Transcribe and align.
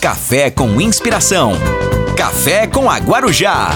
Café 0.00 0.50
com 0.50 0.80
inspiração. 0.80 1.52
Café 2.16 2.66
com 2.66 2.88
a 2.88 2.96
Guarujá. 2.96 3.68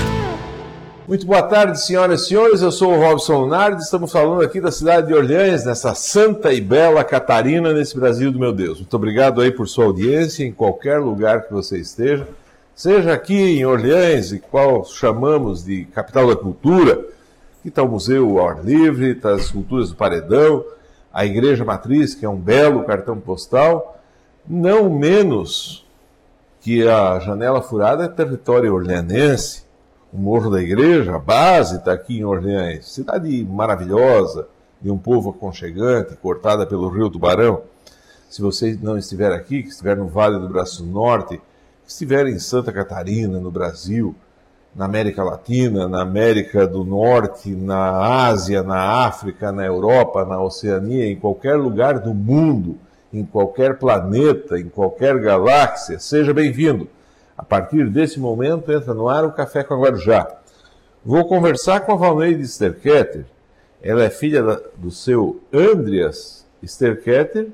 Muito 1.07 1.27
boa 1.27 1.43
tarde, 1.43 1.79
senhoras 1.79 2.23
e 2.23 2.29
senhores. 2.29 2.63
Eu 2.63 2.73
sou 2.73 2.95
o 2.95 2.99
Robson 2.99 3.41
Lunardi. 3.41 3.83
Estamos 3.83 4.11
falando 4.11 4.41
aqui 4.41 4.59
da 4.59 4.73
cidade 4.73 5.09
de 5.09 5.13
Orleans, 5.13 5.67
nessa 5.67 5.95
santa 5.95 6.51
e 6.51 6.63
bela 6.63 7.05
Catarina, 7.05 7.75
nesse 7.75 7.95
Brasil 7.95 8.33
do 8.33 8.39
meu 8.39 8.55
Deus. 8.55 8.79
Muito 8.79 8.97
obrigado 8.97 9.43
aí 9.43 9.51
por 9.51 9.69
sua 9.69 9.85
audiência 9.85 10.47
em 10.47 10.51
qualquer 10.51 10.99
lugar 10.99 11.43
que 11.43 11.53
você 11.53 11.79
esteja. 11.79 12.27
Seja 12.75 13.13
aqui 13.13 13.59
em 13.59 13.67
Orleans, 13.67 14.33
e 14.33 14.39
qual 14.39 14.83
chamamos 14.87 15.63
de 15.63 15.85
capital 15.85 16.29
da 16.29 16.37
cultura. 16.37 16.93
Aqui 17.61 17.69
está 17.69 17.83
o 17.83 17.89
Museu 17.89 18.39
ao 18.39 18.49
Ar 18.49 18.65
Livre, 18.65 19.11
está 19.11 19.35
as 19.35 19.51
culturas 19.51 19.91
do 19.91 19.97
Paredão, 19.97 20.65
a 21.13 21.27
Igreja 21.27 21.67
Matriz, 21.67 22.15
que 22.15 22.25
é 22.25 22.29
um 22.31 22.39
belo 22.39 22.85
cartão 22.85 23.21
postal. 23.21 24.01
Não 24.49 24.89
menos 24.89 25.84
que 26.65 26.89
a 26.89 27.19
Janela 27.19 27.61
Furada 27.61 28.05
é 28.05 28.09
território 28.09 28.73
orleanense. 28.73 29.65
O 30.11 30.17
Morro 30.17 30.51
da 30.51 30.63
Igreja, 30.63 31.17
a 31.17 31.19
base 31.19 31.77
está 31.77 31.93
aqui 31.93 32.21
em 32.21 32.25
Orleans. 32.25 32.91
Cidade 32.91 33.45
maravilhosa, 33.45 34.49
de 34.81 34.91
um 34.91 34.97
povo 34.97 35.29
aconchegante, 35.29 36.17
cortada 36.17 36.67
pelo 36.67 36.89
Rio 36.89 37.11
Tubarão. 37.11 37.61
Se 38.31 38.41
você 38.41 38.79
não 38.81 38.97
estiver 38.97 39.31
aqui, 39.31 39.63
que 39.63 39.69
estiver 39.69 39.95
no 39.95 40.09
Vale 40.09 40.39
do 40.39 40.49
Braço 40.49 40.87
Norte, 40.87 41.37
que 41.37 41.91
estiver 41.91 42.29
em 42.29 42.39
Santa 42.39 42.73
Catarina, 42.73 43.39
no 43.39 43.51
Brasil, 43.51 44.15
na 44.75 44.87
América 44.87 45.23
Latina, 45.23 45.87
na 45.87 46.01
América 46.01 46.67
do 46.67 46.83
Norte, 46.83 47.55
na 47.55 48.25
Ásia, 48.25 48.63
na 48.63 49.05
África, 49.07 49.53
na 49.53 49.67
Europa, 49.67 50.25
na 50.25 50.41
Oceania, 50.41 51.09
em 51.09 51.17
qualquer 51.17 51.57
lugar 51.57 51.99
do 51.99 52.15
mundo, 52.15 52.79
em 53.19 53.25
qualquer 53.25 53.79
planeta, 53.79 54.59
em 54.59 54.69
qualquer 54.69 55.17
galáxia, 55.21 56.01
seja 56.01 56.35
bem-vindo. 56.35 56.89
A 57.39 57.45
partir 57.45 57.89
desse 57.89 58.19
momento 58.19 58.73
entra 58.73 58.93
no 58.93 59.09
ar 59.09 59.25
o 59.25 59.33
Café 59.33 59.63
com 59.63 59.75
a 59.75 59.79
Guarujá. 59.79 60.29
Vou 61.05 61.25
conversar 61.29 61.81
com 61.81 61.93
a 61.93 61.97
Valneide 61.97 62.43
Sterketter. 62.43 63.25
Ela 63.81 64.03
é 64.03 64.11
filha 64.11 64.43
da, 64.43 64.61
do 64.77 64.91
seu 64.91 65.41
Andreas 65.53 66.45
Sterketter 66.61 67.51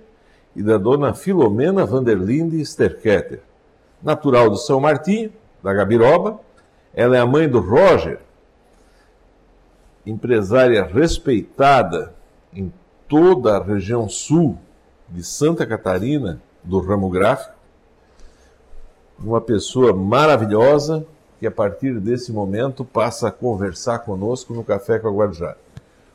e 0.56 0.62
da 0.62 0.78
dona 0.78 1.12
Filomena 1.12 1.84
Vanderlinde 1.84 2.58
Sterketter. 2.62 3.40
Natural 4.02 4.48
do 4.48 4.56
São 4.56 4.80
Martinho, 4.80 5.30
da 5.62 5.74
Gabiroba, 5.74 6.40
ela 6.94 7.18
é 7.18 7.20
a 7.20 7.26
mãe 7.26 7.46
do 7.46 7.60
Roger, 7.60 8.18
empresária 10.06 10.82
respeitada 10.84 12.14
em 12.50 12.72
toda 13.06 13.58
a 13.58 13.62
região 13.62 14.08
sul 14.08 14.58
de 15.10 15.24
Santa 15.24 15.66
Catarina, 15.66 16.40
do 16.62 16.78
ramo 16.78 17.10
gráfico. 17.10 17.54
Uma 19.18 19.40
pessoa 19.40 19.92
maravilhosa 19.92 21.04
que 21.38 21.46
a 21.46 21.50
partir 21.50 21.98
desse 21.98 22.32
momento 22.32 22.84
passa 22.84 23.28
a 23.28 23.32
conversar 23.32 24.00
conosco 24.00 24.54
no 24.54 24.62
Café 24.62 24.98
com 24.98 25.08
a 25.08 25.10
Guarujá. 25.10 25.56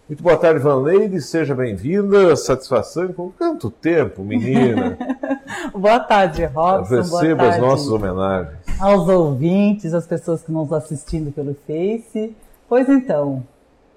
Muito 0.07 0.21
boa 0.21 0.37
tarde, 0.37 0.59
Vanleide, 0.59 1.19
seja 1.19 1.55
bem-vinda. 1.55 2.35
Satisfação 2.35 3.11
com 3.11 3.31
tanto 3.31 3.71
tempo, 3.71 4.23
menina. 4.23 4.97
boa 5.73 5.99
tarde, 5.99 6.45
Robson. 6.45 6.95
Receba 6.95 7.35
boa 7.35 7.49
as 7.49 7.57
nossas 7.59 7.87
homenagens. 7.87 8.57
Aos 8.79 9.07
ouvintes, 9.09 9.93
às 9.95 10.05
pessoas 10.05 10.43
que 10.43 10.51
nos 10.51 10.71
assistindo 10.71 11.31
pelo 11.31 11.55
Face. 11.65 12.35
Pois 12.69 12.87
então, 12.87 13.43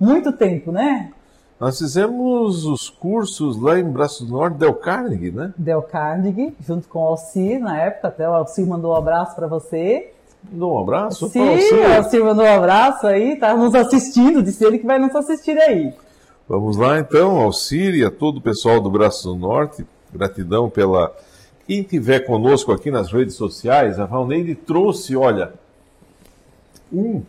muito 0.01 0.33
tempo, 0.33 0.73
né? 0.73 1.13
Nós 1.61 1.79
fizemos 1.79 2.65
os 2.65 2.89
cursos 2.89 3.61
lá 3.61 3.81
em 3.81 3.85
Braço 3.85 4.25
do 4.25 4.33
Norte, 4.33 4.59
Del 4.59 4.75
Carnegie, 4.75 5.33
né? 5.33 5.53
Del 5.57 5.83
Carnegie, 5.83 6.55
junto 6.65 6.87
com 6.87 7.01
o 7.01 7.07
Alcir, 7.09 7.59
na 7.59 7.77
época, 7.77 8.09
até 8.09 8.29
o 8.29 8.33
Alcir 8.33 8.65
mandou 8.65 8.93
um 8.93 8.97
abraço 8.97 9.35
para 9.35 9.49
você. 9.49 10.13
Mandou 10.53 10.77
um 10.77 10.81
abraço? 10.81 11.29
Sim, 11.29 11.41
o 11.41 11.97
Alcir 11.97 12.25
mandou 12.25 12.45
um 12.45 12.55
abraço 12.55 13.09
aí, 13.09 13.35
tá 13.37 13.57
nos 13.57 13.75
assistindo, 13.75 14.41
disse 14.41 14.65
ele 14.65 14.79
que 14.79 14.87
vai 14.87 15.01
nos 15.01 15.15
assistir 15.17 15.59
aí. 15.59 15.93
Vamos 16.49 16.77
lá 16.77 17.01
então, 17.01 17.37
Alcir 17.41 17.93
e 17.97 18.05
a 18.05 18.11
todo 18.11 18.37
o 18.37 18.41
pessoal 18.41 18.81
do 18.81 18.89
Braço 18.89 19.29
do 19.29 19.37
Norte, 19.37 19.85
gratidão 20.15 20.71
pela... 20.71 21.13
Quem 21.67 21.83
tiver 21.83 22.21
conosco 22.21 22.73
aqui 22.73 22.91
nas 22.91 23.13
redes 23.13 23.35
sociais, 23.35 23.99
a 23.99 24.07
Valneide 24.07 24.55
trouxe, 24.55 25.15
olha, 25.17 25.53
um 26.91 27.23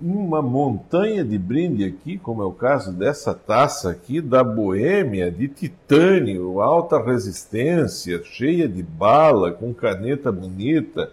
uma 0.00 0.42
montanha 0.42 1.24
de 1.24 1.38
brinde 1.38 1.84
aqui, 1.84 2.18
como 2.18 2.42
é 2.42 2.44
o 2.44 2.52
caso 2.52 2.92
dessa 2.92 3.34
taça 3.34 3.90
aqui 3.90 4.20
da 4.20 4.44
Boêmia, 4.44 5.30
de 5.30 5.48
titânio, 5.48 6.60
alta 6.60 7.02
resistência, 7.02 8.22
cheia 8.24 8.68
de 8.68 8.82
bala, 8.82 9.52
com 9.52 9.72
caneta 9.72 10.30
bonita. 10.30 11.10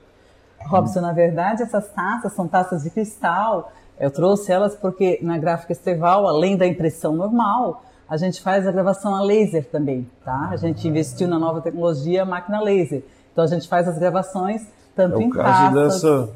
Robson, 0.59 1.01
na 1.01 1.13
verdade, 1.13 1.63
essas 1.63 1.89
taças 1.89 2.33
são 2.33 2.47
taças 2.47 2.83
de 2.83 2.89
cristal. 2.89 3.71
Eu 3.99 4.11
trouxe 4.11 4.51
elas 4.51 4.75
porque 4.75 5.19
na 5.21 5.37
gráfica 5.37 5.71
Esteval, 5.71 6.27
além 6.27 6.57
da 6.57 6.67
impressão 6.67 7.13
normal, 7.15 7.83
a 8.09 8.17
gente 8.17 8.41
faz 8.41 8.67
a 8.67 8.71
gravação 8.71 9.15
a 9.15 9.21
laser 9.21 9.65
também, 9.69 10.09
tá? 10.23 10.49
A 10.51 10.57
gente 10.57 10.87
investiu 10.87 11.27
na 11.27 11.39
nova 11.39 11.61
tecnologia 11.61 12.25
máquina 12.25 12.61
laser. 12.61 13.03
Então 13.31 13.43
a 13.43 13.47
gente 13.47 13.67
faz 13.67 13.87
as 13.87 13.97
gravações 13.97 14.67
tanto 14.95 15.19
é 15.19 15.23
em 15.23 15.29
caso 15.29 15.75
taças, 15.75 16.01
dessa 16.01 16.29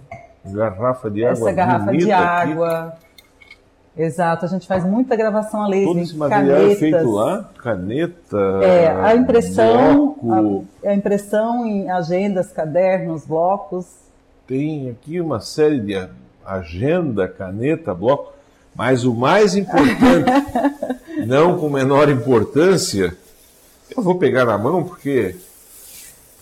garrafa 0.53 1.09
de 1.09 1.25
água. 1.25 1.33
essa 1.33 1.51
garrafa 1.51 1.85
de 1.91 1.97
bonita 1.97 2.15
aqui. 2.17 2.51
água. 2.51 2.93
Exato, 3.97 4.45
a 4.45 4.47
gente 4.47 4.67
faz 4.67 4.83
muita 4.85 5.15
gravação 5.15 5.63
a 5.63 5.67
laser, 5.67 5.87
Todo 5.87 5.99
esse 5.99 6.15
material 6.15 6.57
canetas. 6.59 6.71
é 6.71 6.75
feito 6.75 7.09
lá, 7.11 7.49
caneta, 7.57 8.37
É, 8.61 8.87
a 8.91 9.15
impressão, 9.15 10.15
bloco, 10.21 10.65
a, 10.85 10.89
a 10.89 10.93
impressão 10.93 11.65
em 11.65 11.89
agendas, 11.89 12.51
cadernos, 12.51 13.25
blocos. 13.25 13.87
tem 14.45 14.91
aqui 14.91 15.19
uma 15.19 15.39
série 15.39 15.79
de 15.79 16.07
agenda, 16.45 17.27
caneta, 17.27 17.91
bloco, 17.93 18.33
mas 18.75 19.03
o 19.03 19.15
mais 19.15 19.55
importante, 19.55 20.29
não 21.25 21.57
com 21.57 21.67
menor 21.67 22.07
importância, 22.07 23.17
eu 23.95 24.03
vou 24.03 24.19
pegar 24.19 24.45
na 24.45 24.59
mão 24.59 24.83
porque 24.83 25.35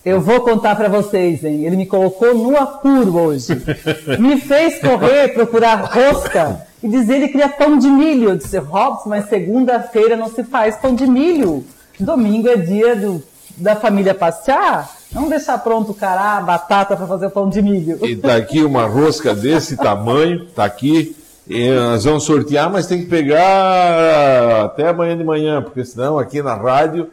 Eu 0.05 0.21
vou 0.21 0.41
contar 0.41 0.75
para 0.75 0.87
vocês, 0.87 1.43
hein? 1.43 1.65
Ele 1.65 1.75
me 1.75 1.87
colocou 1.87 2.35
no 2.35 2.55
apuro 2.55 3.17
hoje. 3.17 3.59
Me 4.19 4.39
fez 4.39 4.79
correr, 4.79 5.29
procurar 5.29 5.91
rosca 5.91 6.61
e 6.83 6.87
dizer 6.87 7.21
que 7.21 7.29
queria 7.29 7.49
pão 7.49 7.75
de 7.75 7.87
milho. 7.87 8.29
Eu 8.29 8.37
disse, 8.37 8.59
Robson, 8.59 9.09
mas 9.09 9.27
segunda-feira 9.27 10.15
não 10.15 10.29
se 10.29 10.43
faz 10.43 10.75
pão 10.75 10.93
de 10.93 11.07
milho. 11.07 11.65
Domingo 11.99 12.47
é 12.47 12.55
dia 12.55 12.95
do, 12.95 13.23
da 13.57 13.75
família 13.75 14.13
passear. 14.13 14.91
Vamos 15.11 15.31
deixar 15.31 15.57
pronto 15.57 15.91
o 15.91 15.95
cará, 15.95 16.37
a 16.37 16.41
batata 16.41 16.95
para 16.95 17.07
fazer 17.07 17.25
o 17.25 17.31
pão 17.31 17.49
de 17.49 17.63
milho. 17.63 17.97
E 18.05 18.15
tá 18.15 18.35
aqui 18.35 18.63
uma 18.63 18.85
rosca 18.85 19.33
desse 19.33 19.75
tamanho, 19.75 20.45
tá 20.55 20.65
aqui. 20.65 21.15
E 21.47 21.71
nós 21.71 22.03
vamos 22.03 22.23
sortear, 22.23 22.71
mas 22.71 22.85
tem 22.85 22.99
que 22.99 23.05
pegar 23.07 24.65
até 24.65 24.87
amanhã 24.87 25.17
de 25.17 25.23
manhã, 25.23 25.63
porque 25.63 25.83
senão 25.83 26.19
aqui 26.19 26.43
na 26.43 26.53
rádio 26.53 27.09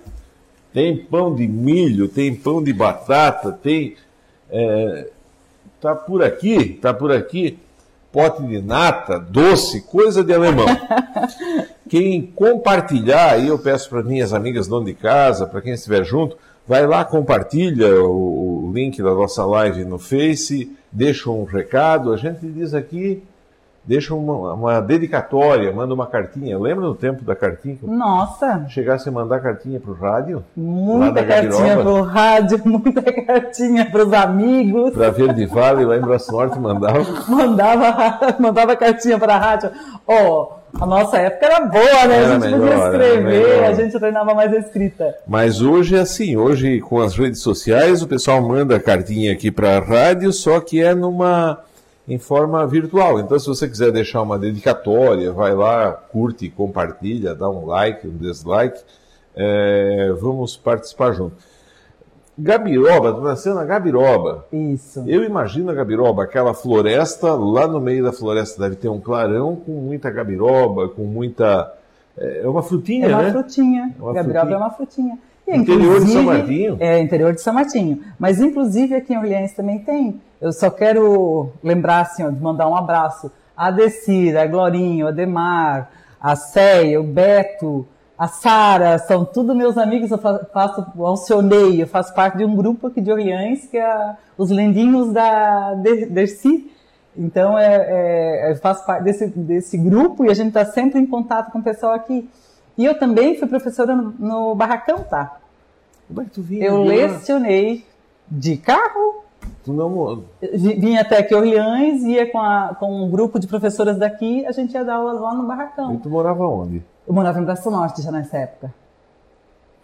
tem 0.72 0.97
pão 0.97 1.34
de 1.34 1.47
milho, 1.47 2.09
tem 2.09 2.34
pão 2.34 2.62
de 2.62 2.72
batata, 2.72 3.53
tem. 3.53 3.97
é, 4.50 5.09
tá 5.81 5.94
por 5.94 6.22
aqui, 6.22 6.78
tá 6.81 6.94
por 6.94 7.10
aqui, 7.10 7.59
pote 8.12 8.43
de 8.44 8.62
nata, 8.62 9.19
doce, 9.19 9.82
coisa 9.82 10.22
de 10.22 10.32
alemão. 10.32 10.66
Quem 11.88 12.22
compartilhar, 12.22 13.32
aí 13.32 13.49
eu 13.49 13.59
peço 13.59 13.91
para 13.91 14.03
minhas 14.03 14.32
amigas 14.32 14.66
dono 14.66 14.87
de 14.87 14.94
casa, 14.94 15.47
para 15.47 15.61
quem 15.61 15.75
estiver 15.75 16.03
junto, 16.05 16.38
vai 16.66 16.87
lá, 16.87 17.05
compartilha 17.05 18.03
o, 18.03 18.69
o 18.69 18.72
link 18.72 19.03
da 19.03 19.12
nossa 19.12 19.44
live 19.44 19.84
no 19.84 19.99
Face, 19.99 20.75
deixa 20.91 21.28
um 21.28 21.44
recado, 21.44 22.11
a 22.11 22.16
gente 22.16 22.47
diz 22.47 22.72
aqui, 22.72 23.22
deixa 23.84 24.15
uma, 24.15 24.54
uma 24.54 24.81
dedicatória, 24.81 25.72
manda 25.72 25.93
uma 25.93 26.06
cartinha. 26.06 26.59
Lembra 26.59 26.87
no 26.87 26.94
tempo 26.94 27.25
da 27.25 27.34
cartinha? 27.34 27.78
Nossa, 27.82 28.66
Chegasse 28.69 29.09
a 29.09 29.12
mandar 29.12 29.41
cartinha 29.41 29.81
para 29.81 29.91
o 29.91 29.94
rádio? 29.94 30.44
Muita 30.56 31.25
cartinha 31.25 31.76
Gabiroba? 31.76 31.82
pro 31.82 32.03
rádio, 32.03 32.60
muita 32.65 33.03
cartinha 33.03 33.91
pros 33.91 34.12
amigos. 34.12 34.93
Para 34.93 35.11
Verde 35.11 35.46
Vale, 35.46 35.84
lá 35.84 35.96
em 35.96 36.00
Braço 36.00 36.31
Norte, 36.32 36.58
mandava. 36.58 37.05
mandava, 37.29 38.37
mandava 38.38 38.76
cartinha 38.76 39.19
para 39.19 39.34
a 39.34 39.38
rádio. 39.38 39.70
Ó, 40.06 40.62
a 40.81 40.87
nossa 40.87 41.19
época 41.19 41.46
era 41.46 41.61
boa, 41.67 42.06
né? 42.06 42.17
Era 42.17 42.37
a 42.37 42.40
gente 42.40 42.43
melhor, 42.43 42.61
podia 42.61 42.85
escrever, 42.85 43.64
a 43.64 43.75
gente 43.75 43.99
treinava 43.99 44.35
mais 44.35 44.52
a 44.52 44.58
escrita. 44.58 45.14
Mas 45.26 45.61
hoje 45.61 45.96
é 45.96 46.00
assim, 46.00 46.37
hoje 46.37 46.81
com 46.81 47.00
as 47.00 47.17
redes 47.17 47.40
sociais 47.40 48.02
o 48.02 48.08
pessoal 48.08 48.40
manda 48.40 48.81
cartinha 48.81 49.32
aqui 49.32 49.50
para 49.50 49.76
a 49.76 49.81
rádio, 49.81 50.32
só 50.32 50.61
que 50.61 50.81
é 50.81 50.94
numa 50.94 51.58
em 52.08 52.19
forma 52.19 52.66
virtual. 52.66 53.20
Então 53.20 53.38
se 53.38 53.46
você 53.46 53.69
quiser 53.69 53.93
deixar 53.93 54.22
uma 54.22 54.38
dedicatória, 54.38 55.32
vai 55.32 55.54
lá, 55.54 55.93
curte, 55.93 56.49
compartilha, 56.50 57.34
dá 57.34 57.49
um 57.49 57.66
like, 57.66 58.06
um 58.06 58.16
dislike, 58.16 58.81
é, 59.37 60.12
vamos 60.20 60.56
participar 60.56 61.12
junto. 61.12 61.37
Gabiroba, 62.38 63.12
tu 63.12 63.20
nasceu 63.20 63.54
na 63.54 63.64
Gabiroba. 63.64 64.46
Isso. 64.52 65.04
Eu 65.06 65.22
imagino 65.22 65.70
a 65.70 65.75
Gabiroba, 65.75 66.25
aquela 66.25 66.54
floresta, 66.54 67.34
lá 67.34 67.69
no 67.69 67.78
meio 67.81 68.02
da 68.02 68.12
floresta 68.12 68.60
deve 68.62 68.76
ter 68.76 68.88
um 68.88 68.99
clarão 68.99 69.54
com 69.54 69.72
muita 69.72 70.10
gabiroba, 70.10 70.88
com 70.88 71.04
muita. 71.04 71.72
É 72.16 72.49
uma 72.49 72.62
frutinha, 72.62 73.06
É 73.06 73.14
uma 73.14 73.22
né? 73.22 73.31
frutinha. 73.32 73.94
É 73.99 74.02
uma 74.02 74.12
Gabriel 74.14 74.40
frutinha. 74.40 74.54
é 74.54 74.58
uma 74.58 74.70
frutinha. 74.70 75.19
E, 75.47 75.56
Interior 75.56 76.00
de 76.05 76.11
São 76.12 76.23
Martinho? 76.23 76.77
É, 76.81 77.00
interior 77.00 77.33
de 77.35 77.41
São 77.41 77.53
Martinho. 77.55 78.00
Mas, 78.19 78.41
inclusive, 78.41 78.94
aqui 78.94 79.12
em 79.12 79.19
Orleans 79.19 79.53
também 79.53 79.81
tem. 79.81 80.21
Eu 80.41 80.53
só 80.53 80.71
quero 80.71 81.50
lembrar, 81.62 82.00
assim, 82.03 82.25
ó, 82.25 82.31
de 82.31 82.41
mandar 82.41 82.69
um 82.69 82.77
abraço 82.77 83.31
a 83.56 83.71
Decir, 83.71 84.37
a 84.37 84.47
Glorinho, 84.47 85.06
a 85.06 85.11
Demar, 85.11 85.91
a 86.21 86.35
Céia, 86.37 87.00
o 87.00 87.05
Beto, 87.05 87.87
a 88.17 88.29
Sara, 88.29 88.99
são 88.99 89.25
tudo 89.25 89.55
meus 89.55 89.77
amigos. 89.77 90.11
Eu 90.11 90.19
fa- 90.19 90.47
faço 90.53 90.87
Alcionei, 90.99 91.83
eu 91.83 91.87
faço 91.87 92.15
parte 92.15 92.38
de 92.38 92.45
um 92.45 92.55
grupo 92.55 92.87
aqui 92.87 93.00
de 93.00 93.11
Orleans, 93.11 93.67
que 93.67 93.77
é 93.77 94.15
os 94.38 94.50
lendinhos 94.50 95.12
da 95.12 95.75
De- 95.75 96.06
Dercy. 96.06 96.71
Então, 97.17 97.59
é, 97.59 98.47
é, 98.47 98.50
eu 98.53 98.56
faço 98.56 98.87
parte 98.87 99.05
desse, 99.05 99.27
desse 99.27 99.77
grupo 99.77 100.25
e 100.25 100.31
a 100.31 100.35
gente 100.35 100.49
está 100.49 100.65
sempre 100.65 100.99
em 100.99 101.06
contato 101.06 101.50
com 101.53 101.59
o 101.59 101.62
pessoal 101.62 101.93
aqui. 101.93 102.29
E 102.77 102.85
eu 102.85 102.99
também 102.99 103.39
fui 103.39 103.47
professora 103.49 103.95
no, 103.95 104.15
no 104.19 104.55
Barracão, 104.55 105.03
tá? 105.05 105.37
Como 106.09 106.23
é 106.23 106.25
que 106.25 106.31
tu 106.31 106.43
vinha? 106.43 106.65
Eu 106.67 106.79
lá? 106.79 106.85
lecionei 106.87 107.87
de 108.29 108.57
carro, 108.57 109.23
Tu 109.65 109.73
não... 109.73 110.25
vi- 110.41 110.75
vinha 110.75 111.01
até 111.03 111.19
aqui 111.19 111.35
Orleans, 111.35 112.03
ia 112.03 112.31
com, 112.31 112.39
a- 112.41 112.75
com 112.79 113.05
um 113.05 113.11
grupo 113.11 113.39
de 113.39 113.47
professoras 113.47 113.97
daqui, 113.99 114.45
a 114.47 114.53
gente 114.53 114.73
ia 114.73 114.85
dar 114.85 114.97
aula 114.97 115.13
lá 115.13 115.35
no 115.35 115.45
E 115.45 115.47
Barracão. 115.47 115.97
tu 115.97 116.09
morava 116.09 116.45
onde? 116.47 116.83
Eu 117.07 117.13
morava 117.15 117.39
em 117.41 117.45
Braço 117.45 117.71
Norte 117.71 118.03
já 118.03 118.11
nessa 118.13 118.39
época. 118.39 118.73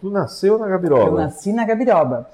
Tu 0.01 0.09
nasceu 0.09 0.57
na 0.57 0.67
Gabiroba. 0.67 1.03
Eu 1.03 1.11
nasci 1.15 1.51
na 1.53 1.65
Gabiroba. 1.65 2.29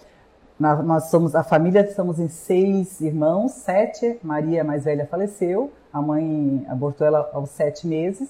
Na- 0.60 0.81
nós 0.81 1.06
somos, 1.06 1.36
a 1.36 1.44
família, 1.44 1.92
somos 1.94 2.19
em 2.19 2.28
seis 2.30 3.02
irmãos, 3.02 3.52
sete. 3.54 4.19
Maria, 4.24 4.63
mais 4.63 4.84
velha, 4.86 5.07
faleceu. 5.10 5.72
A 5.92 6.02
mãe 6.02 6.66
abortou 6.69 7.06
ela 7.07 7.30
aos 7.34 7.50
sete 7.50 7.86
meses. 7.88 8.30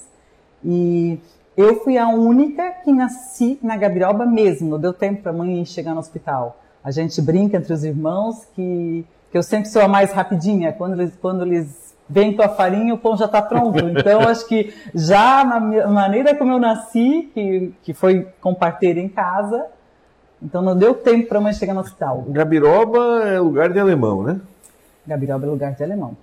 E 0.64 1.20
eu 1.58 1.82
fui 1.84 1.98
a 1.98 2.10
única 2.10 2.72
que 2.84 2.92
nasci 2.92 3.58
na 3.62 3.78
Gabiroba 3.78 4.26
mesmo. 4.26 4.70
Não 4.70 4.80
deu 4.80 4.94
tempo 4.94 5.22
para 5.22 5.32
a 5.32 5.36
mãe 5.36 5.64
chegar 5.66 5.94
no 5.94 6.00
hospital. 6.00 6.60
A 6.84 6.92
gente 6.92 7.22
brinca 7.22 7.58
entre 7.58 7.74
os 7.74 7.84
irmãos 7.84 8.46
que, 8.54 9.06
que 9.32 9.38
eu 9.38 9.44
sempre 9.44 9.70
sou 9.70 9.82
a 9.82 9.88
mais 9.88 10.12
rapidinha. 10.12 10.74
Quando 10.74 10.94
eles, 10.94 11.16
quando 11.22 11.44
eles 11.44 11.96
vêm 12.10 12.36
com 12.36 12.44
a 12.44 12.50
farinha, 12.50 12.94
o 12.94 12.98
pão 12.98 13.16
já 13.18 13.26
está 13.26 13.42
pronto. 13.42 13.80
Então, 13.88 14.22
acho 14.22 14.48
que 14.48 14.74
já 14.94 15.44
na 15.44 15.60
maneira 15.88 16.36
como 16.36 16.52
eu 16.52 16.60
nasci, 16.60 17.32
que, 17.34 17.74
que 17.82 17.94
foi 17.94 18.28
com 18.42 18.54
parteira 18.54 19.00
em 19.00 19.08
casa, 19.08 19.66
então 20.42 20.62
não 20.62 20.76
deu 20.78 20.94
tempo 20.94 21.28
para 21.28 21.40
a 21.40 21.42
mãe 21.42 21.54
chegar 21.54 21.74
no 21.74 21.80
hospital. 21.80 22.26
Gabiroba 22.28 23.24
é 23.24 23.40
lugar 23.40 23.72
de 23.72 23.80
alemão, 23.80 24.22
né? 24.24 24.40
Gabiroba 25.08 25.46
é 25.46 25.50
lugar 25.50 25.72
de 25.74 25.84
alemão. 25.84 26.16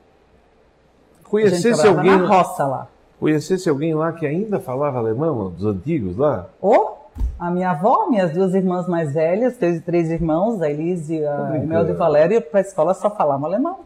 Conhecesse 1.24 1.86
alguém, 1.86 2.18
na 2.18 2.26
roça 2.26 2.64
lá. 2.66 2.86
Conhecesse 3.22 3.68
alguém 3.68 3.94
lá 3.94 4.12
que 4.12 4.26
ainda 4.26 4.58
falava 4.58 4.98
alemão, 4.98 5.48
dos 5.48 5.64
antigos 5.64 6.16
lá? 6.16 6.48
Ou 6.60 7.08
a 7.38 7.50
minha 7.52 7.70
avó, 7.70 8.08
minhas 8.08 8.32
duas 8.32 8.52
irmãs 8.52 8.88
mais 8.88 9.14
velhas, 9.14 9.56
três, 9.56 9.80
três 9.84 10.10
irmãos, 10.10 10.60
a 10.60 10.68
Elise 10.68 11.18
e 11.18 11.24
a 11.24 11.36
brincando. 11.36 11.64
Imelda 11.64 11.90
e 11.90 11.94
o 11.94 11.96
Valério, 11.96 12.42
para 12.42 12.58
a 12.58 12.62
escola 12.62 12.94
só 12.94 13.08
falavam 13.08 13.46
alemão. 13.46 13.78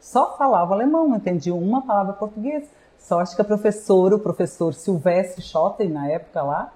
Só 0.00 0.36
falava 0.36 0.74
alemão, 0.74 1.06
não 1.06 1.16
entendiam 1.16 1.56
uma 1.56 1.82
palavra 1.82 2.14
português. 2.14 2.68
Só 2.98 3.20
acho 3.20 3.36
que 3.36 3.42
a 3.42 3.44
professora, 3.44 4.16
o 4.16 4.18
professor 4.18 4.74
Silvestre 4.74 5.40
Schotten, 5.40 5.88
na 5.88 6.08
época 6.08 6.42
lá, 6.42 6.72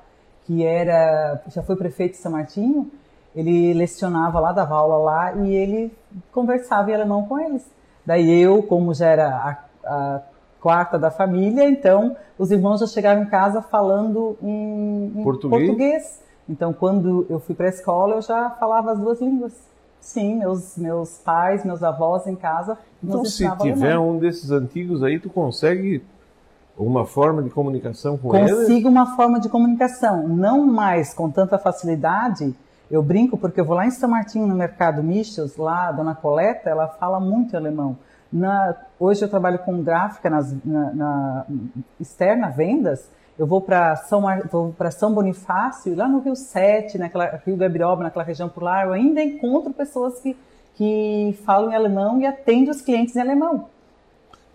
que 0.46 0.64
era, 0.64 1.42
já 1.48 1.64
foi 1.64 1.74
prefeito 1.74 2.12
de 2.12 2.18
São 2.18 2.30
Martinho, 2.30 2.88
ele 3.34 3.74
lecionava 3.74 4.38
lá, 4.38 4.52
dava 4.52 4.76
aula 4.76 4.98
lá 4.98 5.34
e 5.34 5.52
ele 5.52 5.92
conversava 6.30 6.92
em 6.92 6.94
alemão 6.94 7.26
com 7.26 7.40
eles. 7.40 7.68
Daí 8.06 8.40
eu, 8.40 8.62
como 8.62 8.94
já 8.94 9.06
era 9.06 9.28
a, 9.28 9.56
a 9.84 10.20
quarta 10.60 10.98
da 10.98 11.10
família, 11.10 11.68
então 11.68 12.16
os 12.38 12.50
irmãos 12.50 12.80
já 12.80 12.86
chegavam 12.86 13.24
em 13.24 13.26
casa 13.26 13.62
falando 13.62 14.36
em, 14.42 15.12
em 15.16 15.22
Português? 15.22 15.66
português. 15.66 16.20
Então, 16.48 16.72
quando 16.72 17.26
eu 17.30 17.38
fui 17.38 17.54
para 17.54 17.66
a 17.66 17.70
escola, 17.70 18.16
eu 18.16 18.22
já 18.22 18.50
falava 18.50 18.92
as 18.92 18.98
duas 18.98 19.20
línguas. 19.20 19.52
Sim, 20.00 20.36
meus, 20.36 20.76
meus 20.76 21.18
pais, 21.18 21.64
meus 21.64 21.82
avós 21.82 22.26
em 22.26 22.34
casa 22.34 22.78
Então, 23.04 23.24
se 23.24 23.48
tiver 23.58 23.92
alemão. 23.92 24.16
um 24.16 24.18
desses 24.18 24.50
antigos 24.50 25.02
aí, 25.02 25.18
tu 25.18 25.28
consegue 25.28 26.02
uma 26.76 27.04
forma 27.04 27.42
de 27.42 27.50
comunicação 27.50 28.16
com 28.16 28.34
ele? 28.34 28.52
Consigo 28.52 28.88
uma 28.88 29.14
forma 29.14 29.38
de 29.38 29.48
comunicação, 29.48 30.26
não 30.26 30.66
mais 30.66 31.12
com 31.12 31.30
tanta 31.30 31.58
facilidade. 31.58 32.54
Eu 32.90 33.02
brinco 33.02 33.36
porque 33.36 33.60
eu 33.60 33.64
vou 33.64 33.76
lá 33.76 33.86
em 33.86 33.90
São 33.90 34.08
Martinho, 34.08 34.46
no 34.46 34.54
Mercado 34.54 35.02
Michels, 35.02 35.56
lá 35.56 35.88
a 35.88 35.92
dona 35.92 36.14
Coleta, 36.14 36.70
ela 36.70 36.88
fala 36.88 37.20
muito 37.20 37.56
alemão. 37.56 37.96
Na- 38.32 38.74
hoje 38.98 39.22
eu 39.24 39.28
trabalho 39.28 39.58
com 39.60 39.82
gráfica 39.82 40.30
nas, 40.30 40.54
na, 40.64 40.92
na 40.92 41.46
externa, 41.98 42.48
vendas. 42.48 43.08
Eu 43.38 43.46
vou 43.46 43.60
para 43.60 43.96
São, 43.96 44.20
Mar- 44.20 44.46
vou 44.50 44.72
para 44.76 44.90
São 44.90 45.12
Bonifácio, 45.14 45.96
lá 45.96 46.06
no 46.06 46.20
Rio 46.20 46.36
7, 46.36 46.98
naquela, 46.98 47.40
Rio 47.46 47.56
Gabiroba, 47.56 48.02
naquela 48.02 48.24
região 48.24 48.48
por 48.48 48.62
lá, 48.62 48.84
eu 48.84 48.92
ainda 48.92 49.22
encontro 49.22 49.72
pessoas 49.72 50.20
que, 50.20 50.36
que 50.76 51.38
falam 51.44 51.72
em 51.72 51.74
alemão 51.74 52.20
e 52.20 52.26
atendem 52.26 52.70
os 52.70 52.82
clientes 52.82 53.16
em 53.16 53.20
alemão. 53.20 53.66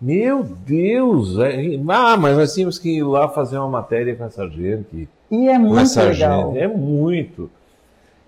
Meu 0.00 0.42
Deus! 0.44 1.38
é- 1.38 1.78
Ah, 1.88 2.16
mas 2.16 2.36
nós 2.36 2.54
tínhamos 2.54 2.78
que 2.78 2.98
ir 2.98 3.02
lá 3.02 3.28
fazer 3.28 3.58
uma 3.58 3.68
matéria 3.68 4.14
com 4.14 4.24
essa 4.24 4.48
gente. 4.48 5.08
E 5.30 5.48
é 5.48 5.58
muito 5.58 5.98
legal. 5.98 6.52
gente. 6.52 6.58
É 6.62 6.68
muito. 6.68 7.50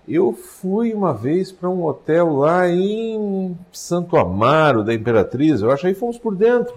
Eu 0.09 0.33
fui 0.33 0.91
uma 0.91 1.13
vez 1.13 1.51
para 1.51 1.69
um 1.69 1.85
hotel 1.85 2.35
lá 2.37 2.67
em 2.67 3.55
Santo 3.71 4.17
Amaro, 4.17 4.83
da 4.83 4.91
Imperatriz. 4.91 5.61
Eu 5.61 5.69
acho 5.69 5.85
aí 5.85 5.93
fomos 5.93 6.17
por 6.17 6.35
dentro. 6.35 6.73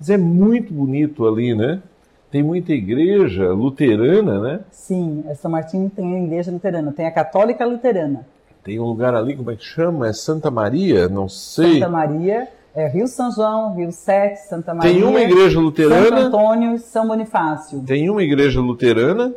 Mas 0.00 0.08
é 0.08 0.16
muito 0.16 0.72
bonito 0.72 1.28
ali, 1.28 1.54
né? 1.54 1.82
Tem 2.30 2.42
muita 2.42 2.72
igreja 2.72 3.52
luterana, 3.52 4.40
né? 4.40 4.60
Sim, 4.70 5.24
é 5.28 5.34
São 5.34 5.50
Martinho 5.50 5.90
tem 5.90 6.16
a 6.16 6.24
igreja 6.24 6.50
luterana, 6.50 6.90
tem 6.90 7.06
a 7.06 7.10
católica 7.10 7.66
luterana. 7.66 8.26
Tem 8.64 8.80
um 8.80 8.84
lugar 8.84 9.14
ali, 9.14 9.36
como 9.36 9.50
é 9.50 9.56
que 9.56 9.64
chama? 9.64 10.08
É 10.08 10.14
Santa 10.14 10.50
Maria? 10.50 11.06
Não 11.06 11.28
sei. 11.28 11.74
Santa 11.74 11.90
Maria, 11.90 12.48
é 12.74 12.88
Rio 12.88 13.06
São 13.08 13.30
João, 13.30 13.74
Rio 13.74 13.92
Sete, 13.92 14.48
Santa 14.48 14.72
Maria. 14.72 14.90
Tem 14.90 15.02
uma 15.02 15.20
igreja 15.20 15.56
Santo 15.56 15.64
luterana. 15.64 16.20
Antônio 16.20 16.74
e 16.74 16.78
São 16.78 17.06
Bonifácio. 17.06 17.82
Tem 17.82 18.08
uma 18.08 18.22
igreja 18.22 18.58
luterana, 18.58 19.34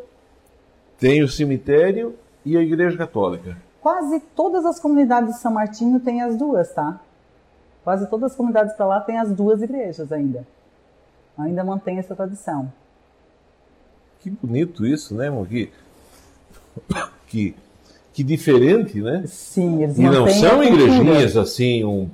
tem 0.98 1.22
o 1.24 1.28
cemitério 1.28 2.16
e 2.46 2.58
a 2.58 2.62
igreja 2.62 2.98
católica. 2.98 3.58
Quase 3.82 4.20
todas 4.36 4.66
as 4.66 4.80
comunidades 4.80 5.36
de 5.36 5.40
São 5.42 5.52
Martinho 5.54 6.00
têm 6.00 6.22
as 6.22 6.36
duas, 6.36 6.72
tá? 6.74 7.00
Quase 7.84 8.06
todas 8.08 8.32
as 8.32 8.38
comunidades 8.38 8.74
para 8.76 8.86
lá 8.86 9.00
têm 9.02 9.18
as 9.18 9.32
duas 9.32 9.62
igrejas 9.62 10.12
ainda. 10.12 10.46
Ainda 11.38 11.64
mantém 11.64 11.98
essa 11.98 12.16
tradição. 12.16 12.72
Que 14.20 14.30
bonito 14.30 14.86
isso, 14.86 15.16
né, 15.16 15.30
Mogui? 15.32 15.72
Que, 17.28 17.56
que 18.14 18.24
diferente, 18.24 19.02
né? 19.02 19.24
Sim, 19.26 19.82
eles 19.84 19.98
E 19.98 20.02
não 20.04 20.28
são 20.28 20.64
igrejinhas 20.64 21.36
assim, 21.36 21.84
um, 21.84 22.10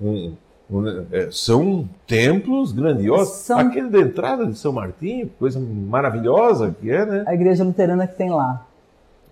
um- 0.00 0.32
um- 0.70 1.06
é, 1.12 1.28
são 1.30 1.86
templos 2.06 2.72
grandiosos. 2.72 3.34
São- 3.40 3.58
Aquele 3.58 3.90
da 3.90 4.00
entrada 4.00 4.46
de 4.46 4.56
São 4.58 4.72
Martinho, 4.72 5.28
coisa 5.38 5.60
maravilhosa 5.60 6.74
que 6.80 6.90
é, 6.90 7.04
né? 7.04 7.24
A 7.26 7.34
igreja 7.34 7.62
luterana 7.62 8.06
que 8.06 8.16
tem 8.16 8.30
lá. 8.30 8.66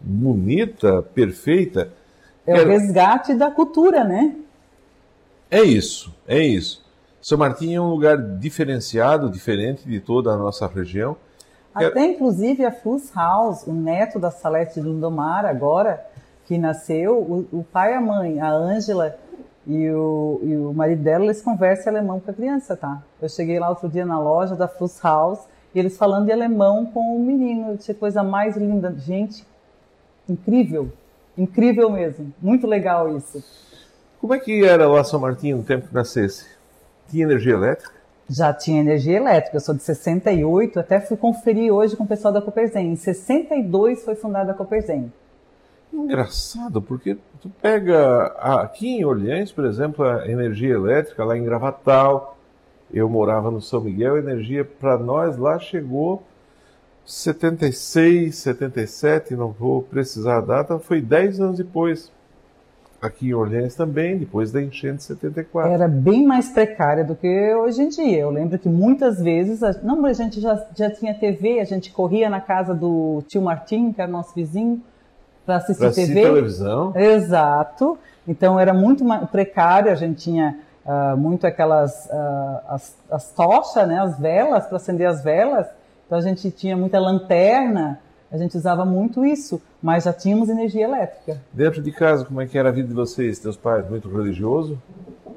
Bonita, 0.02 1.02
perfeita. 1.02 1.92
É 2.46 2.54
Quero- 2.54 2.66
o 2.66 2.72
resgate 2.72 3.34
da 3.34 3.50
cultura, 3.50 4.04
né? 4.04 4.34
É 5.50 5.62
isso, 5.62 6.14
é 6.26 6.40
isso. 6.40 6.82
São 7.20 7.38
Martinho 7.38 7.78
é 7.78 7.80
um 7.84 7.90
lugar 7.90 8.16
diferenciado, 8.18 9.30
diferente 9.30 9.88
de 9.88 10.00
toda 10.00 10.32
a 10.32 10.36
nossa 10.36 10.66
região. 10.66 11.16
Até 11.74 12.04
inclusive 12.04 12.64
a 12.64 12.72
Fus 12.72 13.14
House, 13.14 13.66
o 13.66 13.72
neto 13.72 14.18
da 14.18 14.30
Salete 14.30 14.74
de 14.74 14.80
Lindomar, 14.80 15.46
agora, 15.46 16.04
que 16.46 16.58
nasceu, 16.58 17.18
o, 17.18 17.46
o 17.52 17.64
pai 17.64 17.92
e 17.92 17.94
a 17.96 18.00
mãe, 18.00 18.40
a 18.40 18.50
Ângela 18.50 19.16
e 19.66 19.88
o, 19.90 20.40
e 20.42 20.56
o 20.56 20.72
marido 20.74 21.02
dela, 21.02 21.24
eles 21.24 21.40
conversam 21.40 21.92
em 21.92 21.96
alemão 21.96 22.18
com 22.20 22.30
a 22.30 22.34
criança, 22.34 22.76
tá? 22.76 23.02
Eu 23.20 23.28
cheguei 23.28 23.58
lá 23.58 23.68
outro 23.68 23.88
dia 23.88 24.04
na 24.04 24.18
loja 24.18 24.56
da 24.56 24.66
Fus 24.66 25.00
House 25.02 25.40
e 25.74 25.78
eles 25.78 25.96
falando 25.96 26.26
de 26.26 26.32
alemão 26.32 26.84
com 26.86 27.16
o 27.16 27.20
menino. 27.20 27.76
Disse, 27.76 27.94
coisa 27.94 28.22
mais 28.22 28.56
linda. 28.56 28.92
Gente, 28.98 29.46
incrível. 30.28 30.92
Incrível 31.36 31.90
mesmo. 31.90 32.32
Muito 32.40 32.66
legal 32.66 33.16
isso. 33.16 33.42
Como 34.20 34.34
é 34.34 34.38
que 34.38 34.64
era 34.64 34.86
lá 34.86 35.02
São 35.02 35.18
Martinho 35.18 35.58
no 35.58 35.64
tempo 35.64 35.88
que 35.88 35.94
nascesse? 35.94 36.46
Tinha 37.10 37.24
energia 37.24 37.54
elétrica? 37.54 37.92
Já 38.28 38.52
tinha 38.52 38.80
energia 38.80 39.16
elétrica, 39.16 39.56
eu 39.56 39.60
sou 39.60 39.74
de 39.74 39.82
68, 39.82 40.78
até 40.78 41.00
fui 41.00 41.16
conferir 41.16 41.72
hoje 41.72 41.96
com 41.96 42.04
o 42.04 42.06
pessoal 42.06 42.32
da 42.32 42.40
Coperzen. 42.40 42.92
Em 42.92 42.96
62 42.96 44.04
foi 44.04 44.14
fundada 44.14 44.52
a 44.52 44.54
Coperzen. 44.54 45.12
Engraçado, 45.92 46.80
porque 46.80 47.18
tu 47.40 47.50
pega 47.60 48.26
aqui 48.38 48.88
em 48.88 49.04
Orleans, 49.04 49.52
por 49.52 49.66
exemplo, 49.66 50.04
a 50.04 50.26
energia 50.26 50.72
elétrica 50.72 51.24
lá 51.24 51.36
em 51.36 51.44
Gravatal, 51.44 52.38
eu 52.90 53.08
morava 53.08 53.50
no 53.50 53.60
São 53.60 53.80
Miguel, 53.80 54.14
a 54.14 54.18
energia 54.18 54.64
para 54.64 54.96
nós 54.96 55.36
lá 55.36 55.58
chegou 55.58 56.22
76, 57.04 58.34
77, 58.36 59.34
não 59.34 59.48
vou 59.50 59.82
precisar 59.82 60.38
a 60.38 60.40
data, 60.40 60.78
foi 60.78 61.00
10 61.00 61.40
anos 61.40 61.58
depois. 61.58 62.10
Aqui 63.00 63.30
em 63.30 63.34
Orleans 63.34 63.74
também, 63.74 64.16
depois 64.16 64.52
da 64.52 64.62
enchente 64.62 64.98
de 64.98 65.02
74. 65.02 65.72
Era 65.72 65.88
bem 65.88 66.24
mais 66.24 66.50
precária 66.50 67.02
do 67.04 67.16
que 67.16 67.52
hoje 67.56 67.82
em 67.82 67.88
dia. 67.88 68.20
Eu 68.20 68.30
lembro 68.30 68.56
que 68.60 68.68
muitas 68.68 69.20
vezes, 69.20 69.60
a- 69.60 69.74
não, 69.82 70.06
a 70.06 70.12
gente 70.12 70.40
já, 70.40 70.64
já 70.76 70.88
tinha 70.88 71.12
TV, 71.12 71.58
a 71.58 71.64
gente 71.64 71.90
corria 71.90 72.30
na 72.30 72.40
casa 72.40 72.72
do 72.72 73.20
tio 73.26 73.42
Martim, 73.42 73.92
que 73.92 74.00
era 74.00 74.08
nosso 74.08 74.32
vizinho, 74.32 74.80
para 75.44 75.56
assistir 75.56 75.78
Pra 75.80 75.88
assistir 75.88 76.14
TV. 76.14 76.22
televisão. 76.28 76.92
Exato. 76.96 77.98
Então 78.28 78.60
era 78.60 78.72
muito 78.72 79.04
precário, 79.32 79.90
a 79.90 79.96
gente 79.96 80.22
tinha 80.22 80.60
ah, 80.86 81.16
muito 81.16 81.44
aquelas 81.44 82.08
ah, 82.08 82.62
as, 82.68 82.96
as 83.10 83.32
tochas, 83.32 83.88
né, 83.88 83.98
as 83.98 84.16
velas 84.16 84.64
para 84.66 84.76
acender 84.76 85.08
as 85.08 85.24
velas. 85.24 85.66
Então 86.12 86.18
a 86.18 86.22
gente 86.22 86.50
tinha 86.50 86.76
muita 86.76 87.00
lanterna, 87.00 87.98
a 88.30 88.36
gente 88.36 88.54
usava 88.54 88.84
muito 88.84 89.24
isso, 89.24 89.62
mas 89.82 90.04
já 90.04 90.12
tínhamos 90.12 90.50
energia 90.50 90.84
elétrica. 90.84 91.40
Dentro 91.50 91.80
de 91.80 91.90
casa, 91.90 92.22
como 92.22 92.38
é 92.38 92.46
que 92.46 92.58
era 92.58 92.68
a 92.68 92.72
vida 92.72 92.86
de 92.86 92.92
vocês, 92.92 93.38
teus 93.38 93.56
pais? 93.56 93.88
Muito 93.88 94.10
religioso? 94.10 94.78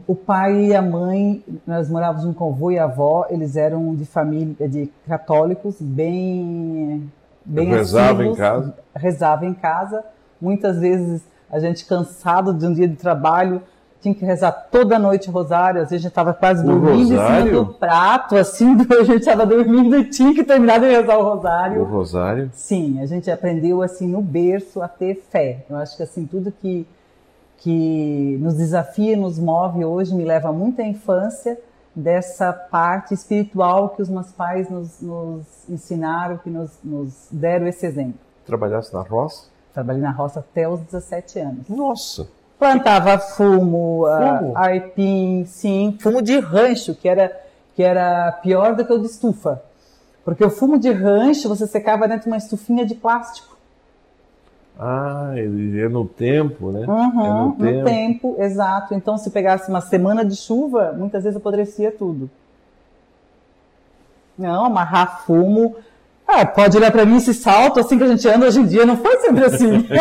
O 0.06 0.14
pai 0.14 0.66
e 0.66 0.76
a 0.76 0.82
mãe, 0.82 1.42
nós 1.66 1.90
morávamos 1.90 2.26
o 2.26 2.44
avô 2.44 2.72
e 2.72 2.78
a 2.78 2.84
avó, 2.84 3.26
eles 3.30 3.56
eram 3.56 3.96
de 3.96 4.06
família 4.06 4.68
de 4.68 4.92
católicos 5.08 5.78
bem 5.80 7.10
bem 7.46 7.70
Rezava 7.70 8.26
em 8.26 8.36
casa? 8.36 8.76
rezava 8.94 9.46
em 9.46 9.54
casa. 9.54 10.04
Muitas 10.42 10.78
vezes 10.78 11.24
a 11.50 11.58
gente 11.58 11.86
cansado 11.86 12.54
de 12.54 12.66
um 12.66 12.74
dia 12.74 12.88
de 12.90 12.98
trabalho 12.98 13.62
tinha 14.06 14.16
que 14.16 14.24
rezar 14.26 14.52
toda 14.72 15.00
noite 15.00 15.30
rosário, 15.32 15.82
às 15.82 15.90
vezes 15.90 16.04
a 16.04 16.08
gente 16.08 16.12
estava 16.12 16.34
quase 16.34 16.64
dormindo 16.64 17.02
em 17.02 17.06
cima 17.08 17.22
rosário? 17.22 17.52
do 17.66 17.74
prato, 17.74 18.36
assim, 18.36 18.76
a 19.00 19.04
gente 19.04 19.20
estava 19.20 19.46
dormindo 19.46 19.96
e 19.98 20.10
tinha 20.10 20.34
que 20.34 20.44
terminar 20.44 20.80
de 20.80 20.86
rezar 20.88 21.18
o 21.18 21.22
O 21.22 21.34
rosário. 21.36 21.84
rosário? 21.84 22.52
Sim, 22.54 23.02
a 23.02 23.06
gente 23.06 23.30
aprendeu 23.32 23.82
assim 23.82 24.08
no 24.08 24.22
berço 24.22 24.82
a 24.82 24.88
ter 24.88 25.16
fé. 25.30 25.66
Eu 25.70 25.78
acho 25.78 25.98
que 25.98 26.04
assim 26.04 26.26
tudo 26.26 26.52
que 26.52 26.86
que 27.58 28.38
nos 28.42 28.56
desafia, 28.56 29.16
nos 29.18 29.40
move 29.40 29.84
hoje 29.84 30.14
me 30.14 30.24
leva 30.26 30.52
muito 30.52 30.82
à 30.82 30.86
infância 30.86 31.58
dessa 31.96 32.52
parte 32.54 33.14
espiritual 33.14 33.90
que 33.90 34.02
os 34.02 34.10
meus 34.10 34.32
pais 34.32 34.70
nos, 34.70 35.02
nos 35.02 35.46
ensinaram, 35.70 36.38
que 36.38 36.50
nos, 36.50 36.72
nos 36.84 37.28
deram 37.32 37.66
esse 37.66 37.86
exemplo. 37.86 38.20
Trabalhasse 38.46 38.94
na 38.94 39.02
roça? 39.02 39.48
Trabalhei 39.74 40.02
na 40.02 40.12
roça 40.12 40.42
até 40.42 40.68
os 40.70 40.80
17 40.82 41.40
anos. 41.40 41.70
Nossa! 41.70 42.28
Plantava 42.58 43.18
fumo, 43.20 44.06
ah, 44.06 44.38
Fumo? 44.40 44.54
aipim, 44.58 45.46
sim, 45.46 45.98
fumo 46.02 46.22
de 46.22 46.40
rancho, 46.40 46.96
que 46.96 47.08
era, 47.08 47.32
que 47.76 47.84
era 47.84 48.32
pior 48.42 48.76
do 48.76 48.86
que 48.86 48.94
o 48.94 48.98
de 49.00 49.08
estufa. 49.08 49.62
Porque 50.24 50.44
o 50.44 50.50
fumo 50.50 50.80
de 50.80 50.90
rancho 50.92 51.50
você 51.50 51.68
secava 51.68 52.08
dentro 52.08 52.24
de 52.24 52.28
uma 52.28 52.38
estufinha 52.38 52.86
de 52.86 52.96
plástico. 52.96 53.56
Ah, 54.80 55.32
ele 55.36 55.82
é 55.82 55.88
no 55.88 56.06
tempo, 56.06 56.72
né? 56.72 56.86
Uhum, 56.88 57.26
é 57.26 57.30
no, 57.30 57.46
no 57.48 57.56
tempo. 57.56 57.86
tempo. 57.86 58.36
exato. 58.40 58.94
Então, 58.94 59.18
se 59.18 59.30
pegasse 59.30 59.70
uma 59.70 59.82
semana 59.82 60.26
de 60.26 60.36
chuva, 60.36 60.94
muitas 60.98 61.24
vezes 61.24 61.38
apodrecia 61.38 61.92
tudo. 61.92 62.30
Não, 64.38 64.66
amarrar 64.66 65.24
fumo. 65.26 65.76
Ah, 66.28 66.46
pode 66.46 66.76
olhar 66.76 66.92
pra 66.92 67.06
mim 67.06 67.18
esse 67.18 67.34
salto 67.34 67.80
assim 67.80 67.98
que 67.98 68.04
a 68.04 68.08
gente 68.08 68.28
anda 68.28 68.48
hoje 68.48 68.60
em 68.60 68.66
dia, 68.66 68.86
não 68.86 68.98
foi 68.98 69.18
sempre 69.20 69.46
assim. 69.46 69.88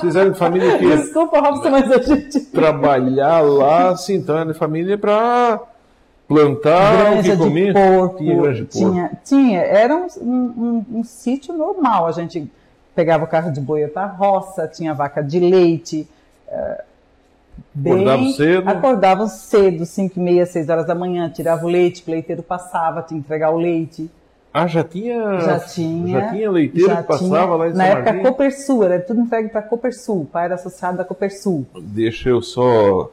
Vocês 0.00 0.16
eram 0.16 0.30
de 0.32 0.38
família 0.38 0.78
que 0.78 0.96
Desculpa, 0.96 1.40
Robson, 1.40 1.70
mas 1.70 1.90
a 1.90 1.98
gente. 2.02 2.40
trabalhar 2.46 3.40
lá, 3.40 3.90
assim, 3.90 4.14
então 4.14 4.36
era 4.38 4.52
de 4.52 4.58
família 4.58 4.96
para 4.98 5.60
plantar 6.28 6.92
o 6.92 6.96
granja 7.12 7.32
que 7.32 7.36
comia? 7.42 7.66
de 7.66 7.72
porco. 7.72 8.16
Tinha 8.18 8.34
de 8.52 8.62
porco. 8.64 8.68
Tinha, 8.92 9.10
tinha. 9.24 9.60
Era 9.60 9.96
um, 9.96 10.06
um- 10.22 10.84
um- 10.92 10.98
um 11.00 11.04
sítio 11.04 11.52
normal. 11.54 12.06
A 12.06 12.12
gente 12.12 12.50
pegava 12.94 13.24
o 13.24 13.26
carro 13.26 13.50
de 13.52 13.60
boi 13.60 13.86
para 13.88 14.06
roça, 14.06 14.66
tinha 14.68 14.94
vaca 14.94 15.22
de 15.22 15.38
leite. 15.40 16.08
eh, 16.48 16.84
bem- 17.74 17.92
Acordavam 17.94 18.30
cedo? 18.32 18.68
Acordavam 18.68 19.26
cedo, 19.28 19.86
5 19.86 20.18
e 20.18 20.22
meia, 20.22 20.46
6 20.46 20.68
horas 20.68 20.86
da 20.86 20.94
manhã, 20.94 21.28
tirava 21.30 21.64
o 21.64 21.68
leite, 21.68 22.02
o 22.06 22.10
leiteiro 22.10 22.42
passava, 22.42 23.02
tinha 23.02 23.20
que 23.20 23.26
entregar 23.26 23.50
o 23.50 23.56
leite. 23.58 24.10
Ah, 24.52 24.66
já 24.66 24.82
tinha. 24.82 25.40
Já 25.40 25.60
tinha. 25.60 26.20
Já 26.20 26.30
tinha 26.32 26.50
leiteiro 26.50 26.88
já 26.88 27.02
que 27.02 27.08
passava 27.08 27.28
tinha. 27.28 27.54
lá 27.56 27.68
em 27.68 27.72
Na 27.72 27.76
São 27.76 27.84
época, 27.86 28.04
Martinho? 28.04 28.24
Copersul, 28.24 28.84
era 28.84 29.00
tudo 29.00 29.20
entregue 29.20 29.48
para 29.48 29.62
Copersul. 29.62 30.22
O 30.22 30.26
pai 30.26 30.46
era 30.46 30.54
associado 30.56 30.98
da 30.98 31.04
Copersul. 31.04 31.66
Deixa 31.80 32.30
eu 32.30 32.42
só 32.42 33.10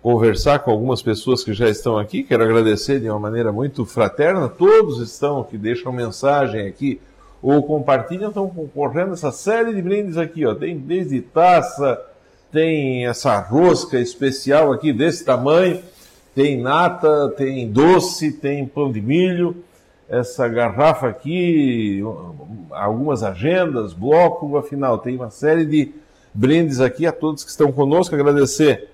conversar 0.00 0.60
com 0.60 0.70
algumas 0.70 1.02
pessoas 1.02 1.42
que 1.42 1.52
já 1.52 1.68
estão 1.68 1.98
aqui. 1.98 2.22
Quero 2.22 2.44
agradecer 2.44 3.00
de 3.00 3.10
uma 3.10 3.18
maneira 3.18 3.50
muito 3.50 3.84
fraterna. 3.84 4.48
Todos 4.48 5.00
estão 5.00 5.42
que 5.42 5.58
deixam 5.58 5.92
mensagem 5.92 6.68
aqui 6.68 7.00
ou 7.42 7.62
compartilham, 7.64 8.28
estão 8.28 8.48
concorrendo 8.48 9.10
a 9.10 9.14
essa 9.14 9.32
série 9.32 9.74
de 9.74 9.82
brindes 9.82 10.16
aqui. 10.16 10.46
Ó. 10.46 10.54
Tem 10.54 10.78
desde 10.78 11.20
taça, 11.20 12.00
tem 12.52 13.06
essa 13.06 13.38
rosca 13.40 13.98
especial 13.98 14.72
aqui 14.72 14.92
desse 14.92 15.24
tamanho, 15.24 15.80
tem 16.34 16.60
nata, 16.60 17.28
tem 17.36 17.68
doce, 17.68 18.30
tem 18.30 18.64
pão 18.66 18.92
de 18.92 19.00
milho. 19.00 19.56
Essa 20.08 20.46
garrafa 20.46 21.08
aqui, 21.08 22.00
algumas 22.70 23.24
agendas, 23.24 23.92
bloco, 23.92 24.56
afinal, 24.56 24.98
tem 24.98 25.16
uma 25.16 25.30
série 25.30 25.66
de 25.66 25.92
brindes 26.32 26.80
aqui 26.80 27.06
a 27.06 27.12
todos 27.12 27.42
que 27.42 27.50
estão 27.50 27.72
conosco. 27.72 28.14
Agradecer 28.14 28.88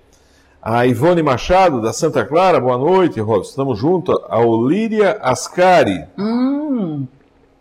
a 0.59 0.87
Ivone 0.87 1.21
Machado, 1.21 1.81
da 1.81 1.93
Santa 1.93 2.25
Clara, 2.25 2.59
boa 2.59 2.77
noite, 2.77 3.19
Robson. 3.19 3.49
Estamos 3.51 3.77
juntos. 3.77 4.19
A 4.27 4.39
Olíria 4.39 5.19
Ascari. 5.21 6.03
Hum, 6.17 7.05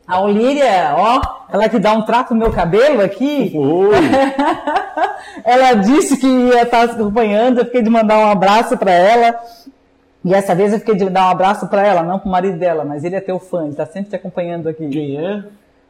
a 0.06 0.20
Olíria, 0.20 0.94
ó, 0.96 1.20
ela 1.52 1.68
que 1.68 1.78
dá 1.78 1.92
um 1.92 2.02
trato 2.02 2.32
no 2.32 2.40
meu 2.40 2.52
cabelo 2.52 3.02
aqui. 3.02 3.52
Oi! 3.54 3.96
Ela 5.44 5.74
disse 5.74 6.16
que 6.18 6.26
ia 6.26 6.62
estar 6.62 6.84
acompanhando, 6.84 7.58
eu 7.58 7.64
fiquei 7.64 7.82
de 7.82 7.88
mandar 7.88 8.18
um 8.18 8.30
abraço 8.30 8.76
para 8.76 8.92
ela. 8.92 9.34
E 10.24 10.32
essa 10.34 10.54
vez 10.54 10.72
eu 10.72 10.78
fiquei 10.78 10.94
de 10.94 11.08
dar 11.10 11.26
um 11.26 11.30
abraço 11.30 11.66
para 11.66 11.84
ela, 11.86 12.02
não 12.02 12.18
para 12.18 12.28
o 12.28 12.32
marido 12.32 12.56
dela, 12.56 12.84
mas 12.84 13.02
ele 13.02 13.16
é 13.16 13.20
teu 13.20 13.38
fã, 13.40 13.62
ele 13.62 13.70
está 13.70 13.84
sempre 13.86 14.10
te 14.10 14.16
acompanhando 14.16 14.68
aqui. 14.68 14.88
Quem 14.88 15.18
é? 15.18 15.42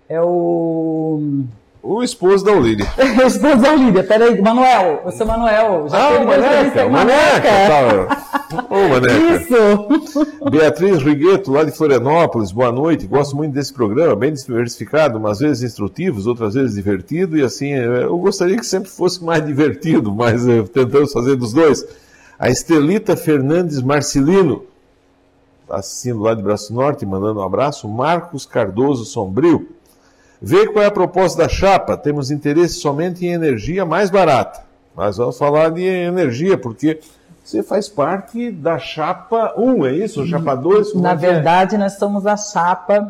É 0.09 0.21
o. 0.23 1.45
O 1.83 2.01
esposo 2.03 2.45
da 2.45 2.53
Olíria. 2.53 2.87
o 2.97 3.27
esposo 3.27 3.57
da 3.57 3.73
Olívia, 3.73 4.05
peraí, 4.05 4.41
Manuel, 4.41 5.03
eu 5.05 5.11
sou 5.13 5.27
Manuel. 5.27 5.89
Já 5.89 5.99
Ah, 5.99 6.11
teve 6.13 6.23
o 6.23 6.27
Maneca, 6.29 6.85
com 6.85 6.91
Maneca. 6.91 7.49
Tá. 7.69 8.67
Ô, 8.71 8.89
Maneca. 8.89 9.15
Isso! 9.35 10.39
Beatriz 10.51 11.03
Rigueto, 11.03 11.51
lá 11.51 11.65
de 11.65 11.73
Florianópolis, 11.73 12.53
boa 12.53 12.71
noite. 12.71 13.07
Gosto 13.07 13.35
muito 13.37 13.53
desse 13.53 13.73
programa, 13.75 14.15
bem 14.15 14.33
diversificado, 14.33 15.19
umas 15.19 15.41
vezes 15.41 15.65
instrutivo, 15.65 16.27
outras 16.29 16.55
vezes 16.55 16.77
divertido, 16.77 17.37
e 17.37 17.43
assim, 17.43 17.71
eu 17.71 18.17
gostaria 18.17 18.57
que 18.57 18.65
sempre 18.67 18.89
fosse 18.89 19.23
mais 19.23 19.45
divertido, 19.47 20.13
mas 20.13 20.47
eh, 20.49 20.63
tentamos 20.73 21.13
fazer 21.13 21.35
dos 21.35 21.53
dois. 21.53 21.85
A 22.43 22.51
Estelita 22.51 23.17
Fernandes 23.17 23.81
Marcelino, 23.81 24.65
assistindo 25.71 26.19
lá 26.19 26.35
de 26.35 26.43
Braço 26.43 26.75
Norte, 26.75 27.07
mandando 27.07 27.39
um 27.39 27.45
abraço. 27.45 27.89
Marcos 27.89 28.45
Cardoso 28.45 29.05
Sombrio. 29.05 29.69
Vê 30.41 30.67
qual 30.67 30.83
é 30.83 30.89
a 30.89 30.91
proposta 30.91 31.41
da 31.41 31.49
chapa. 31.49 31.97
Temos 31.97 32.33
interesse 32.33 32.81
somente 32.81 33.25
em 33.25 33.29
energia 33.33 33.87
mais 33.87 34.11
barata. 34.11 34.65
Mas 34.93 35.19
vamos 35.19 35.39
falar 35.39 35.71
de 35.71 35.85
energia, 35.85 36.59
porque 36.59 36.99
você 37.45 37.63
faz 37.63 37.89
parte 37.89 38.51
da 38.51 38.77
chapa 38.77 39.55
1, 39.57 39.87
é 39.87 39.93
isso? 39.93 40.27
Chapa 40.27 40.57
2? 40.57 40.91
como 40.91 41.05
Na 41.05 41.11
é 41.11 41.13
é? 41.13 41.17
verdade, 41.17 41.79
nós 41.79 41.93
somos 41.93 42.27
a 42.27 42.37
chapa 42.37 43.09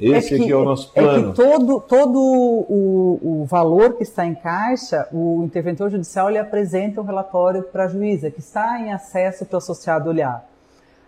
esse 0.00 0.30
que- 0.30 0.34
aqui 0.42 0.50
é 0.50 0.56
o 0.56 0.64
nosso 0.64 0.90
É 0.94 1.02
plano. 1.02 1.34
que 1.34 1.36
todo, 1.36 1.80
todo 1.82 2.18
o, 2.18 3.42
o 3.42 3.44
valor 3.44 3.92
que 3.98 4.02
está 4.02 4.24
em 4.24 4.34
caixa, 4.34 5.06
o 5.12 5.42
interventor 5.44 5.90
judicial 5.90 6.30
ele 6.30 6.38
apresenta 6.38 7.02
um 7.02 7.04
relatório 7.04 7.62
para 7.64 7.84
a 7.84 7.88
juíza, 7.88 8.30
que 8.30 8.40
está 8.40 8.80
em 8.80 8.90
acesso 8.90 9.44
para 9.44 9.56
o 9.56 9.58
associado 9.58 10.08
olhar. 10.08 10.42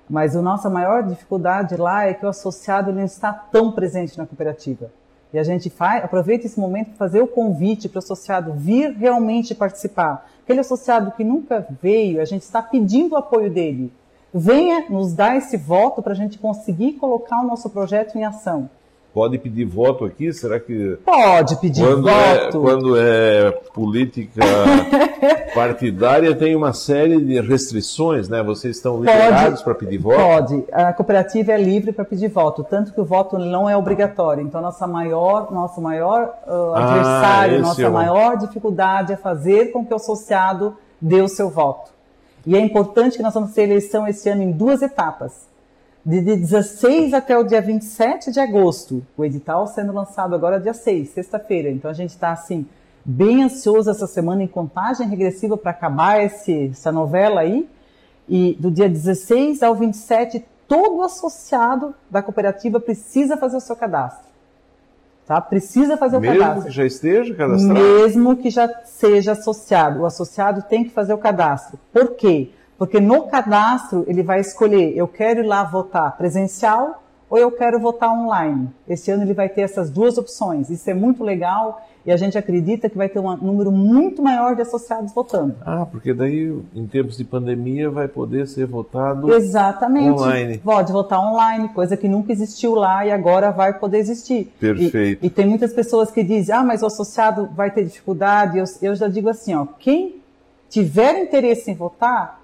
Mas 0.09 0.37
a 0.37 0.42
nossa 0.42 0.68
maior 0.68 1.02
dificuldade 1.02 1.75
lá 1.75 2.04
é 2.04 2.12
que 2.12 2.25
o 2.25 2.28
associado 2.28 2.92
não 2.92 3.02
está 3.02 3.33
tão 3.33 3.73
presente 3.73 4.18
na 4.18 4.26
cooperativa. 4.26 4.90
E 5.33 5.38
a 5.38 5.42
gente 5.42 5.68
faz, 5.68 6.04
aproveita 6.04 6.47
esse 6.47 6.59
momento 6.59 6.88
para 6.88 6.97
fazer 6.97 7.21
o 7.21 7.26
convite 7.26 7.88
para 7.88 7.99
o 7.99 8.02
associado 8.02 8.52
vir 8.54 8.92
realmente 8.92 9.54
participar. 9.54 10.28
Aquele 10.42 10.61
associado 10.61 11.11
que 11.12 11.25
nunca 11.25 11.66
veio, 11.83 12.21
a 12.21 12.25
gente 12.25 12.42
está 12.42 12.62
pedindo 12.62 13.14
o 13.14 13.18
apoio 13.18 13.50
dele. 13.50 13.92
Venha 14.33 14.88
nos 14.88 15.12
dar 15.14 15.37
esse 15.37 15.56
voto 15.56 16.02
para 16.02 16.12
a 16.12 16.16
gente 16.16 16.38
conseguir 16.38 16.92
colocar 16.95 17.40
o 17.40 17.47
nosso 17.47 17.71
projeto 17.71 18.16
em 18.16 18.25
ação. 18.25 18.71
Pode 19.16 19.38
pedir 19.38 19.64
voto 19.64 20.04
aqui? 20.04 20.30
Será 20.30 20.61
que. 20.61 20.99
Pode 21.02 21.56
pedir 21.56 21.82
quando 21.82 22.06
é- 22.11 22.12
voto. 22.44 22.58
É, 22.58 22.61
quando 22.61 22.96
é 22.99 23.50
política 23.73 24.42
partidária, 25.54 26.37
tem 26.37 26.54
uma 26.54 26.75
série 26.75 27.18
de 27.18 27.40
restrições, 27.40 28.28
né? 28.28 28.42
Vocês 28.42 28.76
estão 28.76 28.99
liberados 29.00 29.62
para 29.62 29.75
pedir 29.75 29.96
voto? 29.96 30.18
Pode. 30.20 30.64
A 30.70 30.92
cooperativa 30.92 31.52
é 31.52 31.56
livre 31.56 31.92
para 31.92 32.04
pedir 32.04 32.28
voto, 32.28 32.62
tanto 32.62 32.92
que 32.92 33.00
o 33.00 33.06
voto 33.06 33.38
não 33.38 33.70
é 33.70 33.75
obrigatório. 33.75 34.42
Então, 34.42 34.61
nossa 34.61 34.87
maior, 34.87 35.50
nosso 35.50 35.80
maior 35.80 36.35
uh, 36.46 36.75
Ah, 36.75 36.85
adversário, 36.90 37.54
esse 37.54 37.62
nossa 37.62 37.82
é 37.85 37.88
o- 37.88 37.92
maior 37.92 38.37
dificuldade 38.37 39.14
é 39.14 39.16
fazer 39.16 39.73
com 39.73 39.82
que 39.82 39.94
o 39.94 39.96
associado 39.96 40.76
dê 41.00 41.23
o 41.23 41.28
seu 41.28 41.49
voto. 41.49 41.90
E 42.46 42.54
é 42.54 42.61
importante 42.61 43.16
que 43.16 43.23
nós 43.23 43.32
vamos 43.32 43.52
ter 43.54 43.62
eleição 43.62 44.06
esse 44.06 44.28
ano 44.28 44.42
em 44.42 44.52
duas 44.52 44.82
etapas. 44.82 45.49
De, 46.06 46.20
de 46.20 46.36
16 46.36 47.12
até 47.12 47.36
o 47.36 47.42
dia 47.42 47.60
27 47.60 48.30
de 48.30 48.38
agosto. 48.38 49.04
O 49.16 49.25
edital 49.25 49.66
sendo 49.66 49.92
lançado 49.92 50.36
agora 50.36 50.60
dia 50.60 50.72
6, 50.72 51.08
sexta-feira. 51.08 51.68
Então 51.68 51.90
a 51.90 51.94
gente 51.94 52.10
está 52.10 52.30
assim, 52.30 52.64
bem 53.04 53.42
ansioso 53.42 53.90
essa 53.90 54.06
semana 54.06 54.40
em 54.44 54.46
contagem 54.46 55.08
regressiva 55.08 55.56
para 55.56 55.72
acabar 55.72 56.22
esse, 56.22 56.68
essa 56.68 56.92
novela 56.92 57.40
aí. 57.40 57.68
E 58.28 58.56
do 58.60 58.70
dia 58.70 58.88
16 58.88 59.64
ao 59.64 59.75
27, 59.75 60.44
todo 60.68 61.02
associado 61.02 61.92
da 62.08 62.22
cooperativa 62.22 62.78
precisa 62.78 63.36
fazer 63.36 63.56
o 63.56 63.60
seu 63.60 63.75
cadastro. 63.75 64.28
Tá? 65.26 65.40
Precisa 65.40 65.96
fazer 65.96 66.18
o 66.18 66.20
Mesmo 66.20 66.38
cadastro. 66.38 66.66
que 66.66 66.70
já 66.70 66.86
esteja 66.86 67.34
cadastrado? 67.34 67.80
Mesmo 67.80 68.36
que 68.36 68.48
já 68.48 68.68
seja 68.84 69.32
associado. 69.32 70.02
O 70.02 70.06
associado 70.06 70.62
tem 70.62 70.84
que 70.84 70.90
fazer 70.90 71.12
o 71.14 71.18
cadastro. 71.18 71.80
Por 71.92 72.14
quê? 72.14 72.52
Porque 72.78 73.00
no 73.00 73.23
cadastro 73.23 74.04
ele 74.06 74.23
vai 74.23 74.40
escolher, 74.40 74.97
eu 74.97 75.09
quero 75.09 75.40
ir 75.40 75.47
lá 75.47 75.64
votar 75.64 76.16
presencial 76.16 77.02
ou 77.28 77.38
eu 77.38 77.50
quero 77.50 77.80
votar 77.80 78.11
online. 78.12 78.68
Esse 78.88 79.11
ano 79.11 79.23
ele 79.23 79.35
vai 79.35 79.49
ter 79.49 79.62
essas 79.62 79.90
duas 79.90 80.16
opções. 80.16 80.71
Isso 80.71 80.88
é 80.88 80.95
muito 80.95 81.25
legal 81.25 81.83
e 82.06 82.12
a 82.12 82.16
gente 82.16 82.38
acredita 82.38 82.88
que 82.88 82.97
vai 82.97 83.09
ter 83.09 83.18
um 83.18 83.37
número 83.37 83.73
muito 83.73 84.23
maior 84.23 84.54
de 84.54 84.62
associados 84.62 85.12
votando. 85.12 85.56
Ah, 85.62 85.85
porque 85.85 86.14
daí, 86.14 86.56
em 86.73 86.87
tempos 86.87 87.16
de 87.16 87.25
pandemia, 87.25 87.90
vai 87.90 88.06
poder 88.06 88.47
ser 88.47 88.64
votado. 88.64 89.33
Exatamente. 89.35 90.21
Online. 90.21 90.59
Pode 90.59 90.92
votar 90.92 91.18
online, 91.18 91.68
coisa 91.71 91.97
que 91.97 92.06
nunca 92.06 92.30
existiu 92.30 92.76
lá 92.76 93.04
e 93.04 93.11
agora 93.11 93.50
vai 93.50 93.76
poder 93.76 93.99
existir. 93.99 94.52
Perfeito. 94.61 95.25
E, 95.25 95.26
e 95.26 95.30
tem 95.30 95.47
muitas 95.47 95.73
pessoas 95.73 96.12
que 96.12 96.23
dizem, 96.23 96.54
ah, 96.54 96.62
mas 96.62 96.80
o 96.83 96.87
associado 96.87 97.49
vai 97.56 97.73
ter 97.73 97.85
dificuldade. 97.85 98.56
Eu, 98.56 98.64
eu 98.80 98.95
já 98.95 99.09
digo 99.09 99.28
assim, 99.28 99.52
ó, 99.56 99.66
quem 99.76 100.23
tiver 100.68 101.21
interesse 101.21 101.73
em 101.73 101.75
votar, 101.75 102.40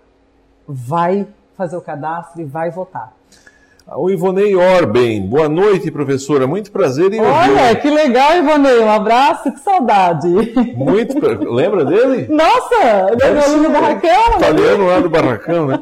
vai 0.67 1.27
fazer 1.57 1.77
o 1.77 1.81
cadastro 1.81 2.41
e 2.41 2.45
vai 2.45 2.71
votar. 2.71 3.13
O 3.97 4.09
Ivonei 4.11 4.55
Orben. 4.55 5.27
Boa 5.27 5.49
noite, 5.49 5.91
professora. 5.91 6.47
Muito 6.47 6.71
prazer 6.71 7.13
em 7.13 7.21
Olha, 7.21 7.51
ouvi-lo. 7.63 7.81
que 7.81 7.91
legal, 7.91 8.37
Ivonei. 8.37 8.79
Um 8.81 8.91
abraço, 8.91 9.51
que 9.53 9.59
saudade. 9.59 10.29
Muito. 10.77 11.19
pra- 11.19 11.37
Lembra 11.51 11.85
dele? 11.85 12.29
Nossa, 12.31 12.75
é 13.21 13.33
meu 13.33 13.43
aluno 13.43 13.71
da 13.71 13.81
Raquel, 13.81 14.31
né? 14.31 14.37
Italiano 14.37 14.87
lá 14.87 15.01
do 15.01 15.11
Barracão, 15.11 15.67
né? 15.67 15.81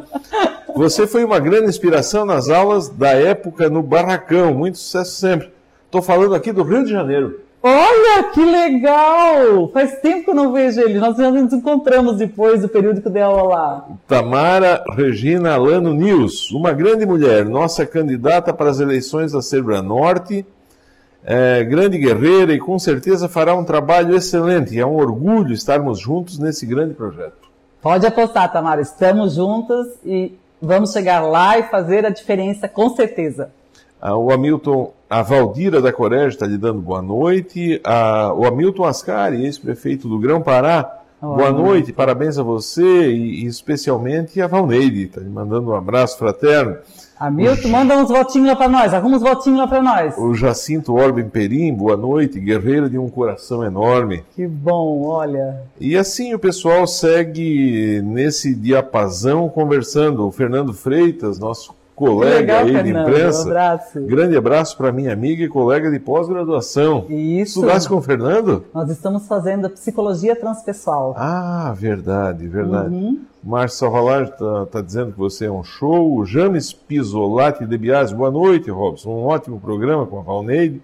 Você 0.75 1.07
foi 1.07 1.23
uma 1.25 1.39
grande 1.39 1.69
inspiração 1.69 2.25
nas 2.25 2.49
aulas 2.49 2.89
da 2.89 3.11
época 3.11 3.69
no 3.69 3.83
Barracão. 3.83 4.55
Muito 4.55 4.79
sucesso 4.79 5.13
sempre. 5.21 5.53
Estou 5.85 6.01
falando 6.01 6.35
aqui 6.35 6.53
do 6.53 6.63
Rio 6.63 6.83
de 6.85 6.91
Janeiro. 6.91 7.41
Olha, 7.63 8.25
que 8.33 8.43
legal! 8.43 9.69
Faz 9.69 10.01
tempo 10.01 10.25
que 10.25 10.31
eu 10.31 10.35
não 10.35 10.53
vejo 10.53 10.81
ele. 10.81 10.99
Nós 10.99 11.17
já 11.17 11.31
nos 11.31 11.53
encontramos 11.53 12.17
depois 12.17 12.63
do 12.63 12.69
período 12.69 13.03
que 13.03 13.09
eu 13.09 13.13
dei 13.13 13.23
aula 13.23 13.43
lá. 13.43 13.89
Tamara 14.09 14.83
Regina 14.97 15.53
Alano 15.53 15.93
News, 15.93 16.51
uma 16.53 16.73
grande 16.73 17.05
mulher, 17.05 17.45
nossa 17.45 17.85
candidata 17.85 18.53
para 18.55 18.71
as 18.71 18.81
eleições 18.81 19.33
da 19.33 19.43
Serbra 19.43 19.83
Norte, 19.83 20.47
é, 21.23 21.63
grande 21.63 21.99
guerreira 21.99 22.55
e 22.55 22.59
com 22.59 22.79
certeza 22.79 23.29
fará 23.29 23.55
um 23.55 23.65
trabalho 23.65 24.17
excelente. 24.17 24.79
É 24.79 24.87
um 24.87 24.97
orgulho 24.97 25.53
estarmos 25.53 26.01
juntos 26.01 26.39
nesse 26.39 26.65
grande 26.65 26.95
projeto. 26.95 27.51
Pode 27.83 28.07
apostar, 28.07 28.51
Tamara. 28.51 28.81
Estamos 28.81 29.35
juntas 29.35 29.87
e 30.03 30.33
vamos 30.63 30.93
chegar 30.93 31.21
lá 31.21 31.59
e 31.59 31.65
fazer 31.65 32.07
a 32.07 32.11
diferença, 32.11 32.67
com 32.69 32.89
certeza. 32.91 33.51
Ah, 34.01 34.17
o 34.17 34.33
Hamilton, 34.33 34.93
a 35.11 35.23
Valdira 35.23 35.83
da 35.83 35.93
Corégio 35.93 36.29
está 36.29 36.47
lhe 36.47 36.57
dando 36.57 36.81
boa 36.81 37.03
noite. 37.03 37.81
Ah, 37.83 38.33
o 38.33 38.47
Hamilton 38.47 38.85
Ascari, 38.85 39.45
ex-prefeito 39.45 40.09
do 40.09 40.21
Grão-Pará, 40.21 41.01
Olá. 41.21 41.37
boa 41.37 41.51
noite, 41.51 41.93
parabéns 41.93 42.39
a 42.39 42.45
você 42.45 43.11
e, 43.11 43.43
e 43.43 43.47
especialmente 43.47 44.41
a 44.41 44.47
Valneide, 44.47 45.07
está 45.07 45.21
lhe 45.21 45.29
mandando 45.29 45.71
um 45.71 45.75
abraço 45.75 46.17
fraterno. 46.17 46.77
Hamilton, 47.19 47.69
manda 47.69 47.99
uns 47.99 48.09
votinhos 48.09 48.49
lá 48.49 48.57
para 48.57 48.69
nós. 48.69 48.95
Arruma 48.95 49.17
uns 49.17 49.23
votinhos 49.23 49.59
lá 49.59 49.67
para 49.67 49.83
nós. 49.83 50.17
O 50.17 50.33
Jacinto 50.33 50.95
Orben 50.95 51.29
Perim, 51.29 51.75
boa 51.75 51.97
noite, 51.97 52.41
guerreiro 52.41 52.89
de 52.89 52.97
um 52.97 53.11
coração 53.11 53.63
enorme. 53.65 54.25
Que 54.35 54.47
bom, 54.47 55.03
olha. 55.03 55.61
E 55.79 55.99
assim 55.99 56.33
o 56.33 56.39
pessoal 56.39 56.87
segue 56.87 58.01
nesse 58.05 58.55
diapasão 58.55 59.49
conversando. 59.51 60.27
O 60.27 60.31
Fernando 60.31 60.73
Freitas, 60.73 61.39
nosso 61.39 61.75
colega 62.01 62.39
legal, 62.39 62.61
aí 62.61 62.67
de 62.67 62.73
Fernando. 62.73 62.97
Um 62.97 63.11
imprensa. 63.11 63.43
abraço. 63.43 64.01
Grande 64.01 64.37
abraço 64.37 64.77
para 64.77 64.91
minha 64.91 65.13
amiga 65.13 65.45
e 65.45 65.49
colega 65.49 65.91
de 65.91 65.99
pós-graduação. 65.99 67.05
Isso. 67.11 67.59
Estudasse 67.61 67.87
com 67.87 67.97
o 67.97 68.03
Fernando? 68.03 68.65
Nós 68.73 68.89
estamos 68.89 69.29
fazendo 69.29 69.69
psicologia 69.69 70.35
transpessoal. 70.35 71.15
Ah, 71.19 71.75
verdade, 71.77 72.49
verdade. 72.49 72.95
Uhum. 72.95 73.21
Márcio 73.45 73.79
Salvalage 73.79 74.31
está 74.31 74.67
tá 74.67 74.81
dizendo 74.81 75.13
que 75.13 75.19
você 75.19 75.45
é 75.45 75.51
um 75.51 75.63
show. 75.63 76.17
O 76.17 76.25
James 76.25 76.73
Pisolati 76.73 77.67
de 77.67 77.77
Biase, 77.77 78.15
boa 78.15 78.31
noite, 78.31 78.71
Robson. 78.71 79.11
Um 79.11 79.25
ótimo 79.27 79.61
programa 79.61 80.07
com 80.07 80.19
a 80.19 80.23
Valneide. 80.23 80.81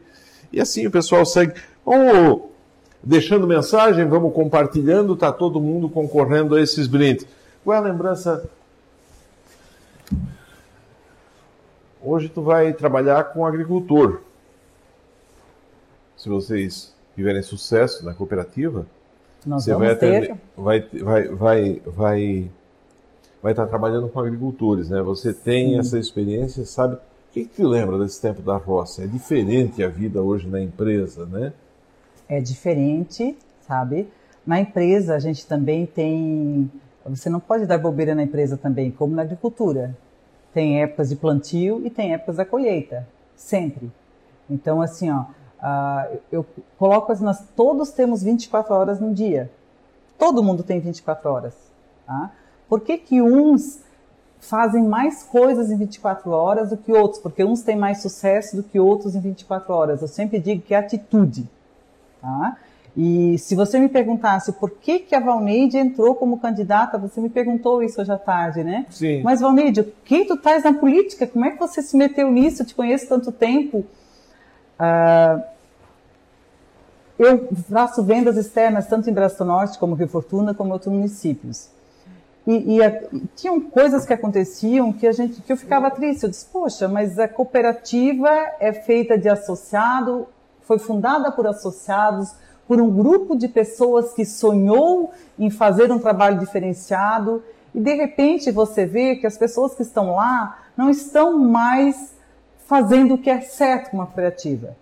E 0.52 0.60
assim 0.60 0.86
o 0.86 0.90
pessoal 0.90 1.24
segue. 1.24 1.54
Vamos 1.84 2.42
deixando 3.02 3.46
mensagem, 3.46 4.04
vamos 4.06 4.34
compartilhando, 4.34 5.14
está 5.14 5.32
todo 5.32 5.60
mundo 5.60 5.88
concorrendo 5.88 6.56
a 6.56 6.60
esses 6.60 6.86
brindes. 6.86 7.26
Qual 7.64 7.74
é 7.74 7.78
a 7.78 7.82
lembrança? 7.82 8.48
Hoje 12.08 12.28
tu 12.28 12.40
vai 12.40 12.72
trabalhar 12.72 13.24
com 13.32 13.44
agricultor. 13.44 14.20
Se 16.16 16.28
vocês 16.28 16.94
tiverem 17.16 17.42
sucesso 17.42 18.04
na 18.04 18.14
cooperativa, 18.14 18.86
Nós 19.44 19.64
você 19.64 19.74
vai, 19.74 19.90
atender- 19.90 20.36
vai, 20.56 20.80
vai, 21.02 21.28
vai, 21.28 21.82
vai, 21.84 22.50
vai 23.42 23.52
estar 23.52 23.66
trabalhando 23.66 24.08
com 24.08 24.20
agricultores, 24.20 24.88
né? 24.88 25.02
Você 25.02 25.34
tem 25.34 25.80
essa 25.80 25.98
experiência, 25.98 26.64
sabe? 26.64 26.94
O 26.94 26.98
que, 27.32 27.44
que 27.44 27.56
te 27.56 27.64
lembra 27.64 27.98
desse 27.98 28.22
tempo 28.22 28.40
da 28.40 28.56
roça? 28.56 29.02
É 29.02 29.06
diferente 29.08 29.82
a 29.82 29.88
vida 29.88 30.22
hoje 30.22 30.46
na 30.46 30.60
empresa, 30.60 31.26
né? 31.26 31.52
é 32.28 32.40
diferente, 32.40 33.36
sabe? 33.66 34.08
Na 34.46 34.60
empresa 34.60 35.16
a 35.16 35.18
gente 35.18 35.44
também 35.44 35.86
tem. 35.86 36.70
Você 37.04 37.28
não 37.28 37.40
pode 37.40 37.66
dar 37.66 37.78
bobeira 37.78 38.14
na 38.14 38.22
empresa 38.22 38.56
também, 38.56 38.92
como 38.92 39.12
na 39.14 39.22
agricultura. 39.22 39.96
Tem 40.56 40.82
épocas 40.82 41.10
de 41.10 41.16
plantio 41.16 41.82
e 41.84 41.90
tem 41.90 42.14
épocas 42.14 42.36
da 42.36 42.44
colheita, 42.46 43.06
sempre. 43.34 43.92
Então, 44.48 44.80
assim, 44.80 45.10
ó, 45.10 45.26
ah, 45.60 46.08
eu 46.32 46.46
coloco 46.78 47.12
assim, 47.12 47.22
nós 47.22 47.46
todos 47.54 47.90
temos 47.90 48.22
24 48.22 48.74
horas 48.74 48.98
no 48.98 49.12
dia. 49.12 49.50
Todo 50.18 50.42
mundo 50.42 50.62
tem 50.62 50.80
24 50.80 51.28
horas. 51.28 51.54
Tá? 52.06 52.30
Por 52.70 52.80
que, 52.80 52.96
que 52.96 53.20
uns 53.20 53.82
fazem 54.40 54.82
mais 54.82 55.24
coisas 55.24 55.70
em 55.70 55.76
24 55.76 56.30
horas 56.30 56.70
do 56.70 56.78
que 56.78 56.90
outros? 56.90 57.20
Porque 57.20 57.44
uns 57.44 57.60
têm 57.60 57.76
mais 57.76 58.00
sucesso 58.00 58.56
do 58.56 58.62
que 58.62 58.80
outros 58.80 59.14
em 59.14 59.20
24 59.20 59.74
horas. 59.74 60.00
Eu 60.00 60.08
sempre 60.08 60.38
digo 60.38 60.62
que 60.62 60.72
é 60.72 60.78
atitude. 60.78 61.46
Tá? 62.22 62.56
E 62.96 63.36
se 63.38 63.54
você 63.54 63.78
me 63.78 63.88
perguntasse 63.90 64.52
por 64.52 64.70
que, 64.70 65.00
que 65.00 65.14
a 65.14 65.20
Valneide 65.20 65.76
entrou 65.76 66.14
como 66.14 66.38
candidata, 66.40 66.96
você 66.96 67.20
me 67.20 67.28
perguntou 67.28 67.82
isso 67.82 68.00
hoje 68.00 68.10
à 68.10 68.16
tarde, 68.16 68.64
né? 68.64 68.86
Sim. 68.88 69.20
Mas, 69.22 69.40
Valneide, 69.42 69.82
o 69.82 69.92
que 70.04 70.24
tu 70.24 70.32
estás 70.34 70.64
na 70.64 70.72
política? 70.72 71.26
Como 71.26 71.44
é 71.44 71.50
que 71.50 71.58
você 71.58 71.82
se 71.82 71.94
meteu 71.94 72.30
nisso? 72.30 72.62
Eu 72.62 72.66
te 72.66 72.74
conheço 72.74 73.06
tanto 73.06 73.30
tempo. 73.30 73.84
Ah, 74.78 75.42
eu 77.18 77.48
faço 77.70 78.02
vendas 78.02 78.36
externas 78.36 78.86
tanto 78.86 79.08
em 79.08 79.12
Braço 79.12 79.44
Norte 79.44 79.78
como 79.78 79.94
Rio 79.94 80.08
Fortuna, 80.08 80.54
como 80.54 80.70
em 80.70 80.72
outros 80.72 80.92
municípios. 80.92 81.68
E, 82.46 82.76
e 82.76 82.82
a- 82.82 83.02
e 83.12 83.22
tinham 83.34 83.60
coisas 83.60 84.06
que 84.06 84.12
aconteciam 84.12 84.92
que 84.92 85.06
a 85.06 85.12
gente 85.12 85.40
que 85.42 85.52
eu 85.52 85.56
ficava 85.56 85.90
triste. 85.90 86.22
Eu 86.24 86.30
disse, 86.30 86.46
poxa, 86.46 86.86
mas 86.88 87.18
a 87.18 87.26
cooperativa 87.26 88.30
é 88.60 88.72
feita 88.72 89.18
de 89.18 89.28
associado, 89.28 90.26
foi 90.62 90.78
fundada 90.78 91.32
por 91.32 91.46
associados, 91.46 92.32
por 92.66 92.80
um 92.80 92.90
grupo 92.90 93.36
de 93.36 93.48
pessoas 93.48 94.12
que 94.12 94.24
sonhou 94.24 95.12
em 95.38 95.50
fazer 95.50 95.92
um 95.92 95.98
trabalho 95.98 96.38
diferenciado. 96.38 97.42
E 97.74 97.80
de 97.80 97.94
repente 97.94 98.50
você 98.50 98.84
vê 98.84 99.16
que 99.16 99.26
as 99.26 99.36
pessoas 99.36 99.74
que 99.74 99.82
estão 99.82 100.16
lá 100.16 100.58
não 100.76 100.90
estão 100.90 101.38
mais 101.38 102.14
fazendo 102.66 103.14
o 103.14 103.18
que 103.18 103.30
é 103.30 103.40
certo 103.40 103.90
com 103.90 103.98
uma 103.98 104.06
cooperativa. 104.06 104.76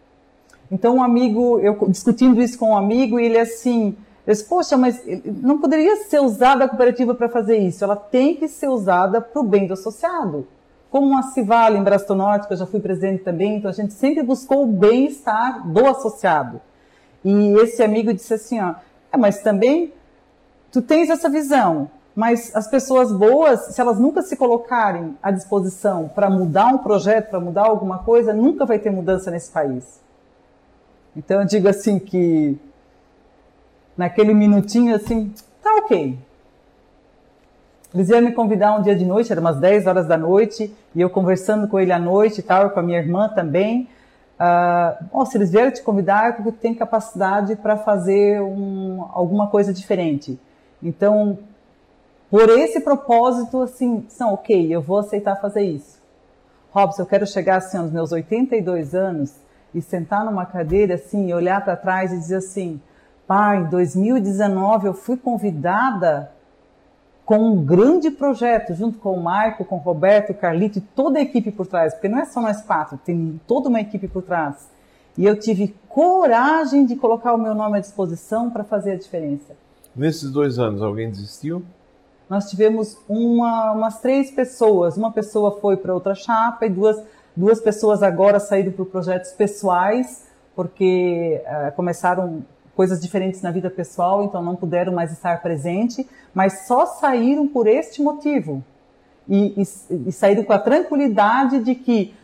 Então, 0.70 0.96
um 0.96 1.02
amigo, 1.02 1.60
eu 1.60 1.76
discutindo 1.88 2.40
isso 2.40 2.58
com 2.58 2.70
um 2.70 2.76
amigo, 2.76 3.20
ele 3.20 3.38
assim, 3.38 3.94
eu 4.26 4.32
disse, 4.32 4.44
poxa, 4.44 4.76
mas 4.76 5.02
não 5.42 5.60
poderia 5.60 5.96
ser 6.04 6.20
usada 6.20 6.64
a 6.64 6.68
cooperativa 6.68 7.14
para 7.14 7.28
fazer 7.28 7.58
isso, 7.58 7.84
ela 7.84 7.94
tem 7.94 8.34
que 8.34 8.48
ser 8.48 8.68
usada 8.68 9.20
para 9.20 9.40
o 9.40 9.44
bem 9.44 9.66
do 9.66 9.74
associado. 9.74 10.46
Como 10.90 11.16
a 11.18 11.22
Civale 11.22 11.76
em 11.76 11.82
Brasto 11.82 12.14
Norte, 12.14 12.46
que 12.46 12.54
eu 12.54 12.56
já 12.56 12.66
fui 12.66 12.80
presidente 12.80 13.22
também, 13.22 13.56
então 13.56 13.70
a 13.70 13.74
gente 13.74 13.92
sempre 13.92 14.22
buscou 14.22 14.64
o 14.64 14.66
bem-estar 14.66 15.68
do 15.68 15.86
associado. 15.86 16.60
E 17.24 17.54
esse 17.60 17.82
amigo 17.82 18.12
disse 18.12 18.34
assim, 18.34 18.60
ó, 18.60 18.74
é, 19.12 19.16
mas 19.16 19.40
também 19.40 19.92
tu 20.70 20.82
tens 20.82 21.08
essa 21.08 21.28
visão, 21.28 21.90
mas 22.14 22.54
as 22.54 22.68
pessoas 22.68 23.10
boas, 23.10 23.74
se 23.74 23.80
elas 23.80 23.98
nunca 23.98 24.22
se 24.22 24.36
colocarem 24.36 25.16
à 25.22 25.30
disposição 25.30 26.08
para 26.08 26.28
mudar 26.28 26.66
um 26.66 26.78
projeto, 26.78 27.30
para 27.30 27.40
mudar 27.40 27.66
alguma 27.66 27.98
coisa, 27.98 28.32
nunca 28.32 28.66
vai 28.66 28.78
ter 28.78 28.90
mudança 28.90 29.30
nesse 29.30 29.50
país. 29.50 30.00
Então 31.16 31.40
eu 31.40 31.46
digo 31.46 31.68
assim 31.68 31.98
que 31.98 32.58
naquele 33.96 34.34
minutinho 34.34 34.94
assim, 34.94 35.32
tá 35.62 35.70
ok. 35.76 36.18
Eles 37.94 38.08
iam 38.08 38.20
me 38.20 38.32
convidar 38.32 38.76
um 38.76 38.82
dia 38.82 38.96
de 38.96 39.04
noite, 39.04 39.30
era 39.30 39.40
umas 39.40 39.56
10 39.58 39.86
horas 39.86 40.08
da 40.08 40.18
noite, 40.18 40.74
e 40.94 41.00
eu 41.00 41.08
conversando 41.08 41.68
com 41.68 41.78
ele 41.78 41.92
à 41.92 41.98
noite 41.98 42.38
e 42.38 42.42
tal, 42.42 42.70
com 42.70 42.80
a 42.80 42.82
minha 42.82 42.98
irmã 42.98 43.28
também. 43.28 43.88
Uh, 44.38 45.26
se 45.26 45.36
eles 45.36 45.50
vieram 45.50 45.70
te 45.70 45.82
convidar, 45.82 46.28
é 46.28 46.32
porque 46.32 46.52
tem 46.52 46.74
capacidade 46.74 47.54
para 47.56 47.76
fazer 47.76 48.40
um, 48.42 49.06
alguma 49.12 49.48
coisa 49.48 49.72
diferente. 49.72 50.38
Então, 50.82 51.38
por 52.30 52.48
esse 52.50 52.80
propósito, 52.80 53.62
assim, 53.62 54.04
são 54.08 54.34
ok, 54.34 54.74
eu 54.74 54.82
vou 54.82 54.98
aceitar 54.98 55.36
fazer 55.36 55.62
isso. 55.62 56.02
Robson, 56.72 57.02
eu 57.02 57.06
quero 57.06 57.26
chegar 57.26 57.58
assim 57.58 57.78
aos 57.78 57.92
meus 57.92 58.10
82 58.10 58.94
anos 58.94 59.32
e 59.72 59.80
sentar 59.80 60.24
numa 60.24 60.44
cadeira 60.44 60.94
assim, 60.94 61.28
e 61.28 61.34
olhar 61.34 61.64
para 61.64 61.76
trás 61.76 62.12
e 62.12 62.18
dizer 62.18 62.36
assim: 62.36 62.80
pai, 63.26 63.58
em 63.58 63.64
2019 63.64 64.88
eu 64.88 64.94
fui 64.94 65.16
convidada 65.16 66.32
com 67.24 67.38
um 67.38 67.64
grande 67.64 68.10
projeto, 68.10 68.74
junto 68.74 68.98
com 68.98 69.12
o 69.12 69.22
Marco, 69.22 69.64
com 69.64 69.76
o 69.76 69.78
Roberto, 69.78 70.30
o 70.30 70.34
Carlito 70.34 70.78
e 70.78 70.80
toda 70.82 71.18
a 71.18 71.22
equipe 71.22 71.50
por 71.50 71.66
trás, 71.66 71.94
porque 71.94 72.08
não 72.08 72.18
é 72.18 72.24
só 72.24 72.40
nós 72.40 72.60
quatro, 72.62 72.98
tem 73.04 73.40
toda 73.46 73.68
uma 73.68 73.80
equipe 73.80 74.08
por 74.08 74.22
trás. 74.22 74.68
E 75.16 75.24
eu 75.24 75.38
tive 75.38 75.74
coragem 75.88 76.84
de 76.84 76.96
colocar 76.96 77.32
o 77.34 77.38
meu 77.38 77.54
nome 77.54 77.78
à 77.78 77.80
disposição 77.80 78.50
para 78.50 78.64
fazer 78.64 78.92
a 78.92 78.96
diferença. 78.96 79.56
Nesses 79.94 80.30
dois 80.30 80.58
anos, 80.58 80.82
alguém 80.82 81.08
desistiu? 81.08 81.62
nós 82.28 82.48
tivemos 82.48 82.98
uma, 83.08 83.72
umas 83.72 84.00
três 84.00 84.30
pessoas. 84.30 84.96
Uma 84.96 85.12
pessoa 85.12 85.58
foi 85.60 85.76
para 85.76 85.94
outra 85.94 86.14
chapa 86.14 86.66
e 86.66 86.70
duas, 86.70 87.02
duas 87.36 87.60
pessoas 87.60 88.02
agora 88.02 88.40
saíram 88.40 88.72
para 88.72 88.84
projetos 88.84 89.32
pessoais, 89.32 90.26
porque 90.54 91.42
uh, 91.44 91.72
começaram 91.76 92.44
coisas 92.74 93.00
diferentes 93.00 93.40
na 93.42 93.50
vida 93.50 93.70
pessoal, 93.70 94.24
então 94.24 94.42
não 94.42 94.56
puderam 94.56 94.92
mais 94.92 95.12
estar 95.12 95.40
presente, 95.42 96.06
mas 96.34 96.66
só 96.66 96.86
saíram 96.86 97.46
por 97.46 97.66
este 97.66 98.02
motivo. 98.02 98.62
E, 99.28 99.54
e, 99.56 100.08
e 100.08 100.12
saíram 100.12 100.44
com 100.44 100.52
a 100.52 100.58
tranquilidade 100.58 101.60
de 101.60 101.74
que 101.74 102.14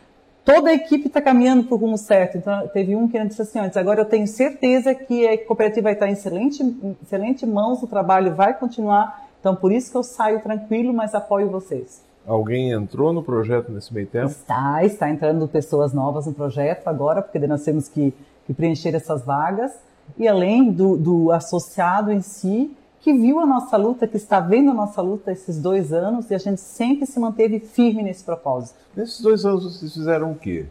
toda 0.45 0.69
a 0.69 0.73
equipe 0.73 1.07
está 1.07 1.21
caminhando 1.21 1.63
para 1.63 1.73
o 1.73 1.77
rumo 1.77 1.97
certo. 1.97 2.37
Então, 2.37 2.67
teve 2.67 2.95
um 2.95 3.07
que 3.07 3.23
disse 3.25 3.41
assim, 3.41 3.59
antes, 3.59 3.75
agora 3.75 4.01
eu 4.01 4.05
tenho 4.05 4.27
certeza 4.27 4.93
que 4.93 5.27
a 5.27 5.45
cooperativa 5.45 5.85
vai 5.85 5.93
estar 5.93 6.07
em 6.07 6.13
excelente, 6.13 6.61
em 6.61 6.95
excelente 7.01 7.45
mãos, 7.45 7.81
o 7.81 7.87
trabalho 7.87 8.35
vai 8.35 8.53
continuar 8.53 9.31
então, 9.41 9.55
por 9.55 9.71
isso 9.71 9.91
que 9.91 9.97
eu 9.97 10.03
saio 10.03 10.39
tranquilo, 10.39 10.93
mas 10.93 11.15
apoio 11.15 11.49
vocês. 11.49 12.03
Alguém 12.25 12.71
entrou 12.71 13.11
no 13.11 13.23
projeto 13.23 13.71
nesse 13.71 13.91
meio 13.91 14.05
tempo? 14.05 14.27
Está, 14.27 14.85
está 14.85 15.09
entrando 15.09 15.47
pessoas 15.47 15.91
novas 15.91 16.27
no 16.27 16.33
projeto 16.33 16.87
agora, 16.87 17.23
porque 17.23 17.39
nós 17.47 17.63
temos 17.63 17.89
que, 17.89 18.13
que 18.45 18.53
preencher 18.53 18.93
essas 18.93 19.25
vagas. 19.25 19.73
E 20.17 20.27
além 20.27 20.71
do, 20.71 20.97
do, 20.97 21.31
associado 21.31 22.11
em 22.11 22.21
si, 22.21 22.75
que 22.99 23.13
viu 23.13 23.39
a 23.39 23.45
nossa 23.45 23.77
luta, 23.77 24.07
que 24.07 24.17
está 24.17 24.39
vendo 24.39 24.71
a 24.71 24.73
nossa 24.73 25.01
luta 25.01 25.31
esses 25.31 25.59
dois 25.59 25.91
anos, 25.91 26.29
e 26.29 26.35
a 26.35 26.37
gente 26.37 26.61
sempre 26.61 27.05
se 27.05 27.19
manteve 27.19 27.59
firme 27.59 28.03
nesse 28.03 28.23
propósito. 28.23 28.77
Nesses 28.95 29.21
dois 29.21 29.45
anos 29.45 29.63
vocês 29.63 29.93
fizeram 29.93 30.31
o 30.31 30.35
quê? 30.35 30.65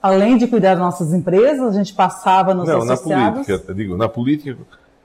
Além 0.00 0.36
de 0.36 0.46
cuidar 0.46 0.74
das 0.74 0.80
nossas 0.80 1.12
empresas, 1.12 1.74
a 1.74 1.78
gente 1.78 1.94
passava 1.94 2.54
nos 2.54 2.68
Não, 2.68 2.78
associados... 2.82 3.38
na 3.38 3.44
política, 3.44 3.74
digo, 3.74 3.96
na 3.96 4.08
política, 4.08 4.58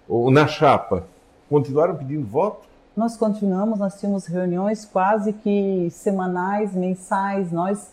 ou 0.08 0.30
na 0.30 0.46
chapa, 0.46 1.06
Continuaram 1.50 1.96
pedindo 1.96 2.28
voto? 2.28 2.68
Nós 2.96 3.18
continuamos, 3.18 3.80
nós 3.80 4.00
tínhamos 4.00 4.28
reuniões 4.28 4.86
quase 4.86 5.34
que 5.34 5.90
semanais, 5.90 6.76
mensais. 6.76 7.52
Nós, 7.52 7.92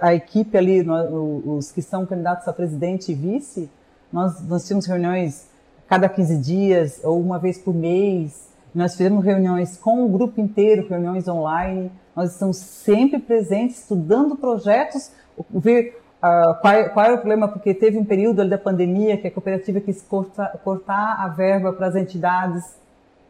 a 0.00 0.14
equipe 0.14 0.56
ali, 0.56 0.82
os 0.88 1.70
que 1.70 1.82
são 1.82 2.06
candidatos 2.06 2.48
a 2.48 2.52
presidente 2.52 3.12
e 3.12 3.14
vice, 3.14 3.68
nós, 4.12 4.40
nós 4.46 4.66
tínhamos 4.66 4.86
reuniões 4.86 5.46
cada 5.86 6.08
15 6.08 6.38
dias 6.38 7.00
ou 7.02 7.20
uma 7.20 7.38
vez 7.38 7.58
por 7.58 7.74
mês. 7.74 8.48
Nós 8.74 8.94
fizemos 8.94 9.24
reuniões 9.24 9.76
com 9.76 10.04
o 10.04 10.08
grupo 10.08 10.40
inteiro, 10.40 10.86
reuniões 10.88 11.26
online. 11.26 11.90
Nós 12.14 12.32
estamos 12.32 12.56
sempre 12.56 13.18
presentes, 13.18 13.80
estudando 13.80 14.36
projetos, 14.36 15.10
ver 15.50 16.00
uh, 16.22 16.60
qual, 16.60 16.90
qual 16.90 17.06
era 17.06 17.14
o 17.14 17.18
problema, 17.18 17.48
porque 17.48 17.72
teve 17.72 17.96
um 17.98 18.04
período 18.04 18.40
ali 18.40 18.50
da 18.50 18.58
pandemia 18.58 19.16
que 19.16 19.26
a 19.26 19.30
cooperativa 19.30 19.80
quis 19.80 20.02
cortar, 20.02 20.52
cortar 20.64 21.16
a 21.20 21.28
verba 21.28 21.72
para 21.72 21.86
as 21.86 21.96
entidades 21.96 22.78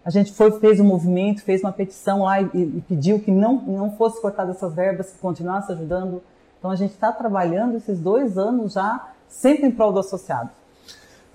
a 0.09 0.11
gente 0.11 0.33
foi, 0.33 0.51
fez 0.59 0.81
um 0.81 0.85
movimento, 0.85 1.43
fez 1.43 1.63
uma 1.63 1.71
petição 1.71 2.23
lá 2.23 2.41
e, 2.41 2.49
e 2.55 2.83
pediu 2.89 3.21
que 3.21 3.31
não, 3.31 3.61
não 3.61 3.91
fosse 3.91 4.19
cortada 4.23 4.53
essas 4.53 4.73
verbas, 4.73 5.11
que 5.11 5.19
continuasse 5.19 5.71
ajudando. 5.71 6.23
Então 6.59 6.71
a 6.71 6.77
gente 6.77 6.93
está 6.93 7.13
trabalhando 7.13 7.77
esses 7.77 8.01
dois 8.01 8.39
anos 8.39 8.73
já, 8.73 9.11
sempre 9.29 9.67
em 9.67 9.71
prol 9.71 9.93
do 9.93 10.01
associado. 10.01 10.49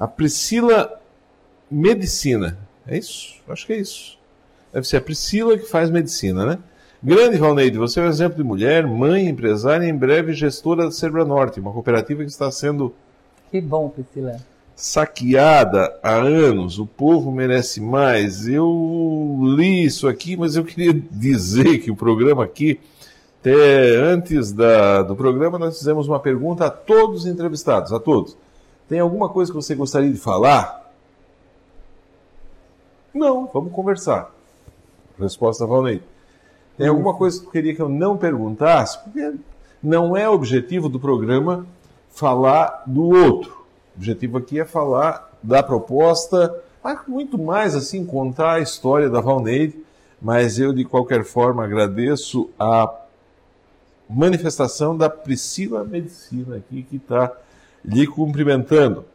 A 0.03 0.07
Priscila 0.07 0.99
Medicina, 1.71 2.57
é 2.85 2.97
isso? 2.97 3.35
Acho 3.47 3.65
que 3.65 3.71
é 3.71 3.77
isso. 3.77 4.19
Deve 4.73 4.85
ser 4.85 4.97
a 4.97 5.01
Priscila 5.01 5.57
que 5.57 5.65
faz 5.65 5.89
medicina, 5.89 6.45
né? 6.45 6.59
Grande 7.01 7.37
Valneide, 7.37 7.77
você 7.77 8.01
é 8.01 8.03
um 8.03 8.07
exemplo 8.07 8.35
de 8.35 8.43
mulher, 8.43 8.85
mãe, 8.85 9.29
empresária 9.29 9.85
e 9.85 9.89
em 9.89 9.95
breve 9.95 10.33
gestora 10.33 10.83
da 10.83 10.91
Cerbra 10.91 11.23
Norte, 11.23 11.61
uma 11.61 11.71
cooperativa 11.71 12.21
que 12.21 12.29
está 12.29 12.51
sendo. 12.51 12.93
Que 13.49 13.61
bom, 13.61 13.87
Priscila 13.87 14.41
saqueada 14.75 15.97
há 16.03 16.15
anos, 16.15 16.79
o 16.79 16.85
povo 16.85 17.31
merece 17.31 17.79
mais. 17.79 18.45
Eu 18.45 19.39
li 19.55 19.85
isso 19.85 20.05
aqui, 20.05 20.35
mas 20.35 20.57
eu 20.57 20.65
queria 20.65 20.93
dizer 20.93 21.77
que 21.77 21.89
o 21.89 21.95
programa 21.95 22.43
aqui, 22.43 22.77
até 23.39 23.95
antes 23.95 24.51
da, 24.51 25.01
do 25.01 25.15
programa, 25.15 25.57
nós 25.57 25.77
fizemos 25.77 26.09
uma 26.09 26.19
pergunta 26.19 26.65
a 26.65 26.69
todos 26.69 27.21
os 27.21 27.25
entrevistados, 27.25 27.93
a 27.93 27.99
todos. 28.01 28.35
Tem 28.87 28.99
alguma 28.99 29.29
coisa 29.29 29.51
que 29.51 29.55
você 29.55 29.75
gostaria 29.75 30.11
de 30.11 30.19
falar? 30.19 30.91
Não, 33.13 33.49
vamos 33.53 33.71
conversar. 33.71 34.31
Resposta 35.19 35.65
Valnei. 35.65 36.01
Tem 36.77 36.87
alguma 36.87 37.13
coisa 37.13 37.39
que 37.39 37.45
eu 37.45 37.51
queria 37.51 37.75
que 37.75 37.81
eu 37.81 37.89
não 37.89 38.17
perguntasse? 38.17 39.01
Porque 39.03 39.35
não 39.81 40.17
é 40.17 40.27
objetivo 40.27 40.89
do 40.89 40.99
programa 40.99 41.65
falar 42.09 42.83
do 42.87 43.09
outro 43.09 43.63
o 43.93 43.99
objetivo 43.99 44.37
aqui 44.37 44.59
é 44.59 44.65
falar 44.65 45.31
da 45.41 45.61
proposta, 45.61 46.63
mas 46.83 46.99
muito 47.07 47.37
mais 47.37 47.75
assim, 47.75 48.03
contar 48.03 48.53
a 48.53 48.59
história 48.59 49.09
da 49.09 49.21
Valneide, 49.21 49.77
mas 50.21 50.57
eu 50.57 50.73
de 50.73 50.83
qualquer 50.83 51.23
forma 51.23 51.63
agradeço 51.63 52.49
a 52.59 52.91
manifestação 54.09 54.97
da 54.97 55.09
Priscila 55.09 55.83
Medicina 55.83 56.57
aqui, 56.57 56.81
que 56.83 56.95
está 56.95 57.31
lhe 57.83 58.07
cumprimentando. 58.07 59.05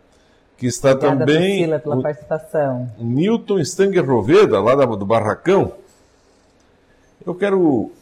Que 0.57 0.67
está 0.67 0.93
Obrigada, 0.93 1.25
também. 1.27 1.59
Priscila, 1.59 1.79
pela 1.79 2.03
participação. 2.03 2.91
Newton 2.99 3.61
Stanger 3.61 4.05
Roveda, 4.05 4.61
lá 4.61 4.75
do 4.75 5.07
Barracão. 5.07 5.73
Eu 7.25 7.35
quero 7.35 7.93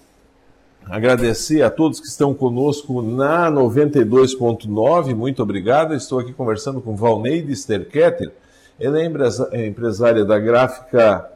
Agradecer 0.88 1.62
a 1.62 1.70
todos 1.70 1.98
que 1.98 2.06
estão 2.06 2.32
conosco 2.32 3.02
na 3.02 3.50
92.9, 3.50 5.16
muito 5.16 5.42
obrigado. 5.42 5.94
Estou 5.94 6.20
aqui 6.20 6.32
conversando 6.32 6.80
com 6.80 6.94
Valneide 6.94 7.52
Sterketter. 7.52 8.32
Ela 8.78 9.00
é, 9.02 9.10
é 9.50 9.66
empresária 9.66 10.24
da 10.24 10.38
gráfica 10.38 11.28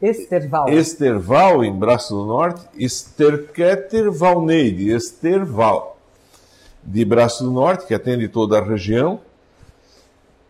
Esterval. 0.00 0.68
Esterval, 0.68 1.64
em 1.64 1.76
Braço 1.76 2.14
do 2.14 2.24
Norte. 2.24 2.64
Sterketter 2.78 4.12
Valneide, 4.12 4.90
Esterval, 4.90 5.91
de 6.82 7.04
Braço 7.04 7.44
do 7.44 7.50
Norte, 7.50 7.86
que 7.86 7.94
atende 7.94 8.28
toda 8.28 8.58
a 8.58 8.64
região. 8.64 9.20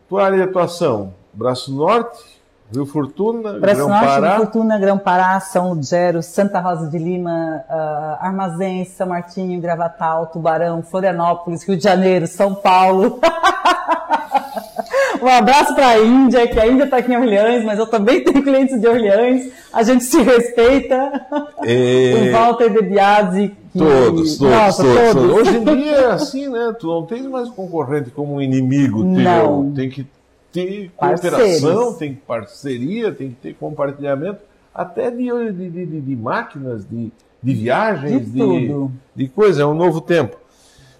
Tua 0.08 0.24
área 0.24 0.38
de 0.38 0.44
atuação, 0.44 1.14
Braço 1.32 1.74
Norte, 1.74 2.32
Rio 2.72 2.86
Fortuna, 2.86 3.58
Grão 3.58 3.88
Pará. 3.88 4.30
Rio 4.30 4.38
Fortuna, 4.38 4.78
Grão 4.78 4.98
Pará, 4.98 5.38
São 5.40 5.74
Lugero, 5.74 6.22
Santa 6.22 6.58
Rosa 6.58 6.88
de 6.88 6.96
Lima, 6.96 7.62
uh, 7.68 8.24
Armazém, 8.24 8.84
São 8.86 9.08
Martinho, 9.08 9.60
Gravatal, 9.60 10.26
Tubarão, 10.26 10.82
Florianópolis, 10.82 11.64
Rio 11.64 11.76
de 11.76 11.82
Janeiro, 11.82 12.26
São 12.26 12.54
Paulo. 12.54 13.20
um 15.20 15.28
abraço 15.28 15.74
para 15.74 15.88
a 15.88 15.98
Índia, 15.98 16.48
que 16.48 16.58
ainda 16.58 16.84
está 16.84 16.96
aqui 16.96 17.12
em 17.12 17.16
Orleans, 17.16 17.64
mas 17.64 17.78
eu 17.78 17.86
também 17.86 18.20
tenho 18.24 18.42
clientes 18.42 18.80
de 18.80 18.88
Orleans. 18.88 19.52
A 19.72 19.82
gente 19.82 20.04
se 20.04 20.20
respeita. 20.22 21.26
É... 21.64 22.28
O 22.28 22.32
Walter 22.32 22.70
de 22.70 22.82
Biasi. 22.82 23.56
Que... 23.72 23.78
Todos, 23.78 24.36
todos, 24.36 24.40
Nossa, 24.40 24.82
todos, 24.82 25.12
todos. 25.12 25.32
Hoje 25.32 25.56
em 25.56 25.64
dia 25.64 25.96
é 25.96 26.06
assim, 26.06 26.48
né? 26.48 26.74
Tu 26.78 26.86
não 26.86 27.06
tens 27.06 27.24
mais 27.26 27.48
um 27.48 27.52
concorrente 27.52 28.10
como 28.10 28.34
um 28.34 28.40
inimigo 28.40 29.02
teu. 29.02 29.22
Não. 29.22 29.72
Tem 29.72 29.88
que 29.88 30.06
ter 30.52 30.90
cooperação, 30.94 31.94
tem 31.94 32.14
parceria, 32.14 33.10
tem 33.12 33.30
que 33.30 33.36
ter 33.36 33.54
compartilhamento, 33.54 34.40
até 34.74 35.10
de, 35.10 35.24
de, 35.52 35.70
de, 35.70 36.00
de 36.00 36.16
máquinas, 36.16 36.84
de, 36.84 37.10
de 37.42 37.54
viagens, 37.54 38.30
de, 38.30 38.68
de, 38.68 38.88
de 39.16 39.28
coisa. 39.28 39.62
É 39.62 39.66
um 39.66 39.74
novo 39.74 40.02
tempo. 40.02 40.36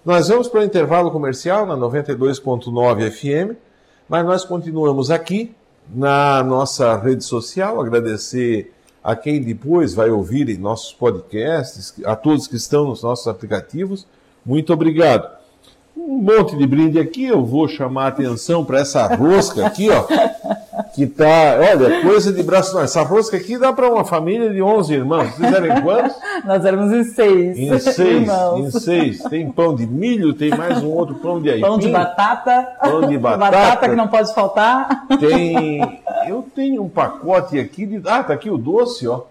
Nós 0.03 0.27
vamos 0.27 0.47
para 0.47 0.61
o 0.61 0.63
intervalo 0.63 1.11
comercial 1.11 1.65
na 1.65 1.77
92.9 1.77 3.11
FM, 3.11 3.55
mas 4.09 4.25
nós 4.25 4.43
continuamos 4.43 5.11
aqui 5.11 5.53
na 5.93 6.43
nossa 6.43 6.95
rede 6.97 7.23
social. 7.23 7.79
Agradecer 7.79 8.73
a 9.03 9.15
quem 9.15 9.41
depois 9.41 9.93
vai 9.93 10.09
ouvir 10.09 10.49
em 10.49 10.57
nossos 10.57 10.93
podcasts, 10.93 11.93
a 12.05 12.15
todos 12.15 12.47
que 12.47 12.55
estão 12.55 12.85
nos 12.85 13.03
nossos 13.03 13.27
aplicativos. 13.27 14.07
Muito 14.45 14.71
obrigado 14.73 15.42
um 16.05 16.17
monte 16.17 16.57
de 16.57 16.67
brinde 16.67 16.99
aqui, 16.99 17.25
eu 17.25 17.43
vou 17.43 17.67
chamar 17.67 18.05
a 18.05 18.07
atenção 18.09 18.65
para 18.65 18.79
essa 18.79 19.07
rosca 19.15 19.65
aqui, 19.65 19.89
ó, 19.89 20.03
que 20.93 21.07
tá, 21.07 21.57
olha, 21.57 22.01
coisa 22.01 22.31
de 22.31 22.43
braço, 22.43 22.75
não, 22.75 22.81
essa 22.81 23.01
rosca 23.03 23.37
aqui 23.37 23.57
dá 23.57 23.71
para 23.71 23.89
uma 23.89 24.03
família 24.03 24.49
de 24.49 24.61
11 24.61 24.93
irmãos, 24.93 25.29
vocês 25.29 25.53
eram 25.53 25.81
quantos? 25.81 26.15
Nós 26.45 26.65
éramos 26.65 26.91
em 26.91 27.03
seis. 27.05 27.57
Em 27.57 27.79
seis, 27.79 27.97
irmãos. 27.97 28.59
em 28.59 28.79
seis, 28.79 29.23
tem 29.23 29.49
pão 29.49 29.73
de 29.73 29.87
milho, 29.87 30.33
tem 30.33 30.49
mais 30.49 30.83
um 30.83 30.89
outro 30.89 31.15
pão 31.15 31.41
de 31.41 31.49
aipim. 31.49 31.61
Pão 31.61 31.77
de 31.77 31.89
batata. 31.89 32.67
Pão 32.81 33.07
de 33.07 33.17
batata. 33.17 33.51
Batata 33.51 33.89
que 33.89 33.95
não 33.95 34.07
pode 34.07 34.33
faltar. 34.33 35.07
Tem, 35.19 36.01
eu 36.27 36.45
tenho 36.53 36.83
um 36.83 36.89
pacote 36.89 37.57
aqui 37.57 37.85
de, 37.85 38.01
ah, 38.05 38.23
tá 38.23 38.33
aqui 38.33 38.49
o 38.49 38.57
doce, 38.57 39.07
ó. 39.07 39.21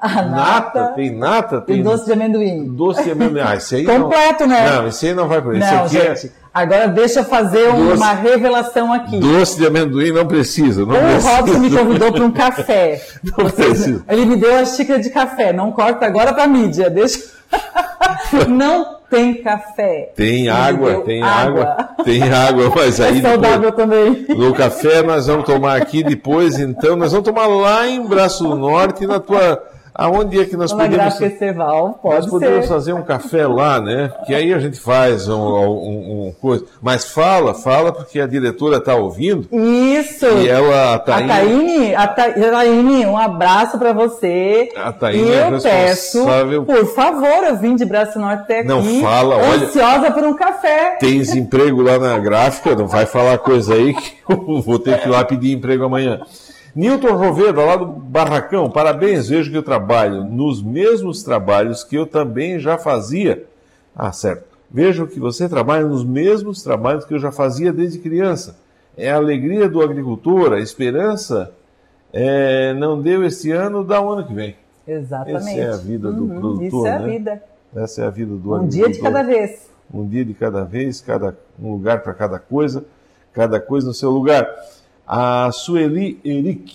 A 0.00 0.22
nata, 0.22 0.30
nata, 0.30 0.92
tem 0.94 1.14
nata, 1.14 1.60
tem. 1.60 1.80
E 1.80 1.82
doce 1.82 2.06
de 2.06 2.12
amendoim. 2.14 2.64
Doce 2.68 3.04
de 3.04 3.10
amendoim. 3.10 3.42
Ah, 3.44 3.56
esse 3.56 3.76
aí 3.76 3.84
Completo, 3.84 4.46
não... 4.46 4.48
né? 4.48 4.70
Não, 4.70 4.88
esse 4.88 5.08
aí 5.08 5.14
não 5.14 5.28
vai 5.28 5.38
isso. 5.40 5.48
Não, 5.50 5.84
é 5.84 5.88
gente. 5.88 6.26
É... 6.28 6.30
Agora 6.54 6.88
deixa 6.88 7.20
eu 7.20 7.24
fazer 7.24 7.70
doce... 7.70 7.96
uma 7.98 8.12
revelação 8.14 8.90
aqui. 8.90 9.20
Doce 9.20 9.58
de 9.58 9.66
amendoim 9.66 10.10
não 10.10 10.26
precisa. 10.26 10.86
Não 10.86 10.94
o 10.94 10.98
precisa. 10.98 11.36
Robson 11.36 11.58
me 11.58 11.70
convidou 11.70 12.12
para 12.12 12.24
um 12.24 12.30
café. 12.30 13.02
Não 13.22 13.44
Vocês... 13.44 13.68
precisa. 13.68 14.04
Ele 14.08 14.24
me 14.24 14.36
deu 14.36 14.56
a 14.56 14.64
xícara 14.64 14.98
de 14.98 15.10
café. 15.10 15.52
Não 15.52 15.70
corta 15.70 16.06
agora 16.06 16.32
para 16.32 16.48
mídia. 16.48 16.88
Deixa. 16.88 17.20
não 18.48 19.00
tem 19.10 19.34
café. 19.42 20.12
Tem 20.16 20.48
água, 20.48 21.02
tem 21.02 21.22
água. 21.22 21.62
água. 21.62 22.04
Tem 22.04 22.22
água, 22.22 22.72
mas 22.74 23.00
é 23.00 23.08
aí. 23.08 23.18
É 23.18 23.22
saudável 23.22 23.70
depois, 23.70 23.74
também. 23.76 24.26
No 24.28 24.54
café 24.54 25.02
nós 25.02 25.26
vamos 25.26 25.44
tomar 25.44 25.76
aqui 25.76 26.02
depois, 26.02 26.58
então. 26.58 26.96
Nós 26.96 27.12
vamos 27.12 27.28
tomar 27.28 27.46
lá 27.46 27.86
em 27.86 28.02
Braço 28.06 28.44
do 28.44 28.56
Norte, 28.56 29.06
na 29.06 29.20
tua 29.20 29.62
Aonde 30.00 30.40
é 30.40 30.46
que 30.46 30.56
nós 30.56 30.72
Uma 30.72 30.84
podemos... 30.84 31.18
Festival, 31.18 31.98
pode 32.02 32.14
nós 32.14 32.26
podemos 32.26 32.64
ser. 32.64 32.72
fazer 32.72 32.92
um 32.94 33.02
café 33.02 33.46
lá, 33.46 33.78
né? 33.78 34.10
Que 34.24 34.34
aí 34.34 34.54
a 34.54 34.58
gente 34.58 34.80
faz 34.80 35.28
um, 35.28 35.34
um, 35.34 36.28
um 36.28 36.34
coisa. 36.40 36.64
Mas 36.80 37.04
fala, 37.04 37.52
fala, 37.52 37.92
porque 37.92 38.18
a 38.18 38.26
diretora 38.26 38.78
está 38.78 38.94
ouvindo. 38.94 39.46
Isso! 39.52 40.24
E 40.24 40.48
ela, 40.48 40.94
a 40.94 40.98
Taine... 40.98 41.94
A 41.94 42.08
Taine, 42.08 43.04
um 43.04 43.18
abraço 43.18 43.78
para 43.78 43.92
você. 43.92 44.70
A 44.74 44.90
Taine 44.90 45.22
e 45.22 45.32
é 45.32 45.50
eu 45.50 45.60
peço, 45.60 46.24
por 46.64 46.86
favor, 46.94 47.44
eu 47.44 47.56
vim 47.58 47.76
de 47.76 47.84
Braço 47.84 48.18
Norte 48.18 48.40
até 48.44 48.60
aqui. 48.60 48.68
Não 48.68 48.82
fala, 49.02 49.36
olha... 49.36 49.66
Ansiosa 49.66 50.10
por 50.12 50.24
um 50.24 50.34
café. 50.34 50.96
Tens 50.98 51.34
emprego 51.34 51.82
lá 51.82 51.98
na 51.98 52.18
gráfica, 52.18 52.74
não 52.74 52.86
vai 52.86 53.04
falar 53.04 53.36
coisa 53.36 53.74
aí 53.74 53.92
que 53.92 54.14
eu 54.32 54.62
vou 54.62 54.78
ter 54.78 54.98
que 54.98 55.08
ir 55.08 55.10
lá 55.10 55.22
pedir 55.26 55.52
emprego 55.52 55.84
amanhã. 55.84 56.20
Newton 56.74 57.16
Roveda, 57.16 57.64
lá 57.64 57.76
do 57.76 57.86
Barracão, 57.86 58.70
parabéns, 58.70 59.28
vejo 59.28 59.50
que 59.50 59.56
eu 59.56 59.62
trabalho 59.62 60.24
nos 60.24 60.62
mesmos 60.62 61.22
trabalhos 61.22 61.82
que 61.82 61.96
eu 61.96 62.06
também 62.06 62.58
já 62.58 62.78
fazia. 62.78 63.44
Ah, 63.94 64.12
certo. 64.12 64.44
Vejo 64.70 65.06
que 65.06 65.18
você 65.18 65.48
trabalha 65.48 65.84
nos 65.84 66.04
mesmos 66.04 66.62
trabalhos 66.62 67.04
que 67.04 67.12
eu 67.12 67.18
já 67.18 67.32
fazia 67.32 67.72
desde 67.72 67.98
criança. 67.98 68.56
É 68.96 69.10
a 69.10 69.16
alegria 69.16 69.68
do 69.68 69.82
agricultor, 69.82 70.52
a 70.52 70.60
esperança 70.60 71.52
é, 72.12 72.72
não 72.74 73.00
deu 73.00 73.24
este 73.24 73.50
ano, 73.50 73.84
dá 73.84 74.00
o 74.00 74.10
ano 74.10 74.26
que 74.26 74.34
vem. 74.34 74.56
Exatamente. 74.86 75.36
Essa 75.36 75.60
é 75.60 75.72
a 75.72 75.76
vida 75.76 76.12
do 76.12 76.22
uhum, 76.22 76.40
produtor. 76.40 76.66
Isso 76.66 76.86
é 76.86 76.92
a 76.92 76.98
né? 76.98 77.08
vida. 77.08 77.42
Essa 77.74 78.02
é 78.02 78.06
a 78.06 78.10
vida 78.10 78.34
do 78.34 78.50
um 78.50 78.54
agricultor. 78.54 78.64
Um 78.64 78.68
dia 78.68 78.88
de 78.88 79.00
cada 79.00 79.22
vez. 79.22 79.70
Um 79.92 80.08
dia 80.08 80.24
de 80.24 80.34
cada 80.34 80.64
vez, 80.64 81.00
cada, 81.00 81.36
um 81.60 81.72
lugar 81.72 82.02
para 82.02 82.14
cada 82.14 82.38
coisa, 82.38 82.84
cada 83.32 83.60
coisa 83.60 83.88
no 83.88 83.94
seu 83.94 84.10
lugar. 84.10 84.48
A 85.12 85.50
Sueli 85.50 86.20
Eric, 86.24 86.72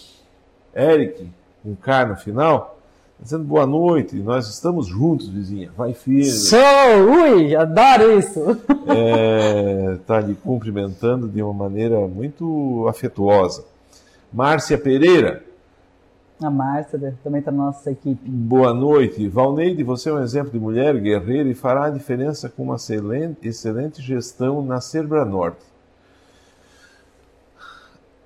Eric, 0.76 1.26
um 1.64 1.74
K 1.74 2.06
no 2.06 2.18
final, 2.18 2.78
dizendo 3.18 3.46
boa 3.46 3.66
noite, 3.66 4.18
nós 4.18 4.50
estamos 4.50 4.88
juntos, 4.88 5.30
vizinha, 5.30 5.72
vai 5.78 5.94
firme. 5.94 6.26
Sou, 6.26 6.60
ui, 6.60 7.56
adoro 7.56 8.20
isso. 8.20 8.52
Está 8.52 8.94
é, 8.94 10.00
tá 10.06 10.20
lhe 10.20 10.36
cumprimentando 10.36 11.30
de 11.30 11.42
uma 11.42 11.54
maneira 11.54 11.98
muito 12.10 12.86
afetuosa. 12.90 13.64
Márcia 14.34 14.78
Pereira. 14.78 15.42
A 16.44 16.50
Márcia 16.50 17.16
também 17.24 17.40
está 17.40 17.54
na 17.54 17.68
nossa 17.68 17.90
equipe. 17.90 18.30
Boa 18.30 18.74
noite. 18.74 19.30
Valneide, 19.30 19.82
você 19.82 20.10
é 20.10 20.14
um 20.14 20.22
exemplo 20.22 20.52
de 20.52 20.60
mulher 20.60 21.00
guerreira 21.00 21.48
e 21.48 21.56
fará 21.56 21.86
a 21.86 21.90
diferença 21.90 22.50
com 22.50 22.64
uma 22.64 22.76
excelente, 22.76 23.48
excelente 23.48 24.02
gestão 24.02 24.62
na 24.62 24.82
Cerbra 24.82 25.24
Norte. 25.24 25.75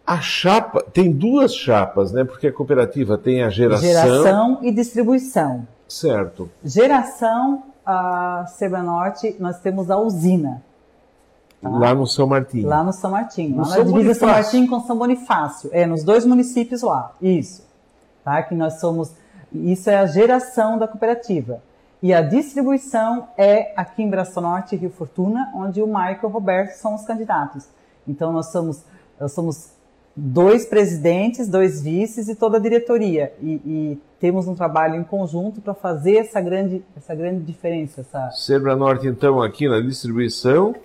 A 0.09 0.21
chapa, 0.21 0.83
tem 0.91 1.11
duas 1.11 1.53
chapas, 1.53 2.11
né? 2.11 2.23
Porque 2.23 2.47
a 2.47 2.51
cooperativa 2.51 3.15
tem 3.15 3.43
a 3.43 3.49
geração. 3.51 3.87
Geração 3.87 4.59
e 4.63 4.71
distribuição. 4.71 5.67
Certo. 5.87 6.49
Geração, 6.63 7.65
a 7.85 8.43
Seba 8.47 8.81
Norte, 8.81 9.35
nós 9.39 9.59
temos 9.59 9.91
a 9.91 9.97
usina. 9.99 10.63
Tá? 11.61 11.69
Lá 11.69 11.93
no 11.93 12.07
São 12.07 12.25
Martinho. 12.25 12.67
Lá 12.67 12.83
no 12.83 12.91
São 12.91 13.11
Martinho. 13.11 13.51
No 13.51 13.57
lá 13.57 13.65
São 13.65 13.85
na 13.85 13.91
divisa 13.91 14.19
São 14.19 14.29
Martinho 14.29 14.67
com 14.67 14.79
São 14.79 14.97
Bonifácio. 14.97 15.69
É, 15.71 15.85
nos 15.85 16.03
dois 16.03 16.25
municípios 16.25 16.81
lá. 16.81 17.11
Isso. 17.21 17.63
Tá? 18.23 18.41
Que 18.41 18.55
nós 18.55 18.79
somos. 18.79 19.13
Isso 19.53 19.91
é 19.91 19.97
a 19.97 20.07
geração 20.07 20.79
da 20.79 20.87
cooperativa. 20.87 21.61
E 22.01 22.15
a 22.15 22.23
distribuição 22.23 23.27
é 23.37 23.73
aqui 23.75 24.01
em 24.01 24.09
Braço 24.09 24.41
Norte 24.41 24.73
e 24.73 24.77
Rio 24.79 24.89
Fortuna, 24.89 25.51
onde 25.53 25.83
o 25.83 25.85
Michael 25.85 26.19
e 26.23 26.25
o 26.25 26.29
Roberto 26.29 26.71
são 26.71 26.95
os 26.95 27.03
candidatos. 27.03 27.67
Então 28.07 28.33
nós 28.33 28.47
somos, 28.47 28.83
nós 29.19 29.31
somos 29.33 29.77
dois 30.19 30.65
presidentes, 30.65 31.47
dois 31.47 31.81
vices 31.81 32.27
e 32.27 32.35
toda 32.35 32.57
a 32.57 32.59
diretoria. 32.59 33.31
E, 33.41 33.53
e 33.65 34.01
temos 34.19 34.47
um 34.47 34.53
trabalho 34.53 34.95
em 34.95 35.03
conjunto 35.03 35.61
para 35.61 35.73
fazer 35.73 36.17
essa 36.17 36.41
grande, 36.41 36.83
essa 36.95 37.15
grande 37.15 37.43
diferença. 37.43 38.01
Essa... 38.01 38.29
Sebra 38.31 38.75
Norte, 38.75 39.07
então, 39.07 39.41
aqui 39.41 39.67
na 39.67 39.79
distribuição. 39.79 40.75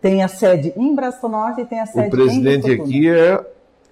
Tem 0.00 0.22
a 0.22 0.28
sede 0.28 0.72
em 0.76 0.94
Braço 0.94 1.28
Norte 1.28 1.60
e 1.60 1.66
tem 1.66 1.78
a 1.78 1.86
sede 1.86 2.08
o 2.08 2.10
presidente 2.10 2.70
em 2.70 2.80
aqui 2.80 3.08
é. 3.08 3.34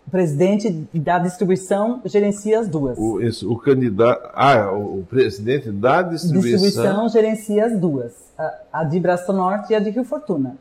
O 0.06 0.10
presidente 0.10 0.88
da 0.94 1.18
distribuição 1.18 2.00
gerencia 2.06 2.60
as 2.60 2.66
duas. 2.66 2.96
O, 2.98 3.20
esse, 3.20 3.44
o 3.44 3.54
candidato. 3.56 4.30
Ah, 4.32 4.72
o, 4.72 5.00
o 5.00 5.04
presidente 5.04 5.70
da 5.70 6.00
distribuição. 6.00 6.62
Distribuição 6.62 7.08
gerencia 7.10 7.66
as 7.66 7.78
duas. 7.78 8.14
A, 8.38 8.54
a 8.72 8.84
de 8.84 8.98
Braço 8.98 9.30
Norte 9.34 9.74
e 9.74 9.76
a 9.76 9.80
de 9.80 9.90
Rio 9.90 10.04
Fortuna. 10.04 10.56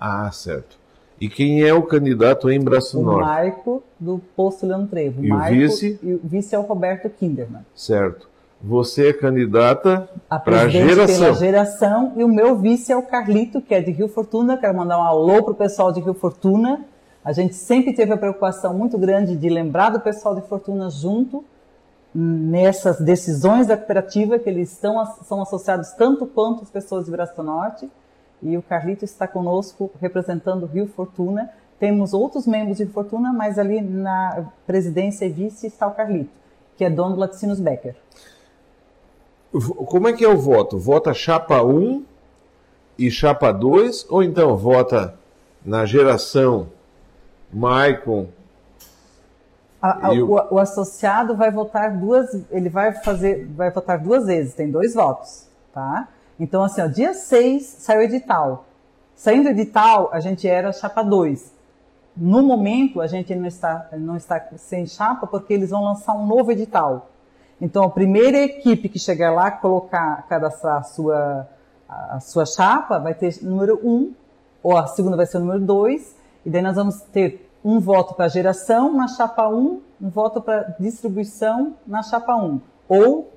Ah, 0.00 0.30
certo. 0.32 0.78
E 1.20 1.28
quem 1.28 1.62
é 1.62 1.72
o 1.72 1.82
candidato 1.82 2.50
em 2.50 2.58
Norte? 2.58 2.96
O 2.96 3.02
Marco, 3.02 3.82
do 3.98 4.20
Posto 4.36 4.66
Leão 4.66 4.86
Trevo. 4.86 5.24
E 5.24 5.28
Marco, 5.28 5.54
o 5.54 5.58
vice? 5.58 5.98
E 6.02 6.14
o 6.14 6.20
vice 6.22 6.54
é 6.54 6.58
o 6.58 6.62
Roberto 6.62 7.08
Kinderman. 7.08 7.62
Certo. 7.74 8.28
Você 8.60 9.10
é 9.10 9.12
candidata 9.12 10.08
para 10.42 10.62
a 10.62 10.68
geração. 10.68 11.06
pela 11.06 11.34
geração 11.34 12.12
e 12.16 12.24
o 12.24 12.28
meu 12.28 12.56
vice 12.56 12.90
é 12.90 12.96
o 12.96 13.02
Carlito, 13.02 13.60
que 13.60 13.74
é 13.74 13.80
de 13.80 13.90
Rio 13.90 14.08
Fortuna. 14.08 14.56
Quero 14.56 14.76
mandar 14.76 14.98
um 14.98 15.02
alô 15.02 15.42
para 15.42 15.52
o 15.52 15.54
pessoal 15.54 15.92
de 15.92 16.00
Rio 16.00 16.14
Fortuna. 16.14 16.84
A 17.22 17.32
gente 17.32 17.54
sempre 17.54 17.92
teve 17.92 18.12
a 18.12 18.16
preocupação 18.16 18.74
muito 18.74 18.96
grande 18.96 19.36
de 19.36 19.48
lembrar 19.48 19.90
do 19.90 20.00
pessoal 20.00 20.34
de 20.34 20.42
Fortuna 20.42 20.88
junto 20.88 21.44
nessas 22.14 23.00
decisões 23.00 23.66
da 23.66 23.76
cooperativa, 23.76 24.38
que 24.38 24.48
eles 24.48 24.72
estão, 24.72 25.04
são 25.24 25.42
associados 25.42 25.90
tanto 25.90 26.26
quanto 26.26 26.62
as 26.62 26.70
pessoas 26.70 27.06
de 27.06 27.10
Braço 27.10 27.42
Norte 27.42 27.90
e 28.42 28.56
o 28.56 28.62
Carlito 28.62 29.04
está 29.04 29.26
conosco 29.26 29.90
representando 30.00 30.64
o 30.64 30.66
Rio 30.66 30.86
Fortuna. 30.86 31.50
Temos 31.78 32.12
outros 32.12 32.46
membros 32.46 32.76
de 32.76 32.86
Fortuna, 32.86 33.32
mas 33.32 33.58
ali 33.58 33.80
na 33.80 34.46
presidência 34.66 35.24
e 35.24 35.30
vice 35.30 35.66
está 35.66 35.86
o 35.86 35.92
Carlito, 35.92 36.30
que 36.76 36.84
é 36.84 36.90
dono 36.90 37.14
do 37.14 37.20
Laticínios 37.20 37.60
Becker. 37.60 37.96
Como 39.86 40.08
é 40.08 40.12
que 40.12 40.24
é 40.24 40.28
o 40.28 40.36
voto? 40.36 40.78
Vota 40.78 41.14
chapa 41.14 41.62
1 41.62 42.04
e 42.98 43.10
chapa 43.10 43.52
2 43.52 44.06
ou 44.10 44.22
então 44.22 44.56
vota 44.56 45.14
na 45.64 45.86
geração 45.86 46.68
Maicon? 47.52 48.26
A, 49.80 50.08
a, 50.08 50.12
o... 50.12 50.32
O, 50.32 50.54
o 50.54 50.58
associado 50.58 51.36
vai 51.36 51.50
votar 51.50 51.96
duas, 51.96 52.42
ele 52.50 52.68
vai 52.68 52.92
fazer, 52.92 53.46
vai 53.46 53.70
votar 53.70 53.98
duas 53.98 54.26
vezes, 54.26 54.54
tem 54.54 54.70
dois 54.70 54.94
votos, 54.94 55.46
tá? 55.72 56.08
Então, 56.38 56.62
assim, 56.62 56.80
ó, 56.80 56.86
dia 56.86 57.14
6 57.14 57.62
saiu 57.64 58.02
edital. 58.02 58.66
Saindo 59.14 59.48
edital, 59.48 60.10
a 60.12 60.20
gente 60.20 60.48
era 60.48 60.72
chapa 60.72 61.02
2. 61.02 61.52
no 62.16 62.42
momento, 62.42 63.00
a 63.00 63.06
gente 63.06 63.34
não 63.34 63.46
está, 63.46 63.88
não 63.92 64.16
está 64.16 64.40
sem 64.56 64.86
chapa 64.86 65.26
porque 65.26 65.52
eles 65.52 65.70
vão 65.70 65.82
lançar 65.82 66.14
um 66.14 66.26
novo 66.26 66.52
edital. 66.52 67.10
Então, 67.60 67.84
a 67.84 67.90
primeira 67.90 68.38
equipe 68.38 68.88
que 68.88 68.98
chegar 68.98 69.32
lá, 69.32 69.50
colocar, 69.50 70.26
cadastrar 70.28 70.78
a 70.78 70.82
sua, 70.82 71.48
a 71.88 72.20
sua 72.20 72.44
chapa, 72.44 72.98
vai 72.98 73.14
ter 73.14 73.42
número 73.42 73.80
1, 73.82 73.88
um, 73.88 74.14
ou 74.62 74.76
a 74.76 74.86
segunda 74.86 75.16
vai 75.16 75.26
ser 75.26 75.38
o 75.38 75.40
número 75.40 75.60
2, 75.60 76.16
e 76.44 76.50
daí 76.50 76.62
nós 76.62 76.76
vamos 76.76 77.00
ter 77.00 77.50
um 77.64 77.80
voto 77.80 78.14
para 78.14 78.28
geração 78.28 78.92
na 78.92 79.08
chapa 79.08 79.48
1, 79.48 79.56
um, 79.56 79.80
um 80.02 80.10
voto 80.10 80.40
para 80.40 80.74
distribuição 80.78 81.74
na 81.86 82.02
chapa 82.02 82.36
1. 82.36 82.60
Ou 82.88 83.32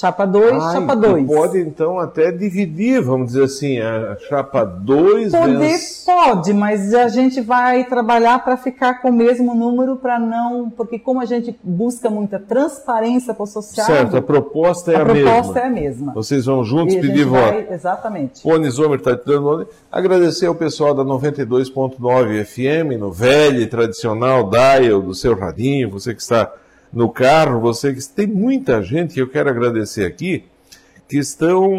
Chapa 0.00 0.24
2, 0.24 0.62
chapa 0.72 0.94
2. 0.94 1.26
Pode 1.26 1.58
então 1.58 1.98
até 1.98 2.30
dividir, 2.30 3.02
vamos 3.02 3.32
dizer 3.32 3.42
assim, 3.42 3.80
a 3.80 4.16
chapa 4.28 4.64
2 4.64 5.32
Poder 5.32 5.58
vence... 5.58 6.06
pode, 6.06 6.52
mas 6.52 6.94
a 6.94 7.08
gente 7.08 7.40
vai 7.40 7.82
trabalhar 7.82 8.44
para 8.44 8.56
ficar 8.56 9.02
com 9.02 9.08
o 9.08 9.12
mesmo 9.12 9.56
número 9.56 9.96
para 9.96 10.16
não, 10.20 10.70
porque 10.70 11.00
como 11.00 11.20
a 11.20 11.24
gente 11.24 11.58
busca 11.64 12.08
muita 12.08 12.38
transparência 12.38 13.34
para 13.34 13.42
o 13.42 13.46
social. 13.46 13.84
Certo, 13.84 14.16
a 14.16 14.22
proposta 14.22 14.92
é 14.92 14.98
a, 14.98 15.02
a 15.02 15.04
mesma. 15.04 15.30
A 15.30 15.34
proposta 15.34 15.58
é 15.58 15.66
a 15.66 15.70
mesma. 15.70 16.12
Vocês 16.12 16.44
vão 16.44 16.62
juntos 16.62 16.94
e 16.94 17.00
pedir 17.00 17.24
voto. 17.24 17.42
Vai, 17.42 17.66
exatamente. 17.68 18.46
O 18.46 18.52
Onisomer 18.52 19.00
está 19.00 19.16
te 19.16 19.26
dando. 19.26 19.66
Agradecer 19.90 20.46
ao 20.46 20.54
pessoal 20.54 20.94
da 20.94 21.02
92.9 21.02 22.44
FM, 22.44 23.00
no 23.00 23.10
velho 23.10 23.68
tradicional 23.68 24.48
dial 24.48 25.02
do 25.02 25.12
seu 25.12 25.36
radinho, 25.36 25.90
você 25.90 26.14
que 26.14 26.22
está 26.22 26.52
no 26.92 27.08
carro, 27.08 27.60
você 27.60 27.92
que 27.92 28.02
tem 28.08 28.26
muita 28.26 28.82
gente 28.82 29.14
que 29.14 29.20
eu 29.20 29.28
quero 29.28 29.50
agradecer 29.50 30.04
aqui, 30.04 30.44
que 31.08 31.18
estão 31.18 31.70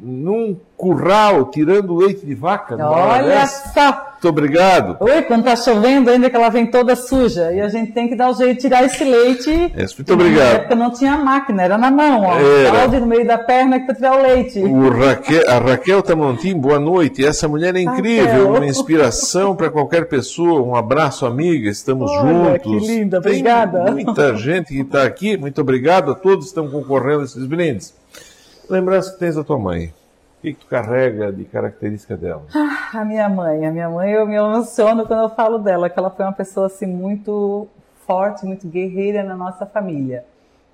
num 0.00 0.56
curral 0.76 1.46
tirando 1.46 1.96
leite 1.96 2.24
de 2.24 2.34
vaca. 2.34 2.76
Olha 2.76 3.46
só! 3.46 4.07
Muito 4.18 4.30
obrigado. 4.30 4.96
Oi, 4.98 5.22
quando 5.22 5.44
tá 5.44 5.54
chovendo 5.54 6.10
ainda 6.10 6.28
que 6.28 6.34
ela 6.34 6.48
vem 6.48 6.66
toda 6.66 6.96
suja 6.96 7.52
e 7.52 7.60
a 7.60 7.68
gente 7.68 7.92
tem 7.92 8.08
que 8.08 8.16
dar 8.16 8.30
o 8.30 8.34
jeito 8.34 8.54
de 8.54 8.62
tirar 8.62 8.82
esse 8.82 9.04
leite. 9.04 9.48
Muito 9.50 10.12
obrigado. 10.12 10.44
Na 10.44 10.54
época 10.54 10.74
não 10.74 10.90
tinha 10.90 11.16
máquina, 11.16 11.62
era 11.62 11.78
na 11.78 11.88
mão, 11.88 12.22
ó. 12.22 12.36
Era. 12.36 12.98
no 12.98 13.06
meio 13.06 13.24
da 13.24 13.38
perna 13.38 13.78
para 13.78 13.94
tirar 13.94 14.18
o 14.18 14.22
leite. 14.22 14.58
O 14.58 14.90
Raquel, 14.90 15.48
a 15.48 15.58
Raquel 15.58 16.02
Tamontim, 16.02 16.58
boa 16.58 16.80
noite. 16.80 17.24
Essa 17.24 17.46
mulher 17.46 17.76
é 17.76 17.80
incrível, 17.80 18.56
uma 18.56 18.66
inspiração 18.66 19.54
para 19.54 19.70
qualquer 19.70 20.08
pessoa. 20.08 20.62
Um 20.62 20.74
abraço, 20.74 21.24
amiga. 21.24 21.70
Estamos 21.70 22.10
Olha, 22.10 22.54
juntos. 22.54 22.62
Que 22.62 22.92
linda, 22.92 23.18
obrigada. 23.18 23.84
Tem 23.84 24.04
muita 24.04 24.36
gente 24.36 24.74
que 24.74 24.80
está 24.80 25.04
aqui. 25.04 25.36
Muito 25.36 25.60
obrigado 25.60 26.10
a 26.10 26.14
todos 26.16 26.46
que 26.46 26.48
estão 26.48 26.68
concorrendo 26.68 27.20
a 27.20 27.24
esses 27.24 27.46
brindes. 27.46 27.94
Lembrança 28.68 29.12
que 29.12 29.18
tens 29.20 29.36
da 29.36 29.44
tua 29.44 29.60
mãe. 29.60 29.92
O 30.38 30.40
que, 30.40 30.52
que 30.52 30.60
tu 30.60 30.66
carrega 30.68 31.32
de 31.32 31.44
característica 31.44 32.16
dela? 32.16 32.46
Ah, 32.54 33.00
a 33.00 33.04
minha 33.04 33.28
mãe. 33.28 33.66
A 33.66 33.72
minha 33.72 33.90
mãe, 33.90 34.12
eu 34.12 34.24
me 34.24 34.36
emociono 34.36 35.04
quando 35.04 35.22
eu 35.22 35.30
falo 35.30 35.58
dela, 35.58 35.90
que 35.90 35.98
ela 35.98 36.10
foi 36.10 36.24
uma 36.24 36.32
pessoa 36.32 36.66
assim 36.66 36.86
muito 36.86 37.66
forte, 38.06 38.46
muito 38.46 38.66
guerreira 38.68 39.24
na 39.24 39.36
nossa 39.36 39.66
família, 39.66 40.24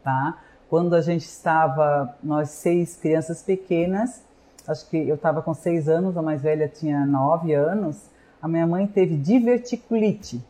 tá? 0.03 0.39
Quando 0.69 0.95
a 0.95 1.01
gente 1.01 1.25
estava, 1.25 2.15
nós 2.23 2.51
seis 2.51 2.97
crianças 2.97 3.43
pequenas, 3.43 4.23
acho 4.69 4.89
que 4.91 5.09
eu 5.09 5.15
estava 5.15 5.41
com 5.41 5.55
seis 5.55 5.89
anos, 5.89 6.17
a 6.17 6.21
mais 6.21 6.43
velha 6.43 6.69
tinha 6.69 7.07
nove 7.07 7.55
anos, 7.55 8.11
a 8.43 8.47
minha 8.47 8.67
mãe 8.67 8.87
teve 8.87 9.17
diverticulite 9.17 10.45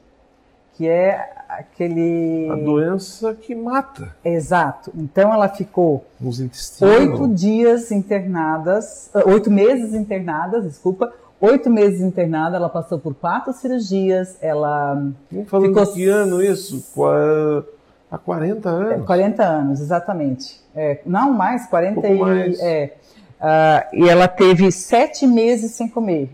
que 0.75 0.89
é 0.89 1.33
aquele. 1.59 2.49
A 2.51 2.57
doença 2.57 3.35
que 3.35 3.55
mata. 3.55 4.15
Exato. 4.25 4.93
Então 4.95 5.33
ela 5.33 5.49
ficou 5.49 6.05
oito 6.81 7.29
dias 7.29 7.91
internadas, 7.91 9.11
ah, 9.15 9.23
oito 9.27 9.51
meses 9.51 9.95
internadas, 9.95 10.65
desculpa, 10.65 11.13
oito 11.41 11.71
meses 11.71 12.01
internada, 12.01 12.57
ela 12.57 12.69
passou 12.69 12.99
por 12.99 13.15
quatro 13.15 13.53
cirurgias, 13.53 14.37
ela. 14.41 15.13
Falando 15.47 15.69
ficou... 15.69 15.93
que 15.93 16.09
ano 16.09 16.43
isso? 16.43 16.85
Há 18.11 18.19
40 18.19 18.69
anos. 18.69 19.07
40 19.07 19.43
anos, 19.43 19.81
exatamente. 19.81 20.61
É, 20.75 21.01
não 21.05 21.33
mais, 21.33 21.67
40 21.67 22.01
um 22.01 22.15
e. 22.15 22.19
Mais. 22.19 22.61
É, 22.61 22.95
uh, 23.41 23.97
e 23.97 24.09
ela 24.09 24.29
teve 24.29 24.71
sete 24.71 25.27
meses 25.27 25.73
sem 25.73 25.89
comer. 25.89 26.31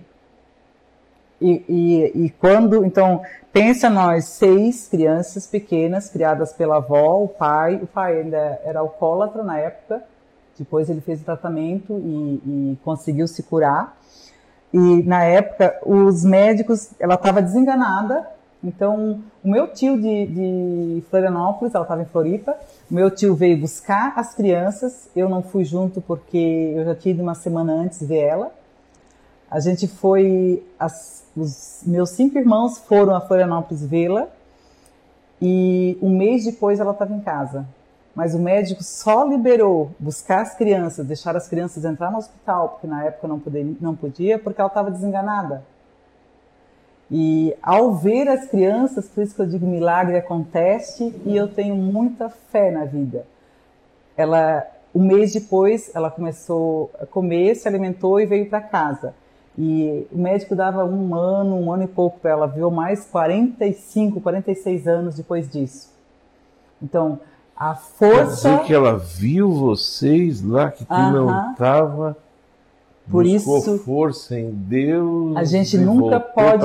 E, 1.41 1.65
e, 1.69 2.25
e 2.27 2.31
quando, 2.31 2.85
então, 2.85 3.23
Pensa 3.53 3.91
nós, 3.91 4.27
seis 4.27 4.87
crianças 4.87 5.45
pequenas, 5.45 6.09
criadas 6.09 6.53
pela 6.53 6.77
avó, 6.77 7.21
o 7.25 7.27
pai. 7.27 7.81
O 7.83 7.87
pai 7.87 8.21
ainda 8.21 8.61
era 8.65 8.79
alcoólatra 8.79 9.43
na 9.43 9.59
época, 9.59 10.05
depois 10.57 10.89
ele 10.89 11.01
fez 11.01 11.21
o 11.21 11.25
tratamento 11.25 11.99
e, 11.99 12.43
e 12.47 12.79
conseguiu 12.85 13.27
se 13.27 13.43
curar. 13.43 13.99
E 14.73 15.03
na 15.03 15.25
época, 15.25 15.81
os 15.85 16.25
médicos, 16.25 16.91
ela 17.01 17.15
estava 17.15 17.43
desenganada. 17.43 18.25
Então, 18.63 19.21
o 19.43 19.51
meu 19.51 19.67
tio 19.67 20.01
de, 20.01 20.27
de 20.27 21.03
Florianópolis, 21.11 21.75
ela 21.75 21.83
estava 21.83 22.03
em 22.03 22.07
Floripa, 22.07 22.55
o 22.89 22.95
meu 22.95 23.11
tio 23.11 23.35
veio 23.35 23.59
buscar 23.59 24.13
as 24.17 24.33
crianças. 24.33 25.09
Eu 25.17 25.29
não 25.29 25.43
fui 25.43 25.65
junto 25.65 26.01
porque 26.01 26.73
eu 26.77 26.85
já 26.85 26.95
tinha 26.95 27.15
ido 27.15 27.23
uma 27.23 27.35
semana 27.35 27.73
antes 27.73 28.01
ver 28.07 28.21
ela. 28.21 28.53
A 29.51 29.59
gente 29.59 29.89
foi, 29.89 30.63
as, 30.79 31.25
os 31.37 31.83
meus 31.85 32.11
cinco 32.11 32.39
irmãos 32.39 32.79
foram 32.79 33.17
a 33.17 33.21
Florianópolis 33.21 33.85
vê-la 33.85 34.29
e 35.43 35.99
um 36.01 36.17
mês 36.17 36.45
depois 36.45 36.79
ela 36.79 36.93
estava 36.93 37.13
em 37.13 37.21
casa. 37.21 37.67
Mas 38.15 38.35
o 38.35 38.39
médico 38.39 38.83
só 38.83 39.25
liberou 39.25 39.91
buscar 39.99 40.43
as 40.43 40.55
crianças, 40.55 41.07
deixar 41.07 41.37
as 41.37 41.49
crianças 41.49 41.85
entrar 41.85 42.11
no 42.11 42.19
hospital, 42.19 42.71
porque 42.71 42.87
na 42.87 43.05
época 43.05 43.27
não, 43.27 43.41
poderia, 43.41 43.75
não 43.81 43.97
podia, 43.97 44.39
porque 44.39 44.61
ela 44.61 44.69
estava 44.69 44.91
desenganada. 44.91 45.65
E 47.11 47.57
ao 47.61 47.95
ver 47.95 48.29
as 48.29 48.47
crianças, 48.47 49.09
por 49.09 49.23
isso 49.23 49.35
que 49.35 49.43
eu 49.43 49.47
digo 49.47 49.67
milagre 49.67 50.17
acontece 50.17 51.13
e 51.25 51.37
eu 51.37 51.49
tenho 51.49 51.75
muita 51.75 52.29
fé 52.29 52.71
na 52.71 52.85
vida. 52.85 53.27
Ela, 54.17 54.65
um 54.95 55.03
mês 55.05 55.33
depois, 55.33 55.91
ela 55.93 56.11
começou 56.11 56.91
a 57.01 57.07
comer, 57.07 57.57
se 57.57 57.67
alimentou 57.67 58.21
e 58.21 58.27
veio 58.27 58.49
para 58.49 58.61
casa. 58.61 59.15
E 59.59 60.07
o 60.13 60.19
médico 60.19 60.55
dava 60.55 60.85
um 60.85 61.15
ano, 61.15 61.57
um 61.57 61.73
ano 61.73 61.83
e 61.83 61.89
pouco 61.89 62.19
para 62.21 62.31
ela, 62.31 62.47
viu 62.47 62.71
mais 62.71 63.05
45, 63.07 64.21
46 64.21 64.87
anos 64.87 65.17
depois 65.17 65.49
disso. 65.49 65.91
Então, 66.83 67.21
a 67.57 67.75
força. 67.75 68.15
Quer 68.15 68.27
dizer 68.27 68.59
que 68.65 68.73
ela 68.75 68.97
viu 68.97 69.53
vocês 69.53 70.43
lá 70.43 70.71
que 70.71 70.85
tu 70.85 70.95
uh 70.95 70.97
-huh. 70.97 71.13
não 71.13 71.53
estava. 71.53 72.17
Por 73.11 73.27
isso, 73.27 73.79
força 73.79 74.39
em 74.39 74.51
Deus. 74.51 75.37
A 75.37 75.45
gente 75.45 75.77
nunca 75.77 76.21
pode 76.21 76.65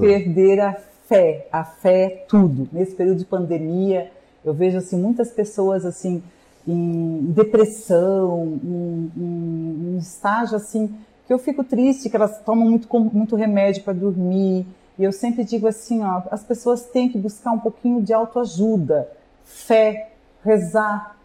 perder 0.00 0.60
a 0.60 0.72
fé. 1.06 1.46
A 1.52 1.62
fé 1.62 2.02
é 2.04 2.08
tudo. 2.26 2.66
Nesse 2.72 2.94
período 2.94 3.18
de 3.18 3.26
pandemia, 3.26 4.10
eu 4.44 4.54
vejo 4.54 4.78
assim 4.78 4.98
muitas 4.98 5.30
pessoas 5.30 5.84
assim 5.84 6.22
em 6.66 7.26
depressão, 7.32 8.58
em, 8.64 9.12
em, 9.16 9.94
em 9.94 9.98
estágio 9.98 10.56
assim 10.56 10.94
que 11.26 11.32
eu 11.32 11.38
fico 11.38 11.64
triste 11.64 12.10
que 12.10 12.16
elas 12.16 12.40
tomam 12.40 12.68
muito, 12.68 12.88
muito 13.12 13.36
remédio 13.36 13.82
para 13.82 13.92
dormir. 13.92 14.66
E 14.98 15.04
eu 15.04 15.12
sempre 15.12 15.44
digo 15.44 15.66
assim, 15.66 16.02
ó, 16.02 16.22
as 16.30 16.42
pessoas 16.44 16.86
têm 16.86 17.08
que 17.08 17.18
buscar 17.18 17.52
um 17.52 17.58
pouquinho 17.58 18.02
de 18.02 18.12
autoajuda, 18.12 19.08
fé, 19.42 20.10
rezar. 20.44 21.16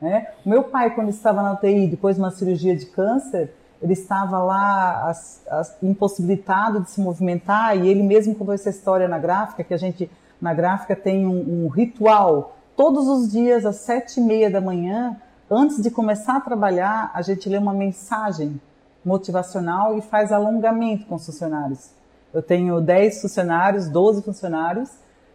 Né? 0.00 0.28
O 0.44 0.48
meu 0.48 0.64
pai, 0.64 0.94
quando 0.94 1.08
estava 1.08 1.42
na 1.42 1.52
UTI, 1.52 1.86
depois 1.86 2.16
de 2.16 2.22
uma 2.22 2.30
cirurgia 2.30 2.76
de 2.76 2.86
câncer, 2.86 3.54
ele 3.80 3.92
estava 3.92 4.38
lá 4.38 5.08
as, 5.08 5.42
as, 5.48 5.76
impossibilitado 5.82 6.80
de 6.80 6.90
se 6.90 7.00
movimentar 7.00 7.76
e 7.76 7.88
ele 7.88 8.02
mesmo 8.02 8.34
contou 8.34 8.54
essa 8.54 8.70
história 8.70 9.06
na 9.06 9.18
gráfica, 9.18 9.62
que 9.62 9.74
a 9.74 9.76
gente, 9.76 10.10
na 10.40 10.52
gráfica, 10.52 10.96
tem 10.96 11.26
um, 11.26 11.64
um 11.64 11.68
ritual. 11.68 12.56
Todos 12.76 13.06
os 13.06 13.30
dias, 13.30 13.64
às 13.64 13.76
sete 13.76 14.18
e 14.18 14.22
meia 14.22 14.50
da 14.50 14.60
manhã, 14.60 15.16
antes 15.50 15.80
de 15.80 15.90
começar 15.90 16.36
a 16.36 16.40
trabalhar, 16.40 17.10
a 17.14 17.22
gente 17.22 17.48
lê 17.48 17.56
uma 17.56 17.72
mensagem 17.72 18.60
motivacional 19.04 19.96
e 19.98 20.00
faz 20.00 20.32
alongamento 20.32 21.06
com 21.06 21.16
os 21.16 21.26
funcionários. 21.26 21.90
Eu 22.32 22.42
tenho 22.42 22.80
10 22.80 23.22
funcionários, 23.22 23.88
12 23.88 24.22
funcionários, 24.22 24.90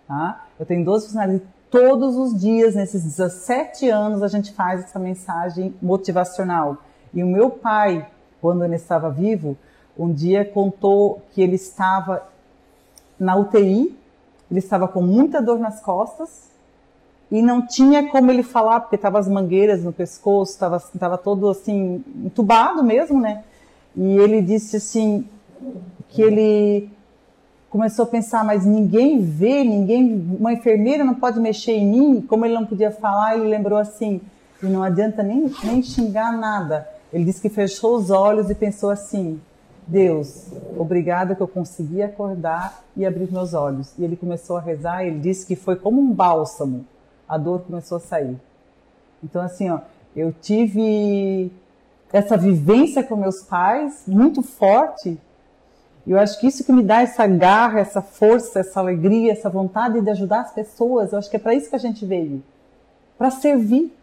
tá? 0.08 0.46
Eu 0.60 0.66
tenho 0.66 0.84
12 0.84 1.06
funcionários 1.06 1.42
e 1.42 1.46
todos 1.70 2.16
os 2.18 2.40
dias, 2.40 2.76
nesses 2.76 3.04
17 3.04 3.90
anos, 3.90 4.24
a 4.24 4.28
gente 4.28 4.52
faz 4.54 4.84
essa 4.84 5.00
mensagem 5.00 5.74
motivacional. 5.82 6.78
E 7.14 7.24
o 7.24 7.28
meu 7.28 7.50
pai, 7.50 8.08
quando 8.42 8.66
ele 8.66 8.76
estava 8.76 9.10
vivo, 9.10 9.58
um 9.98 10.12
dia 10.12 10.44
contou 10.44 11.22
que 11.32 11.42
ele 11.42 11.56
estava 11.56 12.24
na 13.20 13.36
UTI, 13.36 13.98
ele 14.50 14.60
estava 14.60 14.88
com 14.88 15.02
muita 15.02 15.42
dor 15.42 15.60
nas 15.60 15.80
costas 15.80 16.50
e 17.32 17.42
não 17.42 17.66
tinha 17.66 18.10
como 18.10 18.32
ele 18.32 18.42
falar, 18.42 18.80
porque 18.80 18.96
estava 18.96 19.20
as 19.20 19.28
mangueiras 19.28 19.84
no 19.84 19.94
pescoço, 19.94 20.54
estava 20.54 21.18
todo 21.18 21.50
assim, 21.50 22.04
entubado 22.26 22.84
mesmo, 22.84 23.22
né? 23.22 23.44
E 23.96 24.18
ele 24.18 24.42
disse 24.42 24.78
assim 24.78 25.26
que 26.08 26.22
ele 26.22 26.90
começou 27.70 28.04
a 28.04 28.08
pensar, 28.08 28.44
mas 28.44 28.66
ninguém 28.66 29.22
vê, 29.22 29.64
ninguém, 29.64 30.36
uma 30.40 30.54
enfermeira 30.54 31.04
não 31.04 31.16
pode 31.16 31.40
mexer 31.40 31.74
em 31.74 31.86
mim. 31.86 32.22
Como 32.22 32.46
ele 32.46 32.54
não 32.54 32.66
podia 32.66 32.92
falar, 32.92 33.38
ele 33.38 33.48
lembrou 33.48 33.78
assim, 33.78 34.22
e 34.62 34.66
não 34.66 34.84
adianta 34.84 35.22
nem, 35.22 35.52
nem 35.64 35.82
xingar 35.82 36.32
nada. 36.32 36.88
Ele 37.14 37.26
disse 37.26 37.42
que 37.42 37.50
fechou 37.50 37.96
os 37.96 38.10
olhos 38.10 38.50
e 38.50 38.56
pensou 38.56 38.90
assim: 38.90 39.40
Deus, 39.88 40.48
obrigada 40.78 41.36
que 41.36 41.42
eu 41.42 41.48
consegui 41.48 42.02
acordar 42.02 42.84
e 42.96 43.06
abrir 43.06 43.32
meus 43.32 43.54
olhos. 43.54 43.94
E 43.98 44.04
ele 44.04 44.16
começou 44.16 44.58
a 44.58 44.62
rezar, 44.62 45.04
ele 45.04 45.20
disse 45.20 45.46
que 45.46 45.56
foi 45.56 45.76
como 45.76 46.00
um 46.00 46.12
bálsamo. 46.12 46.86
A 47.28 47.38
dor 47.38 47.62
começou 47.62 47.98
a 47.98 48.02
sair. 48.02 48.38
Então, 49.24 49.42
assim, 49.42 49.70
ó, 49.70 49.80
eu 50.16 50.32
tive 50.32 51.52
essa 52.12 52.36
vivência 52.36 53.04
com 53.04 53.16
meus 53.16 53.42
pais 53.44 54.04
muito 54.08 54.42
forte. 54.42 55.18
E 56.06 56.12
eu 56.12 56.20
acho 56.20 56.40
que 56.40 56.48
isso 56.48 56.64
que 56.64 56.72
me 56.72 56.82
dá 56.82 57.02
essa 57.02 57.28
garra, 57.28 57.80
essa 57.80 58.02
força, 58.02 58.60
essa 58.60 58.80
alegria, 58.80 59.32
essa 59.32 59.50
vontade 59.50 60.02
de 60.02 60.10
ajudar 60.10 60.42
as 60.42 60.52
pessoas. 60.52 61.12
Eu 61.12 61.20
acho 61.20 61.30
que 61.30 61.36
é 61.36 61.40
para 61.40 61.54
isso 61.54 61.70
que 61.70 61.76
a 61.76 61.80
gente 61.80 62.06
veio 62.06 62.44
para 63.18 63.30
servir. 63.30 63.94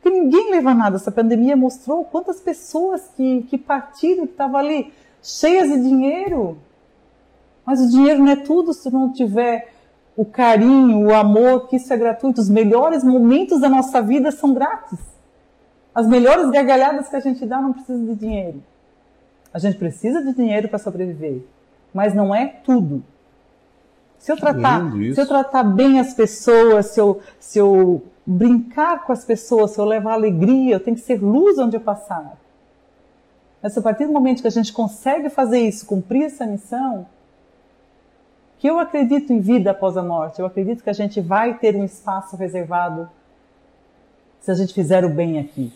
Porque 0.00 0.18
ninguém 0.18 0.50
leva 0.50 0.74
nada. 0.74 0.96
Essa 0.96 1.12
pandemia 1.12 1.56
mostrou 1.56 2.04
quantas 2.04 2.40
pessoas 2.40 3.08
que, 3.16 3.42
que 3.42 3.56
partiram, 3.56 4.26
que 4.26 4.32
estavam 4.32 4.56
ali 4.56 4.92
cheias 5.22 5.68
de 5.68 5.80
dinheiro. 5.80 6.58
Mas 7.64 7.80
o 7.80 7.88
dinheiro 7.88 8.22
não 8.22 8.32
é 8.32 8.36
tudo 8.36 8.72
se 8.72 8.90
não 8.90 9.12
tiver 9.12 9.72
o 10.16 10.24
carinho, 10.24 11.06
o 11.06 11.14
amor, 11.14 11.68
que 11.68 11.76
isso 11.76 11.92
é 11.92 11.96
gratuito. 11.96 12.40
Os 12.40 12.48
melhores 12.48 13.04
momentos 13.04 13.60
da 13.60 13.68
nossa 13.68 14.02
vida 14.02 14.30
são 14.30 14.52
grátis. 14.52 15.13
As 15.94 16.06
melhores 16.06 16.50
gargalhadas 16.50 17.08
que 17.08 17.16
a 17.16 17.20
gente 17.20 17.46
dá 17.46 17.60
não 17.60 17.72
precisam 17.72 18.04
de 18.04 18.14
dinheiro. 18.16 18.62
A 19.52 19.58
gente 19.58 19.78
precisa 19.78 20.20
de 20.22 20.34
dinheiro 20.34 20.68
para 20.68 20.78
sobreviver, 20.80 21.42
mas 21.92 22.12
não 22.12 22.34
é 22.34 22.46
tudo. 22.46 23.04
Se 24.18 24.32
eu 24.32 24.36
tratar, 24.36 24.80
se 24.90 25.20
eu 25.20 25.28
tratar 25.28 25.62
bem 25.62 26.00
as 26.00 26.14
pessoas, 26.14 26.86
se 26.86 27.00
eu, 27.00 27.20
se 27.38 27.58
eu 27.58 28.02
brincar 28.26 29.04
com 29.04 29.12
as 29.12 29.24
pessoas, 29.24 29.72
se 29.72 29.78
eu 29.78 29.84
levar 29.84 30.14
alegria, 30.14 30.74
eu 30.74 30.80
tenho 30.80 30.96
que 30.96 31.02
ser 31.02 31.22
luz 31.22 31.58
onde 31.58 31.76
eu 31.76 31.80
passar. 31.80 32.36
Mas 33.62 33.78
a 33.78 33.82
partir 33.82 34.06
do 34.06 34.12
momento 34.12 34.40
que 34.40 34.48
a 34.48 34.50
gente 34.50 34.72
consegue 34.72 35.30
fazer 35.30 35.60
isso, 35.60 35.86
cumprir 35.86 36.24
essa 36.24 36.46
missão, 36.46 37.06
que 38.58 38.66
eu 38.66 38.78
acredito 38.78 39.32
em 39.32 39.40
vida 39.40 39.70
após 39.70 39.96
a 39.96 40.02
morte, 40.02 40.40
eu 40.40 40.46
acredito 40.46 40.82
que 40.82 40.90
a 40.90 40.94
gente 40.94 41.20
vai 41.20 41.58
ter 41.58 41.76
um 41.76 41.84
espaço 41.84 42.34
reservado 42.34 43.08
se 44.40 44.50
a 44.50 44.54
gente 44.54 44.74
fizer 44.74 45.04
o 45.04 45.10
bem 45.10 45.38
aqui. 45.38 45.72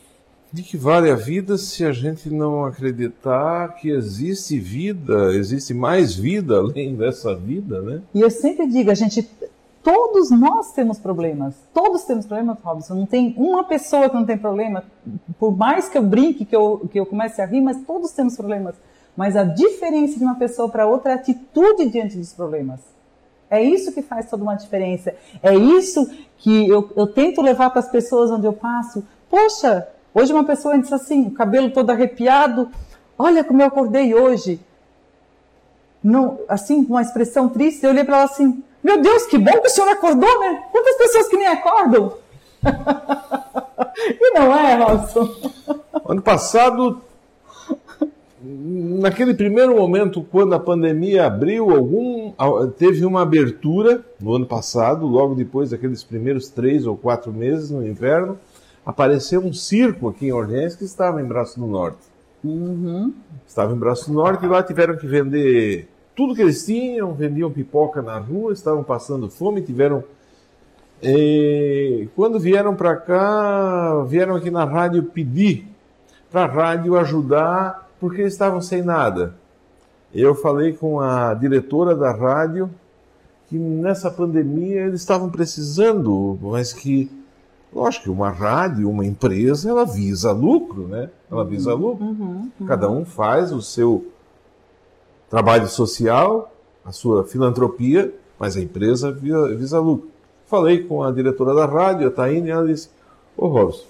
De 0.51 0.63
que 0.63 0.77
vale 0.77 1.11
a 1.11 1.15
vida 1.15 1.59
se 1.59 1.85
a 1.85 1.93
gente 1.93 2.31
não 2.31 2.65
acreditar 2.65 3.75
que 3.75 3.91
existe 3.91 4.59
vida, 4.59 5.35
existe 5.35 5.75
mais 5.75 6.15
vida 6.15 6.57
além 6.59 6.95
dessa 6.97 7.35
vida, 7.35 7.83
né? 7.83 8.03
E 8.15 8.21
eu 8.21 8.31
sempre 8.31 8.67
digo, 8.67 8.91
a 8.91 8.95
gente, 8.95 9.29
todos 9.83 10.31
nós 10.31 10.73
temos 10.73 10.99
problemas, 10.99 11.55
todos 11.75 12.05
temos 12.05 12.25
problemas, 12.25 12.59
Robson. 12.63 12.95
Não 12.95 13.07
tem 13.07 13.35
uma 13.37 13.65
pessoa 13.65 14.09
que 14.09 14.17
não 14.17 14.25
tem 14.25 14.39
problema. 14.39 14.85
Por 15.39 15.55
mais 15.55 15.89
que 15.89 15.99
eu 15.99 16.03
brinque, 16.03 16.47
que 16.47 16.57
eu, 16.57 16.89
que 16.91 16.99
eu 16.99 17.05
comece 17.05 17.43
a 17.43 17.47
rir, 17.47 17.61
mas 17.61 17.77
todos 17.87 18.13
temos 18.13 18.35
problemas. 18.35 18.75
Mas 19.15 19.37
a 19.37 19.45
diferença 19.45 20.19
de 20.19 20.25
uma 20.25 20.37
pessoa 20.37 20.69
para 20.71 20.87
outra 20.87 21.11
é 21.11 21.15
a 21.15 21.19
atitude 21.19 21.91
diante 21.91 22.17
dos 22.17 22.33
problemas. 22.33 22.81
É 23.51 23.63
isso 23.63 23.93
que 23.93 24.03
faz 24.03 24.29
toda 24.31 24.43
uma 24.43 24.55
diferença. 24.55 25.15
É 25.43 25.55
isso 25.55 26.09
que 26.39 26.69
eu, 26.69 26.91
eu 26.97 27.07
tento 27.07 27.43
levar 27.43 27.71
para 27.71 27.81
as 27.81 27.91
pessoas 27.91 28.31
onde 28.31 28.47
eu 28.47 28.53
passo. 28.53 29.05
Poxa, 29.29 29.89
Hoje 30.19 30.33
uma 30.33 30.43
pessoa 30.43 30.77
disse 30.77 30.93
assim, 30.93 31.31
cabelo 31.31 31.71
todo 31.71 31.91
arrepiado, 31.91 32.69
olha 33.17 33.45
como 33.45 33.63
eu 33.63 33.67
acordei 33.69 34.13
hoje. 34.13 34.59
Não, 36.03 36.41
assim, 36.49 36.83
com 36.83 36.95
uma 36.95 37.03
expressão 37.03 37.49
triste, 37.49 37.85
eu 37.85 37.91
olhei 37.91 38.03
para 38.03 38.17
ela 38.17 38.25
assim, 38.25 38.61
meu 38.83 39.01
Deus, 39.01 39.27
que 39.27 39.39
bom 39.39 39.53
que 39.61 39.69
o 39.69 39.71
senhor 39.71 39.89
acordou, 39.89 40.41
né? 40.41 40.65
Quantas 40.73 40.97
pessoas 40.97 41.29
que 41.29 41.37
nem 41.37 41.47
acordam? 41.47 42.15
e 44.21 44.31
não 44.33 44.59
é, 44.59 44.75
Robson? 44.75 45.37
Ano 46.05 46.23
passado, 46.23 47.01
naquele 48.43 49.35
primeiro 49.35 49.77
momento, 49.77 50.27
quando 50.33 50.53
a 50.53 50.59
pandemia 50.59 51.27
abriu, 51.27 51.71
algum, 51.71 52.33
teve 52.77 53.07
uma 53.07 53.23
abertura 53.23 54.05
no 54.21 54.35
ano 54.35 54.47
passado, 54.47 55.07
logo 55.07 55.37
depois 55.37 55.71
daqueles 55.71 56.03
primeiros 56.03 56.49
três 56.49 56.87
ou 56.89 56.97
quatro 56.97 57.33
meses 57.33 57.71
no 57.71 57.87
inverno, 57.87 58.37
apareceu 58.89 59.43
um 59.43 59.53
circo 59.53 60.09
aqui 60.09 60.29
em 60.29 60.33
Orleans 60.33 60.75
que 60.75 60.85
estava 60.85 61.21
em 61.21 61.25
Braço 61.27 61.61
do 61.61 61.67
Norte. 61.67 61.99
Uhum. 62.43 63.13
Estava 63.47 63.75
em 63.75 63.77
Braço 63.77 64.11
do 64.11 64.15
Norte 64.15 64.47
e 64.47 64.49
lá 64.49 64.63
tiveram 64.63 64.97
que 64.97 65.07
vender 65.07 65.87
tudo 66.17 66.35
que 66.35 66.41
eles 66.41 66.65
tinham, 66.65 67.13
vendiam 67.13 67.51
pipoca 67.51 68.01
na 68.01 68.17
rua, 68.17 68.51
estavam 68.51 68.83
passando 68.83 69.29
fome, 69.29 69.61
tiveram. 69.61 70.03
E 71.03 72.09
quando 72.17 72.41
vieram 72.41 72.75
para 72.75 72.97
cá, 72.97 74.03
vieram 74.05 74.37
aqui 74.37 74.51
na 74.51 74.65
rádio 74.65 75.03
pedir 75.03 75.69
para 76.31 76.45
a 76.45 76.47
rádio 76.47 76.97
ajudar, 76.97 77.91
porque 78.01 78.23
eles 78.23 78.33
estavam 78.33 78.63
sem 78.63 78.81
nada. 78.81 79.35
Eu 80.15 80.35
falei 80.35 80.73
com 80.73 80.99
a 80.99 81.35
diretora 81.35 81.95
da 81.95 82.11
rádio 82.11 82.71
que 83.49 83.59
nessa 83.59 84.11
pandemia 84.11 84.87
eles 84.87 85.03
estavam 85.03 85.29
precisando, 85.29 86.39
mas 86.41 86.73
que 86.73 87.19
Lógico 87.73 88.05
que 88.05 88.11
uma 88.11 88.31
rádio, 88.31 88.89
uma 88.89 89.05
empresa, 89.05 89.69
ela 89.71 89.85
visa 89.85 90.33
lucro, 90.33 90.89
né? 90.89 91.11
Ela 91.31 91.45
visa 91.45 91.75
uhum, 91.75 91.81
lucro. 91.81 92.05
uhum, 92.05 92.51
uhum. 92.61 92.67
Cada 92.67 92.91
um 92.91 93.05
faz 93.05 93.53
o 93.53 93.61
seu 93.61 94.07
trabalho 95.29 95.69
social, 95.69 96.51
a 96.85 96.93
sua 96.93 97.25
filantropia, 97.25 98.13
mas 98.39 98.57
a 98.57 98.61
empresa 98.61 99.13
visa, 99.13 99.55
visa 99.55 99.81
lucro. 99.81 100.09
Falei 100.47 100.83
com 100.83 101.03
a 101.03 101.13
diretora 101.13 101.55
da 101.55 101.67
rádio, 101.67 102.09
a 102.09 102.11
Taine, 102.11 102.49
e 102.49 102.51
ela 102.51 102.67
disse: 102.67 102.89
Ô 103.37 103.49
Robson, 103.49 103.87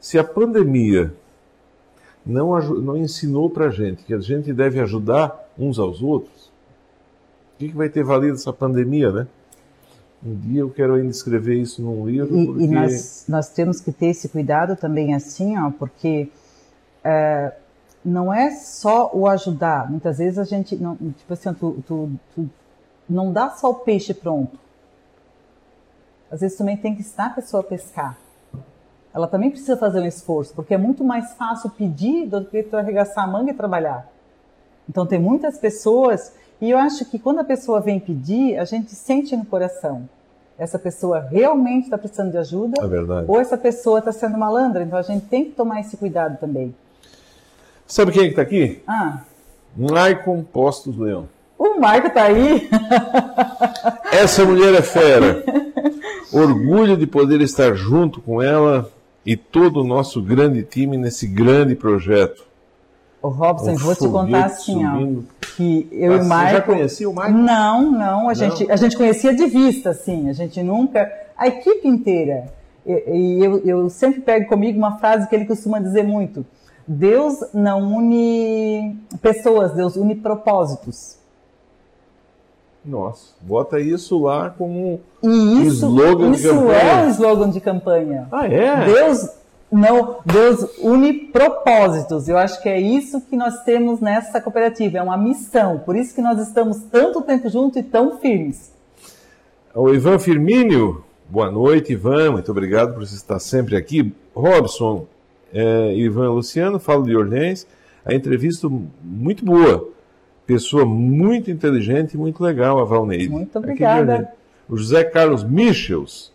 se 0.00 0.18
a 0.18 0.24
pandemia 0.24 1.12
não, 2.24 2.58
não 2.80 2.96
ensinou 2.96 3.50
para 3.50 3.66
a 3.66 3.70
gente 3.70 4.04
que 4.04 4.14
a 4.14 4.20
gente 4.20 4.52
deve 4.52 4.80
ajudar 4.80 5.50
uns 5.58 5.78
aos 5.78 6.02
outros, 6.02 6.46
o 7.54 7.58
que, 7.58 7.68
que 7.68 7.76
vai 7.76 7.90
ter 7.90 8.02
valido 8.02 8.34
essa 8.34 8.52
pandemia, 8.52 9.12
né? 9.12 9.26
Um 10.24 10.34
dia 10.36 10.60
eu 10.60 10.70
quero 10.70 10.94
ainda 10.94 11.10
escrever 11.10 11.56
isso 11.56 11.82
num 11.82 12.06
livro. 12.06 12.36
E, 12.36 12.46
porque... 12.46 12.62
e 12.64 12.66
nós, 12.68 13.24
nós, 13.28 13.48
temos 13.50 13.80
que 13.80 13.92
ter 13.92 14.06
esse 14.06 14.28
cuidado 14.28 14.74
também 14.74 15.14
assim, 15.14 15.58
ó, 15.58 15.70
porque 15.70 16.30
é, 17.02 17.52
não 18.02 18.32
é 18.32 18.50
só 18.52 19.10
o 19.12 19.28
ajudar. 19.28 19.90
Muitas 19.90 20.18
vezes 20.18 20.38
a 20.38 20.44
gente, 20.44 20.76
não, 20.76 20.96
tipo 20.96 21.32
assim, 21.32 21.52
tu, 21.52 21.82
tu, 21.86 22.10
tu 22.34 22.50
não 23.08 23.32
dá 23.32 23.50
só 23.50 23.70
o 23.70 23.74
peixe 23.74 24.14
pronto. 24.14 24.58
Às 26.30 26.40
vezes 26.40 26.56
também 26.56 26.76
tem 26.76 26.94
que 26.94 27.02
estar 27.02 27.26
a 27.26 27.30
pessoa 27.30 27.60
a 27.60 27.64
pescar. 27.64 28.18
Ela 29.12 29.28
também 29.28 29.50
precisa 29.50 29.76
fazer 29.76 30.00
um 30.00 30.06
esforço, 30.06 30.54
porque 30.54 30.74
é 30.74 30.78
muito 30.78 31.04
mais 31.04 31.34
fácil 31.34 31.70
pedir 31.70 32.26
do 32.26 32.44
que 32.44 32.62
tu 32.62 32.76
arregaçar 32.76 33.24
a 33.24 33.26
manga 33.26 33.50
e 33.50 33.54
trabalhar. 33.54 34.10
Então 34.88 35.06
tem 35.06 35.20
muitas 35.20 35.58
pessoas 35.58 36.32
e 36.64 36.70
eu 36.70 36.78
acho 36.78 37.04
que 37.04 37.18
quando 37.18 37.40
a 37.40 37.44
pessoa 37.44 37.78
vem 37.78 38.00
pedir, 38.00 38.56
a 38.56 38.64
gente 38.64 38.94
sente 38.94 39.36
no 39.36 39.44
coração. 39.44 40.08
Essa 40.58 40.78
pessoa 40.78 41.20
realmente 41.20 41.84
está 41.84 41.98
precisando 41.98 42.30
de 42.30 42.38
ajuda. 42.38 42.80
É. 42.80 43.24
Ou 43.28 43.38
essa 43.38 43.58
pessoa 43.58 43.98
está 43.98 44.12
sendo 44.12 44.38
malandra. 44.38 44.82
Então 44.82 44.98
a 44.98 45.02
gente 45.02 45.26
tem 45.26 45.44
que 45.44 45.50
tomar 45.50 45.80
esse 45.80 45.94
cuidado 45.98 46.38
também. 46.38 46.74
Sabe 47.86 48.12
quem 48.12 48.22
é 48.22 48.24
que 48.24 48.30
está 48.30 48.40
aqui? 48.40 48.82
Ah. 48.86 49.18
Maicon 49.76 50.42
Postos 50.42 50.96
Leão. 50.96 51.28
O 51.58 51.78
Marco 51.78 52.06
está 52.06 52.24
aí. 52.24 52.66
Essa 54.10 54.42
mulher 54.46 54.74
é 54.74 54.80
fera. 54.80 55.44
Orgulho 56.32 56.96
de 56.96 57.06
poder 57.06 57.42
estar 57.42 57.74
junto 57.74 58.22
com 58.22 58.40
ela 58.40 58.90
e 59.26 59.36
todo 59.36 59.82
o 59.82 59.84
nosso 59.84 60.22
grande 60.22 60.62
time 60.62 60.96
nesse 60.96 61.26
grande 61.26 61.74
projeto. 61.74 62.53
O 63.24 63.28
Robson, 63.30 63.70
um 63.70 63.76
vou 63.76 63.94
te 63.94 64.06
contar 64.06 64.44
assim, 64.44 64.84
ó, 64.84 65.22
que 65.56 65.88
eu 65.90 66.12
e 66.12 66.20
o 66.20 66.24
Marco... 66.26 66.50
Você 66.50 66.56
já 66.56 66.60
conhecia 66.60 67.08
o 67.08 67.14
Marco? 67.14 67.32
Não, 67.32 67.90
não, 67.90 68.20
a, 68.20 68.22
não. 68.24 68.34
Gente, 68.34 68.70
a 68.70 68.76
gente 68.76 68.98
conhecia 68.98 69.34
de 69.34 69.46
vista, 69.46 69.90
assim, 69.90 70.28
a 70.28 70.34
gente 70.34 70.62
nunca... 70.62 71.10
A 71.34 71.48
equipe 71.48 71.88
inteira. 71.88 72.52
E, 72.84 72.92
e 72.92 73.42
eu, 73.42 73.58
eu 73.64 73.88
sempre 73.88 74.20
pego 74.20 74.46
comigo 74.46 74.76
uma 74.76 74.98
frase 74.98 75.26
que 75.26 75.34
ele 75.34 75.46
costuma 75.46 75.80
dizer 75.80 76.04
muito. 76.04 76.44
Deus 76.86 77.36
não 77.54 77.96
une 77.96 78.94
pessoas, 79.22 79.72
Deus 79.72 79.96
une 79.96 80.16
propósitos. 80.16 81.16
Nossa, 82.84 83.28
bota 83.40 83.80
isso 83.80 84.22
lá 84.22 84.50
como 84.50 85.00
um 85.22 85.62
isso, 85.62 85.86
slogan 85.86 86.30
isso 86.32 86.42
de 86.42 86.48
campanha. 86.50 86.76
Isso 86.76 86.84
é 86.84 87.06
um 87.06 87.08
slogan 87.08 87.50
de 87.50 87.60
campanha. 87.62 88.28
Ah, 88.30 88.46
é? 88.46 88.84
Deus 88.84 89.30
não, 89.74 90.18
Deus 90.24 90.78
une 90.78 91.12
propósitos. 91.12 92.28
Eu 92.28 92.38
acho 92.38 92.62
que 92.62 92.68
é 92.68 92.80
isso 92.80 93.20
que 93.22 93.36
nós 93.36 93.64
temos 93.64 94.00
nessa 94.00 94.40
cooperativa, 94.40 94.98
é 94.98 95.02
uma 95.02 95.16
missão. 95.16 95.78
Por 95.78 95.96
isso 95.96 96.14
que 96.14 96.22
nós 96.22 96.40
estamos 96.40 96.78
tanto 96.90 97.20
tempo 97.22 97.48
juntos 97.48 97.78
e 97.78 97.82
tão 97.82 98.18
firmes. 98.18 98.72
O 99.74 99.92
Ivan 99.92 100.18
Firmínio, 100.18 101.04
boa 101.28 101.50
noite, 101.50 101.92
Ivan. 101.92 102.32
Muito 102.32 102.50
obrigado 102.50 102.94
por 102.94 103.04
você 103.04 103.16
estar 103.16 103.40
sempre 103.40 103.76
aqui. 103.76 104.14
Robson, 104.34 105.06
é, 105.52 105.94
Ivan 105.96 106.30
Luciano, 106.30 106.78
falo 106.78 107.02
de 107.02 107.16
Orleans. 107.16 107.66
A 108.04 108.14
entrevista 108.14 108.68
muito 109.02 109.44
boa. 109.44 109.88
Pessoa 110.46 110.84
muito 110.84 111.50
inteligente 111.50 112.14
e 112.14 112.16
muito 112.16 112.42
legal, 112.44 112.78
a 112.78 112.84
Valneide. 112.84 113.30
Muito 113.30 113.58
obrigada. 113.58 114.30
O 114.68 114.76
José 114.76 115.02
Carlos 115.02 115.42
Michels. 115.42 116.33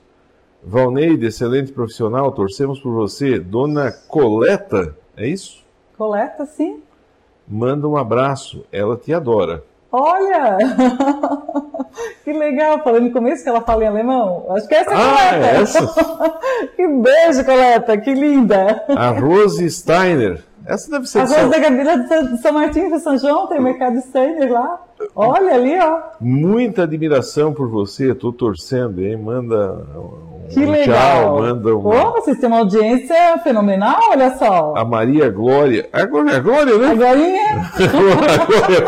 Valneide, 0.64 1.26
excelente 1.28 1.72
profissional, 1.72 2.32
torcemos 2.32 2.80
por 2.80 2.94
você. 2.94 3.40
Dona 3.40 3.92
Coleta, 4.08 4.96
é 5.16 5.28
isso? 5.28 5.64
Coleta, 5.98 6.46
sim. 6.46 6.82
manda 7.48 7.88
um 7.88 7.98
abraço. 7.98 8.64
Ela 8.72 8.96
te 8.98 9.14
adora. 9.14 9.64
Olha! 9.92 10.58
que 12.24 12.32
legal, 12.32 12.84
falando 12.84 13.06
no 13.06 13.12
começo 13.12 13.44
que 13.44 13.50
ela 13.50 13.62
fala 13.62 13.84
em 13.86 13.88
alemão. 13.88 14.46
Acho 14.52 14.68
que 14.68 14.76
essa 14.76 14.92
é 14.92 14.94
a 14.94 15.00
Ah, 15.00 15.30
Coleta. 15.30 15.46
é 15.46 15.62
essa? 15.62 16.40
que 16.76 16.88
beijo, 16.88 17.46
Coleta, 17.46 17.98
que 17.98 18.14
linda! 18.14 18.86
A 18.96 19.10
Rose 19.12 19.70
Steiner. 19.72 20.44
Essa 20.66 20.92
deve 20.92 21.08
ser 21.08 21.20
A 21.22 21.24
de 21.24 21.30
Rosa 21.32 21.42
São- 21.42 21.50
da 21.50 21.58
Gabila 21.60 21.98
de 21.98 22.38
São- 22.42 22.54
Martinho 22.54 22.92
de 22.92 23.00
São 23.00 23.18
João, 23.18 23.48
tem 23.48 23.58
o 23.58 23.64
mercado 23.64 24.00
Steiner 24.02 24.52
lá. 24.52 24.86
Olha 25.16 25.56
ali, 25.56 25.80
ó. 25.80 26.02
muita 26.22 26.84
admiração 26.84 27.52
por 27.54 27.68
você. 27.68 28.12
Estou 28.12 28.32
torcendo, 28.32 29.02
hein? 29.02 29.18
Manda 29.18 29.86
Que 30.50 30.60
um 30.62 30.72
legal. 30.72 30.96
tchau, 30.98 31.40
manda 31.40 31.76
um. 31.76 31.82
Pô, 31.82 32.12
vocês 32.14 32.38
têm 32.40 32.48
uma 32.50 32.60
audiência 32.60 33.16
fenomenal, 33.44 34.00
olha 34.10 34.36
só. 34.38 34.74
A 34.76 34.84
Maria 34.84 35.30
Glória. 35.30 35.88
A 35.94 36.06
Glória, 36.06 36.36
a 36.38 36.40
Glória 36.40 36.78
né? 36.78 36.90
A 36.90 36.96
Glória, 36.96 38.80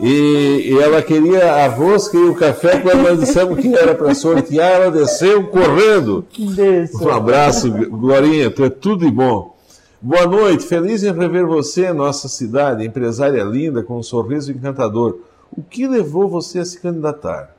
e, 0.00 0.70
e 0.72 0.78
ela 0.82 1.02
queria 1.02 1.52
a 1.64 1.68
rosca 1.68 2.16
e 2.16 2.20
o 2.24 2.34
café. 2.34 2.78
Quando 2.80 3.02
nós 3.02 3.18
dissemos 3.20 3.58
que 3.58 3.74
era 3.74 3.94
para 3.94 4.14
sortear, 4.14 4.70
ela 4.82 4.90
desceu 4.90 5.44
correndo. 5.44 6.24
Um 7.02 7.10
abraço, 7.10 7.70
Glorinha, 7.70 8.50
tu 8.50 8.64
é 8.64 8.70
tudo 8.70 9.04
de 9.04 9.10
bom. 9.10 9.57
Boa 10.00 10.26
noite, 10.26 10.64
feliz 10.64 11.02
em 11.02 11.12
rever 11.12 11.44
você, 11.46 11.92
nossa 11.92 12.28
cidade, 12.28 12.86
empresária 12.86 13.42
linda, 13.42 13.82
com 13.82 13.96
um 13.98 14.02
sorriso 14.02 14.52
encantador. 14.52 15.18
O 15.56 15.62
que 15.62 15.88
levou 15.88 16.28
você 16.28 16.60
a 16.60 16.64
se 16.64 16.78
candidatar? 16.80 17.54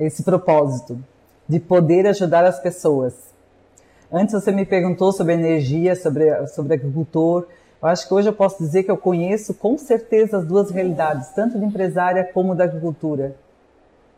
esse 0.00 0.22
propósito 0.22 0.96
de 1.48 1.58
poder 1.58 2.06
ajudar 2.06 2.44
as 2.44 2.60
pessoas. 2.60 3.14
Antes 4.12 4.32
você 4.32 4.52
me 4.52 4.64
perguntou 4.64 5.10
sobre 5.10 5.32
energia, 5.32 5.96
sobre, 5.96 6.46
sobre 6.46 6.74
agricultor. 6.74 7.48
Eu 7.82 7.88
acho 7.88 8.06
que 8.06 8.14
hoje 8.14 8.28
eu 8.28 8.32
posso 8.32 8.62
dizer 8.62 8.84
que 8.84 8.90
eu 8.92 8.96
conheço 8.96 9.52
com 9.54 9.76
certeza 9.76 10.38
as 10.38 10.46
duas 10.46 10.70
realidades, 10.70 11.30
tanto 11.30 11.58
de 11.58 11.64
empresária 11.64 12.22
como 12.32 12.54
da 12.54 12.62
agricultura. 12.62 13.34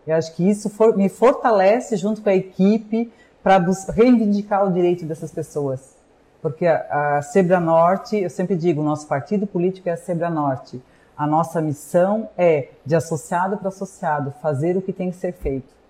Eu 0.07 0.17
acho 0.17 0.37
que 0.37 0.47
isso 0.47 0.69
for- 0.69 0.95
me 0.95 1.09
fortalece 1.09 1.97
junto 1.97 2.21
com 2.21 2.29
a 2.29 2.35
equipe 2.35 3.11
para 3.43 3.57
reivindicar 3.95 4.69
o 4.69 4.73
direito 4.75 5.07
dessas 5.07 5.31
pessoas. 5.33 5.99
Porque 6.43 6.67
a, 6.67 7.19
a 7.19 7.23
Sebra 7.23 7.61
Norte, 7.61 8.17
eu 8.17 8.31
sempre 8.31 8.57
digo, 8.57 8.81
o 8.81 8.85
nosso 8.85 9.07
partido 9.07 9.47
político 9.47 9.89
é 9.89 9.93
a 9.93 9.97
Sebra 9.97 10.31
Norte. 10.31 10.81
A 11.17 11.27
nossa 11.27 11.61
missão 11.61 12.31
é, 12.37 12.69
de 12.85 12.95
associado 12.95 13.59
para 13.59 13.69
associado, 13.69 14.33
fazer 14.41 14.77
o 14.77 14.83
que 14.83 14.93
tem 14.93 15.11
que 15.11 15.17
ser 15.17 15.33
feito. 15.33 15.81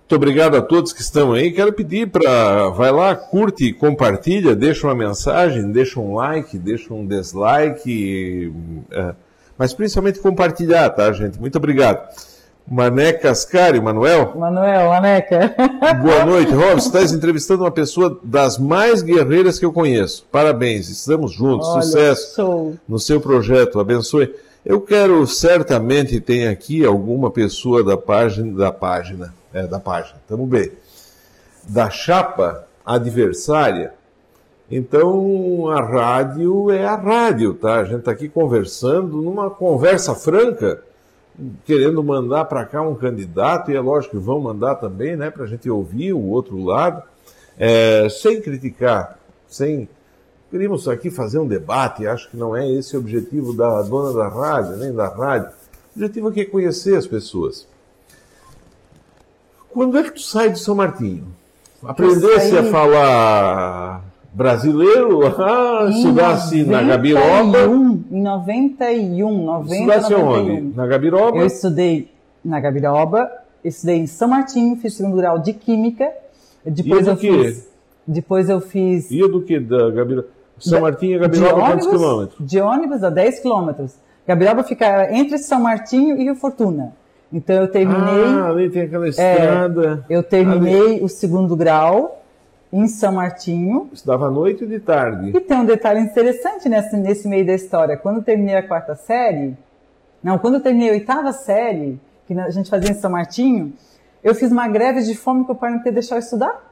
Muito 0.00 0.14
obrigado 0.14 0.56
a 0.56 0.62
todos 0.62 0.92
que 0.92 1.00
estão 1.00 1.32
aí. 1.32 1.50
Quero 1.50 1.72
pedir 1.72 2.08
para. 2.08 2.68
Vai 2.68 2.92
lá, 2.92 3.16
curte, 3.16 3.72
compartilha, 3.72 4.54
deixa 4.54 4.86
uma 4.86 4.94
mensagem, 4.94 5.72
deixa 5.72 5.98
um 5.98 6.14
like, 6.14 6.56
deixa 6.58 6.94
um 6.94 7.04
dislike. 7.04 8.52
é, 8.92 9.14
mas 9.58 9.72
principalmente 9.72 10.20
compartilhar, 10.20 10.90
tá, 10.90 11.10
gente? 11.10 11.40
Muito 11.40 11.56
obrigado. 11.56 12.08
Mané 12.68 13.12
Cascari, 13.12 13.80
Manuel. 13.80 14.34
Manuel, 14.36 14.92
Aneca. 14.92 15.54
Boa 16.02 16.24
noite, 16.24 16.52
Rob. 16.52 16.80
Você 16.80 16.88
está 16.98 17.14
entrevistando 17.16 17.62
uma 17.62 17.70
pessoa 17.70 18.18
das 18.24 18.58
mais 18.58 19.02
guerreiras 19.02 19.58
que 19.58 19.64
eu 19.64 19.72
conheço. 19.72 20.26
Parabéns, 20.32 20.88
estamos 20.88 21.32
juntos. 21.32 21.68
Olha, 21.68 21.82
Sucesso 21.82 22.34
show. 22.34 22.76
no 22.88 22.98
seu 22.98 23.20
projeto. 23.20 23.78
Abençoe. 23.78 24.34
Eu 24.64 24.80
quero 24.80 25.24
certamente 25.28 26.20
tem 26.20 26.48
aqui 26.48 26.84
alguma 26.84 27.30
pessoa 27.30 27.84
da 27.84 27.96
página 27.96 28.52
da 28.52 28.72
página, 28.72 29.32
é 29.54 29.64
da 29.64 29.78
página. 29.78 30.16
Tamo 30.26 30.44
bem. 30.44 30.72
Da 31.68 31.88
chapa 31.88 32.66
adversária. 32.84 33.94
Então 34.68 35.68
a 35.70 35.80
rádio 35.80 36.72
é 36.72 36.84
a 36.84 36.96
rádio, 36.96 37.54
tá? 37.54 37.76
A 37.76 37.84
gente 37.84 38.00
está 38.00 38.10
aqui 38.10 38.28
conversando 38.28 39.22
numa 39.22 39.48
conversa 39.48 40.16
franca, 40.16 40.82
querendo 41.64 42.02
mandar 42.02 42.46
para 42.46 42.64
cá 42.64 42.80
um 42.82 42.94
candidato, 42.94 43.70
e 43.70 43.76
é 43.76 43.80
lógico 43.80 44.16
que 44.16 44.22
vão 44.22 44.40
mandar 44.40 44.76
também, 44.76 45.16
né, 45.16 45.30
para 45.30 45.44
a 45.44 45.46
gente 45.46 45.68
ouvir 45.68 46.12
o 46.12 46.22
outro 46.22 46.62
lado, 46.62 47.02
é, 47.58 48.08
sem 48.08 48.40
criticar, 48.40 49.18
sem. 49.48 49.88
Queríamos 50.50 50.88
aqui 50.88 51.10
fazer 51.10 51.38
um 51.38 51.46
debate, 51.46 52.06
acho 52.06 52.30
que 52.30 52.36
não 52.36 52.56
é 52.56 52.70
esse 52.70 52.96
o 52.96 53.00
objetivo 53.00 53.52
da 53.52 53.82
dona 53.82 54.16
da 54.16 54.28
rádio, 54.28 54.76
nem 54.76 54.94
da 54.94 55.08
rádio. 55.08 55.48
O 55.48 55.98
objetivo 55.98 56.28
aqui 56.28 56.42
é 56.42 56.44
conhecer 56.44 56.96
as 56.96 57.06
pessoas. 57.06 57.66
Quando 59.70 59.98
é 59.98 60.04
que 60.04 60.12
tu 60.12 60.20
sai 60.20 60.50
de 60.50 60.58
São 60.58 60.74
Martinho? 60.74 61.26
Aprendesse 61.84 62.56
a 62.56 62.64
falar 62.64 64.04
brasileiro? 64.32 65.20
Ah, 65.38 65.88
estudasse 65.90 66.64
na 66.64 66.82
Gabiroba? 66.82 67.66
91, 68.10 68.12
Em 68.12 68.22
91, 68.22 69.44
90, 69.44 69.74
Estudasse 69.74 70.12
91. 70.12 70.28
onde? 70.54 70.76
Na 70.76 70.86
Gabiroba? 70.86 71.38
Eu 71.38 71.46
estudei 71.46 72.10
na 72.44 72.60
Gabiroba, 72.60 73.30
estudei 73.64 73.96
em 73.98 74.06
São 74.06 74.28
Martinho, 74.28 74.76
fiz 74.76 74.94
segundo 74.94 75.16
grau 75.16 75.38
de 75.38 75.52
Química. 75.52 76.10
Depois 76.64 77.04
do 77.04 77.10
eu 77.12 77.16
quê? 77.16 77.30
fiz. 77.44 77.68
Depois 78.06 78.48
eu 78.48 78.60
fiz. 78.60 79.10
Ia 79.10 79.28
do 79.28 79.42
que? 79.42 79.58
Da 79.58 79.90
Gabiroba? 79.90 80.28
São 80.58 80.80
Martinho 80.80 81.16
e 81.16 81.18
Gabiroba, 81.18 81.54
quantos 81.60 81.86
ônibus- 81.86 81.88
quilômetros? 81.90 82.46
De 82.48 82.60
ônibus 82.60 83.04
a 83.04 83.10
10 83.10 83.40
quilômetros. 83.40 83.94
Gabiroba 84.26 84.62
fica 84.62 85.12
entre 85.14 85.38
São 85.38 85.60
Martinho 85.60 86.16
e 86.16 86.24
Rio 86.24 86.34
Fortuna. 86.34 86.92
Então 87.32 87.56
eu 87.56 87.68
terminei. 87.68 88.24
Ah, 88.24 88.48
ali 88.50 88.70
tem 88.70 88.82
aquela 88.82 89.06
é, 89.06 89.08
estrada. 89.10 90.04
eu 90.08 90.22
terminei 90.22 91.00
o 91.02 91.08
segundo 91.08 91.54
grau 91.56 92.22
em 92.72 92.86
São 92.88 93.12
Martinho. 93.12 93.88
Estudava 93.92 94.26
à 94.26 94.30
noite 94.30 94.64
e 94.64 94.66
de 94.66 94.80
tarde. 94.80 95.30
E 95.36 95.40
tem 95.40 95.58
um 95.58 95.64
detalhe 95.64 96.00
interessante 96.00 96.68
nesse, 96.68 96.96
nesse 96.96 97.28
meio 97.28 97.46
da 97.46 97.54
história. 97.54 97.96
Quando 97.96 98.16
eu 98.16 98.22
terminei 98.22 98.56
a 98.56 98.62
quarta 98.66 98.94
série, 98.94 99.56
não, 100.22 100.38
quando 100.38 100.54
eu 100.54 100.60
terminei 100.60 100.90
a 100.90 100.92
oitava 100.92 101.32
série, 101.32 102.00
que 102.26 102.34
a 102.38 102.50
gente 102.50 102.68
fazia 102.68 102.90
em 102.90 102.94
São 102.94 103.10
Martinho, 103.10 103.72
eu 104.22 104.34
fiz 104.34 104.50
uma 104.50 104.66
greve 104.68 105.02
de 105.02 105.14
fome 105.14 105.44
que 105.44 105.52
o 105.52 105.54
pai 105.54 105.70
não 105.70 105.78
queria 105.78 105.92
deixar 105.92 106.16
eu 106.16 106.20
estudar. 106.20 106.64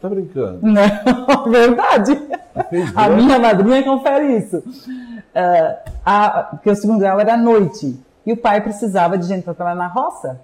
Tá 0.00 0.08
brincando. 0.08 0.60
Não, 0.62 0.82
verdade. 1.50 2.12
A 2.94 3.08
minha 3.08 3.38
madrinha 3.38 3.82
confere 3.82 4.36
isso. 4.36 4.62
Ah, 5.34 5.78
a- 6.04 6.42
porque 6.50 6.70
o 6.70 6.74
segundo 6.76 6.98
grau 7.00 7.18
era 7.20 7.34
à 7.34 7.36
noite. 7.36 7.98
E 8.24 8.32
o 8.32 8.36
pai 8.36 8.60
precisava 8.60 9.18
de 9.18 9.26
gente 9.26 9.42
para 9.42 9.54
trabalhar 9.54 9.76
na 9.76 9.86
roça. 9.88 10.40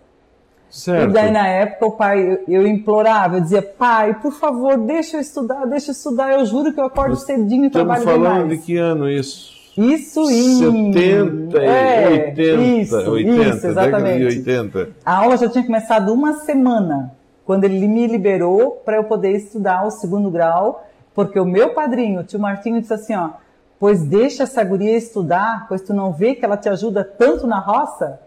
Certo. 0.71 1.11
E 1.11 1.13
daí, 1.13 1.31
na 1.31 1.47
época, 1.49 1.87
o 1.87 1.93
pai, 1.93 2.41
eu, 2.47 2.67
implorava, 2.67 3.37
eu 3.37 3.41
dizia, 3.41 3.63
pai, 3.63 4.15
por 4.21 4.33
favor, 4.33 4.77
deixa 4.77 5.17
eu 5.17 5.21
estudar, 5.21 5.65
deixa 5.67 5.91
eu 5.91 5.93
estudar, 5.93 6.33
eu 6.33 6.45
juro 6.45 6.73
que 6.73 6.81
eu 6.81 6.85
acordo 6.85 7.17
cedinho 7.17 7.65
e 7.65 7.67
Estamos 7.69 8.03
trabalho 8.03 8.05
falando 8.05 8.43
demais. 8.43 8.61
de 8.61 8.67
que 8.67 8.77
ano 8.77 9.09
isso? 9.09 9.57
Isso 9.79 10.29
em... 10.31 10.93
70 10.93 11.59
e 11.59 11.65
É, 11.65 12.09
80. 12.09 12.43
Isso, 12.83 13.11
80, 13.11 13.57
isso, 13.57 13.67
exatamente. 13.69 14.19
de 14.19 14.39
80. 14.39 14.89
A 15.05 15.17
aula 15.19 15.37
já 15.37 15.49
tinha 15.49 15.65
começado 15.65 16.13
uma 16.13 16.35
semana, 16.41 17.13
quando 17.47 17.65
ele 17.65 17.87
me 17.87 18.07
liberou 18.07 18.83
para 18.85 18.97
eu 18.97 19.05
poder 19.05 19.33
estudar 19.37 19.87
o 19.87 19.91
segundo 19.91 20.31
grau, 20.31 20.85
porque 21.15 21.39
o 21.41 21.45
meu 21.45 21.71
padrinho, 21.75 22.21
o 22.21 22.25
tio 22.25 22.39
Martinho, 22.39 22.81
disse 22.81 22.93
assim, 22.93 23.15
ó, 23.15 23.31
pois 23.81 24.03
deixa 24.03 24.43
essa 24.43 24.63
guria 24.65 24.97
estudar, 24.97 25.67
pois 25.69 25.81
tu 25.81 25.95
não 25.95 26.13
vê 26.13 26.35
que 26.35 26.45
ela 26.45 26.57
te 26.57 26.69
ajuda 26.69 27.03
tanto 27.05 27.47
na 27.47 27.59
roça? 27.59 28.21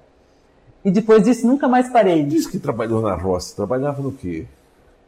E 0.84 0.90
depois 0.92 1.24
disso 1.24 1.46
nunca 1.48 1.68
mais 1.68 1.90
parei. 1.90 2.24
Diz 2.24 2.48
que 2.48 2.58
trabalhou 2.60 3.02
na 3.02 3.14
roça. 3.16 3.56
Trabalhava 3.56 4.02
no 4.02 4.12
quê? 4.12 4.46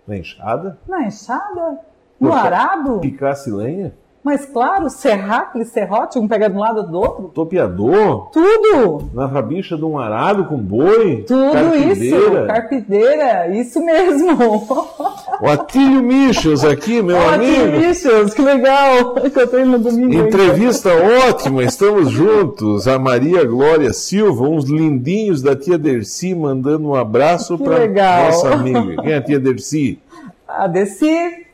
Na 0.07 0.17
enxada? 0.17 0.77
Na 0.87 1.03
enxada? 1.07 1.79
No 2.19 2.29
Corta- 2.29 2.45
arado? 2.47 2.99
Picasse 2.99 3.49
lenha? 3.49 3.93
Mas 4.23 4.45
claro, 4.45 4.89
serrar 4.89 5.41
aquele 5.41 5.65
serrote, 5.65 6.17
um 6.17 6.29
pega 6.29 6.49
de 6.49 6.55
um 6.55 6.59
lado 6.59 6.83
do 6.89 6.97
outro. 6.97 7.23
Topeador? 7.33 8.29
Tudo! 8.31 9.09
Na 9.13 9.25
rabicha 9.25 9.75
de 9.75 9.83
um 9.83 9.97
arado 9.99 10.45
com 10.45 10.55
boi? 10.57 11.25
Tudo 11.27 11.75
isso! 11.75 12.15
Carpideira? 12.15 12.47
Carpideira, 12.47 13.47
isso 13.49 13.83
mesmo! 13.83 14.33
O 15.41 15.49
Atílio 15.49 16.01
Michels 16.01 16.63
aqui, 16.63 17.01
meu 17.01 17.17
Ótimo, 17.17 17.33
amigo. 17.33 17.77
bichos, 17.79 18.33
que 18.33 18.41
legal! 18.41 19.15
Encontrei 19.25 19.61
ele 19.63 19.71
no 19.71 19.79
domingo. 19.79 20.13
ainda. 20.13 20.27
Entrevista 20.27 20.89
ótima, 21.27 21.63
estamos 21.63 22.11
juntos. 22.11 22.87
A 22.87 22.97
Maria 22.97 23.43
Glória 23.43 23.91
Silva, 23.91 24.47
uns 24.47 24.65
lindinhos 24.69 25.41
da 25.41 25.53
tia 25.53 25.77
Dercy, 25.77 26.33
mandando 26.33 26.87
um 26.87 26.95
abraço 26.95 27.57
Que 27.57 27.63
para 27.65 27.87
nossa 28.25 28.53
amiga. 28.53 29.01
Quem 29.01 29.11
é 29.11 29.17
a 29.17 29.21
tia 29.21 29.39
Dercy? 29.39 29.99
Ah, 30.47 30.67
desci. 30.67 31.45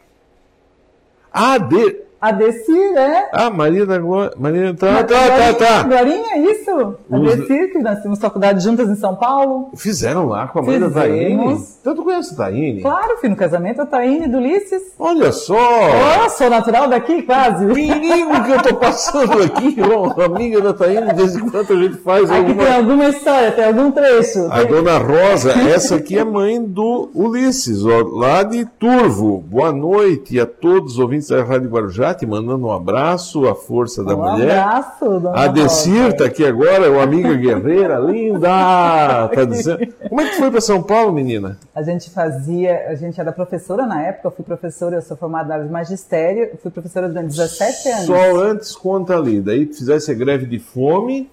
Ah, 1.34 1.58
de... 1.58 2.09
A 2.22 2.32
Decir, 2.34 2.98
é. 2.98 3.30
Ah, 3.32 3.50
Maria 3.50 3.86
da 3.86 3.98
Glória. 3.98 4.34
Maria... 4.38 4.74
Tá, 4.74 4.92
Mas 4.92 5.06
tá, 5.06 5.08
tá, 5.08 5.28
Glorinha- 5.28 5.54
tá. 5.54 5.84
Glorinha, 5.84 6.52
isso. 6.52 6.96
A 7.10 7.18
Os- 7.18 7.36
Decir, 7.36 7.72
que 7.72 7.80
nós 7.80 8.02
temos 8.02 8.20
faculdade 8.20 8.62
juntas 8.62 8.90
em 8.90 8.96
São 8.96 9.16
Paulo. 9.16 9.70
Fizeram 9.78 10.26
lá 10.28 10.48
com 10.48 10.60
a 10.60 10.62
mãe 10.62 10.80
da 10.80 10.90
Taine. 10.90 11.38
Fizemos. 11.38 11.78
Então 11.80 11.96
tu 11.96 12.04
conhece 12.04 12.34
a 12.34 12.38
Taine? 12.38 12.82
Claro, 12.82 13.18
filho, 13.20 13.32
no 13.32 13.38
casamento, 13.38 13.82
a 13.82 13.86
Taine 13.86 14.28
do 14.28 14.38
Ulisses. 14.38 14.82
Olha 15.00 15.32
só! 15.32 15.56
Oh, 15.56 16.30
sou 16.32 16.50
natural 16.50 16.90
daqui, 16.90 17.22
quase. 17.22 17.66
Perigo 17.66 18.44
que 18.44 18.52
eu 18.52 18.62
tô 18.64 18.76
passando 18.76 19.42
aqui, 19.44 19.78
ó, 19.82 20.22
amiga 20.26 20.60
da 20.62 20.74
Taine, 20.74 21.08
de 21.08 21.14
vez 21.14 21.36
em 21.38 21.50
quando 21.50 21.72
a 21.72 21.76
gente 21.78 21.98
faz 22.00 22.30
Aqui 22.30 22.38
alguma... 22.40 22.64
tem 22.66 22.76
alguma 22.76 23.08
história, 23.10 23.52
tem 23.54 23.66
algum 23.66 23.92
trecho. 23.92 24.46
A 24.52 24.60
Tem- 24.60 24.68
dona 24.68 24.98
Rosa, 24.98 25.52
essa 25.54 25.96
aqui 25.96 26.18
é 26.18 26.24
mãe 26.26 26.62
do 26.62 27.10
Ulisses, 27.14 27.86
ó, 27.86 28.02
lá 28.04 28.44
de 28.44 28.66
Turvo. 28.78 29.40
Boa 29.48 29.72
noite 29.72 30.38
a 30.38 30.46
todos 30.46 30.94
os 30.94 31.00
ouvintes 31.00 31.30
da 31.30 31.44
Rádio 31.44 31.70
Guarujá, 31.70 32.09
te 32.14 32.26
mandando 32.26 32.68
um 32.68 32.72
abraço, 32.72 33.48
a 33.48 33.56
força 33.56 34.04
da 34.04 34.16
Um 34.16 34.32
mulher. 34.32 34.60
abraço, 34.60 35.06
dona 35.20 35.40
A 35.40 35.48
Decir 35.48 36.04
Rosa. 36.04 36.18
tá 36.18 36.26
aqui 36.26 36.46
agora, 36.46 36.92
uma 36.92 37.04
amiga 37.04 37.34
guerreira, 37.36 37.98
linda, 38.00 38.48
tá 39.34 39.46
dizendo. 39.48 39.88
Como 40.08 40.22
é 40.22 40.30
que 40.30 40.36
foi 40.38 40.52
para 40.52 40.62
São 40.62 40.82
Paulo, 40.84 41.12
menina? 41.14 41.58
A 41.74 41.82
gente 41.82 42.10
fazia, 42.10 42.88
a 42.90 42.96
gente 42.96 43.20
era 43.20 43.32
professora 43.32 43.86
na 43.86 44.02
época, 44.04 44.28
eu 44.28 44.32
fui 44.32 44.44
professora, 44.46 44.96
eu 44.98 45.02
sou 45.02 45.16
formada 45.18 45.48
na 45.50 45.54
área 45.56 45.66
de 45.66 45.72
magistério, 45.72 46.52
fui 46.62 46.72
professora 46.72 47.08
durante 47.08 47.28
17 47.36 47.90
anos. 47.90 48.06
Só 48.06 48.36
antes 48.38 48.76
conta 48.76 49.16
ali, 49.16 49.42
daí 49.42 49.66
fizesse 49.66 50.12
a 50.12 50.14
greve 50.14 50.46
de 50.46 50.60
fome, 50.60 51.30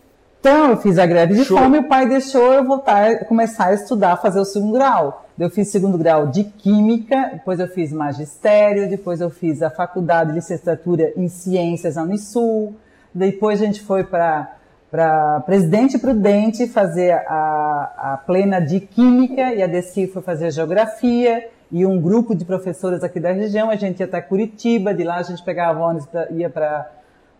Então, 0.46 0.70
eu 0.70 0.76
fiz 0.76 0.96
a 0.96 1.04
greve 1.04 1.34
de 1.34 1.44
Show. 1.44 1.58
fome 1.58 1.78
e 1.78 1.80
o 1.80 1.88
pai 1.88 2.08
deixou 2.08 2.52
eu 2.52 2.64
voltar, 2.64 3.24
começar 3.24 3.66
a 3.66 3.74
estudar, 3.74 4.16
fazer 4.18 4.38
o 4.38 4.44
segundo 4.44 4.74
grau. 4.74 5.26
Eu 5.36 5.50
fiz 5.50 5.66
segundo 5.66 5.98
grau 5.98 6.28
de 6.28 6.44
Química, 6.44 7.30
depois 7.32 7.58
eu 7.58 7.66
fiz 7.66 7.92
magistério, 7.92 8.88
depois 8.88 9.20
eu 9.20 9.28
fiz 9.28 9.60
a 9.60 9.70
faculdade 9.70 10.30
de 10.30 10.36
licenciatura 10.36 11.12
em 11.16 11.26
Ciências 11.26 11.96
na 11.96 12.04
Unisul, 12.04 12.76
depois 13.12 13.60
a 13.60 13.64
gente 13.64 13.82
foi 13.82 14.04
para 14.04 14.52
para 14.88 15.40
Presidente 15.40 15.98
Prudente 15.98 16.68
fazer 16.68 17.10
a, 17.10 18.12
a 18.12 18.22
plena 18.24 18.60
de 18.60 18.78
Química 18.78 19.52
e 19.52 19.60
a 19.60 19.66
Deci 19.66 20.06
foi 20.06 20.22
fazer 20.22 20.52
Geografia 20.52 21.48
e 21.72 21.84
um 21.84 22.00
grupo 22.00 22.36
de 22.36 22.44
professoras 22.44 23.02
aqui 23.02 23.18
da 23.18 23.32
região, 23.32 23.68
a 23.68 23.74
gente 23.74 23.98
ia 23.98 24.06
até 24.06 24.20
Curitiba, 24.20 24.94
de 24.94 25.02
lá 25.02 25.16
a 25.16 25.22
gente 25.24 25.42
pegava 25.42 25.80
ônibus, 25.80 26.06
pra, 26.06 26.30
ia 26.30 26.48
para 26.48 26.88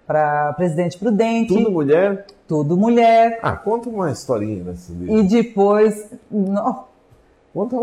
para 0.07 0.53
Presidente 0.55 0.97
Prudente 0.99 1.53
tudo 1.55 1.71
mulher. 1.71 2.27
tudo 2.47 2.77
mulher. 2.77 3.39
Ah, 3.43 3.53
conta 3.57 3.89
uma 3.89 4.11
historinha 4.11 4.63
nesse 4.65 4.93
livro. 4.93 5.17
E 5.19 5.23
depois, 5.25 6.09
no- 6.31 6.85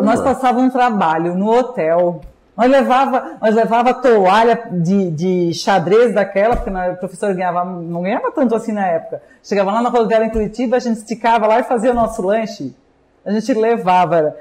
nós 0.03 0.21
passávamos 0.21 0.69
um 0.69 0.69
trabalho 0.69 1.35
no 1.35 1.49
hotel. 1.51 2.21
Nós 2.55 2.69
levava, 2.69 3.37
nós 3.41 3.55
levava 3.55 3.93
toalha 3.95 4.67
de, 4.71 5.09
de 5.09 5.53
xadrez 5.55 6.13
daquela, 6.13 6.55
porque 6.55 6.69
o 6.69 6.97
professor 6.97 7.33
ganhava, 7.33 7.65
não 7.65 8.03
ganhava 8.03 8.31
tanto 8.31 8.53
assim 8.55 8.71
na 8.71 8.85
época. 8.87 9.23
Chegava 9.43 9.71
lá 9.71 9.81
na 9.81 9.89
rodoviária 9.89 10.25
em 10.25 10.29
Curitiba, 10.29 10.77
a 10.77 10.79
gente 10.79 10.97
esticava 10.97 11.47
lá 11.47 11.59
e 11.59 11.63
fazia 11.63 11.89
o 11.91 11.95
nosso 11.95 12.21
lanche. 12.21 12.75
A 13.25 13.31
gente 13.31 13.51
levava. 13.55 14.35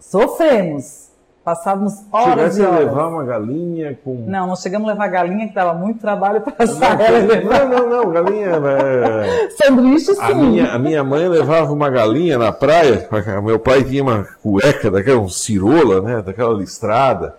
Sofremos. 0.00 1.03
Passávamos 1.44 2.02
horas 2.10 2.54
Chegasse 2.54 2.60
e 2.62 2.64
a 2.64 2.68
horas. 2.70 2.80
levar 2.86 3.08
uma 3.08 3.22
galinha 3.24 3.98
com. 4.02 4.24
Não, 4.26 4.46
não 4.46 4.56
chegamos 4.56 4.88
a 4.88 4.92
levar 4.92 5.08
galinha, 5.08 5.46
que 5.46 5.54
dava 5.54 5.74
muito 5.74 6.00
trabalho 6.00 6.40
passar 6.40 6.98
ela 6.98 7.18
e 7.18 7.26
levar. 7.26 7.68
Não, 7.68 7.86
não, 7.90 8.04
não, 8.04 8.10
galinha. 8.10 8.46
é, 8.48 9.48
Sanduíche, 9.62 10.14
sim. 10.14 10.22
A 10.22 10.34
minha, 10.34 10.72
a 10.72 10.78
minha 10.78 11.04
mãe 11.04 11.28
levava 11.28 11.70
uma 11.70 11.90
galinha 11.90 12.38
na 12.38 12.50
praia. 12.50 13.06
Meu 13.44 13.58
pai 13.58 13.84
tinha 13.84 14.02
uma 14.02 14.24
cueca 14.42 14.90
daquela, 14.90 15.20
um 15.20 15.28
cirola, 15.28 16.00
né? 16.00 16.22
Daquela 16.22 16.54
listrada. 16.54 17.36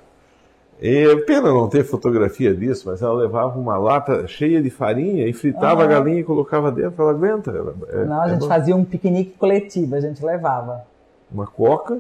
E, 0.80 1.16
pena 1.26 1.50
não 1.50 1.68
ter 1.68 1.84
fotografia 1.84 2.54
disso, 2.54 2.88
mas 2.90 3.02
ela 3.02 3.14
levava 3.14 3.58
uma 3.58 3.78
lata 3.78 4.28
cheia 4.28 4.62
de 4.62 4.70
farinha 4.70 5.28
e 5.28 5.34
fritava 5.34 5.84
a 5.84 5.88
galinha 5.88 6.20
e 6.20 6.24
colocava 6.24 6.72
dentro. 6.72 7.02
Ela 7.02 7.12
aguenta. 7.12 7.50
Ela, 7.50 7.74
é- 7.90 8.06
Não, 8.06 8.22
a 8.22 8.26
é 8.28 8.30
gente 8.30 8.42
bom. 8.42 8.48
fazia 8.48 8.76
um 8.76 8.84
piquenique 8.84 9.32
coletivo, 9.40 9.96
a 9.96 10.00
gente 10.02 10.24
levava. 10.24 10.84
Uma 11.32 11.48
coca. 11.48 11.98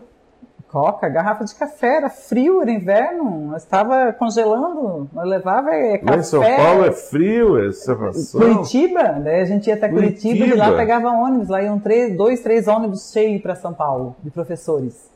Coca, 0.76 1.08
garrafa 1.08 1.46
de 1.46 1.56
café, 1.56 1.96
era 1.96 2.10
frio, 2.10 2.62
era 2.62 2.70
inverno, 2.70 3.56
estava 3.56 4.12
congelando, 4.12 5.10
nós 5.14 5.26
levava 5.26 5.70
é, 5.74 5.98
café. 6.00 6.12
Lá 6.12 6.18
em 6.18 6.24
São 6.24 6.42
Paulo 6.42 6.84
é 6.86 6.92
frio, 6.92 7.66
é 7.66 7.72
serração. 7.72 8.42
Curitiba, 8.42 9.04
daí 9.24 9.40
a 9.40 9.46
gente 9.46 9.68
ia 9.68 9.76
até 9.76 9.88
Curitiba, 9.88 10.34
e 10.34 10.50
de 10.50 10.54
lá 10.54 10.66
Curitiba. 10.66 10.76
pegava 10.76 11.08
ônibus, 11.12 11.48
lá 11.48 11.62
iam 11.64 11.80
três, 11.80 12.14
dois, 12.18 12.42
três 12.42 12.68
ônibus 12.68 13.10
cheios 13.14 13.42
para 13.42 13.56
São 13.56 13.74
Paulo, 13.74 14.18
de 14.22 14.30
professores. 14.30 15.10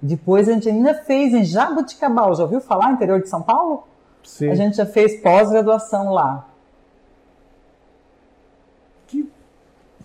Depois 0.00 0.48
a 0.48 0.52
gente 0.54 0.66
ainda 0.70 0.94
fez 0.94 1.34
em 1.34 1.44
Jabuticabal, 1.44 2.34
já 2.34 2.44
ouviu 2.44 2.62
falar, 2.62 2.92
interior 2.92 3.20
de 3.20 3.28
São 3.28 3.42
Paulo? 3.42 3.84
Sim. 4.24 4.48
A 4.48 4.54
gente 4.54 4.78
já 4.78 4.86
fez 4.86 5.20
pós-graduação 5.20 6.10
lá. 6.10 6.46
Que- 9.08 9.30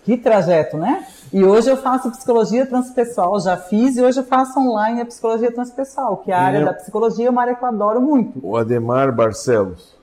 Que 0.04 0.18
trajeto, 0.18 0.76
né? 0.78 1.08
E 1.36 1.44
hoje 1.44 1.70
eu 1.70 1.76
faço 1.76 2.10
psicologia 2.12 2.66
transpessoal, 2.66 3.38
já 3.42 3.58
fiz, 3.58 3.98
e 3.98 4.02
hoje 4.02 4.22
eu 4.22 4.24
faço 4.24 4.58
online 4.58 5.02
a 5.02 5.06
psicologia 5.06 5.52
transpessoal, 5.52 6.16
que 6.16 6.32
a 6.32 6.40
área 6.40 6.60
eu- 6.60 6.66
da 6.66 6.74
psicologia 6.74 7.28
é 7.28 7.30
uma 7.30 7.42
área 7.42 7.54
que 7.56 7.62
eu 7.62 7.68
adoro 7.68 8.00
muito. 8.00 8.40
O 8.42 8.56
Ademar 8.56 9.14
Barcelos. 9.14 9.94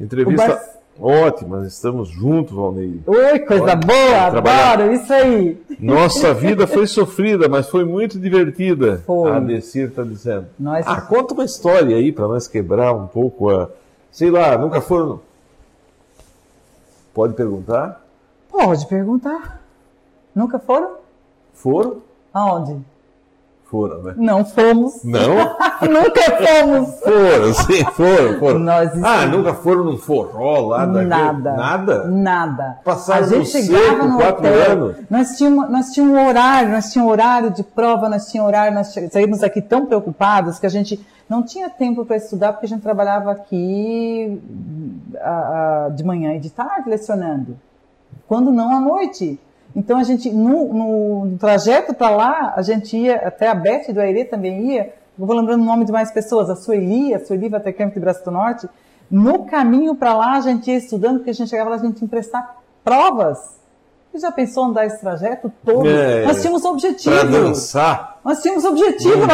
Entrevista 0.00 0.46
Bar- 0.46 0.64
ótima, 1.00 1.66
estamos 1.66 2.08
juntos, 2.08 2.54
Valneir. 2.54 3.00
Oi, 3.04 3.38
coisa 3.40 3.64
Olha, 3.64 3.74
boa, 3.76 4.20
adoro, 4.26 4.92
isso 4.92 5.12
aí. 5.12 5.60
Nossa 5.80 6.32
vida 6.32 6.64
foi 6.68 6.86
sofrida, 6.86 7.48
mas 7.48 7.68
foi 7.68 7.84
muito 7.84 8.16
divertida. 8.16 9.02
Foi. 9.04 9.32
A 9.32 9.40
Decir 9.40 9.88
está 9.88 10.04
dizendo. 10.04 10.46
Nós- 10.56 10.86
Ah, 10.86 11.00
conta 11.00 11.34
uma 11.34 11.44
história 11.44 11.96
aí 11.96 12.12
para 12.12 12.28
nós 12.28 12.46
quebrar 12.46 12.92
um 12.92 13.08
pouco 13.08 13.50
a. 13.50 13.68
Sei 14.12 14.30
lá, 14.30 14.56
nunca 14.56 14.80
foram. 14.80 15.20
Pode 17.12 17.34
perguntar? 17.34 18.04
Pode 18.50 18.86
perguntar. 18.86 19.60
Nunca 20.34 20.58
foram? 20.58 20.90
Foram? 21.52 21.96
Aonde? 22.32 22.78
Foram, 23.64 24.02
né? 24.02 24.14
Não 24.16 24.44
fomos. 24.46 25.04
Não? 25.04 25.34
Nunca 25.84 26.22
fomos. 26.38 27.00
Foram, 27.00 27.52
sim, 27.54 27.84
foram, 27.92 28.38
foram. 28.38 28.58
Nós 28.60 28.90
Ah, 28.92 28.96
estamos- 29.24 29.36
nunca 29.36 29.54
foram 29.54 29.84
num 29.84 29.98
forró 29.98 30.68
lá 30.68 30.86
daquele- 30.86 31.04
Nada. 31.04 31.52
Nada? 31.54 32.04
Nada. 32.08 32.78
Passaram 32.82 33.24
a 33.24 33.28
gente 33.28 33.38
no 33.40 33.44
chegava 33.66 34.04
no 34.04 34.16
quatro 34.16 34.46
hotel. 34.48 34.72
anos. 34.72 34.96
Nós 35.10 35.36
tínhamos, 35.36 35.70
nós 35.70 35.90
tínhamos 35.92 36.16
um 36.16 36.26
horário, 36.28 36.70
nós 36.70 36.90
tínhamos 36.92 37.12
horário 37.12 37.50
de 37.50 37.62
prova, 37.62 38.08
nós 38.08 38.30
tínhamos 38.30 38.48
horário, 38.48 38.74
nós 38.74 38.94
saímos 39.12 39.42
aqui 39.42 39.60
tão 39.60 39.84
preocupados 39.84 40.58
que 40.58 40.64
a 40.64 40.70
gente 40.70 41.04
não 41.28 41.42
tinha 41.42 41.68
tempo 41.68 42.06
para 42.06 42.16
estudar 42.16 42.52
porque 42.54 42.64
a 42.64 42.68
gente 42.70 42.80
trabalhava 42.80 43.30
aqui 43.32 44.40
ah, 45.20 45.84
ah, 45.86 45.90
de 45.90 46.02
manhã 46.04 46.32
e 46.32 46.40
de 46.40 46.48
tarde 46.48 46.88
lecionando. 46.88 47.54
Quando 48.28 48.52
não 48.52 48.70
à 48.70 48.78
noite. 48.80 49.40
Então 49.74 49.98
a 49.98 50.02
gente, 50.04 50.30
no, 50.30 50.72
no- 51.24 51.38
trajeto 51.38 51.92
para 51.94 52.10
lá, 52.10 52.52
a 52.56 52.62
gente 52.62 52.96
ia, 52.96 53.16
até 53.16 53.48
a 53.48 53.54
Beth 53.54 53.92
do 53.92 54.00
Aire 54.00 54.24
também 54.24 54.72
ia, 54.72 54.92
eu 55.18 55.26
vou 55.26 55.34
lembrando 55.36 55.62
o 55.62 55.64
nome 55.64 55.84
de 55.84 55.90
mais 55.92 56.10
pessoas, 56.12 56.48
a 56.48 56.54
Sueli, 56.56 57.12
a 57.14 57.24
Sueli 57.24 57.48
vai 57.48 57.58
até 57.60 57.72
Campo 57.72 57.94
de 57.94 58.00
Braço 58.00 58.24
do 58.24 58.30
Norte. 58.30 58.68
No 59.10 59.44
caminho 59.46 59.94
para 59.94 60.14
lá, 60.14 60.32
a 60.34 60.40
gente 60.40 60.70
ia 60.70 60.76
estudando, 60.76 61.16
porque 61.16 61.30
a 61.30 61.34
gente 61.34 61.48
chegava 61.48 61.70
lá, 61.70 61.76
a 61.76 61.78
gente 61.78 62.00
ia 62.02 62.08
prestar 62.08 62.56
provas. 62.84 63.58
Você 64.12 64.20
já 64.20 64.32
pensou 64.32 64.64
andar 64.64 64.86
esse 64.86 65.00
trajeto 65.00 65.52
todo? 65.64 65.86
É, 65.88 66.24
Nós 66.24 66.40
tínhamos 66.40 66.64
objetivo. 66.64 67.14
Para 67.14 67.28
dançar. 67.28 68.18
Nós 68.24 68.40
tínhamos 68.42 68.64
objetivo, 68.64 69.16
não 69.18 69.26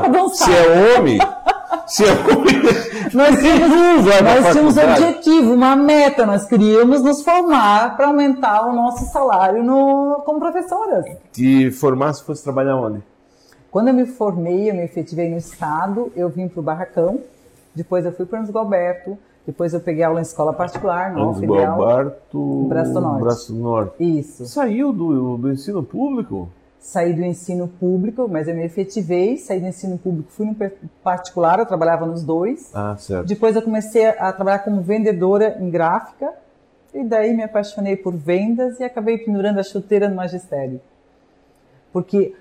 para 0.00 0.08
dançar. 0.08 0.48
Se 0.48 0.52
é 0.56 0.98
homem, 0.98 1.18
se 1.86 2.04
homem, 2.04 2.60
Nós 3.12 3.38
tínhamos, 3.38 4.04
nós 4.04 4.52
tínhamos 4.52 4.74
faculdade. 4.74 5.02
objetivo, 5.02 5.54
uma 5.54 5.74
meta, 5.74 6.24
nós 6.24 6.46
queríamos 6.46 7.02
nos 7.02 7.22
formar 7.22 7.96
para 7.96 8.06
aumentar 8.06 8.68
o 8.68 8.72
nosso 8.72 9.04
salário 9.12 9.62
no, 9.64 10.22
como 10.24 10.38
professoras. 10.38 11.04
te 11.32 11.70
formasse 11.70 12.22
fosse 12.24 12.42
trabalhar 12.44 12.76
onde? 12.76 13.02
Quando 13.70 13.88
eu 13.88 13.94
me 13.94 14.06
formei, 14.06 14.70
eu 14.70 14.74
me 14.74 14.84
efetivei 14.84 15.28
no 15.28 15.36
Estado, 15.36 16.12
eu 16.14 16.28
vim 16.28 16.48
para 16.48 16.60
o 16.60 16.62
Barracão, 16.62 17.20
depois 17.74 18.04
eu 18.04 18.12
fui 18.12 18.26
para 18.26 18.42
o 18.42 18.52
Galberto, 18.52 19.18
depois 19.46 19.72
eu 19.72 19.80
peguei 19.80 20.04
aula 20.04 20.20
em 20.20 20.22
escola 20.22 20.52
particular, 20.52 21.12
não 21.12 21.34
filial. 21.34 21.78
Galbarto, 21.78 22.66
Braço 22.68 23.00
Norte. 23.00 23.22
Braço 23.22 23.54
Norte. 23.54 24.18
Isso. 24.18 24.46
Saiu 24.46 24.92
do, 24.92 25.36
do 25.36 25.50
ensino 25.50 25.82
público? 25.82 26.48
Saí 26.80 27.12
do 27.12 27.22
ensino 27.22 27.68
público, 27.68 28.26
mas 28.26 28.48
eu 28.48 28.54
me 28.54 28.64
efetivei, 28.64 29.36
saí 29.36 29.60
do 29.60 29.66
ensino 29.66 29.98
público, 29.98 30.32
fui 30.32 30.46
no 30.46 30.56
particular, 31.04 31.58
eu 31.58 31.66
trabalhava 31.66 32.06
nos 32.06 32.24
dois. 32.24 32.70
Ah, 32.74 32.96
certo. 32.98 33.26
Depois 33.26 33.54
eu 33.54 33.60
comecei 33.60 34.06
a 34.06 34.32
trabalhar 34.32 34.60
como 34.60 34.80
vendedora 34.80 35.58
em 35.60 35.70
gráfica, 35.70 36.32
e 36.94 37.04
daí 37.04 37.34
me 37.34 37.42
apaixonei 37.42 37.96
por 37.96 38.16
vendas 38.16 38.80
e 38.80 38.84
acabei 38.84 39.18
pendurando 39.18 39.60
a 39.60 39.62
chuteira 39.62 40.08
no 40.08 40.16
magistério. 40.16 40.80
Porque 41.92 42.34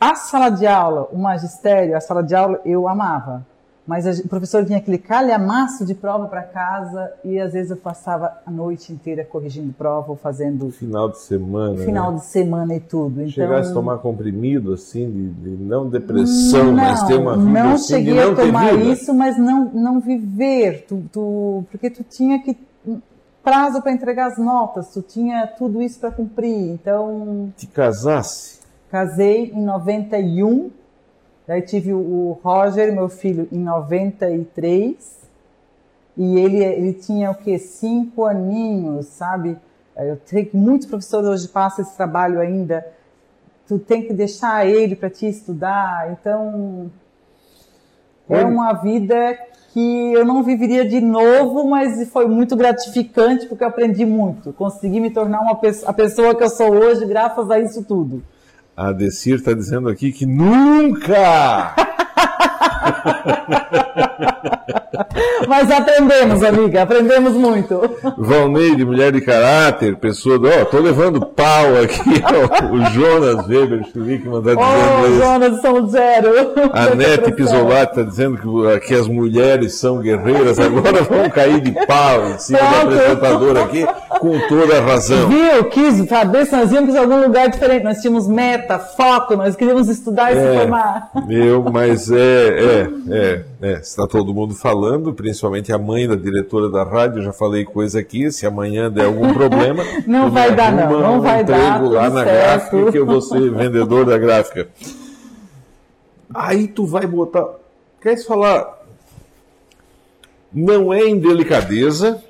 a 0.00 0.14
sala 0.14 0.50
de 0.50 0.66
aula, 0.66 1.08
o 1.12 1.18
magistério, 1.18 1.96
a 1.96 2.00
sala 2.00 2.22
de 2.22 2.34
aula 2.34 2.60
eu 2.64 2.88
amava. 2.88 3.46
Mas 3.88 4.20
o 4.20 4.28
professor 4.28 4.62
vinha 4.66 4.76
aquele 4.76 4.98
calhamaço 4.98 5.82
de 5.86 5.94
prova 5.94 6.26
para 6.26 6.42
casa 6.42 7.10
e 7.24 7.40
às 7.40 7.54
vezes 7.54 7.70
eu 7.70 7.76
passava 7.78 8.36
a 8.44 8.50
noite 8.50 8.92
inteira 8.92 9.24
corrigindo 9.24 9.72
prova 9.72 10.10
ou 10.10 10.16
fazendo. 10.16 10.70
Final 10.70 11.08
de 11.08 11.18
semana. 11.20 11.78
Final 11.78 12.12
né? 12.12 12.18
de 12.18 12.24
semana 12.26 12.74
e 12.74 12.80
tudo. 12.80 13.22
Então, 13.22 13.30
Chegasse 13.30 13.70
a 13.70 13.72
tomar 13.72 13.96
comprimido, 13.96 14.74
assim, 14.74 15.10
de, 15.10 15.56
de 15.56 15.64
não 15.64 15.88
depressão, 15.88 16.66
não, 16.66 16.74
mas 16.74 17.02
ter 17.04 17.14
uma 17.14 17.34
vida 17.38 17.50
Não 17.50 17.72
assim, 17.72 17.94
cheguei 17.94 18.14
não 18.14 18.32
a 18.32 18.36
tomar 18.36 18.74
isso, 18.74 19.14
mas 19.14 19.38
não, 19.38 19.64
não 19.72 20.00
viver. 20.00 20.84
Tu, 20.86 21.02
tu, 21.10 21.64
porque 21.70 21.88
tu 21.88 22.04
tinha 22.04 22.42
que. 22.42 22.58
prazo 23.42 23.80
para 23.80 23.90
entregar 23.90 24.26
as 24.26 24.36
notas, 24.36 24.92
tu 24.92 25.00
tinha 25.00 25.46
tudo 25.46 25.80
isso 25.80 25.98
para 25.98 26.10
cumprir. 26.10 26.72
Então, 26.72 27.50
Te 27.56 27.66
casasse. 27.66 28.60
casei 28.90 29.50
em 29.50 29.64
91, 29.64 30.70
daí 31.48 31.62
tive 31.62 31.92
o- 31.94 32.38
Roger, 32.44 32.92
meu 32.92 33.08
filho, 33.08 33.48
em 33.50 33.58
93, 33.58 35.18
e 36.16 36.38
ele, 36.38 36.62
ele 36.62 36.92
tinha 36.92 37.30
o 37.30 37.34
quê? 37.34 37.58
Cinco 37.58 38.24
aninhos, 38.24 39.06
sabe? 39.06 39.56
Eu 39.96 40.18
sei 40.26 40.44
que 40.44 40.56
muitos 40.56 40.86
professores 40.86 41.28
hoje 41.28 41.48
passam 41.48 41.84
esse 41.84 41.96
trabalho 41.96 42.38
ainda. 42.38 42.86
Tu 43.66 43.78
tem 43.78 44.02
que 44.06 44.12
deixar 44.12 44.66
ele 44.66 44.94
para 44.94 45.10
te 45.10 45.26
estudar, 45.26 46.12
então 46.12 46.90
é 48.28 48.44
uma 48.44 48.72
vida 48.74 49.36
que 49.72 50.12
eu 50.12 50.24
não 50.24 50.42
viveria 50.42 50.86
de 50.86 51.00
novo, 51.00 51.66
mas 51.68 52.08
foi 52.10 52.26
muito 52.26 52.56
gratificante 52.56 53.46
porque 53.46 53.64
eu 53.64 53.68
aprendi 53.68 54.04
muito. 54.04 54.52
Consegui 54.52 55.00
me 55.00 55.10
tornar 55.10 55.40
uma 55.40 55.56
pessoa, 55.56 55.90
a 55.90 55.94
pessoa 55.94 56.34
que 56.34 56.42
eu 56.42 56.48
sou 56.50 56.70
hoje 56.74 57.04
graças 57.06 57.50
a 57.50 57.58
isso 57.58 57.84
tudo. 57.84 58.22
A 58.80 58.92
Decir 58.92 59.34
está 59.34 59.52
dizendo 59.54 59.88
aqui 59.88 60.12
que 60.12 60.24
nunca! 60.24 61.74
Mas 65.48 65.70
aprendemos, 65.70 66.42
amiga, 66.42 66.82
aprendemos 66.82 67.32
muito. 67.32 67.80
Valneide, 68.18 68.84
mulher 68.84 69.10
de 69.12 69.20
caráter, 69.22 69.96
pessoa 69.96 70.38
do. 70.38 70.46
Ó, 70.48 70.64
tô 70.66 70.78
levando 70.78 71.24
pau 71.24 71.64
aqui, 71.82 72.22
ó, 72.24 72.74
o 72.74 72.84
Jonas 72.90 73.46
Weber 73.48 73.82
Schlickman 73.90 74.40
está 74.40 74.54
dizendo 74.54 75.02
Oh, 75.02 75.06
isso. 75.06 75.18
Jonas, 75.22 75.60
são 75.62 75.88
zero. 75.88 76.28
A 76.72 76.94
Nete 76.94 77.32
Pisolati 77.32 77.90
está 77.92 78.02
dizendo 78.02 78.36
que, 78.36 78.80
que 78.86 78.94
as 78.94 79.08
mulheres 79.08 79.74
são 79.74 79.98
guerreiras, 79.98 80.58
agora 80.58 81.02
vão 81.02 81.30
cair 81.30 81.60
de 81.60 81.72
pau 81.86 82.26
em 82.28 82.38
cima 82.38 82.58
do 82.58 82.64
Pronto. 82.66 82.94
apresentador 82.94 83.56
aqui, 83.58 83.86
com 84.20 84.38
toda 84.48 84.78
a 84.78 84.82
razão. 84.82 85.28
Viu? 85.28 85.64
Quis 85.70 86.06
saber 86.08 86.44
se 86.46 86.52
nós 86.56 86.70
íamos 86.72 86.90
para 86.92 87.00
algum 87.00 87.22
lugar 87.22 87.48
diferente. 87.48 87.84
Nós 87.84 87.98
tínhamos 88.00 88.26
meta, 88.28 88.78
foco, 88.78 89.36
nós 89.36 89.56
queríamos 89.56 89.88
estudar 89.88 90.32
e 90.32 90.34
se 90.34 90.40
É, 90.42 90.58
formar. 90.60 91.10
eu, 91.30 91.64
mas 91.72 92.10
é, 92.10 92.16
é, 92.16 92.67
é, 92.70 93.44
é, 93.60 93.72
está 93.80 94.06
todo 94.06 94.34
mundo 94.34 94.54
falando, 94.54 95.12
principalmente 95.12 95.72
a 95.72 95.78
mãe 95.78 96.08
da 96.08 96.14
diretora 96.14 96.68
da 96.68 96.84
rádio, 96.84 97.22
já 97.22 97.32
falei 97.32 97.64
coisa 97.64 98.00
aqui, 98.00 98.30
se 98.30 98.46
amanhã 98.46 98.90
der 98.90 99.06
algum 99.06 99.32
problema, 99.34 99.82
Não 100.06 100.30
vai 100.30 100.54
dar, 100.54 100.72
não, 100.72 101.00
não 101.00 101.16
um 101.16 101.20
vai 101.20 101.44
dar, 101.44 101.82
lá 101.82 102.10
na 102.10 102.24
certo. 102.24 102.36
gráfica, 102.36 102.92
que 102.92 102.98
eu 102.98 103.06
vou 103.06 103.20
ser 103.20 103.50
vendedor 103.50 104.04
da 104.04 104.18
gráfica. 104.18 104.68
Aí 106.34 106.68
tu 106.68 106.86
vai 106.86 107.06
botar, 107.06 107.46
queres 108.00 108.24
falar, 108.24 108.78
não 110.52 110.92
é 110.92 111.08
indelicadeza 111.08 112.22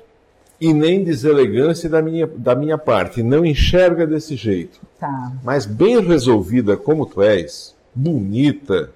e 0.59 0.73
nem 0.73 1.03
deselegância 1.03 1.89
da 1.89 2.01
minha, 2.01 2.27
da 2.27 2.55
minha 2.55 2.77
parte, 2.77 3.23
não 3.23 3.45
enxerga 3.45 4.05
desse 4.05 4.35
jeito. 4.35 4.79
Tá. 4.99 5.31
Mas 5.43 5.65
bem 5.65 6.01
resolvida 6.01 6.75
como 6.75 7.05
tu 7.05 7.21
és, 7.21 7.75
bonita, 7.95 8.91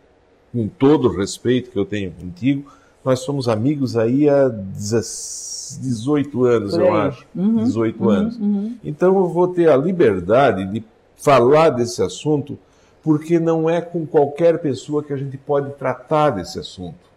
com 0.53 0.67
todo 0.67 1.09
o 1.09 1.17
respeito 1.17 1.71
que 1.71 1.77
eu 1.77 1.85
tenho 1.85 2.11
contigo, 2.11 2.71
nós 3.03 3.19
somos 3.19 3.49
amigos 3.49 3.97
aí 3.97 4.29
há 4.29 4.47
10 4.47 5.79
18 5.81 6.45
anos, 6.45 6.73
eu 6.75 6.93
acho. 6.93 7.25
18 7.65 8.09
anos. 8.09 8.37
Então 8.83 9.17
eu 9.17 9.27
vou 9.27 9.47
ter 9.47 9.69
a 9.69 9.75
liberdade 9.75 10.65
de 10.65 10.83
falar 11.17 11.69
desse 11.71 12.01
assunto, 12.03 12.57
porque 13.01 13.39
não 13.39 13.67
é 13.69 13.81
com 13.81 14.05
qualquer 14.05 14.59
pessoa 14.59 15.03
que 15.03 15.11
a 15.11 15.17
gente 15.17 15.35
pode 15.37 15.71
tratar 15.71 16.29
desse 16.31 16.59
assunto. 16.59 17.12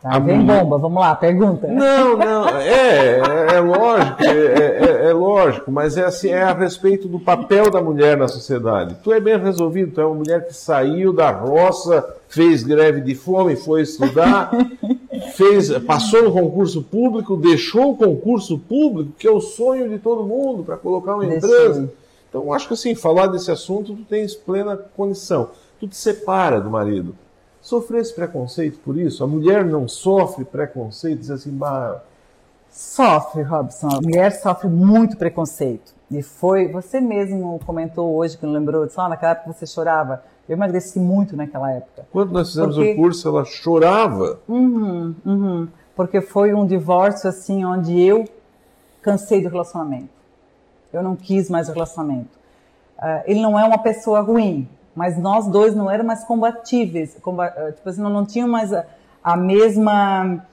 Tá, 0.00 0.14
A 0.14 0.18
vem 0.20 0.40
bomba, 0.46 0.78
vamos 0.78 1.00
lá, 1.00 1.12
pergunta. 1.16 1.66
Não, 1.66 2.16
não, 2.16 2.48
é, 2.50 3.18
é, 3.18 3.56
é 3.56 3.60
lógico, 3.60 4.22
é, 4.22 5.06
é- 5.06 5.10
é 5.10 5.12
lógico, 5.12 5.72
mas 5.72 5.96
é 5.96 6.04
assim, 6.04 6.28
é 6.28 6.42
a 6.42 6.52
respeito 6.54 7.08
do 7.08 7.18
papel 7.18 7.68
da 7.68 7.82
mulher 7.82 8.16
na 8.16 8.28
sociedade. 8.28 8.96
Tu 9.02 9.12
é 9.12 9.18
bem 9.18 9.36
resolvido, 9.36 9.92
tu 9.92 10.00
é 10.00 10.06
uma 10.06 10.14
mulher 10.14 10.46
que 10.46 10.54
saiu 10.54 11.12
da 11.12 11.32
roça, 11.32 12.04
fez 12.28 12.62
greve 12.62 13.00
de 13.00 13.16
fome, 13.16 13.56
foi 13.56 13.82
estudar, 13.82 14.50
fez, 15.34 15.76
passou 15.78 16.22
no 16.22 16.32
concurso 16.32 16.80
público, 16.82 17.36
deixou 17.36 17.90
o 17.90 17.96
concurso 17.96 18.56
público, 18.56 19.10
que 19.18 19.26
é 19.26 19.30
o 19.32 19.40
sonho 19.40 19.88
de 19.88 19.98
todo 19.98 20.22
mundo, 20.22 20.62
para 20.62 20.76
colocar 20.76 21.16
uma 21.16 21.26
empresa. 21.26 21.90
Então, 22.28 22.52
acho 22.52 22.68
que 22.68 22.74
assim, 22.74 22.94
falar 22.94 23.26
desse 23.26 23.50
assunto, 23.50 23.94
tu 23.94 24.02
tens 24.04 24.34
plena 24.34 24.78
condição. 24.96 25.48
Tu 25.80 25.88
te 25.88 25.96
separa 25.96 26.60
do 26.60 26.70
marido. 26.70 27.16
Sofrer 27.68 28.00
esse 28.00 28.14
preconceito 28.14 28.78
por 28.78 28.96
isso? 28.96 29.22
A 29.22 29.26
mulher 29.26 29.62
não 29.62 29.86
sofre 29.86 30.42
preconceito, 30.42 31.18
diz 31.18 31.30
assim, 31.30 31.50
bah, 31.50 32.00
Sofre, 32.70 33.42
Robson. 33.42 33.88
A 33.88 34.00
mulher 34.00 34.32
sofre 34.32 34.68
muito 34.68 35.18
preconceito. 35.18 35.92
E 36.10 36.22
foi, 36.22 36.68
você 36.68 36.98
mesmo 36.98 37.60
comentou 37.66 38.14
hoje, 38.16 38.38
que 38.38 38.46
não 38.46 38.54
lembrou, 38.54 38.86
disse, 38.86 38.98
ah, 38.98 39.10
naquela 39.10 39.32
época 39.32 39.52
você 39.52 39.66
chorava. 39.66 40.22
Eu 40.48 40.54
emagreci 40.54 40.98
muito 40.98 41.36
naquela 41.36 41.70
época. 41.70 42.06
quando 42.10 42.32
nós 42.32 42.48
fizemos 42.48 42.74
Porque- 42.74 42.92
o 42.92 42.96
curso, 42.96 43.28
ela 43.28 43.44
chorava. 43.44 44.40
Uhum, 44.48 45.14
uhum. 45.26 45.68
Porque 45.94 46.22
foi 46.22 46.54
um 46.54 46.66
divórcio 46.66 47.28
assim 47.28 47.66
onde 47.66 48.00
eu 48.00 48.24
cansei 49.02 49.42
do 49.42 49.50
relacionamento. 49.50 50.08
Eu 50.90 51.02
não 51.02 51.14
quis 51.14 51.50
mais 51.50 51.68
o 51.68 51.72
relacionamento. 51.74 52.30
Ah, 52.98 53.22
ele 53.26 53.42
não 53.42 53.58
é 53.60 53.64
uma 53.64 53.76
pessoa 53.82 54.20
ruim, 54.22 54.66
mas 54.98 55.16
nós 55.16 55.46
dois 55.46 55.76
não 55.76 55.88
éramos 55.88 56.08
mais 56.08 56.24
combatíveis. 56.24 57.16
Comba 57.22 57.44
ah, 57.44 57.70
tipo 57.70 57.88
assim, 57.88 58.02
não, 58.02 58.10
não 58.10 58.26
tínhamos 58.26 58.50
mais 58.50 58.72
a, 58.72 58.84
a 59.22 59.36
mesma 59.36 60.44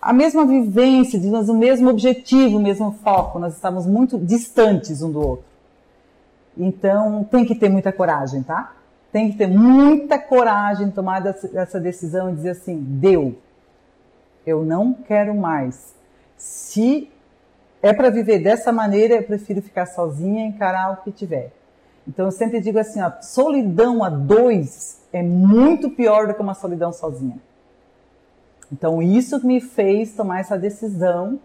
a 0.00 0.12
mesma 0.12 0.46
vivência, 0.46 1.18
digamos, 1.18 1.48
o 1.48 1.54
mesmo 1.54 1.90
objetivo, 1.90 2.58
o 2.58 2.62
mesmo 2.62 2.92
foco. 3.02 3.40
Nós 3.40 3.54
estávamos 3.54 3.86
muito 3.86 4.16
distantes 4.18 5.02
um 5.02 5.10
do 5.10 5.20
outro. 5.20 5.44
Então, 6.56 7.24
tem 7.24 7.44
que 7.44 7.56
ter 7.56 7.68
muita 7.68 7.92
coragem, 7.92 8.44
tá? 8.44 8.72
Tem 9.10 9.32
que 9.32 9.36
ter 9.36 9.48
muita 9.48 10.16
coragem 10.16 10.86
de 10.86 10.94
tomar 10.94 11.20
essa 11.26 11.80
decisão 11.80 12.30
e 12.30 12.34
dizer 12.34 12.50
assim: 12.50 12.76
deu. 12.78 13.36
Eu 14.46 14.64
não 14.64 14.92
quero 14.94 15.34
mais. 15.34 15.92
Se 16.36 17.10
é 17.82 17.92
para 17.92 18.10
viver 18.10 18.38
dessa 18.38 18.70
maneira, 18.70 19.14
eu 19.14 19.24
prefiro 19.24 19.60
ficar 19.60 19.86
sozinha 19.86 20.44
e 20.44 20.48
encarar 20.48 20.92
o 20.92 20.96
que 20.98 21.10
tiver. 21.10 21.50
Então, 22.06 22.26
eu 22.26 22.32
sempre 22.32 22.60
digo 22.60 22.78
assim: 22.78 23.00
ó, 23.00 23.10
solidão 23.20 24.02
a 24.02 24.08
dois 24.08 25.00
é 25.12 25.22
muito 25.22 25.90
pior 25.90 26.26
do 26.26 26.34
que 26.34 26.40
uma 26.40 26.54
solidão 26.54 26.92
sozinha. 26.92 27.38
Então, 28.72 29.02
isso 29.02 29.44
me 29.44 29.60
fez 29.60 30.12
tomar 30.12 30.40
essa 30.40 30.56
decisão. 30.56 31.40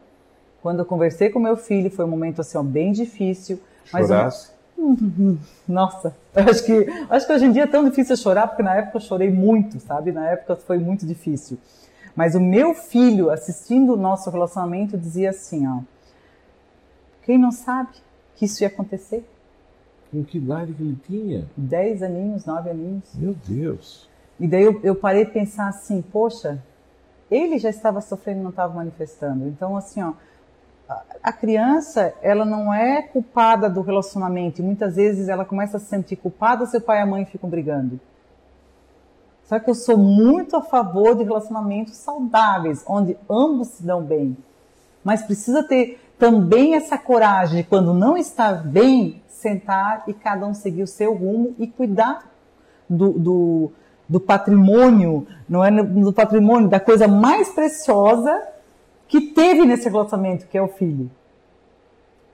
Quando 0.61 0.79
eu 0.79 0.85
conversei 0.85 1.29
com 1.29 1.39
meu 1.39 1.57
filho, 1.57 1.91
foi 1.91 2.05
um 2.05 2.07
momento 2.07 2.41
assim, 2.41 2.57
ó, 2.57 2.63
bem 2.63 2.91
difícil. 2.91 3.59
Chorasse. 3.85 4.55
nossa, 5.67 6.13
acho 6.35 6.65
que, 6.65 6.87
acho 7.09 7.25
que 7.25 7.33
hoje 7.33 7.45
em 7.45 7.51
dia 7.51 7.63
é 7.63 7.67
tão 7.67 7.87
difícil 7.87 8.17
chorar, 8.17 8.47
porque 8.47 8.61
na 8.61 8.75
época 8.75 8.97
eu 8.97 9.01
chorei 9.01 9.31
muito, 9.31 9.79
sabe? 9.79 10.11
Na 10.11 10.29
época 10.29 10.55
foi 10.55 10.77
muito 10.77 11.05
difícil. 11.05 11.57
Mas 12.15 12.35
o 12.35 12.39
meu 12.39 12.73
filho, 12.73 13.29
assistindo 13.29 13.93
o 13.93 13.97
nosso 13.97 14.29
relacionamento, 14.29 14.97
dizia 14.97 15.31
assim, 15.31 15.67
ó. 15.67 15.79
Quem 17.23 17.37
não 17.37 17.51
sabe 17.51 17.89
que 18.35 18.45
isso 18.45 18.63
ia 18.63 18.67
acontecer? 18.67 19.25
Com 20.11 20.23
que 20.23 20.37
idade 20.37 20.73
que 20.73 20.81
ele 20.83 20.97
tinha? 21.05 21.45
Dez 21.57 22.01
aninhos, 22.01 22.45
nove 22.45 22.69
aninhos. 22.69 23.03
Meu 23.15 23.35
Deus. 23.47 24.09
E 24.39 24.47
daí 24.47 24.63
eu, 24.63 24.79
eu 24.83 24.95
parei 24.95 25.25
de 25.25 25.31
pensar 25.31 25.67
assim, 25.67 26.01
poxa, 26.01 26.61
ele 27.29 27.57
já 27.57 27.69
estava 27.69 28.01
sofrendo 28.01 28.39
e 28.39 28.43
não 28.43 28.49
estava 28.51 28.73
manifestando. 28.73 29.47
Então, 29.47 29.75
assim, 29.75 30.01
ó, 30.01 30.13
a- 31.23 31.33
criança, 31.33 32.13
ela 32.21 32.45
não 32.45 32.73
é 32.73 33.01
culpada 33.01 33.69
do 33.69 33.81
relacionamento. 33.81 34.61
E 34.61 34.63
muitas 34.63 34.95
vezes 34.95 35.27
ela 35.27 35.43
começa 35.45 35.77
a 35.77 35.79
se 35.79 35.87
sentir 35.87 36.15
culpada 36.17 36.65
se 36.65 36.77
o 36.77 36.81
pai 36.81 36.99
e 36.99 37.01
a 37.01 37.05
mãe 37.05 37.25
ficam 37.25 37.49
brigando. 37.49 37.99
Só 39.45 39.59
que 39.59 39.69
eu 39.69 39.75
sou 39.75 39.97
muito 39.97 40.55
a 40.55 40.61
favor 40.61 41.15
de 41.15 41.23
relacionamentos 41.23 41.95
saudáveis, 41.95 42.83
onde 42.87 43.17
ambos 43.29 43.67
se 43.69 43.83
dão 43.83 44.01
bem. 44.01 44.35
Mas 45.03 45.21
precisa 45.21 45.61
ter 45.63 45.99
também 46.17 46.73
essa 46.73 46.97
coragem 46.97 47.61
de, 47.61 47.63
quando 47.67 47.93
não 47.93 48.17
está 48.17 48.53
bem, 48.53 49.21
sentar 49.45 50.03
e 50.07 50.13
cada 50.13 50.43
um 50.47 50.55
seguir 50.55 50.81
o 50.81 50.87
seu 50.87 51.13
rumo 51.13 51.53
e 51.59 51.67
cuidar 51.67 52.31
do, 52.89 53.11
do, 53.11 53.71
do 54.09 54.19
patrimônio, 54.19 55.27
não 55.47 55.63
é 55.63 55.69
do 55.71 56.11
patrimônio, 56.11 56.67
da 56.67 56.79
coisa 56.79 57.07
mais 57.07 57.49
preciosa 57.49 58.41
que 59.07 59.21
teve 59.21 59.65
nesse 59.65 59.87
relacionamento, 59.87 60.47
que 60.47 60.57
é 60.57 60.61
o 60.61 60.67
filho. 60.67 61.11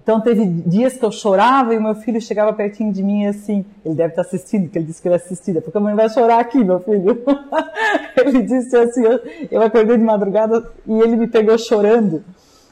Então, 0.01 0.19
teve 0.19 0.45
dias 0.45 0.97
que 0.97 1.05
eu 1.05 1.11
chorava 1.11 1.75
e 1.75 1.77
o 1.77 1.83
meu 1.83 1.93
filho 1.93 2.19
chegava 2.19 2.51
pertinho 2.53 2.91
de 2.91 3.03
mim 3.03 3.27
assim, 3.27 3.63
ele 3.85 3.93
deve 3.93 4.13
estar 4.13 4.21
assistindo, 4.21 4.63
porque 4.63 4.79
ele 4.79 4.85
disse 4.85 5.01
que 5.01 5.07
ele 5.07 5.15
assistia, 5.15 5.61
porque 5.61 5.77
a 5.77 5.81
mãe 5.81 5.93
vai 5.93 6.09
chorar 6.09 6.39
aqui, 6.39 6.63
meu 6.63 6.79
filho. 6.79 7.21
ele 8.17 8.41
disse 8.41 8.75
assim, 8.75 9.03
eu, 9.03 9.19
eu 9.51 9.61
acordei 9.61 9.97
de 9.97 10.03
madrugada 10.03 10.71
e 10.87 10.99
ele 11.01 11.17
me 11.17 11.27
pegou 11.27 11.57
chorando. 11.57 12.23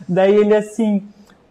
Daí 0.07 0.33
ele 0.33 0.55
assim, 0.55 1.07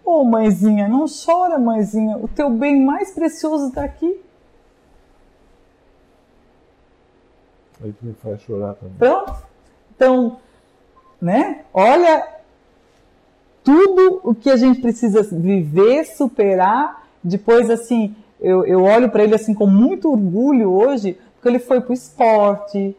ô 0.09 0.23
oh, 0.23 0.25
mãezinha, 0.25 0.89
não 0.89 1.05
chora 1.07 1.59
mãezinha, 1.59 2.17
o 2.17 2.27
teu 2.27 2.49
bem 2.49 2.83
mais 2.83 3.11
precioso 3.11 3.69
está 3.69 3.85
aqui. 3.85 4.19
Aí 7.85 7.93
tu 7.93 8.07
me 8.07 8.15
faz 8.15 8.41
chorar 8.41 8.75
também. 8.75 8.95
Pronto. 8.99 9.35
Então, 9.95 10.39
né? 11.21 11.65
Olha 11.75 12.27
tudo 13.63 14.21
o 14.25 14.35
que 14.35 14.49
a 14.49 14.57
gente 14.57 14.81
precisa 14.81 15.23
viver, 15.23 16.05
superar. 16.07 17.07
Depois, 17.23 17.69
assim, 17.69 18.17
eu, 18.41 18.65
eu 18.65 18.83
olho 18.85 19.11
para 19.11 19.23
ele 19.25 19.35
assim 19.35 19.53
com 19.53 19.67
muito 19.67 20.11
orgulho 20.11 20.73
hoje, 20.73 21.19
porque 21.35 21.49
ele 21.49 21.59
foi 21.59 21.83
para 21.83 21.91
o 21.91 21.95
esporte, 21.95 22.97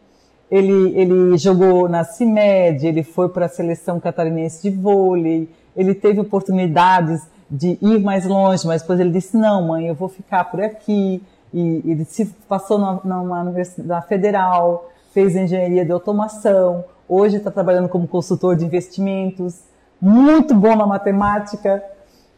ele, 0.48 0.96
ele 0.96 1.36
jogou 1.36 1.88
na 1.88 2.04
CIMED, 2.04 2.86
ele 2.86 3.02
foi 3.02 3.28
para 3.28 3.46
a 3.46 3.48
seleção 3.48 3.98
catarinense 3.98 4.62
de 4.62 4.76
vôlei, 4.76 5.48
ele 5.76 5.94
teve 5.94 6.20
oportunidades 6.20 7.22
de 7.50 7.78
ir 7.82 8.00
mais 8.00 8.26
longe, 8.26 8.66
mas 8.66 8.82
depois 8.82 9.00
ele 9.00 9.10
disse, 9.10 9.36
não 9.36 9.66
mãe, 9.66 9.88
eu 9.88 9.94
vou 9.94 10.08
ficar 10.08 10.44
por 10.44 10.60
aqui. 10.60 11.22
E 11.52 11.82
ele 11.84 12.04
se 12.04 12.26
passou 12.48 12.78
na, 12.78 13.00
numa 13.02 13.40
universidade 13.40 14.06
federal, 14.06 14.88
fez 15.12 15.34
engenharia 15.34 15.84
de 15.84 15.90
automação, 15.90 16.84
hoje 17.08 17.38
está 17.38 17.50
trabalhando 17.50 17.88
como 17.88 18.06
consultor 18.06 18.54
de 18.54 18.64
investimentos, 18.64 19.60
muito 20.00 20.54
bom 20.54 20.76
na 20.76 20.86
matemática. 20.86 21.82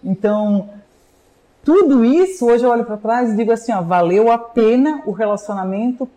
Então, 0.03 0.71
tudo 1.63 2.05
isso, 2.05 2.47
hoje 2.47 2.65
eu 2.65 2.71
olho 2.71 2.85
para 2.85 2.97
trás 2.97 3.33
e 3.33 3.37
digo 3.37 3.53
assim, 3.53 3.73
ó, 3.73 3.83
valeu 3.83 4.33
a 4.33 4.39
pena 4.39 5.03
o 5.07 5.13
relacionamento 5.13 6.09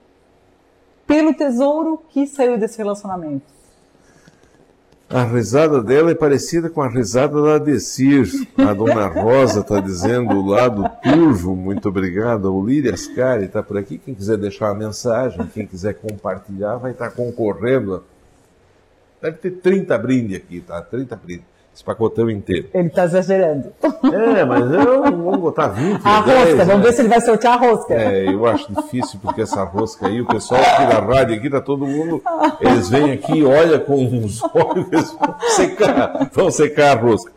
pelo 1.05 1.33
tesouro 1.33 2.01
que 2.09 2.25
saiu 2.25 2.57
desse 2.57 2.77
relacionamento. 2.77 3.45
A 5.07 5.23
risada 5.23 5.83
dela 5.83 6.11
é 6.11 6.15
parecida 6.15 6.69
com 6.69 6.81
a 6.81 6.89
risada 6.89 7.41
da 7.41 7.57
Decir. 7.57 8.27
A 8.57 8.73
dona 8.73 9.07
Rosa 9.07 9.59
está 9.59 9.79
dizendo 9.79 10.33
o 10.33 10.45
lado 10.45 10.89
turvo, 11.03 11.55
muito 11.55 11.89
obrigado. 11.89 12.53
O 12.53 12.65
Líria 12.65 12.93
Ascari 12.93 13.45
está 13.45 13.61
por 13.61 13.77
aqui. 13.77 13.99
Quem 13.99 14.15
quiser 14.15 14.37
deixar 14.37 14.71
uma 14.71 14.87
mensagem, 14.87 15.45
quem 15.53 15.67
quiser 15.67 15.93
compartilhar, 15.93 16.77
vai 16.77 16.91
estar 16.91 17.11
tá 17.11 17.15
concorrendo. 17.15 18.03
Deve 19.21 19.37
ter 19.37 19.51
30 19.51 19.97
brindes 19.97 20.37
aqui, 20.37 20.59
tá? 20.61 20.81
30 20.81 21.15
brindes 21.15 21.54
esse 21.75 21.83
pacotão 21.83 22.29
inteiro. 22.29 22.69
Ele 22.73 22.87
está 22.87 23.03
exagerando. 23.03 23.73
É, 23.83 24.45
mas 24.45 24.71
eu 24.71 25.11
vou 25.11 25.37
botar 25.37 25.67
20. 25.67 26.01
A 26.05 26.21
10, 26.21 26.39
rosca, 26.39 26.55
né? 26.55 26.65
vamos 26.65 26.85
ver 26.85 26.93
se 26.93 27.01
ele 27.01 27.09
vai 27.09 27.19
sortear 27.19 27.53
a 27.53 27.67
rosca. 27.67 27.93
É, 27.93 28.33
eu 28.33 28.45
acho 28.45 28.73
difícil, 28.73 29.19
porque 29.21 29.41
essa 29.41 29.61
rosca 29.65 30.07
aí, 30.07 30.21
o 30.21 30.25
pessoal 30.25 30.61
aqui 30.61 30.85
da 30.85 31.01
rádio 31.01 31.35
aqui, 31.35 31.49
tá 31.49 31.59
todo 31.59 31.85
mundo. 31.85 32.23
Eles 32.61 32.89
vêm 32.89 33.11
aqui, 33.11 33.43
olha 33.43 33.77
com 33.77 34.05
os 34.05 34.41
olhos, 34.55 35.11
vão 35.19 35.35
secar, 35.49 36.29
vão 36.31 36.49
secar 36.49 36.97
a 36.97 37.01
rosca. 37.01 37.33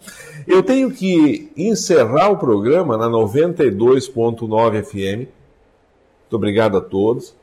Eu 0.47 0.63
tenho 0.63 0.89
que 0.93 1.51
encerrar 1.57 2.31
o 2.31 2.39
programa 2.39 2.97
na 2.97 3.09
92.9 3.09 4.85
FM. 4.85 5.27
Muito 5.27 6.37
obrigado 6.37 6.77
a 6.77 6.81
todos. 6.81 7.35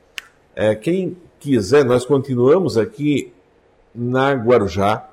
É, 0.56 0.74
quem 0.74 1.18
quiser, 1.41 1.84
nós 1.84 2.06
continuamos 2.06 2.78
aqui 2.78 3.34
na 3.93 4.32
Guarujá 4.32 5.10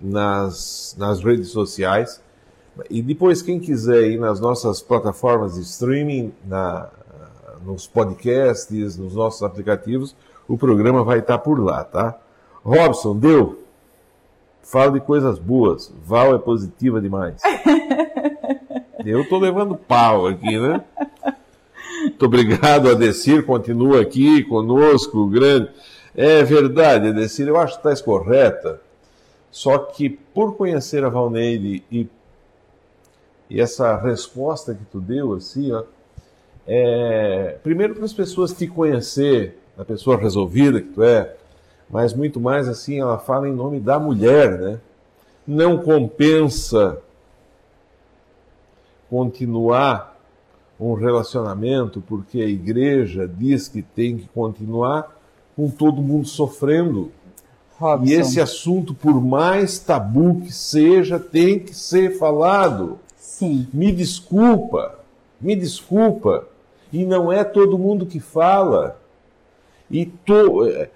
nas, 0.00 0.94
nas 0.98 1.22
redes 1.22 1.48
sociais. 1.48 2.20
E 2.90 3.00
depois, 3.00 3.40
quem 3.40 3.58
quiser 3.58 4.10
ir 4.10 4.18
nas 4.18 4.38
nossas 4.38 4.82
plataformas 4.82 5.54
de 5.54 5.62
streaming, 5.62 6.32
na, 6.44 6.88
nos 7.64 7.86
podcasts, 7.86 8.96
nos 8.96 9.14
nossos 9.14 9.42
aplicativos, 9.42 10.14
o 10.46 10.56
programa 10.56 11.02
vai 11.02 11.18
estar 11.20 11.38
por 11.38 11.58
lá, 11.58 11.84
tá? 11.84 12.18
Robson, 12.62 13.16
deu? 13.16 13.62
Fala 14.62 14.92
de 14.92 15.00
coisas 15.00 15.38
boas. 15.38 15.92
Val 16.04 16.34
é 16.34 16.38
positiva 16.38 17.00
demais. 17.00 17.40
Eu 19.04 19.28
tô 19.28 19.38
levando 19.38 19.76
pau 19.76 20.26
aqui, 20.26 20.58
né? 20.58 20.84
Muito 22.00 22.26
obrigado, 22.26 22.90
Adecir. 22.90 23.44
Continua 23.46 24.00
aqui 24.00 24.42
conosco, 24.42 25.26
grande. 25.28 25.70
É 26.14 26.42
verdade, 26.42 27.08
Adecir, 27.08 27.46
eu 27.46 27.56
acho 27.56 27.80
que 27.80 27.88
está 27.88 28.04
correta. 28.04 28.80
Só 29.56 29.78
que 29.78 30.10
por 30.10 30.54
conhecer 30.54 31.02
a 31.02 31.08
Valneide 31.08 31.82
e, 31.90 32.06
e 33.48 33.58
essa 33.58 33.96
resposta 33.96 34.74
que 34.74 34.84
tu 34.84 35.00
deu, 35.00 35.32
assim, 35.32 35.72
ó, 35.72 35.82
é, 36.66 37.56
primeiro 37.62 37.94
para 37.94 38.04
as 38.04 38.12
pessoas 38.12 38.52
te 38.52 38.66
conhecer, 38.66 39.58
a 39.78 39.82
pessoa 39.82 40.18
resolvida 40.18 40.82
que 40.82 40.88
tu 40.88 41.02
é, 41.02 41.34
mas 41.88 42.12
muito 42.12 42.38
mais 42.38 42.68
assim, 42.68 43.00
ela 43.00 43.18
fala 43.18 43.48
em 43.48 43.52
nome 43.54 43.80
da 43.80 43.98
mulher, 43.98 44.58
né? 44.58 44.80
Não 45.46 45.78
compensa 45.78 46.98
continuar 49.08 50.20
um 50.78 50.92
relacionamento 50.92 52.02
porque 52.06 52.42
a 52.42 52.46
igreja 52.46 53.26
diz 53.26 53.68
que 53.68 53.80
tem 53.80 54.18
que 54.18 54.28
continuar 54.28 55.16
com 55.56 55.70
todo 55.70 56.02
mundo 56.02 56.28
sofrendo. 56.28 57.10
Robson. 57.78 58.06
E 58.06 58.14
esse 58.14 58.40
assunto, 58.40 58.94
por 58.94 59.20
mais 59.22 59.78
tabu 59.78 60.40
que 60.40 60.52
seja, 60.52 61.18
tem 61.18 61.58
que 61.58 61.74
ser 61.74 62.18
falado. 62.18 62.98
Sim. 63.16 63.68
Me 63.72 63.92
desculpa, 63.92 64.98
me 65.40 65.54
desculpa. 65.54 66.46
E 66.92 67.04
não 67.04 67.30
é 67.30 67.44
todo 67.44 67.78
mundo 67.78 68.06
que 68.06 68.20
fala. 68.20 68.98
E 69.90 70.06
to, 70.06 70.66
é, 70.66 70.88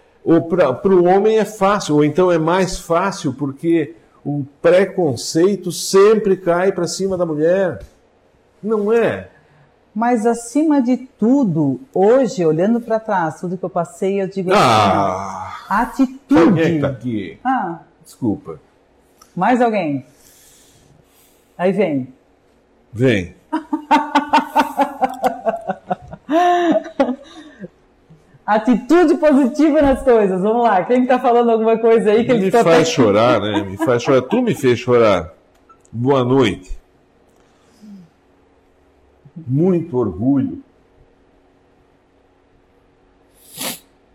para 0.50 0.94
o 0.94 1.04
homem 1.04 1.38
é 1.38 1.44
fácil, 1.44 1.96
ou 1.96 2.04
então 2.04 2.32
é 2.32 2.38
mais 2.38 2.78
fácil, 2.78 3.34
porque 3.34 3.94
o 4.24 4.44
preconceito 4.62 5.70
sempre 5.70 6.36
cai 6.36 6.72
para 6.72 6.86
cima 6.86 7.16
da 7.16 7.26
mulher. 7.26 7.80
Não 8.62 8.92
é? 8.92 9.28
Mas 9.94 10.24
acima 10.24 10.80
de 10.80 10.96
tudo, 10.96 11.80
hoje, 11.92 12.46
olhando 12.46 12.80
para 12.80 13.00
trás, 13.00 13.40
tudo 13.40 13.58
que 13.58 13.64
eu 13.64 13.70
passei, 13.70 14.22
eu 14.22 14.28
digo 14.28 14.52
ah, 14.54 15.52
assim, 15.68 16.04
atitude. 16.08 16.62
Quem 16.62 16.76
é 16.76 16.80
tá 16.80 16.86
aqui? 16.88 17.38
Ah. 17.44 17.80
Desculpa. 18.04 18.60
Mais 19.34 19.60
alguém? 19.60 20.06
Aí 21.58 21.72
vem. 21.72 22.12
Vem. 22.92 23.34
Atitude 28.46 29.16
positiva 29.16 29.82
nas 29.82 30.02
coisas. 30.02 30.40
Vamos 30.40 30.64
lá. 30.64 30.84
Quem 30.84 31.02
está 31.02 31.20
falando 31.20 31.50
alguma 31.50 31.78
coisa 31.78 32.10
aí 32.10 32.24
que 32.24 32.32
me 32.32 32.40
ele 32.40 32.50
faz 32.50 32.64
tá... 32.64 32.84
chorar, 32.84 33.40
né? 33.40 33.62
Me 33.62 33.76
faz 33.76 34.02
chorar. 34.02 34.22
Tu 34.22 34.42
me 34.42 34.54
fez 34.56 34.78
chorar. 34.78 35.32
Boa 35.92 36.24
noite 36.24 36.79
muito 39.46 39.96
orgulho 39.96 40.62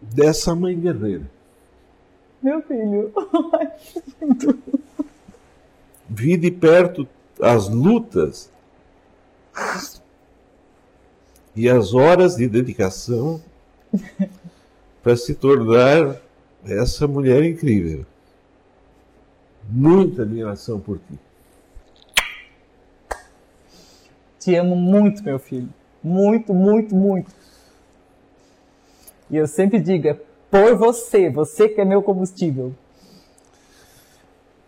dessa 0.01 0.55
mãe 0.55 0.79
guerreira. 0.79 1.29
Meu 2.41 2.61
filho. 2.61 3.11
Vi 6.07 6.37
de 6.37 6.51
perto 6.51 7.07
as 7.41 7.67
lutas 7.67 8.51
e 11.55 11.69
as 11.69 11.93
horas 11.93 12.35
de 12.35 12.47
dedicação 12.47 13.41
para 15.01 15.15
se 15.17 15.33
tornar 15.33 16.21
essa 16.63 17.07
mulher 17.07 17.43
incrível. 17.43 18.05
Muita 19.67 20.21
admiração 20.21 20.79
por 20.79 20.99
ti. 20.99 21.19
Te 24.45 24.55
amo 24.55 24.75
muito, 24.75 25.23
meu 25.23 25.39
filho. 25.39 25.69
Muito, 26.03 26.53
muito, 26.53 26.93
muito. 26.93 27.31
E 29.31 29.37
eu 29.37 29.47
sempre 29.47 29.79
digo, 29.79 30.07
é 30.07 30.15
por 30.51 30.75
você, 30.75 31.31
você 31.31 31.67
que 31.67 31.81
é 31.81 31.85
meu 31.85 32.03
combustível. 32.03 32.71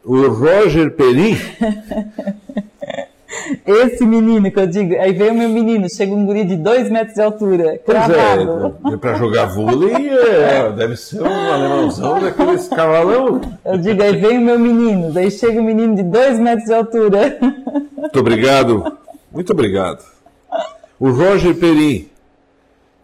O 0.04 0.30
Roger 0.30 0.96
Perim. 0.96 1.38
Esse 3.68 4.04
menino 4.04 4.50
que 4.52 4.60
eu 4.60 4.66
digo, 4.66 4.96
aí 4.96 5.14
vem 5.14 5.30
o 5.30 5.36
meu 5.36 5.50
menino, 5.50 5.88
chega 5.88 6.12
um 6.12 6.26
guri 6.26 6.44
de 6.44 6.56
dois 6.56 6.90
metros 6.90 7.14
de 7.14 7.22
altura, 7.22 7.78
cravado. 7.78 8.78
É, 8.84 8.94
é 8.94 8.98
para 8.98 9.14
jogar 9.14 9.46
vôlei, 9.46 10.10
é, 10.10 10.72
deve 10.72 10.96
ser 10.98 11.22
um 11.22 11.52
alemãozão 11.54 12.20
daqueles 12.20 12.68
cavalão. 12.68 13.42
Eu 13.64 13.78
digo, 13.78 14.02
aí 14.02 14.16
vem 14.16 14.40
o 14.40 14.42
meu 14.42 14.58
menino, 14.58 15.12
daí 15.12 15.30
chega 15.30 15.62
um 15.62 15.66
menino 15.66 15.94
de 15.94 16.02
dois 16.02 16.40
metros 16.40 16.66
de 16.66 16.74
altura. 16.74 17.38
Muito 17.96 18.20
obrigado. 18.20 18.98
Muito 19.38 19.54
obrigado. 19.54 20.04
O 21.00 21.12
Roger 21.12 21.54
Perim 21.54 22.10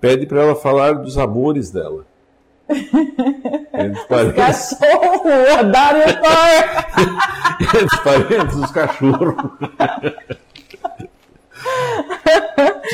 pede 0.02 0.26
para 0.26 0.42
ela 0.42 0.56
falar 0.56 0.94
dos 0.96 1.16
amores 1.16 1.70
dela. 1.70 2.08
Entre 2.68 4.04
parentes. 4.10 4.80
Cachorro, 4.80 5.72
Dário 5.72 6.02
Entre 7.62 7.98
parentes, 8.04 8.56
os 8.56 8.72
cachorros. 8.72 9.36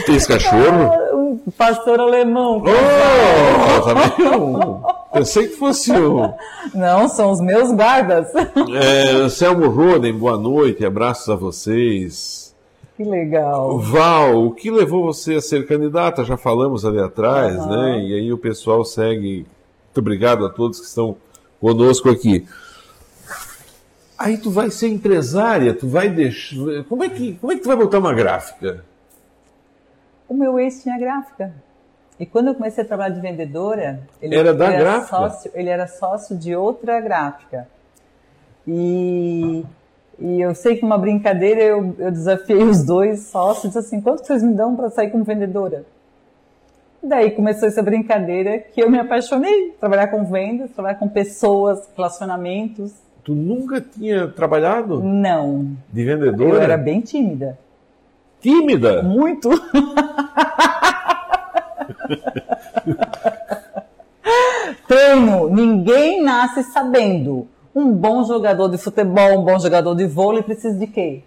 Tem 0.05 0.15
esse 0.15 0.27
cachorro? 0.27 1.37
Um 1.47 1.51
pastor 1.57 1.97
alemão. 1.97 2.61
Oh, 2.61 3.81
tá? 4.81 5.13
Pensei 5.13 5.47
que 5.47 5.55
fosse 5.55 5.93
o. 5.93 6.33
Não, 6.73 7.07
são 7.07 7.31
os 7.31 7.39
meus 7.39 7.71
guardas. 7.71 8.27
É, 8.35 9.11
Anselmo 9.11 9.69
Roden, 9.69 10.11
boa 10.11 10.37
noite, 10.37 10.85
abraços 10.85 11.29
a 11.29 11.37
vocês. 11.37 12.48
Que 12.99 13.05
legal. 13.05 13.79
Val, 13.79 14.43
o 14.43 14.51
que 14.51 14.69
levou 14.69 15.05
você 15.05 15.35
a 15.35 15.41
ser 15.41 15.65
candidata? 15.65 16.25
Já 16.25 16.35
falamos 16.35 16.83
ali 16.83 16.99
atrás, 16.99 17.55
Aham. 17.55 17.93
né? 17.93 17.99
E 18.01 18.13
aí 18.13 18.33
o 18.33 18.37
pessoal 18.37 18.83
segue. 18.83 19.47
Muito 19.85 19.99
obrigado 19.99 20.45
a 20.45 20.49
todos 20.49 20.81
que 20.81 20.85
estão 20.85 21.15
conosco 21.61 22.09
aqui. 22.09 22.45
Aí 24.17 24.37
tu 24.37 24.51
vai 24.51 24.69
ser 24.69 24.89
empresária, 24.89 25.73
tu 25.73 25.87
vai 25.87 26.09
deixar. 26.09 26.83
Como 26.89 27.01
é 27.01 27.07
que, 27.07 27.35
como 27.35 27.53
é 27.53 27.55
que 27.55 27.61
tu 27.61 27.69
vai 27.69 27.77
botar 27.77 27.99
uma 27.99 28.13
gráfica? 28.13 28.83
O 30.27 30.33
meu 30.33 30.59
ex 30.59 30.83
tinha 30.83 30.99
gráfica. 30.99 31.53
E 32.19 32.25
quando 32.25 32.47
eu 32.47 32.55
comecei 32.55 32.83
a 32.83 32.87
trabalhar 32.87 33.15
de 33.15 33.21
vendedora, 33.21 34.01
ele 34.21 34.35
Era 34.35 34.53
da 34.53 34.73
ele 34.73 34.77
gráfica? 34.77 35.15
Sócio, 35.15 35.51
ele 35.55 35.69
era 35.69 35.87
sócio 35.87 36.37
de 36.37 36.53
outra 36.53 36.99
gráfica. 36.99 37.65
E, 38.67 39.63
e 40.21 40.41
eu 40.41 40.53
sei 40.53 40.75
que 40.75 40.81
numa 40.83 40.97
brincadeira 40.97 41.61
eu, 41.61 41.95
eu 41.97 42.11
desafiei 42.11 42.61
os 42.63 42.83
dois 42.83 43.27
sócios 43.27 43.67
disse 43.73 43.77
assim, 43.79 44.01
quanto 44.01 44.25
vocês 44.25 44.43
me 44.43 44.53
dão 44.53 44.75
para 44.75 44.89
sair 44.89 45.09
como 45.09 45.23
vendedora? 45.23 45.85
Daí 47.01 47.31
começou 47.31 47.67
essa 47.69 47.81
brincadeira 47.81 48.59
que 48.59 48.81
eu 48.81 48.91
me 48.91 48.99
apaixonei. 48.99 49.73
Trabalhar 49.79 50.07
com 50.07 50.25
vendas, 50.25 50.69
trabalhar 50.71 50.95
com 50.95 51.07
pessoas, 51.07 51.87
relacionamentos. 51.95 52.91
Tu 53.23 53.33
nunca 53.33 53.79
tinha 53.79 54.27
trabalhado 54.27 55.01
Não, 55.01 55.77
de 55.91 56.03
vendedora? 56.03 56.49
eu 56.55 56.61
era 56.61 56.77
bem 56.77 56.99
tímida. 56.99 57.57
tímida. 58.41 59.01
Muito. 59.01 59.49
Treino. 64.87 65.49
Ninguém 65.49 66.21
nasce 66.21 66.63
sabendo. 66.63 67.47
Um 67.75 67.91
bom 67.91 68.23
jogador 68.23 68.67
de 68.69 68.77
futebol, 68.77 69.39
um 69.39 69.43
bom 69.43 69.59
jogador 69.59 69.95
de 69.95 70.05
vôlei 70.07 70.41
precisa 70.43 70.77
de 70.77 70.87
quê? 70.87 71.23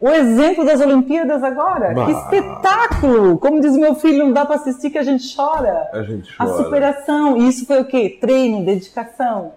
O 0.00 0.08
exemplo 0.08 0.64
das 0.64 0.80
Olimpíadas 0.80 1.42
agora. 1.42 1.92
Bah. 1.94 2.06
Que 2.06 2.12
espetáculo! 2.12 3.38
Como 3.38 3.60
diz 3.60 3.76
meu 3.76 3.94
filho, 3.94 4.24
não 4.24 4.32
dá 4.32 4.46
para 4.46 4.56
assistir 4.56 4.90
que 4.90 4.96
a 4.98 5.02
gente 5.02 5.34
chora. 5.36 5.88
A 5.92 6.02
gente 6.02 6.30
A 6.38 6.46
chora. 6.46 6.64
superação. 6.64 7.36
E 7.36 7.48
isso 7.48 7.66
foi 7.66 7.80
o 7.80 7.84
quê? 7.84 8.16
Treino, 8.20 8.64
dedicação. 8.64 9.52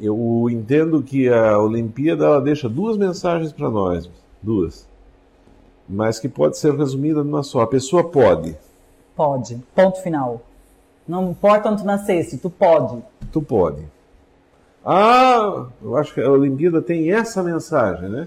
Eu 0.00 0.46
entendo 0.50 1.02
que 1.02 1.28
a 1.28 1.58
Olimpíada 1.58 2.24
ela 2.24 2.40
deixa 2.40 2.68
duas 2.68 2.96
mensagens 2.96 3.52
para 3.52 3.68
nós, 3.68 4.08
duas, 4.40 4.88
mas 5.88 6.20
que 6.20 6.28
pode 6.28 6.56
ser 6.56 6.72
resumida 6.74 7.24
numa 7.24 7.42
só. 7.42 7.62
A 7.62 7.66
pessoa 7.66 8.04
pode, 8.08 8.56
Pode. 9.16 9.60
Ponto 9.74 10.00
final. 10.00 10.40
Não 11.06 11.30
importa 11.32 11.68
onde 11.68 11.82
tu 11.82 11.86
nascesse, 11.86 12.38
tu 12.38 12.48
pode. 12.48 13.02
tu 13.32 13.42
pode. 13.42 13.82
Ah, 14.90 15.66
eu 15.82 15.96
acho 15.98 16.14
que 16.14 16.20
a 16.22 16.30
Olimpíada 16.30 16.80
tem 16.80 17.12
essa 17.12 17.42
mensagem, 17.42 18.08
né? 18.08 18.26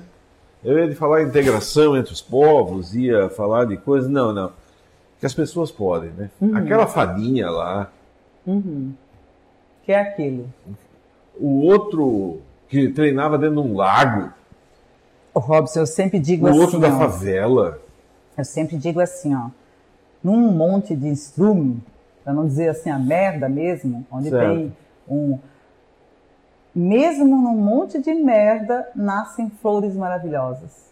Eu 0.64 0.78
ia 0.78 0.88
de 0.88 0.93
falar 0.93 1.24
integração 1.24 1.97
entre 1.97 2.14
os 2.14 2.22
povos, 2.22 2.93
ia 2.93 3.30
falar 3.30 3.66
de 3.66 3.78
coisas, 3.78 4.07
não, 4.07 4.32
não. 4.32 4.51
Que 5.20 5.26
as 5.26 5.34
pessoas 5.34 5.72
podem, 5.72 6.12
né? 6.12 6.30
Aquela 6.53 6.86
fadinha 6.86 7.49
lá, 7.49 7.91
Que 9.84 9.91
é 9.91 9.99
aquilo. 10.01 10.47
o 11.39 11.62
outro 11.66 12.41
que 12.70 12.89
treinava 12.89 13.39
dentro 13.39 13.62
de 13.64 13.68
um 13.68 13.76
lago, 13.76 14.32
Ô, 15.34 15.39
Robson, 15.39 15.80
eu 15.80 15.88
sempre 15.88 16.20
digo 16.20 16.45
o 16.45 16.49
assim, 16.49 16.59
outro 16.59 16.80
da 16.80 16.89
ó, 16.89 16.99
favela. 16.99 17.80
eu 18.38 18.45
sempre 18.45 18.78
digo 18.78 18.99
assim, 18.99 19.34
ó, 19.34 19.47
num 20.24 20.51
monte 20.51 20.95
de 20.95 21.07
estrume, 21.09 21.82
para 22.24 22.34
não 22.34 22.45
dizer 22.45 22.70
assim 22.70 22.89
a 22.91 22.99
merda 22.99 23.49
mesmo, 23.49 24.05
onde 24.12 24.30
Certo. 24.30 24.45
tem 24.45 24.76
um 25.09 25.39
mesmo 26.74 27.26
num 27.26 27.58
monte 27.58 28.00
de 28.00 28.14
merda 28.14 28.90
nascem 28.96 29.50
flores 29.50 29.96
maravilhosas. 29.96 30.92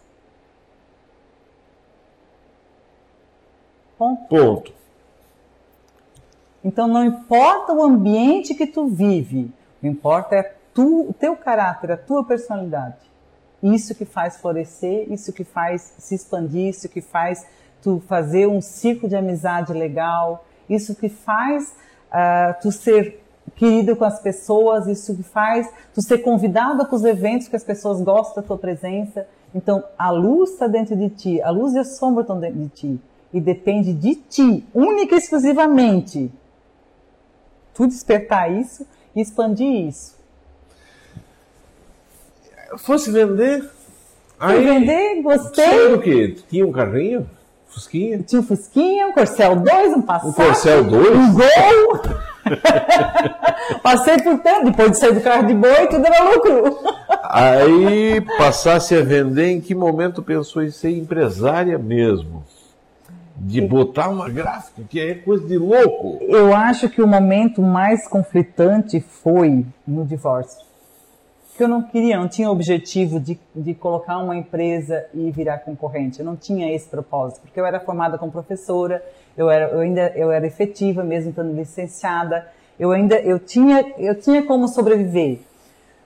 Ponto. 3.97 4.27
Ponto. 4.27 4.73
Então 6.63 6.87
não 6.87 7.03
importa 7.03 7.73
o 7.73 7.83
ambiente 7.83 8.53
que 8.53 8.67
tu 8.67 8.87
vive, 8.87 9.51
o 9.77 9.81
que 9.81 9.87
importa 9.87 10.35
é 10.35 10.55
tu, 10.73 11.09
o 11.09 11.13
teu 11.13 11.35
caráter, 11.35 11.91
a 11.91 11.97
tua 11.97 12.23
personalidade. 12.23 13.09
Isso 13.61 13.93
que 13.95 14.05
faz 14.05 14.37
florescer, 14.37 15.11
isso 15.11 15.33
que 15.33 15.43
faz 15.43 15.93
se 15.97 16.15
expandir, 16.15 16.69
isso 16.69 16.87
que 16.87 17.01
faz 17.01 17.45
tu 17.81 18.01
fazer 18.07 18.47
um 18.47 18.61
ciclo 18.61 19.07
de 19.07 19.15
amizade 19.15 19.73
legal, 19.73 20.45
isso 20.69 20.95
que 20.95 21.09
faz 21.09 21.75
ah, 22.11 22.55
tu 22.61 22.71
ser 22.71 23.23
querido 23.59 23.93
com 23.93 24.05
as 24.05 24.21
pessoas, 24.21 24.87
isso 24.87 25.13
que 25.13 25.21
faz 25.21 25.69
tu 25.93 26.01
ser 26.01 26.19
convidado 26.19 26.85
para 26.85 26.95
os 26.95 27.03
eventos 27.03 27.49
que 27.49 27.57
as 27.57 27.63
pessoas 27.63 28.01
gostam 28.01 28.41
da 28.41 28.47
tua 28.47 28.57
presença. 28.57 29.27
Então 29.53 29.83
a 29.97 30.09
luz 30.09 30.51
está 30.51 30.65
dentro 30.65 30.95
de 30.95 31.09
ti, 31.09 31.41
a 31.41 31.49
luz 31.49 31.73
e 31.73 31.79
a 31.79 31.83
sombra 31.83 32.21
estão 32.21 32.39
dentro 32.39 32.57
de 32.57 32.69
ti 32.69 32.99
e 33.33 33.41
depende 33.41 33.93
de 33.93 34.15
ti, 34.15 34.65
única 34.73 35.13
e 35.13 35.17
exclusivamente, 35.17 36.31
tu 37.73 37.85
despertar 37.85 38.49
isso 38.49 38.87
e 39.13 39.21
expandir 39.21 39.87
isso. 39.87 40.17
Fosse 42.77 43.11
vender, 43.11 43.69
aí 44.39 44.63
vender, 44.63 45.21
gostei. 45.21 45.65
Saiu 45.65 45.97
do 45.97 46.01
quê? 46.01 46.37
Tinha 46.49 46.65
um 46.65 46.71
carrinho? 46.71 47.29
Fusquinha? 47.67 48.19
Tinha 48.19 48.41
um 48.41 48.43
Fusquinha, 48.43 49.07
um 49.07 49.11
Corcel 49.11 49.57
2, 49.57 49.93
um 49.93 50.01
Passat. 50.01 50.29
Um 50.29 50.33
Corcel 50.33 50.83
2? 50.85 51.09
Um 51.09 51.33
Gol. 51.33 52.28
Passei 53.83 54.17
por 54.21 54.39
tanto, 54.39 54.65
depois 54.65 54.91
de 54.91 54.99
sair 54.99 55.13
do 55.13 55.21
carro 55.21 55.45
de 55.45 55.53
boi, 55.53 55.87
tudo 55.87 56.05
era 56.05 56.29
lucro. 56.29 56.79
Aí 57.23 58.21
passasse 58.37 58.95
a 58.95 59.03
vender, 59.03 59.51
em 59.51 59.61
que 59.61 59.75
momento 59.75 60.23
pensou 60.23 60.63
em 60.63 60.71
ser 60.71 60.91
empresária 60.91 61.77
mesmo? 61.77 62.43
De 63.35 63.61
botar 63.61 64.09
uma 64.09 64.29
gráfica, 64.29 64.81
que 64.89 64.99
é 64.99 65.15
coisa 65.15 65.47
de 65.47 65.57
louco. 65.57 66.17
Eu 66.21 66.53
acho 66.53 66.89
que 66.89 67.01
o 67.01 67.07
momento 67.07 67.61
mais 67.61 68.07
conflitante 68.07 68.99
foi 68.99 69.65
no 69.87 70.05
divórcio. 70.05 70.68
Porque 71.59 71.65
eu 71.65 71.75
não 71.75 71.81
queria, 71.81 72.17
não 72.17 72.29
tinha 72.29 72.47
o 72.47 72.53
objetivo 72.53 73.19
de, 73.19 73.37
de 73.53 73.73
colocar 73.73 74.17
uma 74.19 74.33
empresa 74.33 75.05
e 75.13 75.29
virar 75.29 75.57
concorrente. 75.57 76.21
Eu 76.21 76.25
não 76.25 76.37
tinha 76.37 76.73
esse 76.73 76.87
propósito, 76.87 77.41
porque 77.41 77.59
eu 77.59 77.65
era 77.65 77.81
formada 77.81 78.17
como 78.17 78.31
professora, 78.31 79.03
eu, 79.35 79.49
era, 79.49 79.67
eu 79.67 79.81
ainda 79.81 80.07
eu 80.15 80.31
era 80.31 80.47
efetiva, 80.47 81.03
mesmo 81.03 81.31
estando 81.31 81.53
licenciada. 81.53 82.47
Eu 82.79 82.91
ainda 82.91 83.19
eu 83.19 83.37
tinha, 83.39 83.93
eu 83.97 84.15
tinha 84.15 84.41
como 84.45 84.69
sobreviver. 84.69 85.39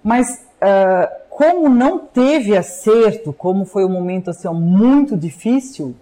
Mas 0.04 0.43
ah, 0.60 1.12
como 1.30 1.70
não 1.70 1.99
teve 1.99 2.58
acerto, 2.58 3.32
como 3.32 3.64
foi 3.64 3.86
um 3.86 3.89
momento 3.89 4.32
assim, 4.32 4.47
ó, 4.47 4.54
muito 4.56 5.16
difícil, 5.16 5.93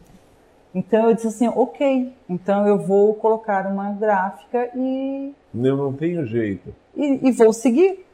então 0.74 1.10
eu 1.10 1.14
disse 1.14 1.28
assim, 1.28 1.50
ok, 1.50 2.14
então 2.30 2.66
eu 2.66 2.78
vou 2.78 3.14
colocar 3.16 3.68
uma 3.68 3.92
gráfica 3.92 4.70
e, 4.74 5.34
Eu 5.54 5.76
não 5.76 5.92
tenho 5.92 6.26
jeito. 6.26 6.74
e, 6.96 7.28
e 7.28 7.32
vou 7.34 7.52
seguir. 7.52 8.06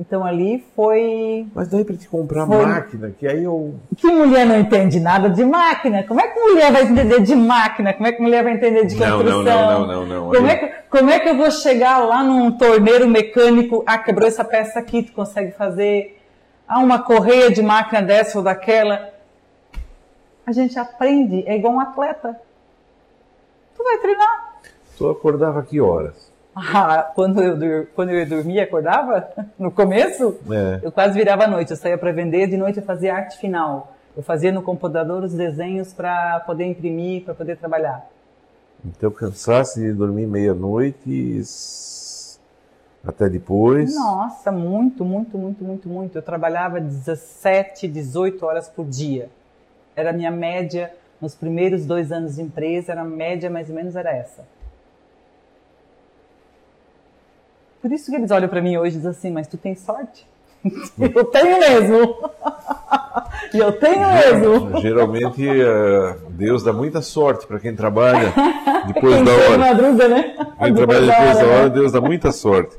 Então 0.00 0.24
ali 0.24 0.64
foi. 0.74 1.46
Mas 1.54 1.68
daí 1.68 1.84
para 1.84 1.94
te 1.94 2.08
comprar 2.08 2.46
Foi. 2.46 2.64
máquina, 2.64 3.10
que 3.10 3.26
aí 3.28 3.44
eu. 3.44 3.74
Que 3.94 4.06
mulher 4.06 4.46
não 4.46 4.58
entende 4.58 4.98
nada 4.98 5.28
de 5.28 5.44
máquina? 5.44 6.02
Como 6.04 6.18
é 6.18 6.26
que 6.26 6.40
mulher 6.40 6.72
vai 6.72 6.84
entender 6.84 7.20
de 7.20 7.36
máquina? 7.36 7.92
Como 7.92 8.06
é 8.06 8.12
que 8.12 8.22
mulher 8.22 8.42
vai 8.42 8.54
entender 8.54 8.86
de 8.86 8.96
Não, 8.96 9.18
construção? 9.18 9.44
não, 9.44 9.80
não, 9.80 9.86
não, 9.86 10.06
não, 10.06 10.24
não. 10.24 10.30
Como 10.32 10.46
é, 10.46 10.56
que, 10.56 10.66
como 10.88 11.10
é 11.10 11.18
que 11.20 11.28
eu 11.28 11.36
vou 11.36 11.50
chegar 11.50 11.98
lá 11.98 12.24
num 12.24 12.50
torneiro 12.52 13.06
mecânico? 13.06 13.84
Ah, 13.86 13.98
quebrou 13.98 14.26
essa 14.26 14.42
peça 14.42 14.78
aqui, 14.78 15.02
tu 15.02 15.12
consegue 15.12 15.52
fazer? 15.52 16.18
Ah, 16.66 16.78
uma 16.78 17.00
correia 17.02 17.50
de 17.50 17.60
máquina 17.62 18.00
dessa 18.00 18.38
ou 18.38 18.44
daquela. 18.44 19.10
A 20.46 20.52
gente 20.52 20.78
aprende, 20.78 21.44
é 21.46 21.56
igual 21.56 21.74
um 21.74 21.80
atleta. 21.80 22.40
Tu 23.76 23.84
vai 23.84 23.98
treinar. 23.98 24.54
Tu 24.96 25.10
acordava 25.10 25.62
que 25.62 25.78
horas? 25.78 26.29
Ah, 26.74 27.10
quando 27.14 27.42
eu, 27.42 27.86
quando 27.94 28.10
eu 28.10 28.18
ia 28.18 28.26
dormir, 28.26 28.60
acordava? 28.60 29.28
No 29.58 29.70
começo? 29.70 30.38
É. 30.50 30.80
Eu 30.82 30.92
quase 30.92 31.14
virava 31.14 31.44
à 31.44 31.48
noite. 31.48 31.70
Eu 31.70 31.76
saía 31.76 31.96
para 31.98 32.12
vender, 32.12 32.46
de 32.48 32.56
noite 32.56 32.78
eu 32.78 32.84
fazia 32.84 33.14
arte 33.14 33.38
final. 33.38 33.94
Eu 34.16 34.22
fazia 34.22 34.50
no 34.52 34.62
computador 34.62 35.22
os 35.22 35.32
desenhos 35.34 35.92
para 35.92 36.40
poder 36.40 36.64
imprimir, 36.66 37.24
para 37.24 37.34
poder 37.34 37.56
trabalhar. 37.56 38.06
Então 38.84 39.10
cansasse 39.10 39.80
de 39.80 39.92
dormir 39.92 40.26
meia-noite 40.26 41.38
s- 41.38 42.38
até 43.06 43.28
depois. 43.28 43.94
Nossa, 43.94 44.50
muito, 44.50 45.04
muito, 45.04 45.36
muito, 45.38 45.62
muito, 45.64 45.88
muito. 45.88 46.16
Eu 46.18 46.22
trabalhava 46.22 46.80
17, 46.80 47.86
18 47.88 48.44
horas 48.44 48.68
por 48.68 48.86
dia. 48.86 49.28
Era 49.94 50.10
a 50.10 50.12
minha 50.12 50.30
média 50.30 50.90
nos 51.20 51.34
primeiros 51.34 51.84
dois 51.84 52.10
anos 52.10 52.36
de 52.36 52.42
empresa, 52.42 52.92
era 52.92 53.02
a 53.02 53.04
média 53.04 53.50
mais 53.50 53.68
ou 53.68 53.74
menos 53.74 53.94
era 53.94 54.10
essa. 54.16 54.42
Por 57.80 57.90
isso 57.92 58.10
que 58.10 58.16
eles 58.16 58.30
olham 58.30 58.48
para 58.48 58.60
mim 58.60 58.76
hoje 58.76 58.96
e 58.96 58.98
dizem 58.98 59.10
assim, 59.10 59.30
mas 59.30 59.46
tu 59.46 59.56
tem 59.56 59.74
sorte. 59.74 60.26
eu 60.64 61.24
tenho 61.24 61.58
mesmo. 61.58 62.16
e 63.54 63.58
eu 63.58 63.72
tenho 63.72 64.06
mesmo. 64.12 64.80
Geralmente, 64.80 65.48
eh, 65.48 66.16
Deus 66.30 66.62
dá 66.62 66.72
muita 66.72 67.00
sorte 67.00 67.46
para 67.46 67.58
quem 67.58 67.74
trabalha 67.74 68.32
depois 68.86 69.14
Quem 69.16 69.24
da 69.24 69.32
hora. 69.32 69.58
madruga, 69.58 70.08
né? 70.08 70.34
Quem 70.58 70.74
trabalha 70.74 71.06
depois 71.06 71.38
da 71.38 71.46
hora, 71.46 71.70
Deus 71.70 71.92
dá 71.92 72.00
muita 72.00 72.30
sorte. 72.30 72.76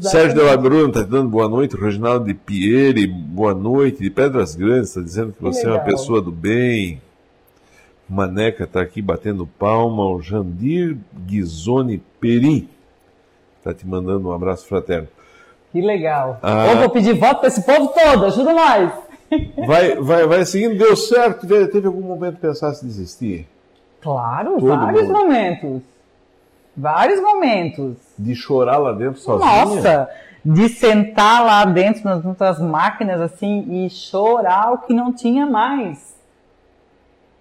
Sérgio 0.00 0.34
de 0.34 0.42
Labruna 0.42 0.88
está 0.88 1.02
dando 1.02 1.28
boa 1.28 1.48
noite. 1.48 1.76
Reginaldo 1.76 2.26
de 2.26 2.34
Pieri, 2.34 3.06
boa 3.06 3.54
noite. 3.54 4.02
De 4.02 4.10
Pedras 4.10 4.56
Grandes 4.56 4.88
está 4.88 5.00
dizendo 5.00 5.32
que 5.32 5.40
você 5.40 5.66
é 5.66 5.70
uma 5.70 5.80
pessoa 5.80 6.20
do 6.20 6.32
bem. 6.32 7.00
Maneca 8.08 8.64
está 8.64 8.80
aqui 8.80 9.00
batendo 9.00 9.46
palma. 9.46 10.04
O 10.04 10.20
Jandir 10.20 10.96
Ghisoni 11.26 12.02
Peri 12.20 12.68
está 13.68 13.74
te 13.74 13.86
mandando 13.86 14.28
um 14.28 14.32
abraço 14.32 14.66
fraterno. 14.66 15.08
Que 15.70 15.80
legal. 15.80 16.38
Ah. 16.42 16.66
Ou 16.70 16.76
vou 16.78 16.90
pedir 16.90 17.14
voto 17.14 17.40
para 17.40 17.48
esse 17.48 17.62
povo 17.62 17.88
todo, 17.88 18.26
ajuda 18.26 18.52
nós. 18.54 18.92
Vai, 19.66 19.94
vai, 19.96 20.26
vai 20.26 20.44
seguindo, 20.46 20.78
deu 20.78 20.96
certo. 20.96 21.46
Teve 21.46 21.86
algum 21.86 22.00
momento 22.00 22.36
que 22.36 22.40
pensasse 22.40 22.84
em 22.84 22.88
desistir? 22.88 23.46
Claro, 24.00 24.54
Todo 24.58 24.66
vários 24.68 25.02
mundo. 25.02 25.12
momentos. 25.12 25.82
Vários 26.74 27.20
momentos. 27.20 27.96
De 28.18 28.34
chorar 28.34 28.78
lá 28.78 28.92
dentro 28.92 29.20
sozinha? 29.20 29.64
Nossa, 29.64 30.08
de 30.42 30.68
sentar 30.68 31.44
lá 31.44 31.64
dentro 31.66 32.04
nas 32.04 32.24
outras 32.24 32.58
máquinas 32.58 33.20
assim 33.20 33.84
e 33.84 33.90
chorar 33.90 34.72
o 34.72 34.78
que 34.78 34.94
não 34.94 35.12
tinha 35.12 35.44
mais. 35.44 36.16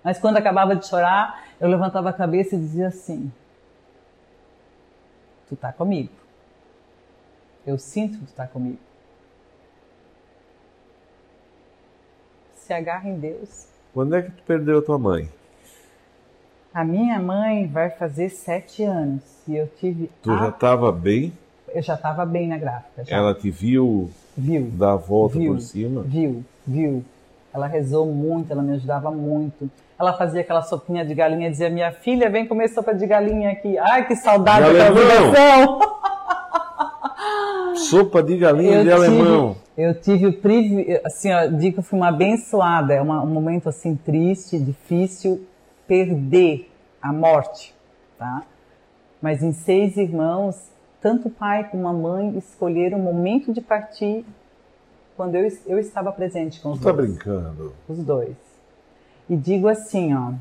Mas 0.04 0.20
quando 0.20 0.38
acabava 0.38 0.76
de 0.76 0.86
chorar, 0.86 1.44
eu 1.62 1.70
levantava 1.70 2.10
a 2.10 2.14
cabeça 2.14 2.56
e 2.56 2.60
dizia 2.60 2.88
assim: 2.88 3.32
Tu 5.50 5.56
tá 5.56 5.72
comigo. 5.72 6.10
Eu 7.66 7.78
sinto 7.78 8.18
que 8.20 8.26
tu 8.26 8.34
tá 8.34 8.48
comigo. 8.48 8.78
Se 12.56 12.74
agarra 12.74 13.10
em 13.10 13.18
Deus. 13.20 13.68
Quando 13.94 14.16
é 14.16 14.22
que 14.22 14.32
tu 14.32 14.44
perdeu 14.44 14.80
a 14.80 14.82
tua 14.82 14.98
mãe? 15.00 15.30
A 16.74 16.84
minha 16.84 17.20
mãe 17.20 17.66
vai 17.66 17.90
fazer 17.90 18.30
sete 18.30 18.84
anos 18.84 19.22
e 19.48 19.56
eu 19.56 19.68
tive. 19.80 20.12
Tu 20.22 20.32
a- 20.32 20.38
já 20.38 20.50
estava 20.50 20.92
bem? 20.92 21.34
Eu 21.70 21.82
já 21.82 21.96
estava 21.96 22.26
bem 22.26 22.48
na 22.48 22.58
gráfica. 22.58 23.04
Já. 23.04 23.16
Ela 23.18 23.34
te 23.34 23.50
viu 23.50 24.10
viu. 24.36 24.70
dar 24.72 24.94
a 24.94 24.96
volta 24.96 25.40
viu, 25.40 25.54
por 25.54 25.62
cima? 25.62 26.02
Viu, 26.04 26.44
viu. 26.66 27.04
Ela 27.58 27.68
rezou 27.68 28.06
muito, 28.06 28.52
ela 28.54 28.62
me 28.62 28.74
ajudava 28.74 29.10
muito. 29.12 29.70
Ela 30.00 30.14
fazia 30.14 30.42
aquela 30.42 30.62
sopinha 30.62 31.04
de 31.04 31.14
galinha 31.16 31.48
e 31.48 31.52
dizia: 31.52 31.70
Minha 31.70 31.92
filha, 31.92 32.30
vem 32.30 32.46
comer 32.48 32.68
sopa 32.70 32.94
de 32.94 33.06
galinha 33.08 33.52
aqui. 33.52 33.78
Ai, 33.80 34.06
que 34.08 34.16
saudade 34.16 34.66
De 34.68 34.74
ligação. 34.74 35.80
Sopa 37.76 38.24
de 38.24 38.38
galinha 38.38 38.84
de 38.84 38.92
alemão. 38.92 39.56
eu 39.78 39.94
tive 40.00 40.28
o 40.28 40.34
privilégio, 40.34 41.02
assim, 41.06 41.32
ó, 41.34 41.46
digo 41.48 41.74
que 41.74 41.80
eu 41.80 41.84
fui 41.84 41.98
uma 41.98 42.10
abençoada. 42.10 42.94
É 42.94 43.02
uma- 43.02 43.22
um 43.22 43.28
momento 43.28 43.70
assim 43.70 43.96
triste, 43.96 44.58
difícil, 44.60 45.46
perder 45.88 46.72
a 47.02 47.14
morte, 47.14 47.74
tá? 48.18 48.42
Mas 49.22 49.42
em 49.44 49.52
seis 49.54 49.96
irmãos, 49.98 50.70
tanto 51.02 51.28
o 51.28 51.32
pai 51.32 51.66
como 51.72 51.88
a 51.88 51.94
mãe 51.94 52.36
escolheram 52.38 52.98
o 53.00 53.02
momento 53.02 53.54
de 53.54 53.62
partir 53.62 54.26
quando 55.18 55.36
eu, 55.36 55.52
eu 55.66 55.80
estava 55.80 56.12
presente 56.12 56.62
com 56.62 56.72
os 56.72 56.80
Tu 56.80 56.84
tá 56.86 56.92
dois 56.92 57.10
brincando? 57.10 57.74
os 57.90 57.98
dois. 57.98 58.36
E 59.28 59.36
digo 59.36 59.68
assim, 59.68 60.14
ó, 60.16 60.32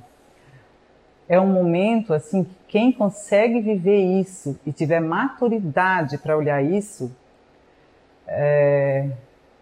é 1.28 1.40
um 1.40 1.46
momento 1.48 2.14
assim 2.14 2.44
que 2.44 2.54
quem 2.68 2.92
consegue 2.92 3.60
viver 3.60 3.98
isso 4.20 4.56
e 4.64 4.70
tiver 4.72 5.00
maturidade 5.00 6.18
para 6.18 6.36
olhar 6.36 6.62
isso 6.62 7.10
é, 8.28 9.08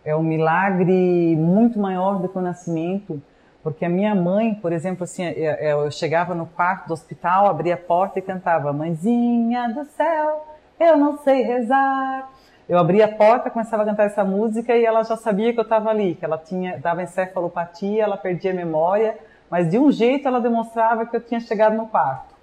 é 0.04 0.16
um 0.16 0.22
milagre 0.22 1.36
muito 1.36 1.78
maior 1.78 2.20
do 2.20 2.28
que 2.28 2.36
o 2.36 2.42
nascimento, 2.42 3.22
porque 3.62 3.84
a 3.84 3.88
minha 3.88 4.14
mãe, 4.14 4.54
por 4.54 4.72
exemplo, 4.72 5.04
assim, 5.04 5.24
eu, 5.24 5.52
eu 5.84 5.90
chegava 5.90 6.34
no 6.34 6.44
quarto 6.46 6.88
do 6.88 6.92
hospital, 6.92 7.46
abria 7.46 7.74
a 7.74 7.78
porta 7.78 8.18
e 8.18 8.22
cantava 8.22 8.72
Mãezinha 8.72 9.68
do 9.70 9.84
céu, 9.84 10.46
eu 10.78 10.98
não 10.98 11.16
sei 11.18 11.42
rezar. 11.42 12.30
Eu 12.68 12.78
abria 12.78 13.04
a 13.04 13.08
porta, 13.08 13.50
começava 13.50 13.82
a 13.82 13.86
cantar 13.86 14.04
essa 14.04 14.24
música 14.24 14.74
e 14.74 14.84
ela 14.84 15.02
já 15.02 15.16
sabia 15.16 15.52
que 15.52 15.58
eu 15.58 15.64
estava 15.64 15.90
ali, 15.90 16.14
que 16.14 16.24
ela 16.24 16.38
tinha 16.38 16.78
dava 16.78 17.02
encefalopatia, 17.02 18.04
ela 18.04 18.16
perdia 18.16 18.52
a 18.52 18.54
memória, 18.54 19.18
mas 19.50 19.70
de 19.70 19.78
um 19.78 19.92
jeito 19.92 20.26
ela 20.26 20.40
demonstrava 20.40 21.04
que 21.04 21.14
eu 21.14 21.20
tinha 21.20 21.40
chegado 21.40 21.76
no 21.76 21.86
quarto. 21.86 22.34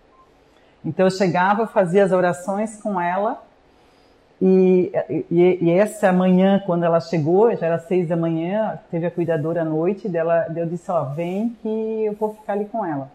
Então 0.85 1.07
eu 1.07 1.11
chegava, 1.11 1.65
fazia 1.65 2.03
as 2.03 2.11
orações 2.11 2.79
com 2.81 3.01
ela 3.01 3.41
e, 4.41 4.91
e, 5.29 5.57
e 5.61 5.71
essa 5.71 6.11
manhã, 6.11 6.61
quando 6.65 6.83
ela 6.83 6.99
chegou, 6.99 7.55
já 7.55 7.67
era 7.67 7.77
seis 7.79 8.07
da 8.07 8.15
manhã, 8.15 8.79
teve 8.89 9.05
a 9.05 9.11
cuidadora 9.11 9.61
à 9.61 9.65
noite, 9.65 10.09
dela, 10.09 10.47
eu 10.55 10.65
disse, 10.65 10.89
ó, 10.91 11.03
vem 11.03 11.55
que 11.61 12.05
eu 12.05 12.13
vou 12.13 12.33
ficar 12.33 12.53
ali 12.53 12.65
com 12.65 12.83
ela. 12.83 13.11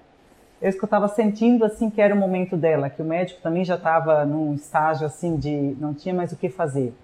Eu 0.60 0.70
estava 0.70 1.06
sentindo, 1.08 1.64
assim, 1.64 1.90
que 1.90 2.00
era 2.00 2.14
o 2.14 2.18
momento 2.18 2.56
dela, 2.56 2.88
que 2.88 3.02
o 3.02 3.04
médico 3.04 3.42
também 3.42 3.62
já 3.64 3.74
estava 3.74 4.24
num 4.24 4.54
estágio, 4.54 5.06
assim, 5.06 5.36
de 5.36 5.76
não 5.78 5.92
tinha 5.92 6.14
mais 6.14 6.32
o 6.32 6.36
que 6.36 6.48
fazer. 6.48 6.94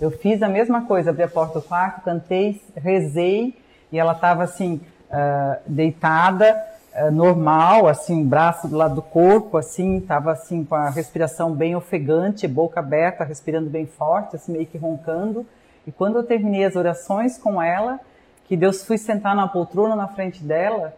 Eu 0.00 0.10
fiz 0.10 0.42
a 0.42 0.48
mesma 0.48 0.84
coisa, 0.84 1.10
abri 1.10 1.22
a 1.22 1.28
porta 1.28 1.60
do 1.60 1.64
quarto, 1.64 2.02
cantei, 2.02 2.60
rezei, 2.74 3.56
e 3.92 3.98
ela 3.98 4.12
estava, 4.12 4.42
assim, 4.42 4.80
ah, 5.10 5.58
deitada, 5.66 6.60
ah, 6.94 7.12
normal, 7.12 7.86
assim, 7.86 8.24
braço 8.24 8.66
do 8.66 8.76
lado 8.76 8.96
do 8.96 9.02
corpo, 9.02 9.56
assim, 9.56 9.98
estava, 9.98 10.32
assim, 10.32 10.64
com 10.64 10.74
a 10.74 10.90
respiração 10.90 11.52
bem 11.52 11.76
ofegante, 11.76 12.48
boca 12.48 12.80
aberta, 12.80 13.22
respirando 13.22 13.70
bem 13.70 13.86
forte, 13.86 14.34
assim, 14.34 14.52
meio 14.52 14.66
que 14.66 14.76
roncando. 14.76 15.46
E 15.86 15.92
quando 15.92 16.16
eu 16.16 16.24
terminei 16.24 16.64
as 16.64 16.74
orações 16.74 17.38
com 17.38 17.62
ela, 17.62 18.00
que 18.46 18.56
Deus 18.56 18.84
fui 18.84 18.98
sentar 18.98 19.36
na 19.36 19.46
poltrona 19.46 19.94
na 19.94 20.08
frente 20.08 20.42
dela, 20.42 20.92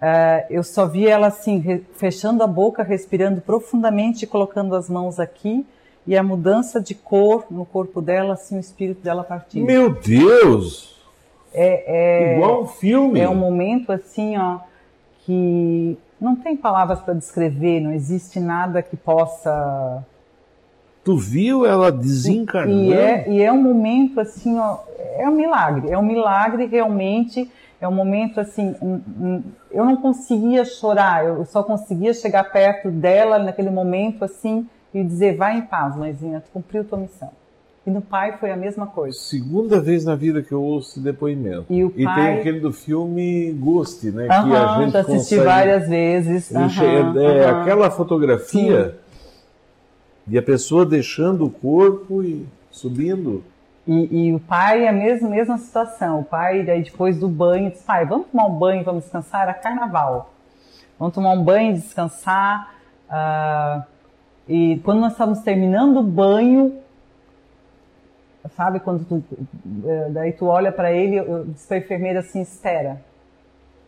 ah, 0.00 0.44
eu 0.50 0.62
só 0.62 0.86
vi 0.86 1.06
ela 1.06 1.28
assim, 1.28 1.82
fechando 1.94 2.42
a 2.42 2.46
boca, 2.46 2.82
respirando 2.82 3.40
profundamente, 3.40 4.26
colocando 4.26 4.74
as 4.74 4.88
mãos 4.90 5.18
aqui, 5.18 5.66
e 6.06 6.16
a 6.16 6.22
mudança 6.22 6.80
de 6.80 6.94
cor 6.94 7.46
no 7.50 7.64
corpo 7.64 8.02
dela, 8.02 8.34
assim, 8.34 8.56
o 8.56 8.60
espírito 8.60 9.02
dela 9.02 9.24
partindo. 9.24 9.64
Meu 9.66 9.94
Deus! 9.94 10.94
É, 11.54 12.32
é, 12.32 12.36
Igual 12.36 12.62
um 12.64 12.66
filme. 12.66 13.20
é 13.20 13.28
um 13.28 13.34
momento 13.34 13.90
assim, 13.92 14.36
ó, 14.36 14.58
que 15.24 15.96
não 16.20 16.36
tem 16.36 16.56
palavras 16.56 17.00
para 17.00 17.14
descrever, 17.14 17.80
não 17.80 17.92
existe 17.92 18.38
nada 18.40 18.82
que 18.82 18.96
possa. 18.96 20.04
Tu 21.04 21.16
viu 21.16 21.64
ela 21.66 21.92
desencarnando? 21.92 22.82
E 22.82 22.92
é, 22.92 23.24
e 23.30 23.42
é 23.42 23.52
um 23.52 23.62
momento 23.62 24.20
assim, 24.20 24.58
ó, 24.58 24.78
é 25.16 25.28
um 25.28 25.32
milagre, 25.34 25.90
é 25.90 25.98
um 25.98 26.02
milagre 26.02 26.66
realmente. 26.66 27.50
É 27.80 27.86
um 27.88 27.92
momento 27.92 28.40
assim, 28.40 28.74
um- 28.80 29.00
um- 29.20 29.42
eu 29.74 29.84
não 29.84 29.96
conseguia 29.96 30.64
chorar, 30.64 31.24
eu 31.24 31.44
só 31.44 31.62
conseguia 31.62 32.14
chegar 32.14 32.44
perto 32.44 32.90
dela 32.90 33.38
naquele 33.38 33.70
momento 33.70 34.24
assim 34.24 34.66
e 34.92 35.02
dizer: 35.02 35.36
vai 35.36 35.58
em 35.58 35.62
paz, 35.62 35.96
mãezinha, 35.96 36.40
tu 36.40 36.50
cumpriu 36.52 36.84
tua 36.84 36.98
missão. 36.98 37.30
E 37.86 37.90
no 37.90 38.00
pai 38.00 38.38
foi 38.38 38.50
a 38.50 38.56
mesma 38.56 38.86
coisa. 38.86 39.18
Segunda 39.18 39.78
vez 39.78 40.06
na 40.06 40.14
vida 40.14 40.42
que 40.42 40.52
eu 40.52 40.62
ouço 40.62 40.92
esse 40.92 41.00
depoimento. 41.00 41.66
E 41.68 41.84
o 41.84 41.90
tem 41.90 42.04
pai- 42.06 42.38
aquele 42.40 42.58
do 42.58 42.72
filme 42.72 43.52
Ghost, 43.52 44.06
né? 44.10 44.24
que 44.28 44.32
a 44.32 44.38
Aham, 44.38 44.84
gente 44.84 44.96
assisti 44.96 45.12
consegue 45.36 45.44
várias 45.44 45.88
vezes. 45.88 46.50
enxer- 46.50 46.88
aham, 47.04 47.20
é, 47.20 47.44
aham. 47.44 47.60
aquela 47.60 47.90
fotografia 47.90 48.96
de 50.26 50.38
a 50.38 50.42
pessoa 50.42 50.86
deixando 50.86 51.44
o 51.44 51.50
corpo 51.50 52.22
e 52.22 52.46
subindo. 52.70 53.44
E, 53.86 54.28
e 54.28 54.34
o 54.34 54.40
pai 54.40 54.84
é 54.84 54.88
a 54.88 54.92
mesma, 54.92 55.28
mesma 55.28 55.58
situação. 55.58 56.20
O 56.20 56.24
pai, 56.24 56.62
daí 56.62 56.82
depois 56.82 57.18
do 57.18 57.28
banho, 57.28 57.70
disse: 57.70 57.84
pai, 57.84 58.06
vamos 58.06 58.28
tomar 58.28 58.46
um 58.46 58.58
banho, 58.58 58.84
vamos 58.84 59.04
descansar. 59.04 59.42
Era 59.42 59.54
carnaval. 59.54 60.32
Vamos 60.98 61.14
tomar 61.14 61.32
um 61.32 61.42
banho, 61.42 61.74
descansar. 61.74 62.74
ah, 63.10 63.84
e 64.48 64.80
quando 64.84 65.00
nós 65.00 65.12
estávamos 65.12 65.40
terminando 65.40 65.98
o 65.98 66.02
banho, 66.02 66.78
sabe, 68.54 68.80
quando 68.80 69.04
tu, 69.04 69.24
eh, 69.86 70.10
daí 70.10 70.32
tu 70.32 70.46
olha 70.46 70.70
para 70.70 70.92
ele, 70.92 71.16
eu 71.16 71.46
disse 71.46 71.66
para 71.66 71.76
a 71.78 71.80
enfermeira 71.80 72.20
assim: 72.20 72.42
espera. 72.42 73.00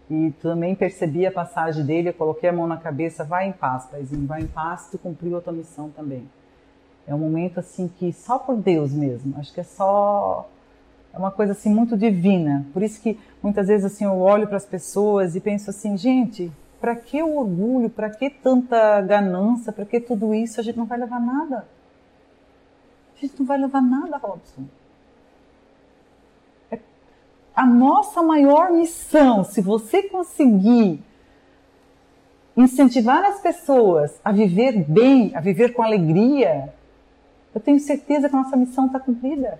E 0.08 0.30
também 0.40 0.74
percebi 0.74 1.26
a 1.26 1.32
passagem 1.32 1.84
dele, 1.84 2.10
eu 2.10 2.14
coloquei 2.14 2.48
a 2.48 2.52
mão 2.52 2.66
na 2.66 2.76
cabeça: 2.76 3.24
vai 3.24 3.48
em 3.48 3.52
paz, 3.52 3.86
paizinho, 3.86 4.26
vai 4.26 4.42
em 4.42 4.46
paz, 4.46 4.88
tu 4.90 4.98
cumpriu 4.98 5.36
a 5.36 5.40
tua 5.40 5.52
missão 5.52 5.90
também. 5.90 6.26
É 7.06 7.14
um 7.14 7.18
momento 7.18 7.60
assim 7.60 7.88
que 7.88 8.12
só 8.12 8.38
por 8.38 8.56
Deus 8.56 8.92
mesmo. 8.92 9.34
Acho 9.38 9.52
que 9.52 9.60
é 9.60 9.64
só 9.64 10.48
é 11.12 11.18
uma 11.18 11.30
coisa 11.30 11.52
assim 11.52 11.70
muito 11.70 11.96
divina. 11.96 12.66
Por 12.72 12.82
isso 12.82 13.00
que 13.00 13.18
muitas 13.42 13.68
vezes 13.68 13.86
assim 13.86 14.04
eu 14.04 14.18
olho 14.18 14.46
para 14.46 14.56
as 14.56 14.66
pessoas 14.66 15.34
e 15.34 15.40
penso 15.40 15.70
assim, 15.70 15.96
gente, 15.96 16.52
para 16.80 16.94
que 16.94 17.22
o 17.22 17.38
orgulho? 17.38 17.88
Para 17.88 18.10
que 18.10 18.28
tanta 18.28 19.00
ganância? 19.00 19.72
Para 19.72 19.86
que 19.86 19.98
tudo 19.98 20.34
isso? 20.34 20.60
A 20.60 20.62
gente 20.62 20.76
não 20.76 20.84
vai 20.84 20.98
levar 20.98 21.20
nada. 21.20 21.66
A 23.16 23.20
gente 23.20 23.38
não 23.38 23.46
vai 23.46 23.56
levar 23.56 23.80
nada, 23.80 24.18
Robson. 24.18 24.64
É 26.70 26.78
a 27.54 27.64
nossa 27.64 28.22
maior 28.22 28.70
missão, 28.70 29.42
se 29.42 29.62
você 29.62 30.02
conseguir 30.02 31.02
incentivar 32.54 33.24
as 33.24 33.40
pessoas 33.40 34.20
a 34.22 34.32
viver 34.32 34.84
bem, 34.84 35.34
a 35.34 35.40
viver 35.40 35.72
com 35.72 35.82
alegria, 35.82 36.74
eu 37.56 37.60
tenho 37.60 37.80
certeza 37.80 38.28
que 38.28 38.36
a 38.36 38.42
nossa 38.42 38.54
missão 38.54 38.84
está 38.84 39.00
cumprida. 39.00 39.58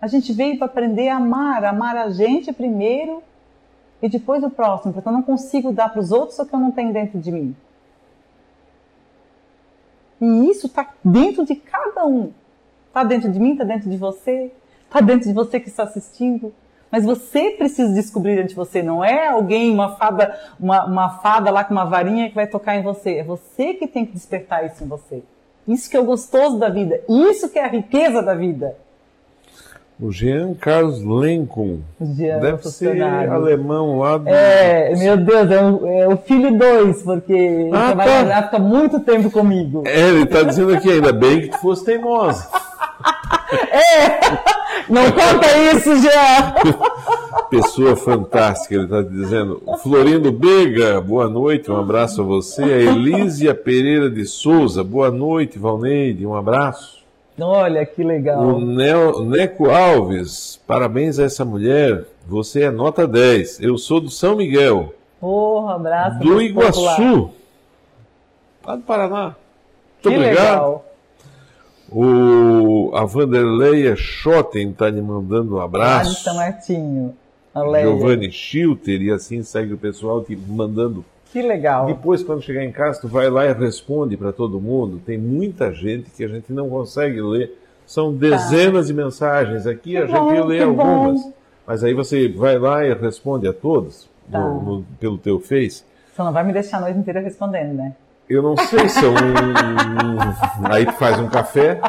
A 0.00 0.06
gente 0.06 0.32
veio 0.32 0.56
para 0.56 0.66
aprender 0.66 1.08
a 1.08 1.16
amar, 1.16 1.64
amar 1.64 1.96
a 1.96 2.10
gente 2.10 2.52
primeiro 2.52 3.24
e 4.00 4.08
depois 4.08 4.44
o 4.44 4.50
próximo, 4.50 4.92
porque 4.92 5.08
eu 5.08 5.12
não 5.12 5.20
consigo 5.20 5.72
dar 5.72 5.88
para 5.88 6.00
os 6.00 6.12
outros 6.12 6.38
o 6.38 6.46
que 6.46 6.54
eu 6.54 6.60
não 6.60 6.70
tenho 6.70 6.92
dentro 6.92 7.18
de 7.18 7.32
mim. 7.32 7.56
E 10.20 10.48
isso 10.48 10.68
está 10.68 10.94
dentro 11.04 11.44
de 11.44 11.56
cada 11.56 12.06
um. 12.06 12.32
Está 12.86 13.02
dentro 13.02 13.32
de 13.32 13.40
mim, 13.40 13.54
está 13.54 13.64
dentro 13.64 13.90
de 13.90 13.96
você, 13.96 14.52
está 14.84 15.00
dentro 15.00 15.26
de 15.26 15.34
você 15.34 15.58
que 15.58 15.68
está 15.68 15.82
assistindo. 15.82 16.54
Mas 16.88 17.04
você 17.04 17.50
precisa 17.50 17.92
descobrir 17.92 18.36
dentro 18.36 18.50
de 18.50 18.54
você, 18.54 18.80
não 18.80 19.04
é 19.04 19.26
alguém, 19.26 19.74
uma 19.74 19.96
fada, 19.96 20.38
uma, 20.60 20.84
uma 20.84 21.10
fada 21.18 21.50
lá 21.50 21.64
com 21.64 21.72
uma 21.72 21.84
varinha 21.84 22.28
que 22.28 22.34
vai 22.36 22.46
tocar 22.46 22.76
em 22.76 22.82
você. 22.84 23.16
É 23.16 23.24
você 23.24 23.74
que 23.74 23.88
tem 23.88 24.06
que 24.06 24.12
despertar 24.12 24.64
isso 24.64 24.84
em 24.84 24.86
você. 24.86 25.24
Isso 25.70 25.88
que 25.88 25.96
é 25.96 26.00
o 26.00 26.04
gostoso 26.04 26.58
da 26.58 26.68
vida. 26.68 27.00
Isso 27.08 27.48
que 27.48 27.58
é 27.58 27.64
a 27.64 27.68
riqueza 27.68 28.20
da 28.20 28.34
vida. 28.34 28.74
O 30.00 30.10
Jean 30.10 30.54
Carlos 30.54 31.04
Lenkum. 31.04 31.82
Jean, 32.00 32.40
Deve 32.40 32.66
ser 32.68 33.00
alemão 33.02 33.98
lá 33.98 34.16
do. 34.16 34.28
É, 34.28 34.94
meu 34.96 35.16
Deus, 35.16 35.50
é 35.50 35.62
o, 35.62 35.86
é 35.86 36.08
o 36.08 36.16
filho 36.16 36.56
dois, 36.58 37.02
porque 37.02 37.32
ele 37.32 37.70
ah, 37.72 37.94
trabalha 37.94 38.42
tá. 38.42 38.58
Muito 38.58 38.98
tempo 39.00 39.30
comigo. 39.30 39.82
É, 39.86 40.08
ele 40.08 40.24
está 40.24 40.42
dizendo 40.42 40.72
aqui, 40.72 40.90
ainda 40.90 41.12
bem 41.12 41.42
que 41.42 41.48
tu 41.48 41.58
fosse 41.58 41.84
teimosa. 41.84 42.48
É! 43.72 44.59
Não 44.90 45.04
conta 45.12 45.46
isso, 45.72 45.96
Jean! 45.96 46.54
Pessoa 47.48 47.96
fantástica, 47.96 48.74
ele 48.74 48.84
está 48.84 49.02
dizendo. 49.02 49.62
Florindo 49.82 50.32
Bega, 50.32 51.00
boa 51.00 51.28
noite, 51.28 51.70
um 51.70 51.76
abraço 51.76 52.20
a 52.20 52.24
você. 52.24 52.62
A 52.62 52.78
Elísia 52.78 53.54
Pereira 53.54 54.10
de 54.10 54.24
Souza, 54.24 54.82
boa 54.82 55.10
noite, 55.10 55.58
Valneide, 55.58 56.26
um 56.26 56.34
abraço. 56.34 57.00
Olha 57.40 57.86
que 57.86 58.02
legal. 58.02 58.42
O 58.42 58.60
Neo, 58.60 59.24
Neco 59.24 59.70
Alves, 59.70 60.60
parabéns 60.66 61.18
a 61.18 61.24
essa 61.24 61.44
mulher. 61.44 62.04
Você 62.26 62.62
é 62.62 62.70
nota 62.70 63.06
10. 63.06 63.60
Eu 63.60 63.78
sou 63.78 64.00
do 64.00 64.10
São 64.10 64.36
Miguel. 64.36 64.92
Porra, 65.20 65.76
abraço. 65.76 66.18
Do 66.18 66.42
Iguaçu. 66.42 66.80
Popular. 66.80 67.30
Lá 68.66 68.76
do 68.76 68.82
Paraná. 68.82 69.22
Muito 69.22 69.36
que 70.02 70.08
obrigado. 70.08 70.44
Legal. 70.44 70.89
O, 71.90 72.92
a 72.94 73.04
Vanderleia 73.04 73.96
Schotten 73.96 74.70
está 74.70 74.88
lhe 74.88 75.02
mandando 75.02 75.56
um 75.56 75.60
abraço. 75.60 76.28
Ah, 76.30 76.34
Martinho. 76.34 77.14
Giovanni 77.82 78.30
Schilter, 78.30 79.02
e 79.02 79.10
assim 79.10 79.42
segue 79.42 79.74
o 79.74 79.78
pessoal 79.78 80.22
te 80.22 80.36
mandando 80.36 81.04
que 81.32 81.40
legal. 81.40 81.86
Depois, 81.86 82.24
quando 82.24 82.42
chegar 82.42 82.64
em 82.64 82.72
casa, 82.72 83.00
tu 83.00 83.08
vai 83.08 83.30
lá 83.30 83.46
e 83.46 83.52
responde 83.52 84.16
para 84.16 84.32
todo 84.32 84.60
mundo. 84.60 85.00
Tem 85.04 85.16
muita 85.16 85.72
gente 85.72 86.10
que 86.10 86.24
a 86.24 86.28
gente 86.28 86.52
não 86.52 86.68
consegue 86.68 87.20
ler. 87.20 87.56
São 87.86 88.12
dezenas 88.12 88.86
tá. 88.86 88.92
de 88.92 88.94
mensagens. 88.94 89.66
Aqui 89.66 89.92
que 89.92 89.96
a 89.96 90.06
bom, 90.06 90.30
gente 90.30 90.46
lê 90.46 90.62
algumas. 90.62 91.22
Bom. 91.22 91.32
Mas 91.64 91.84
aí 91.84 91.94
você 91.94 92.28
vai 92.28 92.58
lá 92.58 92.84
e 92.84 92.92
responde 92.94 93.46
a 93.46 93.52
todos 93.52 94.08
tá. 94.30 94.40
no, 94.40 94.60
no, 94.60 94.86
pelo 94.98 95.18
teu 95.18 95.38
Face. 95.38 95.84
Você 96.12 96.22
não 96.22 96.32
vai 96.32 96.42
me 96.42 96.52
deixar 96.52 96.78
a 96.78 96.80
noite 96.80 96.98
inteira 96.98 97.20
respondendo, 97.20 97.74
né? 97.74 97.94
Eu 98.30 98.42
não 98.44 98.56
sei 98.56 98.88
se 98.88 99.04
é 99.04 99.08
um. 99.08 99.14
Aí 100.72 100.86
tu 100.86 100.92
faz 100.92 101.18
um 101.18 101.26
café. 101.28 101.80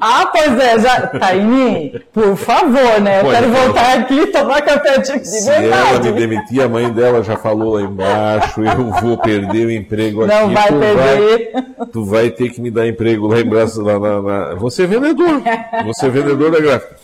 Ah, 0.00 0.26
pois 0.32 0.58
é, 0.58 0.80
já. 0.80 1.06
Taini, 1.06 2.02
por 2.12 2.36
favor, 2.36 3.00
né? 3.00 3.20
Eu 3.20 3.30
quero 3.30 3.50
voltar 3.50 3.98
aqui 4.00 4.14
e 4.14 4.26
tomar 4.26 4.62
café 4.62 4.98
de, 4.98 5.20
de 5.20 5.24
se 5.24 5.48
verdade. 5.48 5.90
ela 5.90 6.00
me 6.00 6.12
demitir, 6.12 6.60
a 6.60 6.68
mãe 6.68 6.92
dela 6.92 7.22
já 7.22 7.36
falou 7.36 7.74
lá 7.74 7.82
embaixo, 7.82 8.64
eu 8.64 8.90
vou 9.00 9.16
perder 9.16 9.66
o 9.66 9.70
emprego 9.70 10.26
não 10.26 10.34
aqui. 10.34 10.46
Não 10.46 10.54
vai 10.54 10.66
tu 10.66 10.78
perder. 10.80 11.52
Vai, 11.52 11.86
tu 11.92 12.04
vai 12.04 12.30
ter 12.30 12.50
que 12.50 12.60
me 12.60 12.72
dar 12.72 12.88
emprego 12.88 13.28
lá 13.28 13.38
embaixo. 13.38 13.80
Lá, 13.80 13.96
na, 14.00 14.22
na... 14.22 14.54
Você 14.56 14.82
é 14.82 14.86
vendedor. 14.88 15.40
Você 15.84 16.06
é 16.06 16.10
vendedor 16.10 16.50
da 16.50 16.58
gráfica. 16.58 16.96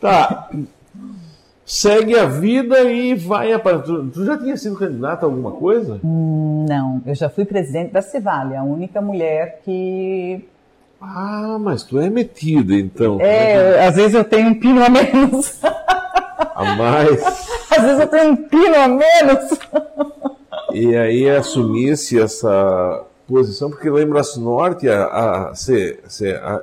Tá 0.00 0.48
segue 1.64 2.18
a 2.18 2.26
vida 2.26 2.80
e 2.82 3.14
vai 3.14 3.58
para. 3.58 3.78
Tu, 3.78 4.06
tu 4.08 4.24
já 4.24 4.36
tinha 4.36 4.56
sido 4.56 4.76
candidata 4.76 5.24
a 5.24 5.28
alguma 5.28 5.52
coisa? 5.52 6.00
Hum, 6.04 6.66
não, 6.68 7.02
eu 7.06 7.14
já 7.14 7.28
fui 7.28 7.44
presidente 7.44 7.92
da 7.92 8.02
Civale, 8.02 8.56
a 8.56 8.62
única 8.62 9.00
mulher 9.00 9.60
que. 9.64 10.44
Ah, 11.00 11.58
mas 11.60 11.82
tu 11.82 11.98
é 11.98 12.08
metida 12.08 12.74
então. 12.74 13.20
É, 13.20 13.86
às 13.86 13.96
vezes 13.96 14.14
eu 14.14 14.24
tenho 14.24 14.48
um 14.48 14.54
pino 14.54 14.82
a 14.82 14.88
menos. 14.88 15.60
A 16.54 16.74
mais. 16.76 17.22
Às 17.76 17.82
vezes 17.82 18.00
eu 18.00 18.06
tenho 18.06 18.32
um 18.32 18.36
pino 18.36 18.76
a 18.76 18.86
menos. 18.86 19.58
E 20.72 20.96
aí 20.96 21.28
assumisse 21.28 22.20
essa 22.20 23.04
posição, 23.26 23.68
porque 23.70 23.90
lembra-se 23.90 24.38
Norte, 24.38 24.88
a, 24.88 25.04
a, 25.04 25.50
a, 25.50 25.52
a, 25.52 26.62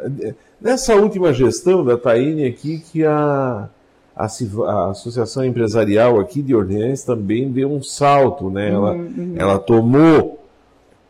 nessa 0.61 0.95
última 0.95 1.33
gestão 1.33 1.83
da 1.83 1.97
Taine 1.97 2.47
aqui, 2.47 2.79
que 2.79 3.05
a 3.05 3.67
a, 4.15 4.25
a, 4.25 4.89
Associação 4.91 5.45
Empresarial 5.45 6.19
aqui 6.19 6.41
de 6.41 6.53
Orleans 6.53 7.03
também 7.03 7.51
deu 7.51 7.71
um 7.71 7.81
salto, 7.81 8.49
né? 8.49 8.69
Ela, 8.69 8.93
uhum, 8.93 9.13
uhum. 9.17 9.35
ela 9.37 9.59
tomou 9.59 10.39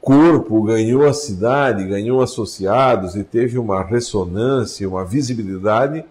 corpo, 0.02 0.64
ganhou 0.64 1.06
a 1.08 1.14
cidade, 1.14 1.86
ganhou 1.86 2.22
associados 2.22 3.16
e 3.16 3.24
teve 3.24 3.58
uma 3.60 3.84
ressonância, 3.84 4.88
uma 4.88 5.06
visibilidade. 5.06 6.04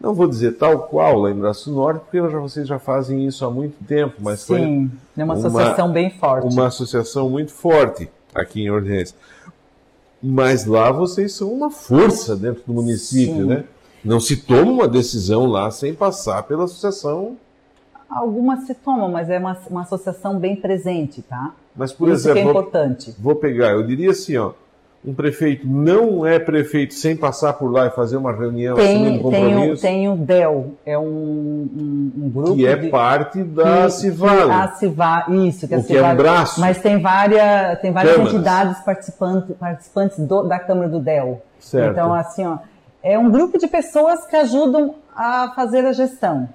Não 0.00 0.14
vou 0.14 0.28
dizer 0.28 0.52
tal 0.52 0.80
qual 0.84 1.18
lá 1.18 1.30
em 1.30 1.34
Braço 1.34 1.72
Norte, 1.72 2.00
porque 2.00 2.18
já, 2.18 2.38
vocês 2.38 2.68
já 2.68 2.78
fazem 2.78 3.26
isso 3.26 3.44
há 3.44 3.50
muito 3.50 3.76
tempo, 3.84 4.14
mas 4.20 4.40
Sim, 4.40 4.46
foi 4.46 5.22
é 5.22 5.24
uma 5.24 5.34
associação 5.34 5.86
uma, 5.86 5.94
bem 5.94 6.10
forte. 6.10 6.54
Uma 6.54 6.66
associação 6.68 7.28
muito 7.28 7.52
forte 7.52 8.08
aqui 8.34 8.62
em 8.62 8.70
Orleans. 8.70 9.14
Mas 10.22 10.64
lá 10.64 10.90
vocês 10.90 11.32
são 11.32 11.52
uma 11.52 11.70
força 11.70 12.36
dentro 12.36 12.62
do 12.66 12.72
município, 12.72 13.42
Sim. 13.42 13.46
né? 13.46 13.64
Não 14.04 14.20
se 14.20 14.36
toma 14.36 14.70
uma 14.70 14.88
decisão 14.88 15.46
lá 15.46 15.70
sem 15.70 15.94
passar 15.94 16.42
pela 16.44 16.64
associação. 16.64 17.36
Algumas 18.08 18.64
se 18.66 18.74
tomam, 18.74 19.10
mas 19.10 19.28
é 19.28 19.38
uma, 19.38 19.56
uma 19.68 19.82
associação 19.82 20.38
bem 20.38 20.56
presente, 20.56 21.20
tá? 21.20 21.52
Mas, 21.76 21.92
por 21.92 22.08
Isso 22.08 22.30
exemplo, 22.30 22.48
é 22.48 22.50
importante. 22.50 23.10
Vou, 23.18 23.34
vou 23.34 23.36
pegar, 23.36 23.72
eu 23.72 23.86
diria 23.86 24.10
assim, 24.10 24.36
ó, 24.36 24.52
um 25.04 25.14
prefeito 25.14 25.66
não 25.66 26.26
é 26.26 26.38
prefeito 26.38 26.94
sem 26.94 27.16
passar 27.16 27.52
por 27.52 27.70
lá 27.70 27.86
e 27.86 27.90
fazer 27.90 28.16
uma 28.16 28.32
reunião 28.32 28.74
tem, 28.76 28.96
assumindo 28.96 29.22
compromisso? 29.22 29.82
Tem, 29.82 29.92
tem 29.92 30.08
o 30.08 30.16
DEL, 30.16 30.74
é 30.84 30.98
um, 30.98 31.02
um, 31.04 32.12
um 32.16 32.30
grupo... 32.30 32.56
Que 32.56 32.66
é 32.66 32.76
de, 32.76 32.88
parte 32.88 33.44
da 33.44 33.84
que, 33.84 33.90
Civale. 33.90 34.50
a 34.50 34.68
Civale, 34.68 35.48
isso. 35.48 35.68
Que 35.68 35.74
o 35.74 35.78
a 35.78 35.82
Civale, 35.82 35.86
que 35.86 36.04
é 36.04 36.12
um 36.12 36.16
braço. 36.16 36.60
Mas 36.60 36.78
tem 36.78 37.00
várias, 37.00 37.78
tem 37.80 37.92
várias 37.92 38.18
entidades 38.18 38.80
participantes, 38.80 39.56
participantes 39.56 40.18
do, 40.18 40.42
da 40.42 40.58
Câmara 40.58 40.88
do 40.88 40.98
DEL. 40.98 41.42
Certo. 41.60 41.92
Então, 41.92 42.12
assim, 42.12 42.44
ó, 42.44 42.58
é 43.02 43.18
um 43.18 43.30
grupo 43.30 43.58
de 43.58 43.66
pessoas 43.66 44.26
que 44.26 44.36
ajudam 44.36 44.96
a 45.14 45.52
fazer 45.54 45.84
a 45.84 45.92
gestão. 45.92 46.48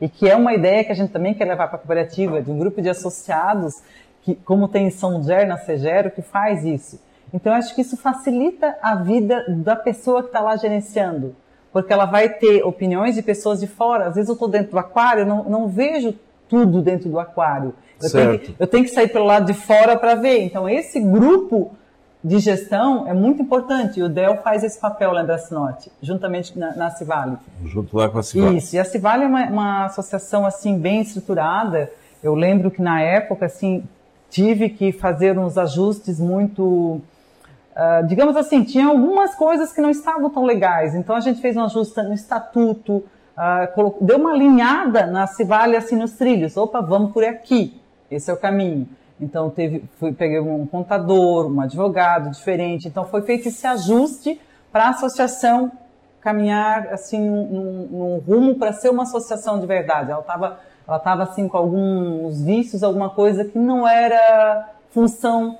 E 0.00 0.08
que 0.08 0.28
é 0.28 0.36
uma 0.36 0.54
ideia 0.54 0.84
que 0.84 0.92
a 0.92 0.94
gente 0.94 1.12
também 1.12 1.34
quer 1.34 1.44
levar 1.44 1.66
para 1.66 1.76
a 1.76 1.78
cooperativa, 1.78 2.40
de 2.40 2.50
um 2.50 2.58
grupo 2.58 2.80
de 2.80 2.88
associados, 2.88 3.74
que, 4.22 4.34
como 4.34 4.68
tem 4.68 4.90
São 4.90 5.22
Ger 5.22 5.46
na 5.46 5.56
Segero, 5.56 6.10
que 6.10 6.22
faz 6.22 6.64
isso. 6.64 7.00
Então, 7.32 7.52
eu 7.52 7.58
acho 7.58 7.74
que 7.74 7.82
isso 7.82 7.96
facilita 7.96 8.76
a 8.80 8.94
vida 8.94 9.44
da 9.48 9.76
pessoa 9.76 10.22
que 10.22 10.28
está 10.28 10.40
lá 10.40 10.56
gerenciando. 10.56 11.34
Porque 11.72 11.92
ela 11.92 12.06
vai 12.06 12.28
ter 12.28 12.62
opiniões 12.64 13.14
de 13.14 13.22
pessoas 13.22 13.60
de 13.60 13.66
fora. 13.66 14.06
Às 14.06 14.14
vezes 14.14 14.28
eu 14.28 14.34
estou 14.34 14.48
dentro 14.48 14.72
do 14.72 14.78
aquário, 14.78 15.22
eu 15.22 15.26
não, 15.26 15.44
não 15.44 15.68
vejo 15.68 16.14
tudo 16.48 16.80
dentro 16.80 17.10
do 17.10 17.18
aquário. 17.18 17.74
Eu 18.02 18.10
tenho, 18.10 18.38
que, 18.38 18.56
eu 18.58 18.66
tenho 18.66 18.84
que 18.84 18.90
sair 18.90 19.08
pelo 19.08 19.26
lado 19.26 19.46
de 19.46 19.54
fora 19.54 19.96
para 19.98 20.14
ver. 20.14 20.42
Então, 20.42 20.68
esse 20.68 21.00
grupo 21.00 21.76
de 22.22 22.38
gestão 22.40 23.06
é 23.06 23.14
muito 23.14 23.42
importante. 23.42 24.00
E 24.00 24.02
o 24.02 24.08
DEL 24.08 24.38
faz 24.38 24.64
esse 24.64 24.78
papel 24.78 25.12
lá 25.12 25.22
da 25.22 25.38
Sinote, 25.38 25.90
juntamente 26.02 26.58
na, 26.58 26.74
na 26.74 26.90
Civale. 26.90 27.36
Junto 27.64 27.96
lá 27.96 28.08
com 28.08 28.18
a 28.18 28.22
Civale. 28.22 28.58
Isso. 28.58 28.74
E 28.74 28.78
a 28.78 28.84
Civale 28.84 29.24
é 29.24 29.26
uma, 29.26 29.46
uma, 29.46 29.84
associação 29.84 30.44
assim 30.44 30.78
bem 30.78 31.00
estruturada. 31.00 31.90
Eu 32.22 32.34
lembro 32.34 32.70
que 32.70 32.82
na 32.82 33.00
época 33.00 33.46
assim 33.46 33.84
tive 34.28 34.68
que 34.68 34.92
fazer 34.92 35.38
uns 35.38 35.56
ajustes 35.56 36.20
muito, 36.20 36.62
uh, 36.62 38.06
digamos 38.06 38.36
assim, 38.36 38.62
tinha 38.62 38.86
algumas 38.86 39.34
coisas 39.34 39.72
que 39.72 39.80
não 39.80 39.90
estavam 39.90 40.28
tão 40.28 40.44
legais. 40.44 40.94
Então 40.94 41.16
a 41.16 41.20
gente 41.20 41.40
fez 41.40 41.56
um 41.56 41.64
ajuste 41.64 42.02
no 42.02 42.12
estatuto, 42.12 42.96
uh, 42.96 43.72
colocou, 43.74 44.06
deu 44.06 44.18
uma 44.18 44.32
alinhada 44.32 45.06
na 45.06 45.26
Civale 45.26 45.76
assim 45.76 45.96
nos 45.96 46.12
trilhos. 46.12 46.56
Opa, 46.56 46.80
vamos 46.80 47.12
por 47.12 47.24
aqui. 47.24 47.80
Esse 48.10 48.30
é 48.30 48.34
o 48.34 48.36
caminho. 48.36 48.88
Então 49.20 49.50
teve, 49.50 49.84
fui, 49.98 50.12
peguei 50.12 50.40
um 50.40 50.66
contador, 50.66 51.50
um 51.50 51.60
advogado 51.60 52.30
diferente. 52.30 52.88
Então 52.88 53.04
foi 53.04 53.22
feito 53.22 53.48
esse 53.48 53.66
ajuste 53.66 54.40
para 54.70 54.86
a 54.86 54.90
associação 54.90 55.72
caminhar 56.20 56.88
assim 56.88 57.20
num, 57.20 57.88
num 57.90 58.18
rumo 58.18 58.54
para 58.56 58.72
ser 58.72 58.90
uma 58.90 59.04
associação 59.04 59.60
de 59.60 59.66
verdade. 59.66 60.10
Ela 60.10 60.20
estava 60.20 60.60
ela 60.86 60.96
estava 60.96 61.22
assim 61.24 61.46
com 61.46 61.56
alguns 61.58 62.40
vícios, 62.40 62.82
alguma 62.82 63.10
coisa 63.10 63.44
que 63.44 63.58
não 63.58 63.86
era 63.86 64.70
função 64.90 65.58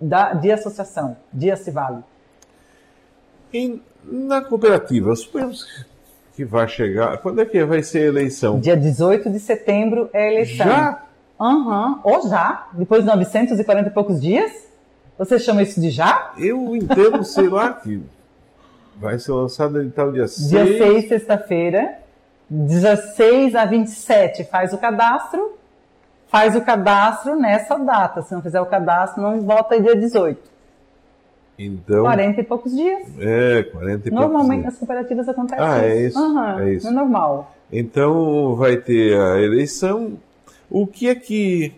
da, 0.00 0.32
de 0.32 0.50
associação, 0.50 1.18
de 1.30 1.50
Acivale. 1.50 2.02
E 3.52 3.82
na 4.02 4.40
cooperativa, 4.40 5.14
suponhamos 5.14 5.86
que 6.34 6.46
vai 6.46 6.66
chegar. 6.66 7.18
Quando 7.18 7.42
é 7.42 7.44
que 7.44 7.62
vai 7.64 7.82
ser 7.82 7.98
a 7.98 8.06
eleição? 8.06 8.58
Dia 8.58 8.76
18 8.76 9.28
de 9.28 9.38
setembro 9.38 10.08
é 10.14 10.28
a 10.28 10.32
eleição. 10.32 10.66
Já? 10.66 11.02
Aham, 11.40 11.88
uhum. 11.88 12.00
ou 12.02 12.28
já, 12.28 12.68
depois 12.72 13.02
de 13.02 13.06
940 13.08 13.88
e 13.88 13.92
poucos 13.92 14.20
dias? 14.20 14.52
Você 15.16 15.38
chama 15.38 15.62
isso 15.62 15.80
de 15.80 15.90
já? 15.90 16.32
Eu 16.36 16.76
entendo, 16.76 17.24
sei 17.24 17.48
lá, 17.48 17.72
que 17.72 18.02
vai 18.96 19.18
ser 19.18 19.32
lançado 19.32 19.82
em 19.82 19.90
tal 19.90 20.12
dia 20.12 20.28
6. 20.28 20.48
Dia 20.48 20.78
6, 20.78 21.08
sexta-feira. 21.08 21.98
16 22.50 23.54
a 23.54 23.66
27 23.66 24.44
faz 24.44 24.72
o 24.72 24.78
cadastro, 24.78 25.58
faz 26.28 26.56
o 26.56 26.62
cadastro 26.62 27.36
nessa 27.36 27.76
data. 27.76 28.22
Se 28.22 28.32
não 28.32 28.40
fizer 28.40 28.60
o 28.60 28.66
cadastro, 28.66 29.22
não 29.22 29.40
volta 29.40 29.80
dia 29.80 29.94
18. 29.94 30.40
Então. 31.58 32.02
40 32.02 32.40
e 32.40 32.44
poucos 32.44 32.74
dias. 32.74 33.08
É, 33.18 33.64
40 33.64 34.08
e 34.08 34.12
Normalmente 34.12 34.62
poucos 34.62 34.74
as 34.74 34.78
cooperativas 34.78 35.28
acontecem. 35.28 35.64
Ah, 35.64 35.84
é 35.84 36.06
isso, 36.06 36.18
Aham, 36.18 36.60
é 36.60 36.72
isso. 36.72 36.88
É 36.88 36.90
normal. 36.90 37.54
Então 37.70 38.54
vai 38.54 38.76
ter 38.76 39.18
a 39.18 39.40
eleição. 39.40 40.12
O 40.70 40.86
que 40.86 41.08
é 41.08 41.14
que. 41.14 41.72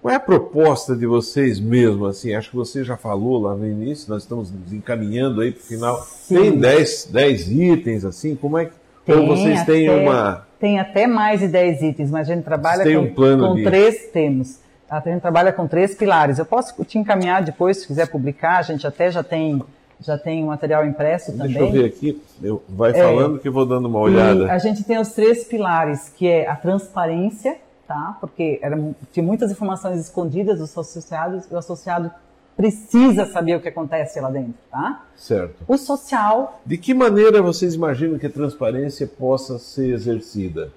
Qual 0.00 0.12
é 0.12 0.16
a 0.16 0.20
proposta 0.20 0.94
de 0.94 1.06
vocês 1.06 1.58
mesmo? 1.58 2.04
Assim, 2.06 2.34
acho 2.34 2.50
que 2.50 2.56
você 2.56 2.84
já 2.84 2.96
falou 2.96 3.40
lá 3.40 3.54
no 3.54 3.66
início, 3.66 4.10
nós 4.12 4.22
estamos 4.22 4.52
encaminhando 4.70 5.40
aí 5.40 5.50
para 5.50 5.60
o 5.60 5.64
final. 5.64 5.96
Sim. 6.02 6.34
Tem 6.36 6.58
10, 6.58 7.08
10 7.10 7.50
itens, 7.50 8.04
assim, 8.04 8.34
como 8.36 8.58
é 8.58 8.66
que. 8.66 8.72
Ou 9.12 9.26
vocês 9.26 9.62
têm 9.64 9.88
até- 9.88 10.00
uma. 10.02 10.46
Tem 10.60 10.78
até 10.80 11.06
mais 11.06 11.40
de 11.40 11.48
10 11.48 11.82
itens, 11.82 12.10
mas 12.10 12.28
a 12.28 12.34
gente 12.34 12.44
trabalha 12.44 12.84
têm 12.84 12.94
com, 13.14 13.22
um 13.22 13.38
com 13.38 13.54
de- 13.56 13.64
três 13.64 14.06
temos. 14.12 14.58
A 14.88 15.00
gente 15.00 15.20
trabalha 15.20 15.52
com 15.52 15.66
três 15.66 15.94
pilares. 15.94 16.38
Eu 16.38 16.46
posso 16.46 16.82
te 16.84 16.98
encaminhar 16.98 17.42
depois, 17.42 17.78
se 17.78 17.86
quiser 17.86 18.06
publicar. 18.08 18.58
A 18.58 18.62
gente 18.62 18.86
até 18.86 19.10
já 19.10 19.22
tem 19.22 19.62
já 20.00 20.18
tem 20.18 20.44
material 20.44 20.84
impresso 20.84 21.32
também. 21.32 21.46
Deixa 21.48 21.60
eu 21.60 21.70
ver 21.72 21.84
aqui. 21.86 22.20
Eu, 22.42 22.62
vai 22.68 22.90
É. 22.90 22.94
falando 22.94 23.38
que 23.38 23.48
eu 23.48 23.52
vou 23.52 23.64
dando 23.64 23.86
uma 23.88 23.98
olhada. 24.00 24.50
a 24.52 24.58
gente 24.58 24.84
tem 24.84 24.98
os 24.98 25.08
três 25.12 25.44
pilares, 25.44 26.10
que 26.14 26.26
é 26.28 26.46
a 26.46 26.54
transparência, 26.56 27.56
tá? 27.86 28.16
Porque 28.20 28.58
era, 28.62 28.76
tinha 29.12 29.24
muitas 29.24 29.50
informações 29.50 30.00
escondidas 30.00 30.58
dos 30.58 30.76
associados, 30.76 31.44
e 31.50 31.54
o 31.54 31.58
associado 31.58 32.10
precisa 32.56 33.26
saber 33.26 33.56
o 33.56 33.60
que 33.60 33.68
acontece 33.68 34.20
lá 34.20 34.30
dentro, 34.30 34.54
tá? 34.70 35.02
Certo. 35.16 35.56
O 35.66 35.76
social, 35.76 36.60
De 36.64 36.78
que 36.78 36.94
maneira 36.94 37.42
vocês 37.42 37.74
imaginam 37.74 38.18
que 38.18 38.26
a 38.26 38.30
transparência 38.30 39.06
possa 39.06 39.58
ser 39.58 39.92
exercida? 39.92 40.70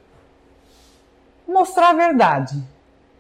mostrar 1.48 1.92
a 1.92 1.94
verdade. 1.94 2.62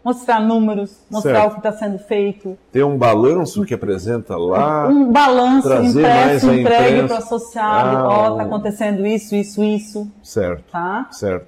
Mostrar 0.03 0.39
números, 0.39 0.97
mostrar 1.09 1.41
Certo. 1.41 1.47
o 1.47 1.51
que 1.61 1.67
está 1.67 1.71
sendo 1.73 1.99
feito. 1.99 2.57
Ter 2.71 2.83
um 2.83 2.97
balanço 2.97 3.65
que 3.65 3.73
apresenta 3.73 4.37
lá. 4.37 4.87
um 4.87 5.11
balanço 5.11 5.73
impresso, 5.73 6.53
entregue 6.53 7.03
para 7.07 7.15
o 7.15 7.17
associado. 7.17 7.97
Ah, 7.97 8.07
Ó, 8.07 8.35
tá 8.37 8.43
acontecendo 8.43 9.05
isso, 9.05 9.35
isso, 9.35 9.61
isso, 9.63 10.09
Certo, 10.23 10.63
tá? 10.71 11.07
certo. 11.11 11.47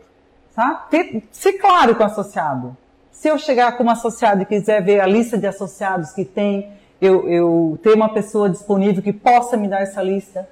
Tá? 0.60 0.76
Ter, 0.90 1.24
ser 1.32 1.54
claro 1.54 1.96
com 1.96 2.04
o 2.04 2.06
associado. 2.06 2.76
Se 3.14 3.30
eu 3.30 3.38
chegar 3.38 3.78
como 3.78 3.90
associado 3.90 4.42
e 4.42 4.46
quiser 4.46 4.84
ver 4.84 5.00
a 5.00 5.06
lista 5.06 5.38
de 5.38 5.48
associados 5.48 6.12
que 6.12 6.26
tem, 6.26 6.70
eu, 7.00 7.30
eu 7.30 7.80
ter 7.82 7.94
uma 7.94 8.14
pessoa 8.14 8.50
disponível 8.50 9.02
que 9.02 9.14
possa 9.14 9.56
me 9.56 9.70
dar 9.70 9.82
essa 9.82 10.04
lista. 10.04 10.50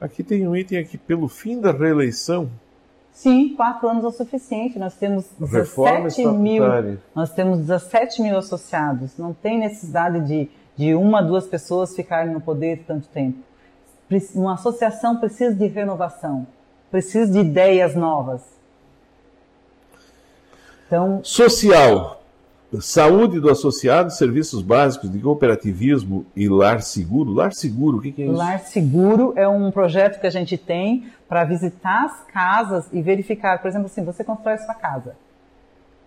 Aqui 0.00 0.22
tem 0.22 0.46
um 0.46 0.54
item 0.54 0.78
aqui, 0.78 0.96
pelo 0.96 1.26
fim 1.26 1.60
da 1.60 1.72
reeleição, 1.72 2.48
Sim, 3.10 3.54
quatro 3.56 3.88
anos 3.88 4.04
é 4.04 4.08
o 4.08 4.10
suficiente. 4.10 4.78
Nós 4.78 4.94
temos 4.94 5.24
reforma 5.40 6.04
17 6.04 6.28
mil, 6.36 6.62
nós 7.14 7.32
temos 7.32 7.60
17 7.60 8.20
mil 8.20 8.36
associados. 8.36 9.16
Não 9.16 9.32
tem 9.32 9.58
necessidade 9.58 10.20
de, 10.20 10.50
de 10.76 10.94
uma, 10.94 11.22
duas 11.22 11.46
pessoas 11.46 11.96
ficarem 11.96 12.34
no 12.34 12.42
poder 12.42 12.84
tanto 12.86 13.08
tempo. 13.08 13.38
Uma 14.34 14.52
associação 14.52 15.16
precisa 15.16 15.54
de 15.54 15.66
renovação, 15.66 16.46
precisa 16.90 17.32
de 17.32 17.38
ideias 17.38 17.94
novas. 17.94 18.55
Então, 20.86 21.20
Social. 21.22 22.16
Saúde 22.80 23.40
do 23.40 23.48
associado, 23.48 24.10
serviços 24.10 24.60
básicos 24.60 25.10
de 25.10 25.18
cooperativismo 25.20 26.26
e 26.34 26.48
lar 26.48 26.82
seguro. 26.82 27.32
Lar 27.32 27.52
seguro, 27.52 27.98
o 27.98 28.00
que, 28.02 28.12
que 28.12 28.22
é 28.22 28.26
isso? 28.26 28.34
Lar 28.34 28.58
Seguro 28.58 29.32
é 29.36 29.48
um 29.48 29.70
projeto 29.70 30.20
que 30.20 30.26
a 30.26 30.30
gente 30.30 30.58
tem 30.58 31.06
para 31.28 31.44
visitar 31.44 32.04
as 32.04 32.22
casas 32.32 32.86
e 32.92 33.00
verificar, 33.00 33.62
por 33.62 33.68
exemplo, 33.68 33.86
assim, 33.86 34.04
você 34.04 34.24
constrói 34.24 34.58
sua 34.58 34.74
casa, 34.74 35.16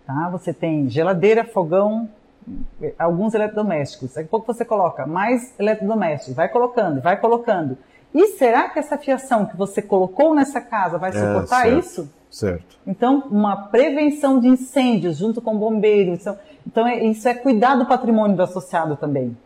tá? 0.06 0.28
Você 0.30 0.52
tem 0.52 0.88
geladeira, 0.88 1.44
fogão, 1.44 2.08
alguns 2.98 3.34
eletrodomésticos. 3.34 4.14
Daqui 4.14 4.26
a 4.26 4.30
pouco 4.30 4.52
você 4.52 4.64
coloca 4.64 5.06
mais 5.06 5.54
eletrodomésticos, 5.58 6.34
vai 6.34 6.48
colocando, 6.48 7.00
vai 7.00 7.18
colocando. 7.18 7.76
E 8.14 8.28
será 8.36 8.68
que 8.68 8.78
essa 8.78 8.98
fiação 8.98 9.46
que 9.46 9.56
você 9.56 9.80
colocou 9.80 10.34
nessa 10.34 10.60
casa 10.60 10.98
vai 10.98 11.12
suportar 11.12 11.62
certo. 11.62 11.78
isso? 11.78 12.19
Certo. 12.30 12.78
Então, 12.86 13.24
uma 13.30 13.56
prevenção 13.56 14.38
de 14.38 14.46
incêndios 14.48 15.16
junto 15.16 15.40
com 15.42 15.56
o 15.56 15.58
bombeiro. 15.58 16.12
Então, 16.12 16.38
então 16.66 16.86
é- 16.86 17.04
isso 17.04 17.28
é 17.28 17.34
cuidar 17.34 17.74
do 17.74 17.86
patrimônio 17.86 18.36
do 18.36 18.42
associado 18.42 18.96
também. 18.96 19.36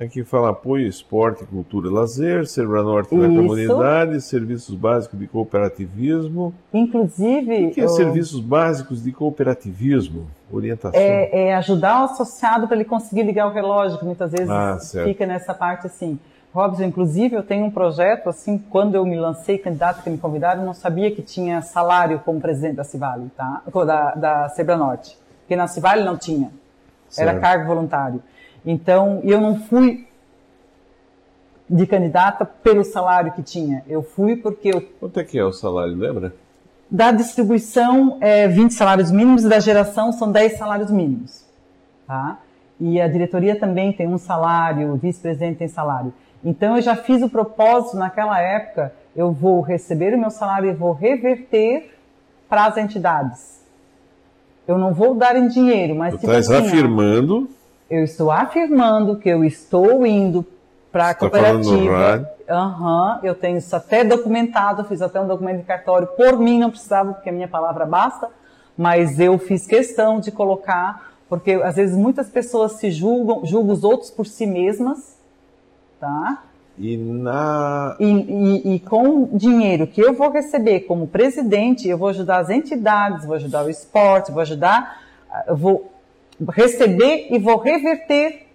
Aqui 0.00 0.22
fala 0.22 0.50
apoio, 0.50 0.86
esporte, 0.86 1.44
cultura 1.44 1.88
e 1.88 1.90
lazer, 1.90 2.46
Serra 2.46 2.84
Norte 2.84 3.12
na 3.16 3.26
comunidade, 3.26 4.20
serviços 4.20 4.72
básicos 4.76 5.18
de 5.18 5.26
cooperativismo. 5.26 6.54
Inclusive, 6.72 7.66
O 7.66 7.70
que 7.72 7.80
é 7.80 7.88
serviços 7.88 8.38
básicos 8.38 9.02
de 9.02 9.10
cooperativismo? 9.10 10.28
Orientação. 10.52 10.98
é, 11.00 11.48
é 11.48 11.54
ajudar 11.56 12.02
o 12.02 12.04
associado 12.04 12.68
para 12.68 12.76
ele 12.76 12.84
conseguir 12.84 13.24
ligar 13.24 13.48
o 13.48 13.50
relógio, 13.52 13.98
que 13.98 14.04
muitas 14.04 14.30
vezes 14.30 14.48
Ah, 14.48 14.78
fica 15.04 15.26
nessa 15.26 15.52
parte 15.52 15.88
assim. 15.88 16.16
Robson, 16.52 16.84
inclusive, 16.84 17.34
eu 17.36 17.42
tenho 17.42 17.66
um 17.66 17.70
projeto, 17.70 18.28
assim, 18.28 18.58
quando 18.58 18.94
eu 18.94 19.04
me 19.04 19.16
lancei 19.18 19.58
candidato 19.58 20.02
que 20.02 20.10
me 20.10 20.18
convidaram, 20.18 20.62
eu 20.62 20.66
não 20.66 20.74
sabia 20.74 21.10
que 21.10 21.22
tinha 21.22 21.60
salário 21.62 22.20
como 22.24 22.40
presidente 22.40 22.76
da 22.76 22.84
Civale, 22.84 23.30
tá? 23.36 23.62
Da, 23.86 24.14
da 24.14 24.48
Sebra 24.48 24.76
Norte. 24.76 25.16
Porque 25.40 25.54
na 25.54 25.66
Civale 25.66 26.02
não 26.04 26.16
tinha. 26.16 26.50
Era 27.16 27.32
Certo. 27.32 27.40
cargo 27.40 27.66
voluntário. 27.66 28.22
Então, 28.64 29.20
eu 29.24 29.40
não 29.40 29.56
fui 29.60 30.06
de 31.68 31.86
candidata 31.86 32.44
pelo 32.46 32.82
salário 32.82 33.32
que 33.32 33.42
tinha. 33.42 33.84
Eu 33.86 34.02
fui 34.02 34.36
porque 34.36 34.68
eu 34.74 34.80
Quanto 34.98 35.20
é 35.20 35.24
que 35.24 35.38
é 35.38 35.44
o 35.44 35.52
salário, 35.52 35.94
lembra? 35.94 36.32
da 36.90 37.12
distribuição 37.12 38.16
é 38.20 38.48
20 38.48 38.72
salários 38.72 39.10
mínimos 39.10 39.44
e 39.44 39.48
da 39.48 39.60
geração 39.60 40.10
são 40.10 40.32
10 40.32 40.56
salários 40.56 40.90
mínimos. 40.90 41.44
Tá? 42.06 42.38
E 42.80 42.98
a 43.00 43.06
diretoria 43.06 43.58
também 43.58 43.92
tem 43.92 44.06
um 44.08 44.16
salário, 44.16 44.92
o 44.92 44.96
vice-presidente 44.96 45.58
tem 45.58 45.68
salário. 45.68 46.12
Então 46.44 46.76
eu 46.76 46.82
já 46.82 46.96
fiz 46.96 47.22
o 47.22 47.28
propósito 47.28 47.96
naquela 47.96 48.40
época, 48.40 48.92
eu 49.14 49.32
vou 49.32 49.60
receber 49.60 50.14
o 50.14 50.18
meu 50.18 50.30
salário 50.30 50.70
e 50.70 50.74
vou 50.74 50.92
reverter 50.92 51.94
para 52.48 52.66
as 52.66 52.76
entidades. 52.76 53.58
Eu 54.66 54.78
não 54.78 54.92
vou 54.92 55.14
dar 55.14 55.36
em 55.36 55.48
dinheiro, 55.48 55.94
mas 55.94 56.14
Tu 56.14 56.20
tipo 56.20 56.30
estás 56.30 56.50
assim, 56.50 56.68
afirmando, 56.68 57.48
eu 57.90 58.04
estou 58.04 58.30
afirmando 58.30 59.16
que 59.16 59.28
eu 59.28 59.42
estou 59.42 60.06
indo 60.06 60.44
para 60.92 61.10
a 61.10 61.14
tá 61.14 61.24
no 61.24 61.30
cooperativa. 61.30 62.30
Aham, 62.48 63.20
eu 63.22 63.34
tenho 63.34 63.58
isso 63.58 63.74
até 63.74 64.04
documentado, 64.04 64.84
fiz 64.84 65.02
até 65.02 65.20
um 65.20 65.26
documento 65.26 65.58
de 65.58 65.64
cartório. 65.64 66.06
Por 66.08 66.38
mim 66.38 66.58
não 66.58 66.70
precisava, 66.70 67.12
porque 67.12 67.28
a 67.28 67.32
minha 67.32 67.48
palavra 67.48 67.84
basta, 67.84 68.28
mas 68.76 69.20
eu 69.20 69.38
fiz 69.38 69.66
questão 69.66 70.20
de 70.20 70.30
colocar, 70.30 71.12
porque 71.28 71.52
às 71.52 71.76
vezes 71.76 71.96
muitas 71.96 72.28
pessoas 72.28 72.72
se 72.72 72.90
julgam, 72.90 73.44
julgam 73.44 73.74
os 73.74 73.84
outros 73.84 74.10
por 74.10 74.26
si 74.26 74.46
mesmas, 74.46 75.17
tá? 76.00 76.42
e 76.80 76.96
na. 76.96 77.96
E, 77.98 78.04
e- 78.06 78.74
e 78.76 78.80
com 78.80 79.24
o 79.24 79.30
dinheiro 79.32 79.84
que 79.86 80.00
eu 80.00 80.14
vou 80.14 80.30
receber 80.30 80.80
como 80.80 81.08
presidente, 81.08 81.88
eu 81.88 81.98
vou 81.98 82.08
ajudar 82.08 82.38
as 82.38 82.50
entidades, 82.50 83.26
vou 83.26 83.34
ajudar 83.34 83.64
o 83.64 83.70
esporte, 83.70 84.30
vou 84.30 84.40
ajudar, 84.40 84.96
eu 85.48 85.56
vou 85.56 85.90
receber 86.50 87.26
e 87.30 87.38
vou 87.38 87.56
reverter 87.58 88.46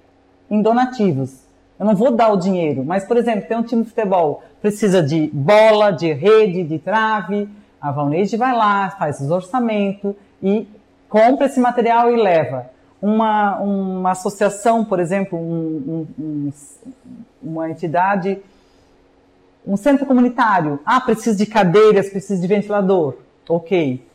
em 0.50 0.62
donativos. 0.62 1.44
Eu 1.78 1.86
não 1.86 1.96
vou 1.96 2.12
dar 2.12 2.32
o 2.32 2.38
dinheiro, 2.38 2.86
mas, 2.86 3.04
por 3.04 3.18
exemplo, 3.18 3.46
tem 3.48 3.58
um 3.58 3.64
time 3.64 3.84
de 3.84 3.90
futebol, 3.90 4.42
precisa 4.62 5.04
de 5.04 5.30
bola, 5.34 5.92
de 5.92 6.14
rede, 6.14 6.64
de 6.64 6.80
trave, 6.80 7.50
a 7.82 7.92
Valneide 7.92 8.38
vai 8.38 8.56
lá, 8.56 8.90
faz 8.92 9.20
os 9.20 9.30
orçamentos 9.32 10.16
e 10.42 10.66
compra 11.10 11.48
esse 11.48 11.60
material 11.60 12.10
e 12.10 12.16
leva. 12.16 12.68
Uma, 13.02 13.60
uma 13.60 14.12
associação, 14.12 14.86
por 14.86 14.98
exemplo, 15.02 15.38
um- 15.38 16.08
um- 16.18 16.24
um- 16.24 16.52
uma 17.44 17.70
entidade 17.70 18.40
um 19.66 19.78
centro 19.78 20.06
comunitário. 20.06 20.80
Ah, 20.86 21.00
preciso 21.00 21.38
de 21.38 21.46
cadeiras, 21.46 22.10
preciso 22.10 22.42
de 22.42 22.48
ventilador. 22.48 23.16
Ok. 23.48 24.06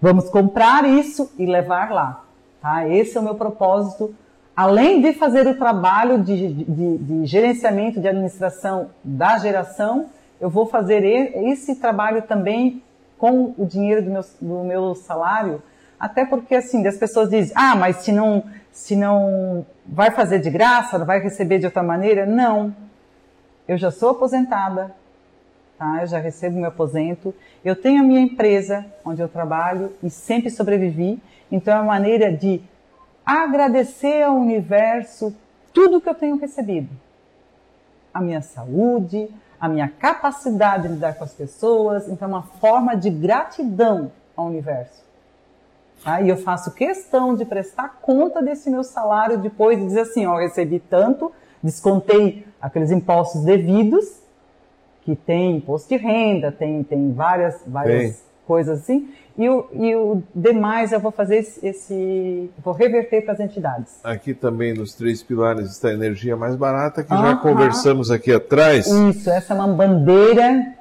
Vamos 0.00 0.28
comprar 0.28 0.84
isso 0.84 1.30
e 1.38 1.46
levar 1.46 1.90
lá. 1.92 2.24
Tá? 2.60 2.88
Esse 2.88 3.16
é 3.16 3.20
o 3.20 3.24
meu 3.24 3.34
propósito. 3.36 4.14
Além 4.56 5.00
de 5.00 5.12
fazer 5.12 5.46
o 5.46 5.54
trabalho 5.56 6.22
de, 6.22 6.52
de- 6.52 6.98
de 6.98 7.26
gerenciamento 7.26 8.00
de 8.00 8.08
administração 8.08 8.90
da 9.04 9.38
geração, 9.38 10.06
eu 10.40 10.50
vou 10.50 10.66
fazer 10.66 11.04
esse 11.04 11.76
trabalho 11.76 12.22
também 12.22 12.82
com 13.18 13.54
o 13.56 13.64
dinheiro 13.64 14.02
do 14.02 14.10
meu, 14.10 14.24
do 14.40 14.64
meu 14.64 14.94
salário. 14.94 15.62
Até 15.98 16.24
porque, 16.26 16.54
assim, 16.54 16.86
as 16.86 16.96
pessoas 16.96 17.30
dizem, 17.30 17.52
ah, 17.54 17.74
mas 17.76 17.96
se 17.98 18.12
não, 18.12 18.42
se 18.76 18.94
não 18.94 19.64
vai 19.86 20.10
fazer 20.10 20.38
de 20.38 20.50
graça, 20.50 21.02
vai 21.02 21.18
receber 21.18 21.58
de 21.58 21.64
outra 21.64 21.82
maneira? 21.82 22.26
Não. 22.26 22.76
Eu 23.66 23.78
já 23.78 23.90
sou 23.90 24.10
aposentada, 24.10 24.94
tá? 25.78 26.02
Eu 26.02 26.06
já 26.06 26.18
recebo 26.18 26.58
meu 26.58 26.68
aposento. 26.68 27.34
Eu 27.64 27.74
tenho 27.74 28.02
a 28.02 28.04
minha 28.04 28.20
empresa 28.20 28.84
onde 29.02 29.22
eu 29.22 29.30
trabalho 29.30 29.94
e 30.02 30.10
sempre 30.10 30.50
sobrevivi. 30.50 31.18
Então 31.50 31.72
é 31.72 31.78
uma 31.78 31.86
maneira 31.86 32.30
de 32.30 32.60
agradecer 33.24 34.22
ao 34.22 34.36
universo 34.36 35.34
tudo 35.72 35.98
que 35.98 36.08
eu 36.10 36.14
tenho 36.14 36.36
recebido. 36.36 36.90
A 38.12 38.20
minha 38.20 38.42
saúde, 38.42 39.26
a 39.58 39.70
minha 39.70 39.88
capacidade 39.88 40.82
de 40.82 40.88
lidar 40.90 41.14
com 41.14 41.24
as 41.24 41.32
pessoas, 41.32 42.08
então 42.08 42.28
é 42.28 42.30
uma 42.30 42.42
forma 42.42 42.94
de 42.94 43.08
gratidão 43.08 44.12
ao 44.36 44.48
universo. 44.48 45.05
E 46.22 46.28
eu 46.28 46.36
faço 46.36 46.72
questão 46.72 47.34
de 47.34 47.44
prestar 47.44 47.98
conta 48.00 48.42
desse 48.42 48.70
meu 48.70 48.84
salário 48.84 49.38
depois 49.38 49.78
de 49.78 49.86
dizer 49.86 50.00
assim, 50.00 50.26
ó, 50.26 50.34
eu 50.34 50.48
recebi 50.48 50.78
tanto, 50.78 51.32
descontei 51.62 52.46
aqueles 52.60 52.90
impostos 52.90 53.42
devidos, 53.42 54.04
que 55.02 55.16
tem 55.16 55.56
imposto 55.56 55.88
de 55.88 55.96
renda, 55.96 56.52
tem, 56.52 56.82
tem 56.82 57.12
várias, 57.12 57.60
várias 57.66 58.24
coisas 58.46 58.80
assim, 58.80 59.08
e 59.36 59.48
o, 59.48 59.66
e 59.72 59.94
o 59.94 60.22
demais 60.34 60.92
eu 60.92 61.00
vou 61.00 61.10
fazer 61.10 61.38
esse, 61.38 61.66
esse 61.66 62.50
vou 62.62 62.72
reverter 62.72 63.22
para 63.22 63.34
as 63.34 63.40
entidades. 63.40 64.00
Aqui 64.02 64.32
também 64.32 64.72
nos 64.72 64.94
três 64.94 65.22
pilares 65.22 65.70
está 65.70 65.88
a 65.88 65.92
energia 65.92 66.36
mais 66.36 66.56
barata, 66.56 67.02
que 67.02 67.10
já 67.10 67.36
conversamos 67.36 68.10
aqui 68.10 68.32
atrás. 68.32 68.86
Isso, 68.86 69.28
essa 69.28 69.52
é 69.52 69.56
uma 69.56 69.68
bandeira 69.68 70.74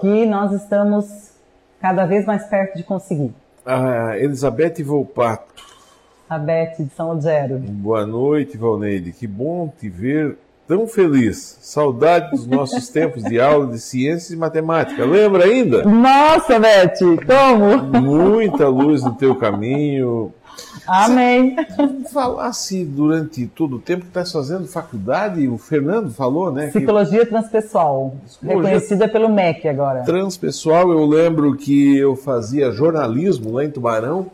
que 0.00 0.24
nós 0.26 0.52
estamos 0.52 1.32
cada 1.80 2.06
vez 2.06 2.24
mais 2.24 2.46
perto 2.46 2.76
de 2.76 2.82
conseguir. 2.84 3.34
A 3.66 4.16
Elizabeth 4.16 4.80
Volpato. 4.84 5.52
A 6.30 6.38
Beth 6.38 6.76
de 6.78 6.88
São 6.94 7.12
Lugero. 7.12 7.58
Boa 7.58 8.06
noite, 8.06 8.56
Valneide. 8.56 9.10
Que 9.10 9.26
bom 9.26 9.72
te 9.76 9.88
ver 9.88 10.38
tão 10.68 10.86
feliz. 10.86 11.58
Saudade 11.60 12.30
dos 12.30 12.46
nossos 12.46 12.88
tempos 12.88 13.24
de 13.24 13.40
aula 13.40 13.66
de 13.66 13.80
ciências 13.80 14.30
e 14.30 14.36
matemática. 14.36 15.04
Lembra 15.04 15.46
ainda? 15.46 15.82
Nossa, 15.82 16.60
Beth, 16.60 16.94
como? 17.26 18.00
Muita 18.00 18.68
luz 18.68 19.02
no 19.02 19.16
teu 19.16 19.34
caminho. 19.34 20.32
Amém. 20.86 21.56
Falasse 22.12 22.84
durante 22.84 23.46
todo 23.46 23.76
o 23.76 23.78
tempo 23.78 24.02
que 24.02 24.08
estás 24.08 24.30
fazendo 24.30 24.66
faculdade, 24.66 25.46
o 25.48 25.58
Fernando 25.58 26.10
falou, 26.10 26.52
né? 26.52 26.68
Psicologia 26.68 27.20
que... 27.20 27.26
transpessoal, 27.26 28.16
Psicologia 28.24 28.56
reconhecida 28.56 29.08
pelo 29.08 29.28
MEC 29.28 29.68
agora. 29.68 30.02
Transpessoal, 30.02 30.90
eu 30.90 31.04
lembro 31.04 31.56
que 31.56 31.96
eu 31.96 32.14
fazia 32.14 32.70
jornalismo 32.70 33.52
lá 33.52 33.64
em 33.64 33.70
Tubarão, 33.70 34.30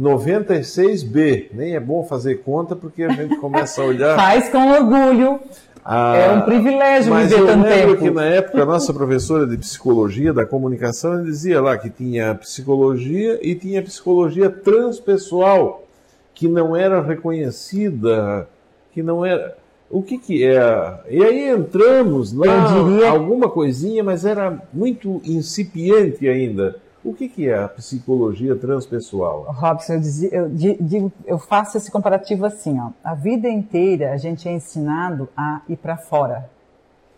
96B. 0.00 1.48
Nem 1.52 1.74
é 1.74 1.80
bom 1.80 2.02
fazer 2.04 2.42
conta 2.42 2.74
porque 2.74 3.02
a 3.02 3.10
gente 3.10 3.36
começa 3.36 3.82
a 3.82 3.84
olhar. 3.84 4.16
Faz 4.18 4.48
com 4.48 4.70
orgulho. 4.72 5.40
Ah, 5.84 6.16
é 6.16 6.32
um 6.32 6.42
privilégio 6.42 7.10
mas 7.10 7.30
viver 7.30 7.46
tanto 7.46 7.64
tempo. 7.64 7.74
eu 7.74 7.86
lembro 7.86 7.98
que 7.98 8.10
na 8.10 8.24
época 8.24 8.62
a 8.62 8.66
nossa 8.66 8.92
professora 8.92 9.46
de 9.46 9.56
psicologia 9.56 10.32
da 10.32 10.44
comunicação 10.44 11.24
dizia 11.24 11.60
lá 11.60 11.76
que 11.78 11.88
tinha 11.88 12.34
psicologia 12.34 13.38
e 13.42 13.54
tinha 13.54 13.82
psicologia 13.82 14.50
transpessoal 14.50 15.86
que 16.34 16.48
não 16.48 16.74
era 16.76 17.02
reconhecida, 17.02 18.48
que 18.92 19.02
não 19.02 19.24
era. 19.24 19.56
O 19.90 20.02
que 20.02 20.18
que 20.18 20.44
é? 20.44 21.00
E 21.08 21.22
aí 21.22 21.48
entramos 21.48 22.32
lá, 22.32 22.66
diria... 22.66 23.10
alguma 23.10 23.48
coisinha, 23.48 24.04
mas 24.04 24.24
era 24.24 24.62
muito 24.72 25.20
incipiente 25.24 26.28
ainda. 26.28 26.76
O 27.02 27.14
que, 27.14 27.28
que 27.28 27.48
é 27.48 27.58
a 27.58 27.68
psicologia 27.68 28.54
transpessoal? 28.54 29.46
Robson, 29.48 29.94
eu, 29.94 30.00
dizia, 30.00 30.28
eu, 30.34 30.48
digo, 30.50 31.10
eu 31.24 31.38
faço 31.38 31.78
esse 31.78 31.90
comparativo 31.90 32.44
assim, 32.44 32.78
ó. 32.78 32.90
A 33.02 33.14
vida 33.14 33.48
inteira 33.48 34.12
a 34.12 34.18
gente 34.18 34.46
é 34.46 34.52
ensinado 34.52 35.28
a 35.34 35.62
ir 35.66 35.76
para 35.76 35.96
fora. 35.96 36.50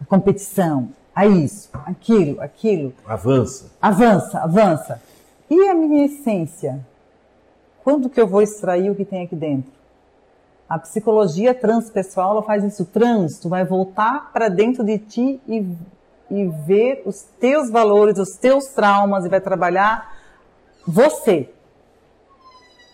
A 0.01 0.05
competição, 0.05 0.91
a 1.15 1.27
isso, 1.27 1.69
aquilo, 1.73 2.41
aquilo. 2.41 2.93
Avança. 3.05 3.73
Avança, 3.81 4.39
avança. 4.39 5.03
E 5.51 5.69
a 5.69 5.75
minha 5.75 6.07
essência? 6.07 6.81
Quando 7.83 8.09
que 8.09 8.21
eu 8.21 8.27
vou 8.27 8.41
extrair 8.41 8.89
o 8.89 8.95
que 8.95 9.05
tem 9.05 9.25
aqui 9.25 9.35
dentro? 9.35 9.71
A 10.69 10.79
psicologia 10.79 11.53
transpessoal 11.53 12.31
ela 12.31 12.43
faz 12.43 12.65
isso 12.65 12.85
trans, 12.87 13.39
tu 13.39 13.49
vai 13.49 13.65
voltar 13.65 14.33
para 14.33 14.49
dentro 14.49 14.83
de 14.85 14.97
ti 14.97 15.41
e, 15.47 15.67
e 16.33 16.47
ver 16.47 17.03
os 17.05 17.23
teus 17.39 17.71
valores, 17.71 18.19
os 18.19 18.37
teus 18.37 18.69
traumas 18.69 19.27
e 19.27 19.29
vai 19.29 19.41
trabalhar 19.41 20.17
você. 20.87 21.51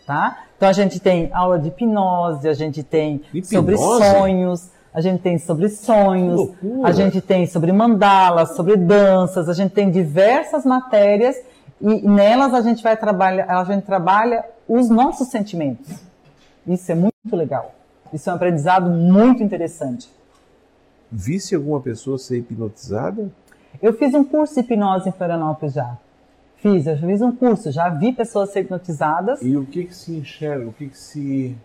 Tá? 0.05 0.44
Então 0.56 0.69
a 0.69 0.73
gente 0.73 0.98
tem 0.98 1.31
aula 1.32 1.59
de 1.59 1.69
hipnose, 1.69 2.48
a 2.48 2.52
gente 2.52 2.82
tem 2.82 3.23
hipnose? 3.32 3.48
sobre 3.48 3.77
sonhos, 3.78 4.70
a 4.93 5.01
gente 5.01 5.23
tem 5.23 5.39
sobre 5.39 5.69
sonhos, 5.69 6.51
a 6.82 6.90
gente 6.90 7.20
tem 7.20 7.47
sobre 7.47 7.70
mandalas, 7.70 8.56
sobre 8.56 8.77
danças, 8.77 9.48
a 9.48 9.52
gente 9.52 9.73
tem 9.73 9.89
diversas 9.89 10.65
matérias 10.65 11.36
e 11.81 12.09
nelas 12.09 12.52
a 12.52 12.60
gente 12.60 12.82
vai 12.82 12.97
trabalhar, 12.97 13.47
a 13.48 13.62
gente 13.62 13.85
trabalha 13.85 14.44
os 14.66 14.90
nossos 14.90 15.28
sentimentos. 15.28 15.89
Isso 16.66 16.90
é 16.90 16.94
muito 16.97 17.15
legal. 17.32 17.73
Isso 18.12 18.28
é 18.28 18.32
um 18.32 18.36
aprendizado 18.36 18.90
muito 18.90 19.43
interessante. 19.44 20.10
Visse 21.10 21.55
alguma 21.55 21.80
pessoa 21.80 22.18
ser 22.18 22.39
hipnotizada? 22.39 23.30
Eu 23.80 23.93
fiz 23.93 24.14
um 24.14 24.24
curso 24.24 24.55
de 24.55 24.60
hipnose 24.60 25.09
em 25.09 25.12
Florianópolis 25.12 25.74
já. 25.74 25.97
Fiz, 26.56 26.86
eu 26.86 26.97
fiz 26.98 27.22
um 27.22 27.30
curso, 27.30 27.70
já 27.70 27.89
vi 27.89 28.12
pessoas 28.12 28.51
ser 28.51 28.60
hipnotizadas. 28.60 29.40
E 29.43 29.56
o 29.56 29.64
que 29.64 29.85
que 29.85 29.94
se 29.94 30.16
enxerga? 30.16 30.68
O 30.68 30.72
que 30.72 30.89
que 30.89 30.98
se... 30.98 31.56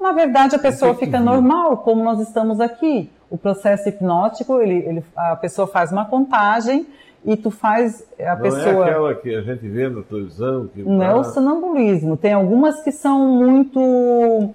Na 0.00 0.12
verdade, 0.12 0.56
a 0.56 0.58
pessoa 0.58 0.94
fica 0.94 1.20
normal, 1.20 1.78
como 1.78 2.02
nós 2.02 2.20
estamos 2.20 2.60
aqui. 2.60 3.10
O 3.30 3.38
processo 3.38 3.88
hipnótico, 3.88 4.60
ele, 4.60 4.74
ele, 4.86 5.04
a 5.16 5.36
pessoa 5.36 5.66
faz 5.66 5.92
uma 5.92 6.04
contagem 6.04 6.86
e 7.24 7.36
tu 7.36 7.50
faz 7.50 8.06
a 8.20 8.34
não 8.34 8.42
pessoa. 8.42 8.86
é 8.86 8.90
aquela 8.90 9.14
que 9.14 9.34
a 9.34 9.40
gente 9.40 9.66
vê 9.66 9.88
na 9.88 10.02
televisão. 10.02 10.66
Que 10.66 10.82
não 10.82 11.02
é 11.02 11.14
o 11.14 11.24
sonambulismo. 11.24 12.16
Tem 12.16 12.32
algumas 12.32 12.82
que 12.82 12.92
são 12.92 13.26
muito. 13.38 13.80
Uh, 13.80 14.52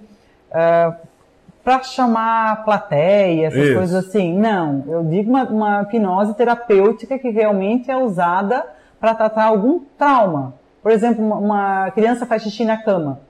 é, 0.52 0.96
para 1.62 1.82
chamar 1.82 2.64
plateia, 2.64 3.48
essas 3.48 3.64
Isso. 3.64 3.74
coisas 3.74 4.06
assim. 4.06 4.36
Não, 4.36 4.84
eu 4.86 5.04
digo 5.04 5.30
uma, 5.30 5.44
uma 5.44 5.82
hipnose 5.82 6.34
terapêutica 6.34 7.18
que 7.18 7.30
realmente 7.30 7.90
é 7.90 7.96
usada 7.96 8.64
para 8.98 9.14
tratar 9.14 9.44
algum 9.44 9.80
trauma. 9.98 10.54
Por 10.82 10.90
exemplo, 10.90 11.24
uma, 11.24 11.36
uma 11.36 11.90
criança 11.90 12.24
faz 12.26 12.42
xixi 12.42 12.64
na 12.64 12.76
cama. 12.76 13.20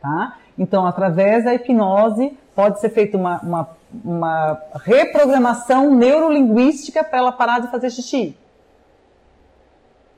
Tá? 0.00 0.36
Então, 0.58 0.86
através 0.86 1.44
da 1.44 1.54
hipnose, 1.54 2.36
pode 2.54 2.80
ser 2.80 2.90
feita 2.90 3.16
uma, 3.16 3.40
uma, 3.40 3.68
uma 4.04 4.62
reprogramação 4.82 5.94
neurolinguística 5.94 7.02
para 7.02 7.18
ela 7.18 7.32
parar 7.32 7.60
de 7.60 7.68
fazer 7.68 7.90
xixi. 7.90 8.36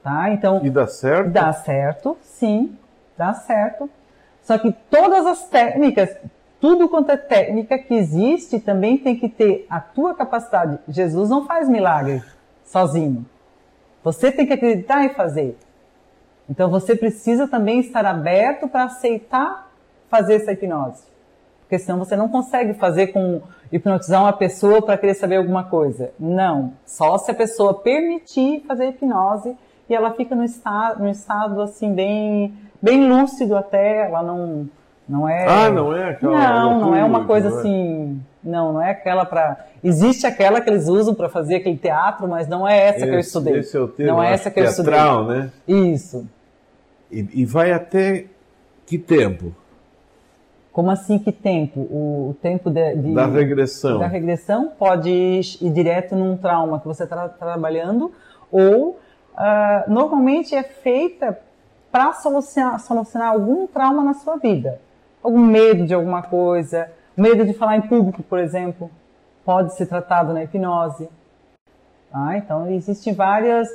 Tá? 0.03 0.31
Então, 0.31 0.61
e 0.63 0.71
dá 0.71 0.87
certo? 0.87 1.31
Dá 1.31 1.53
certo, 1.53 2.17
sim, 2.23 2.77
dá 3.17 3.35
certo. 3.35 3.89
Só 4.43 4.57
que 4.59 4.73
todas 4.89 5.27
as 5.27 5.49
técnicas, 5.49 6.17
tudo 6.67 6.89
quanto 6.89 7.13
é 7.13 7.17
técnica 7.17 7.79
que 7.79 7.95
existe, 7.95 8.59
também 8.59 8.99
tem 8.99 9.15
que 9.15 9.29
ter 9.29 9.65
a 9.71 9.79
tua 9.79 10.17
capacidade. 10.17 10.81
Jesus 10.89 11.31
não 11.31 11.47
faz 11.47 11.69
milagre 11.69 12.21
sozinho. 12.65 13.25
Você 14.03 14.33
tem 14.33 14.45
que 14.45 14.53
acreditar 14.53 15.05
e 15.05 15.11
fazer. 15.11 15.57
Então 16.51 16.69
você 16.69 16.97
precisa 16.97 17.47
também 17.47 17.79
estar 17.79 18.05
aberto 18.05 18.67
para 18.67 18.83
aceitar 18.83 19.71
fazer 20.09 20.35
essa 20.35 20.51
hipnose. 20.51 21.05
Porque 21.61 21.79
senão 21.79 22.01
você 22.01 22.17
não 22.17 22.29
consegue 22.29 22.75
fazer 22.75 23.13
com 23.13 23.43
hipnotizar 23.71 24.23
uma 24.23 24.33
pessoa 24.33 24.83
para 24.83 24.99
querer 24.99 25.15
saber 25.15 25.37
alguma 25.37 25.63
coisa. 25.63 26.11
Não. 26.19 26.73
Só 26.85 27.17
se 27.17 27.31
a 27.31 27.35
pessoa 27.35 27.75
permitir 27.75 28.65
fazer 28.67 28.89
hipnose 28.89 29.57
e 29.89 29.95
ela 29.95 30.15
fica 30.15 30.35
no 30.35 30.43
estado, 30.43 31.01
no 31.01 31.11
estado 31.11 31.63
assim 31.63 31.95
bem, 31.95 32.59
bem 32.83 33.09
lúcido 33.09 33.57
até, 33.57 34.09
ela 34.09 34.21
não 34.21 34.69
não 35.09 35.29
é 35.29 35.47
Ah, 35.47 35.71
não 35.71 35.95
é 35.95 36.11
aquela 36.11 36.53
Não, 36.53 36.81
não 36.81 36.97
é 36.97 37.05
uma 37.05 37.25
coisa 37.25 37.49
não 37.51 37.57
é? 37.57 37.61
assim, 37.61 38.21
não, 38.43 38.73
não 38.73 38.83
é 38.83 38.91
aquela 38.91 39.25
para 39.25 39.67
existe 39.83 40.27
aquela 40.27 40.61
que 40.61 40.69
eles 40.69 40.89
usam 40.89 41.15
para 41.15 41.29
fazer 41.29 41.57
aquele 41.57 41.77
teatro, 41.77 42.27
mas 42.27 42.49
não 42.49 42.67
é 42.67 42.89
essa 42.89 42.99
esse, 42.99 43.07
que 43.07 43.15
eu 43.15 43.21
estudei. 43.21 43.59
Esse 43.59 43.77
é 43.77 43.81
o 43.81 43.89
termo, 43.89 44.13
não 44.13 44.23
é 44.23 44.33
essa 44.33 44.51
que 44.51 44.61
teatral, 44.61 45.31
eu 45.31 45.43
estudei. 45.43 45.43
né? 45.43 45.93
Isso. 45.93 46.27
E, 47.11 47.29
e 47.35 47.45
vai 47.45 47.73
até 47.73 48.27
que 48.85 48.99
tempo? 48.99 49.55
Como 50.73 50.91
assim 50.91 51.19
que 51.19 51.33
tempo? 51.33 51.81
O, 51.81 52.31
o 52.31 52.35
tempo 52.43 52.69
de, 52.69 52.97
de, 52.97 53.15
da 53.15 53.27
regressão. 53.27 53.99
Da 53.99 54.07
regressão 54.07 54.73
pode 54.79 55.09
ir, 55.09 55.41
ir 55.61 55.71
direto 55.71 56.15
num 56.15 56.37
trauma 56.37 56.81
que 56.81 56.87
você 56.87 57.05
está 57.05 57.29
trabalhando 57.29 58.13
ou 58.51 58.91
uh, 58.91 59.91
normalmente 59.91 60.55
é 60.55 60.63
feita 60.63 61.39
para 61.91 62.13
solucionar, 62.13 62.79
solucionar 62.81 63.33
algum 63.33 63.67
trauma 63.67 64.03
na 64.05 64.15
sua 64.15 64.37
vida. 64.37 64.81
Algum 65.23 65.45
medo 65.45 65.87
de 65.87 65.95
alguma 65.95 66.23
coisa, 66.23 66.91
medo 67.17 67.45
de 67.45 67.53
falar 67.53 67.77
em 67.77 67.83
público, 67.83 68.23
por 68.23 68.39
exemplo, 68.39 68.91
pode 69.45 69.75
ser 69.75 69.87
tratado 69.87 70.33
na 70.33 70.45
hipnose. 70.45 71.09
Ah, 72.13 72.37
então, 72.37 72.71
existem 72.71 73.13
várias. 73.13 73.69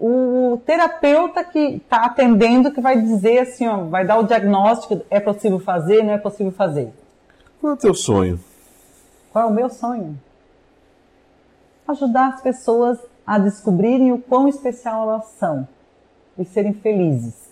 O 0.00 0.60
terapeuta 0.64 1.42
que 1.42 1.76
está 1.76 2.04
atendendo 2.04 2.70
que 2.70 2.80
vai 2.80 3.00
dizer 3.00 3.40
assim, 3.40 3.66
ó, 3.66 3.84
vai 3.84 4.06
dar 4.06 4.18
o 4.18 4.24
diagnóstico, 4.24 5.02
é 5.10 5.18
possível 5.18 5.58
fazer, 5.58 6.02
não 6.02 6.12
é 6.12 6.18
possível 6.18 6.52
fazer. 6.52 6.92
Qual 7.60 7.72
é 7.72 7.74
o 7.74 7.78
teu 7.78 7.94
sonho? 7.94 8.38
Qual 9.32 9.44
é 9.44 9.46
o 9.48 9.54
meu 9.54 9.68
sonho? 9.68 10.18
Ajudar 11.86 12.34
as 12.34 12.40
pessoas 12.40 12.98
a 13.26 13.38
descobrirem 13.38 14.12
o 14.12 14.18
quão 14.18 14.48
especial 14.48 15.10
elas 15.10 15.26
são 15.38 15.66
e 16.38 16.44
serem 16.44 16.72
felizes. 16.72 17.47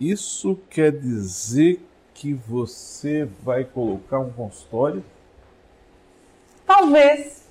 Isso 0.00 0.58
quer 0.70 0.92
dizer 0.92 1.84
que 2.14 2.32
você 2.32 3.28
vai 3.42 3.64
colocar 3.64 4.18
um 4.20 4.30
consultório? 4.30 5.04
Talvez. 6.66 7.44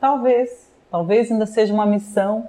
Talvez. 0.00 0.68
Talvez 0.90 1.30
ainda 1.30 1.46
seja 1.46 1.72
uma 1.72 1.86
missão. 1.86 2.48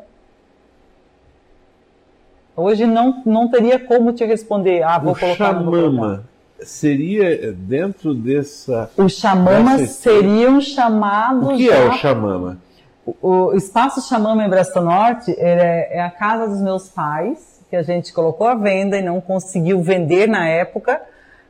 Hoje 2.56 2.86
não, 2.86 3.24
não 3.26 3.50
teria 3.50 3.80
como 3.80 4.14
te 4.14 4.24
responder. 4.24 4.84
Ah, 4.84 5.00
vou 5.00 5.14
o 5.14 5.20
colocar 5.20 5.54
no 5.54 5.72
chamama 5.72 6.24
seria 6.66 7.52
dentro 7.52 8.14
dessa. 8.14 8.90
Os 8.98 9.14
chamamas 9.14 9.82
dessa- 9.82 9.94
seriam 10.02 10.62
chamados. 10.62 11.50
O 11.50 11.58
que 11.58 11.70
é 11.70 11.88
o 11.88 11.94
chamama? 11.94 12.58
O 13.06 13.14
o 13.24 13.54
espaço 13.56 14.02
Chamama 14.08 14.46
em 14.46 14.50
Brasta 14.50 14.80
Norte 14.80 15.32
ele 15.32 15.62
é, 15.62 15.98
é 15.98 16.02
a 16.02 16.10
casa 16.10 16.48
dos 16.48 16.62
meus 16.62 16.88
pais, 16.88 17.53
que 17.74 17.78
a 17.78 17.82
gente 17.82 18.14
colocou 18.14 18.46
à 18.46 18.54
venda 18.54 19.00
e 19.00 19.02
não 19.02 19.20
conseguiu 19.20 19.82
vender 19.82 20.28
na 20.28 20.48
época, 20.48 21.02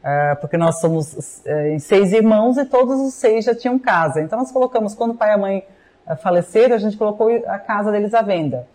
eh, 0.02 0.36
porque 0.40 0.56
nós 0.56 0.80
somos 0.80 1.42
eh, 1.46 1.76
seis 1.80 2.14
irmãos 2.14 2.56
e 2.58 2.64
todos 2.64 2.98
os 3.02 3.14
seis 3.16 3.44
já 3.44 3.54
tinham 3.54 3.78
casa. 3.78 4.22
Então 4.22 4.40
nós 4.40 4.50
colocamos, 4.50 4.96
quando 4.96 5.12
o 5.12 5.16
pai 5.16 5.32
e 5.32 5.34
a 5.34 5.38
mãe 5.38 5.66
eh, 6.08 6.16
faleceram, 6.16 6.78
a 6.78 6.80
gente 6.80 6.96
colocou 6.96 7.28
a 7.46 7.60
casa 7.60 7.92
deles 7.92 8.14
à 8.14 8.22
venda. 8.22 8.66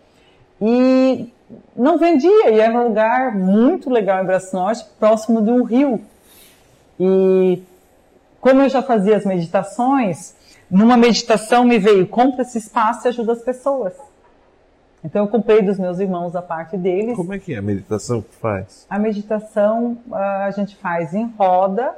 E 0.61 1.33
não 1.75 1.97
vendia, 1.97 2.51
e 2.51 2.59
era 2.59 2.71
um 2.71 2.89
lugar 2.89 3.35
muito 3.35 3.89
legal 3.89 4.21
em 4.21 4.27
Brasta 4.27 4.55
Norte, 4.55 4.85
próximo 4.99 5.41
de 5.41 5.49
um 5.49 5.63
rio. 5.63 5.99
E 6.99 7.63
como 8.39 8.61
eu 8.61 8.69
já 8.69 8.83
fazia 8.83 9.17
as 9.17 9.25
meditações, 9.25 10.35
numa 10.69 10.95
meditação 10.95 11.63
me 11.63 11.79
veio, 11.79 12.05
compra 12.05 12.43
esse 12.43 12.59
espaço 12.59 13.07
e 13.07 13.09
ajuda 13.09 13.31
as 13.31 13.41
pessoas. 13.41 13.93
Então 15.03 15.23
eu 15.23 15.27
comprei 15.29 15.61
dos 15.61 15.79
meus 15.79 15.99
irmãos 15.99 16.35
a 16.35 16.41
parte 16.41 16.75
deles. 16.77 17.15
Como 17.15 17.33
é 17.33 17.39
que 17.39 17.53
é 17.53 17.57
a 17.57 17.61
meditação 17.61 18.21
que 18.21 18.35
faz? 18.35 18.85
A 18.89 18.99
meditação 18.99 19.97
ah, 20.11 20.45
a 20.45 20.51
gente 20.51 20.75
faz 20.75 21.13
em 21.13 21.25
roda. 21.37 21.95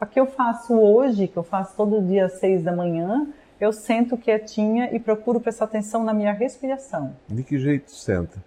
A 0.00 0.06
que 0.06 0.18
eu 0.18 0.26
faço 0.26 0.74
hoje, 0.74 1.28
que 1.28 1.36
eu 1.36 1.42
faço 1.42 1.76
todo 1.76 2.00
dia 2.00 2.26
às 2.26 2.34
seis 2.34 2.62
da 2.62 2.72
manhã, 2.72 3.26
eu 3.60 3.72
sento 3.72 4.16
quietinha 4.16 4.94
e 4.94 4.98
procuro 4.98 5.38
prestar 5.40 5.66
atenção 5.66 6.02
na 6.02 6.14
minha 6.14 6.32
respiração. 6.32 7.14
De 7.28 7.42
que 7.42 7.58
jeito 7.58 7.90
senta? 7.90 8.38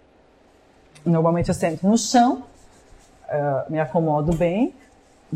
Normalmente 1.04 1.48
eu 1.50 1.54
sento 1.54 1.86
no 1.86 1.96
chão, 1.96 2.42
ah, 3.28 3.66
me 3.68 3.78
acomodo 3.78 4.34
bem, 4.34 4.74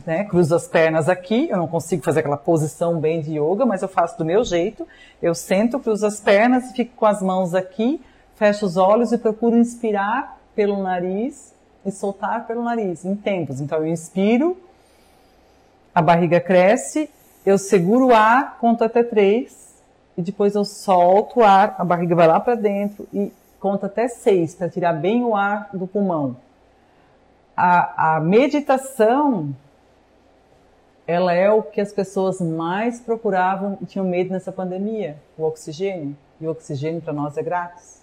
né, 0.07 0.25
cruzo 0.25 0.55
as 0.55 0.67
pernas 0.67 1.09
aqui. 1.09 1.49
Eu 1.51 1.59
não 1.59 1.69
consigo 1.69 2.03
fazer 2.03 2.21
aquela 2.21 2.37
posição 2.37 2.99
bem 2.99 3.21
de 3.21 3.39
yoga, 3.39 3.67
mas 3.67 3.83
eu 3.83 3.89
faço 3.89 4.17
do 4.19 4.25
meu 4.25 4.43
jeito. 4.43 4.87
Eu 5.21 5.35
sento, 5.35 5.79
cruzo 5.79 6.07
as 6.07 6.19
pernas, 6.19 6.73
fico 6.73 6.97
com 6.97 7.07
as 7.07 7.23
mãos 7.23 7.55
aqui, 7.55 8.01
fecho 8.39 8.65
os 8.65 8.77
olhos 8.77 9.11
e 9.11 9.19
procuro 9.19 9.59
inspirar 9.59 10.39
pelo 10.55 10.81
nariz 10.81 11.53
e 11.85 11.91
soltar 11.91 12.47
pelo 12.47 12.63
nariz, 12.63 13.05
em 13.05 13.17
tempos. 13.17 13.61
Então 13.61 13.79
eu 13.79 13.89
inspiro, 13.89 14.57
a 15.93 16.01
barriga 16.01 16.41
cresce, 16.41 17.11
eu 17.45 17.59
seguro 17.59 18.09
o 18.09 18.15
ar, 18.15 18.59
conto 18.61 18.85
até 18.85 19.03
três, 19.03 19.83
e 20.17 20.23
depois 20.23 20.55
eu 20.55 20.65
solto 20.65 21.41
o 21.41 21.45
ar, 21.45 21.75
a 21.79 21.85
barriga 21.85 22.15
vai 22.15 22.29
lá 22.29 22.39
para 22.39 22.55
dentro 22.55 23.09
e 23.13 23.33
conto 23.59 23.87
até 23.87 24.07
seis, 24.07 24.55
para 24.55 24.69
tirar 24.69 24.93
bem 24.93 25.25
o 25.25 25.35
ar 25.35 25.71
do 25.73 25.87
pulmão. 25.87 26.37
A, 27.57 28.17
a 28.17 28.21
meditação, 28.21 29.53
ela 31.09 31.33
é 31.33 31.51
o 31.51 31.63
que 31.63 31.81
as 31.81 31.93
pessoas 31.93 32.41
mais 32.41 33.01
procuravam 33.01 33.79
e 33.81 33.87
tinham 33.87 34.07
medo 34.07 34.31
nessa 34.31 34.53
pandemia, 34.53 35.17
o 35.37 35.43
oxigênio. 35.43 36.17
E 36.41 36.47
o 36.47 36.51
oxigênio 36.53 37.01
para 37.01 37.13
nós 37.13 37.37
é 37.37 37.43
grátis. 37.43 37.98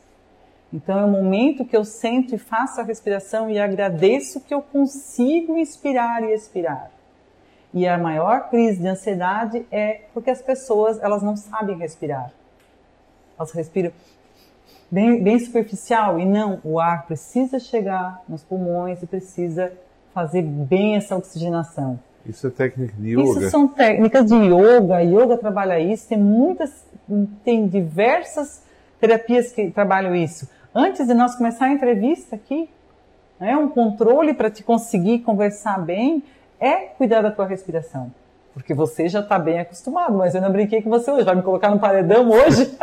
Então 0.73 0.99
é 0.99 1.05
o 1.05 1.07
momento 1.07 1.63
que 1.63 1.75
eu 1.75 1.85
sento 1.85 2.35
e 2.35 2.37
faço 2.37 2.81
a 2.81 2.83
respiração 2.83 3.49
e 3.49 3.59
agradeço 3.59 4.41
que 4.41 4.53
eu 4.53 4.61
consigo 4.61 5.57
inspirar 5.57 6.23
e 6.23 6.33
expirar. 6.33 6.91
E 7.73 7.87
a 7.87 7.97
maior 7.97 8.49
crise 8.49 8.81
de 8.81 8.87
ansiedade 8.87 9.65
é 9.71 10.01
porque 10.13 10.29
as 10.29 10.41
pessoas 10.41 11.01
elas 11.01 11.21
não 11.21 11.35
sabem 11.35 11.77
respirar. 11.77 12.31
Elas 13.37 13.51
respiram 13.51 13.91
bem, 14.89 15.21
bem 15.21 15.39
superficial 15.39 16.19
e 16.19 16.25
não, 16.25 16.59
o 16.63 16.79
ar 16.79 17.05
precisa 17.05 17.59
chegar 17.59 18.21
nos 18.27 18.43
pulmões 18.43 19.03
e 19.03 19.05
precisa 19.05 19.73
fazer 20.13 20.41
bem 20.41 20.95
essa 20.95 21.15
oxigenação. 21.15 21.99
Isso 22.25 22.47
é 22.47 22.49
técnica 22.49 22.93
de 22.97 23.09
yoga. 23.09 23.23
Isso 23.23 23.49
são 23.49 23.67
técnicas 23.67 24.25
de 24.25 24.35
yoga, 24.35 25.01
yoga 25.01 25.37
trabalha 25.37 25.79
isso, 25.79 26.07
tem 26.07 26.17
muitas, 26.17 26.85
tem 27.43 27.67
diversas 27.67 28.63
terapias 28.99 29.51
que 29.51 29.69
trabalham 29.71 30.15
isso. 30.15 30.49
Antes 30.73 31.07
de 31.07 31.13
nós 31.13 31.35
começar 31.35 31.65
a 31.65 31.69
entrevista 31.71 32.35
aqui, 32.35 32.69
né, 33.39 33.55
um 33.57 33.67
controle 33.69 34.33
para 34.33 34.49
te 34.49 34.63
conseguir 34.63 35.19
conversar 35.19 35.79
bem 35.79 36.23
é 36.59 36.75
cuidar 36.97 37.21
da 37.21 37.31
tua 37.31 37.45
respiração. 37.45 38.11
Porque 38.53 38.73
você 38.73 39.09
já 39.09 39.19
está 39.19 39.37
bem 39.37 39.59
acostumado, 39.59 40.17
mas 40.17 40.33
eu 40.33 40.41
não 40.41 40.51
brinquei 40.51 40.81
com 40.81 40.89
você 40.89 41.11
hoje, 41.11 41.25
vai 41.25 41.35
me 41.35 41.41
colocar 41.41 41.69
no 41.69 41.79
paredão 41.79 42.29
hoje? 42.29 42.73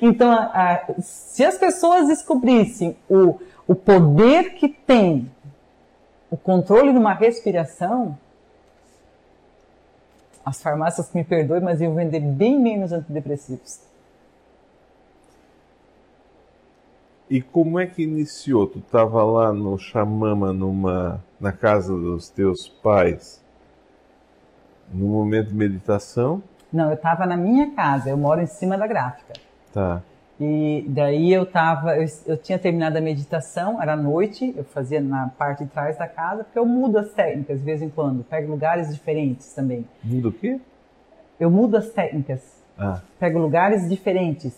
então, 0.00 0.30
a- 0.32 0.50
a- 0.54 0.80
se 1.00 1.44
as 1.44 1.58
pessoas 1.58 2.08
descobrissem 2.08 2.96
o, 3.08 3.38
o 3.66 3.74
poder 3.74 4.54
que 4.54 4.68
tem 4.68 5.30
o 6.30 6.36
controle 6.36 6.92
de 6.92 6.98
uma 6.98 7.12
respiração, 7.12 8.16
as 10.44 10.62
farmácias 10.62 11.12
me 11.12 11.24
perdoem, 11.24 11.62
mas 11.62 11.80
iam 11.80 11.94
vender 11.94 12.20
bem 12.20 12.60
menos 12.60 12.92
antidepressivos. 12.92 13.80
E 17.30 17.40
como 17.40 17.80
é 17.80 17.86
que 17.86 18.02
iniciou? 18.02 18.66
Tu 18.66 18.78
estava 18.78 19.24
lá 19.24 19.52
no 19.52 19.78
Xamama, 19.78 20.52
numa, 20.52 21.24
na 21.40 21.52
casa 21.52 21.94
dos 21.94 22.28
teus 22.28 22.68
pais, 22.68 23.42
no 24.92 25.06
momento 25.06 25.48
de 25.48 25.54
meditação? 25.54 26.42
Não, 26.70 26.88
eu 26.88 26.94
estava 26.94 27.24
na 27.24 27.36
minha 27.36 27.70
casa, 27.70 28.10
eu 28.10 28.16
moro 28.16 28.40
em 28.40 28.46
cima 28.46 28.76
da 28.76 28.86
gráfica. 28.86 29.32
Tá. 29.72 30.02
E 30.40 30.84
daí 30.88 31.32
eu 31.32 31.46
tava, 31.46 31.96
eu, 31.96 32.04
eu 32.26 32.36
tinha 32.36 32.58
terminado 32.58 32.98
a 32.98 33.00
meditação, 33.00 33.80
era 33.80 33.94
noite, 33.94 34.52
eu 34.56 34.64
fazia 34.64 35.00
na 35.00 35.28
parte 35.38 35.62
de 35.64 35.70
trás 35.70 35.96
da 35.96 36.08
casa, 36.08 36.42
porque 36.42 36.58
eu 36.58 36.66
mudo 36.66 36.98
as 36.98 37.12
técnicas 37.12 37.60
de 37.60 37.64
vez 37.64 37.80
em 37.80 37.88
quando, 37.88 38.24
pego 38.24 38.50
lugares 38.50 38.92
diferentes 38.92 39.52
também. 39.54 39.86
Muda 40.02 40.28
o 40.28 40.32
quê? 40.32 40.60
Eu 41.38 41.50
mudo 41.50 41.76
as 41.76 41.88
técnicas, 41.90 42.40
Ah, 42.76 43.00
pego 43.20 43.38
lugares 43.38 43.88
diferentes. 43.88 44.52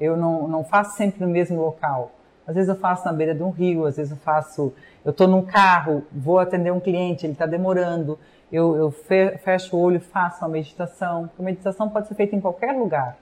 Eu 0.00 0.16
não, 0.16 0.46
não 0.46 0.62
faço 0.62 0.96
sempre 0.96 1.24
no 1.24 1.28
mesmo 1.28 1.60
local. 1.60 2.12
Às 2.46 2.54
vezes 2.54 2.68
eu 2.68 2.76
faço 2.76 3.04
na 3.04 3.12
beira 3.12 3.34
de 3.34 3.42
um 3.42 3.50
rio, 3.50 3.84
às 3.86 3.96
vezes 3.96 4.12
eu 4.12 4.18
faço. 4.18 4.72
Eu 5.04 5.10
estou 5.10 5.26
num 5.26 5.42
carro, 5.42 6.04
vou 6.12 6.38
atender 6.38 6.70
um 6.72 6.78
cliente, 6.78 7.26
ele 7.26 7.32
está 7.32 7.46
demorando. 7.46 8.16
Eu, 8.52 8.76
eu 8.76 8.90
fe- 8.92 9.36
fecho 9.38 9.76
o 9.76 9.80
olho 9.80 9.96
e 9.96 10.00
faço 10.00 10.44
uma 10.44 10.48
meditação. 10.50 11.28
A 11.36 11.42
meditação 11.42 11.88
pode 11.88 12.06
ser 12.06 12.14
feita 12.14 12.36
em 12.36 12.40
qualquer 12.40 12.72
lugar. 12.72 13.16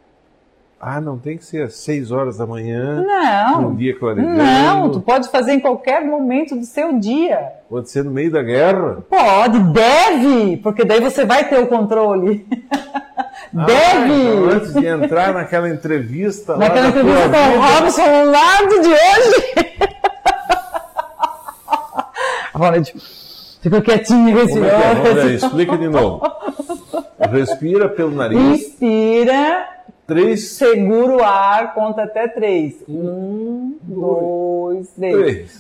Ah, 0.81 1.01
não 1.01 1.17
tem 1.19 1.39
que 1.39 1.45
ser 1.45 1.63
às 1.63 1.75
6 1.77 2.11
horas 2.13 2.37
da 2.37 2.47
manhã, 2.47 3.01
Não! 3.03 3.69
um 3.69 3.75
dia 3.75 3.99
clareando. 3.99 4.35
Não, 4.35 4.91
tu 4.91 5.01
pode 5.01 5.29
fazer 5.31 5.53
em 5.53 5.61
qualquer 5.61 6.05
momento 6.05 6.55
do 6.55 6.65
seu 6.67 6.99
dia. 6.99 7.53
Pode 7.71 7.89
ser 7.91 8.05
no 8.05 8.11
meio 8.11 8.31
da 8.31 8.43
guerra. 8.43 8.99
Pode, 9.09 9.59
deve, 9.73 10.59
porque 10.59 10.85
daí 10.85 11.01
você 11.01 11.25
vai 11.25 11.49
ter 11.49 11.59
o 11.59 11.67
controle. 11.67 12.47
Ah, 13.57 13.67
deve! 13.67 14.13
então 14.13 14.45
antes 14.51 14.75
de 14.75 14.85
entrar 14.85 15.33
naquela 15.33 15.69
entrevista 15.69 16.55
lá 16.55 16.59
Naquela 16.59 16.87
da 16.87 16.93
tua 16.93 17.03
entrevista 17.03 17.31
com 17.31 17.57
o 17.57 17.61
Robson 17.61 18.03
no 18.25 18.31
lado 18.33 18.83
de 18.83 18.89
hoje. 18.89 19.55
Ronald, 22.53 22.93
fica 23.63 23.81
quietinho, 23.81 24.49
Como 24.49 24.65
é 24.65 24.69
é? 24.69 24.95
Vamos 24.95 25.03
ver, 25.03 25.15
respirando. 25.15 25.35
explica 25.35 25.79
de 25.79 25.89
novo. 25.89 26.21
Respira 27.31 27.89
pelo 27.89 28.11
nariz. 28.11 28.41
Inspira, 28.41 29.69
Três, 30.07 30.49
segura 30.51 31.17
o 31.17 31.23
ar, 31.25 31.73
conta 31.75 32.03
até 32.03 32.29
três. 32.29 32.75
Um, 32.89 33.77
dois, 33.83 34.89
três. 34.91 35.17
três. 35.17 35.51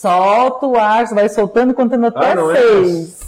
Solta 0.00 0.66
o 0.66 0.76
ar, 0.78 1.06
você 1.06 1.14
vai 1.14 1.28
soltando 1.28 1.70
e 1.72 1.74
contando 1.74 2.06
até 2.06 2.32
Ah, 2.32 2.34
não 2.34 2.50
é? 2.50 2.54
seis. 2.60 3.18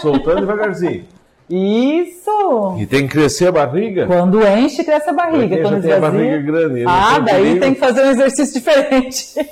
Soltando 0.00 0.40
devagarzinho. 0.40 1.04
Isso! 1.50 2.76
E 2.78 2.86
tem 2.86 3.08
que 3.08 3.14
crescer 3.14 3.48
a 3.48 3.52
barriga. 3.52 4.06
Quando 4.06 4.40
enche, 4.46 4.84
cresce 4.84 5.10
a 5.10 5.12
barriga. 5.12 5.58
Quando 5.62 5.82
tem 5.82 5.90
a 5.92 5.96
esvazia... 5.96 6.00
barriga 6.20 6.38
grande. 6.52 6.84
Ah, 6.86 7.18
daí 7.18 7.42
perigo. 7.42 7.60
tem 7.60 7.74
que 7.74 7.80
fazer 7.80 8.02
um 8.04 8.10
exercício 8.10 8.54
diferente. 8.60 9.34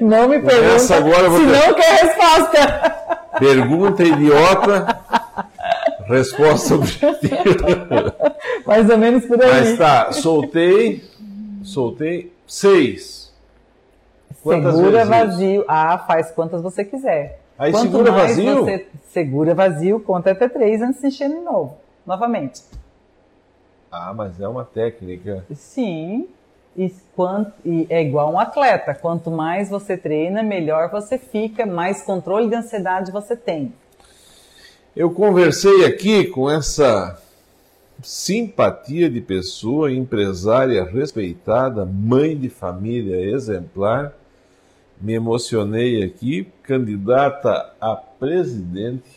Não 0.00 0.28
me 0.28 0.38
pergunta 0.40 0.74
Essa 0.76 0.96
agora 0.96 1.24
eu 1.24 1.30
vou 1.30 1.40
se 1.40 1.46
ter- 1.46 1.66
não 1.68 1.74
quer 1.74 2.04
resposta. 2.04 2.94
Pergunta 3.38 4.02
idiota, 4.02 4.98
resposta 6.08 6.74
objetiva. 6.76 8.16
Mais 8.70 8.88
ou 8.88 8.96
menos 8.96 9.26
por 9.26 9.42
aí. 9.42 9.50
Mas 9.50 9.78
tá, 9.78 10.12
soltei, 10.12 11.02
soltei 11.64 12.32
seis. 12.46 13.34
Quantas 14.44 14.76
segura 14.76 15.00
isso? 15.00 15.10
vazio. 15.10 15.64
Ah, 15.66 15.98
faz 15.98 16.30
quantas 16.30 16.62
você 16.62 16.84
quiser. 16.84 17.40
Aí 17.58 17.72
Quanto 17.72 17.90
segura 17.90 18.12
mais 18.12 18.36
vazio? 18.36 18.64
Você 18.64 18.86
segura 19.08 19.54
vazio, 19.56 19.98
conta 19.98 20.30
até 20.30 20.48
três 20.48 20.80
antes 20.80 21.00
de 21.00 21.08
encher 21.08 21.28
de 21.28 21.40
novo. 21.40 21.78
Novamente. 22.06 22.62
Ah, 23.90 24.14
mas 24.14 24.40
é 24.40 24.46
uma 24.46 24.64
técnica. 24.64 25.44
Sim. 25.52 26.28
E, 26.76 26.94
quanto, 27.16 27.52
e 27.64 27.88
é 27.90 28.00
igual 28.00 28.32
um 28.32 28.38
atleta. 28.38 28.94
Quanto 28.94 29.32
mais 29.32 29.68
você 29.68 29.96
treina, 29.96 30.44
melhor 30.44 30.92
você 30.92 31.18
fica, 31.18 31.66
mais 31.66 32.02
controle 32.02 32.48
de 32.48 32.54
ansiedade 32.54 33.10
você 33.10 33.34
tem. 33.34 33.74
Eu 34.94 35.10
conversei 35.10 35.84
aqui 35.84 36.26
com 36.26 36.48
essa 36.48 37.20
simpatia 38.02 39.10
de 39.10 39.20
pessoa, 39.20 39.92
empresária 39.92 40.84
respeitada, 40.84 41.84
mãe 41.84 42.36
de 42.36 42.48
família 42.48 43.16
exemplar. 43.34 44.12
Me 45.00 45.14
emocionei 45.14 46.02
aqui, 46.02 46.46
candidata 46.62 47.72
a 47.80 47.96
presidente 47.96 49.10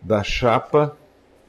da 0.00 0.22
chapa. 0.22 0.96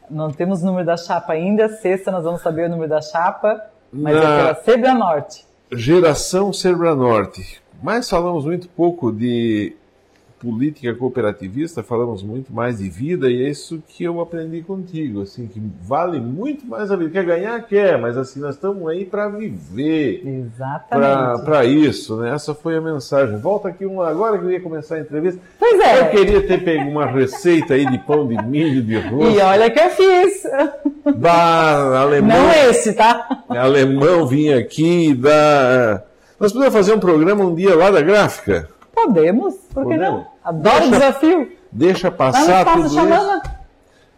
Não 0.10 0.32
temos 0.32 0.64
o 0.64 0.66
número 0.66 0.86
da 0.86 0.98
chapa 0.98 1.34
ainda, 1.34 1.70
sexta 1.70 2.12
nós 2.12 2.24
vamos 2.24 2.42
saber 2.42 2.68
o 2.68 2.70
número 2.70 2.90
da 2.90 3.02
chapa, 3.02 3.62
mas 3.92 4.16
é 4.16 4.20
pela 4.20 4.56
Sebra 4.56 4.94
Norte. 4.94 5.46
Geração 5.72 6.52
Sebra 6.52 6.96
Norte. 6.96 7.62
Mas 7.82 8.10
falamos 8.10 8.46
muito 8.46 8.68
pouco 8.70 9.12
de 9.12 9.76
política 10.40 10.94
cooperativista, 10.94 11.82
falamos 11.82 12.22
muito 12.22 12.54
mais 12.54 12.78
de 12.78 12.90
vida 12.90 13.30
e 13.30 13.44
é 13.44 13.50
isso 13.50 13.82
que 13.88 14.04
eu 14.04 14.22
aprendi 14.22 14.62
contigo, 14.62 15.22
assim, 15.22 15.48
que 15.48 15.62
vale 15.82 16.20
muito 16.20 16.66
mais 16.66 16.92
a 16.92 16.96
vida. 16.96 17.10
Quer 17.10 17.26
ganhar, 17.26 17.60
quer, 17.64 17.98
mas 17.98 18.18
assim, 18.18 18.40
nós 18.40 18.56
estamos 18.56 18.88
aí 18.88 19.06
para 19.06 19.28
viver. 19.30 20.22
Exatamente. 20.26 21.44
Para 21.44 21.66
isso, 21.66 22.18
né? 22.18 22.34
Essa 22.34 22.54
foi 22.54 22.78
a 22.78 22.82
mensagem. 22.82 23.38
Volta 23.38 23.70
aqui 23.70 23.86
uma, 23.86 24.08
agora 24.08 24.38
que 24.38 24.46
eu 24.46 24.52
ia 24.52 24.62
começar 24.62 24.96
a 24.96 25.00
entrevista. 25.00 25.42
Pois 25.60 25.80
é. 25.80 26.02
Eu 26.02 26.10
queria 26.12 26.46
ter 26.46 26.64
pego 26.64 26.90
uma 26.90 27.06
receita 27.06 27.74
aí 27.74 27.86
de 27.86 27.98
pão 28.00 28.28
de 28.28 28.42
milho, 28.44 28.84
de 28.84 28.96
arroz. 28.96 29.36
E 29.36 29.40
olha 29.40 29.70
que 29.72 29.80
eu 29.80 29.90
fiz. 29.90 30.44
Bah, 31.18 32.00
alemão. 32.00 32.38
Não 32.38 32.52
esse, 32.70 32.94
tá? 32.94 33.44
Alemão 33.50 34.28
vinha 34.28 34.58
aqui 34.58 35.14
da. 35.14 36.04
Nós 36.40 36.54
podemos 36.54 36.74
fazer 36.74 36.94
um 36.94 37.00
programa 37.00 37.44
um 37.44 37.56
dia 37.56 37.76
lá 37.76 37.90
da 37.90 38.02
gráfica? 38.02 38.77
Podemos, 38.98 39.54
por 39.74 39.86
que 39.86 39.94
Podemos? 39.94 40.10
não? 40.10 40.26
Adoro 40.44 40.88
o 40.88 40.90
desafio. 40.90 41.52
Deixa 41.72 42.08
Lá 42.08 42.12
no 42.12 42.18
passar 42.18 42.68
Espaço 42.68 42.86
isso. 42.88 42.96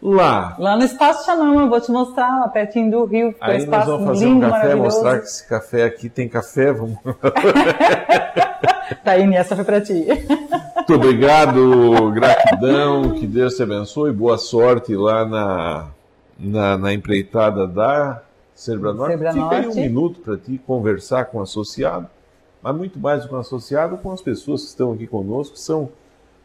Lá. 0.02 0.56
Lá 0.58 0.78
no 0.78 0.86
Espaço 0.86 1.26
Xamama, 1.26 1.64
eu 1.64 1.70
vou 1.70 1.82
te 1.82 1.92
mostrar, 1.92 2.40
lá 2.40 2.48
pertinho 2.48 2.90
do 2.90 3.04
Rio. 3.04 3.36
Aí 3.42 3.66
nós 3.66 3.86
vamos 3.86 4.08
fazer 4.08 4.26
lindo, 4.26 4.48
um 4.48 4.50
café, 4.50 4.76
mostrar 4.76 5.20
que 5.20 5.26
esse 5.26 5.46
café 5.46 5.84
aqui 5.84 6.08
tem 6.08 6.30
café. 6.30 6.72
Vamos... 6.72 6.98
Taine, 9.04 9.36
essa 9.36 9.54
foi 9.58 9.66
pra 9.66 9.82
ti. 9.82 10.06
Muito 10.76 10.94
obrigado, 10.94 12.12
gratidão, 12.14 13.12
que 13.12 13.28
Deus 13.28 13.56
te 13.56 13.64
abençoe, 13.64 14.14
boa 14.14 14.38
sorte 14.38 14.96
lá 14.96 15.26
na, 15.26 15.88
na, 16.40 16.78
na 16.78 16.94
empreitada 16.94 17.68
da 17.68 18.22
Cerebra 18.56 18.94
Norte. 18.94 19.18
Cerebra 19.18 19.34
Fica 19.34 19.50
aí 19.50 19.62
um 19.62 19.66
Norte. 19.66 19.80
minuto 19.82 20.20
para 20.22 20.38
ti 20.38 20.58
conversar 20.66 21.26
com 21.26 21.40
o 21.40 21.42
associado, 21.42 22.08
mas 22.70 22.78
muito 22.78 23.00
mais 23.00 23.24
do 23.24 23.30
que 23.30 23.36
um 23.36 23.40
associado, 23.40 23.98
com 23.98 24.12
as 24.12 24.22
pessoas 24.22 24.62
que 24.62 24.68
estão 24.68 24.94
aqui 24.94 25.08
conosco, 25.08 25.56
que 25.56 25.62
são 25.62 25.90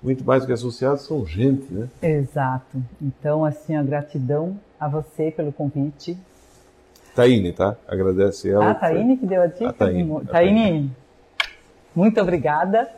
muito 0.02 0.24
mais 0.24 0.42
do 0.42 0.46
que 0.46 0.52
associados, 0.52 1.02
são 1.02 1.24
gente, 1.24 1.72
né? 1.72 1.88
Exato. 2.02 2.82
Então, 3.01 3.44
assim, 3.44 3.76
a 3.76 3.82
gratidão 3.82 4.59
a 4.78 4.88
você 4.88 5.30
pelo 5.30 5.52
convite. 5.52 6.16
Taíne, 7.14 7.52
tá? 7.52 7.76
Agradece 7.86 8.51
ela. 8.51 8.70
Ah, 8.70 8.74
Taine 8.74 9.16
que 9.16 9.26
deu 9.26 9.42
a 9.42 9.46
dica. 9.46 9.68
A 9.68 9.72
Taine, 9.72 10.16
a 10.16 10.24
Taine, 10.30 10.90
muito 11.94 12.20
obrigada. 12.20 12.90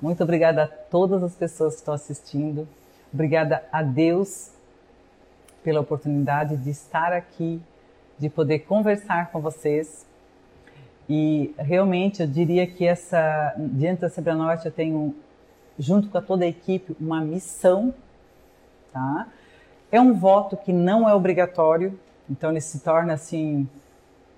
Muito 0.00 0.22
obrigada 0.22 0.64
a 0.64 0.66
todas 0.66 1.22
as 1.22 1.34
pessoas 1.34 1.74
que 1.74 1.80
estão 1.80 1.94
assistindo. 1.94 2.68
Obrigada 3.12 3.62
a 3.72 3.82
Deus 3.82 4.50
pela 5.62 5.80
oportunidade 5.80 6.56
de 6.56 6.70
estar 6.70 7.12
aqui, 7.12 7.60
de 8.18 8.28
poder 8.28 8.60
conversar 8.60 9.30
com 9.30 9.40
vocês. 9.40 10.04
E 11.08 11.54
realmente 11.58 12.22
eu 12.22 12.26
diria 12.26 12.66
que 12.66 12.86
essa, 12.86 13.54
diante 13.58 14.00
da 14.00 14.08
Sebra 14.08 14.34
Norte, 14.34 14.66
eu 14.66 14.72
tenho, 14.72 15.14
junto 15.78 16.08
com 16.08 16.20
toda 16.20 16.44
a 16.44 16.48
equipe, 16.48 16.96
uma 17.00 17.20
missão. 17.20 17.94
Tá? 18.92 19.28
É 19.90 20.00
um 20.00 20.14
voto 20.14 20.56
que 20.56 20.72
não 20.72 21.08
é 21.08 21.14
obrigatório, 21.14 21.98
então 22.30 22.50
ele 22.50 22.60
se 22.60 22.80
torna 22.80 23.14
assim 23.14 23.68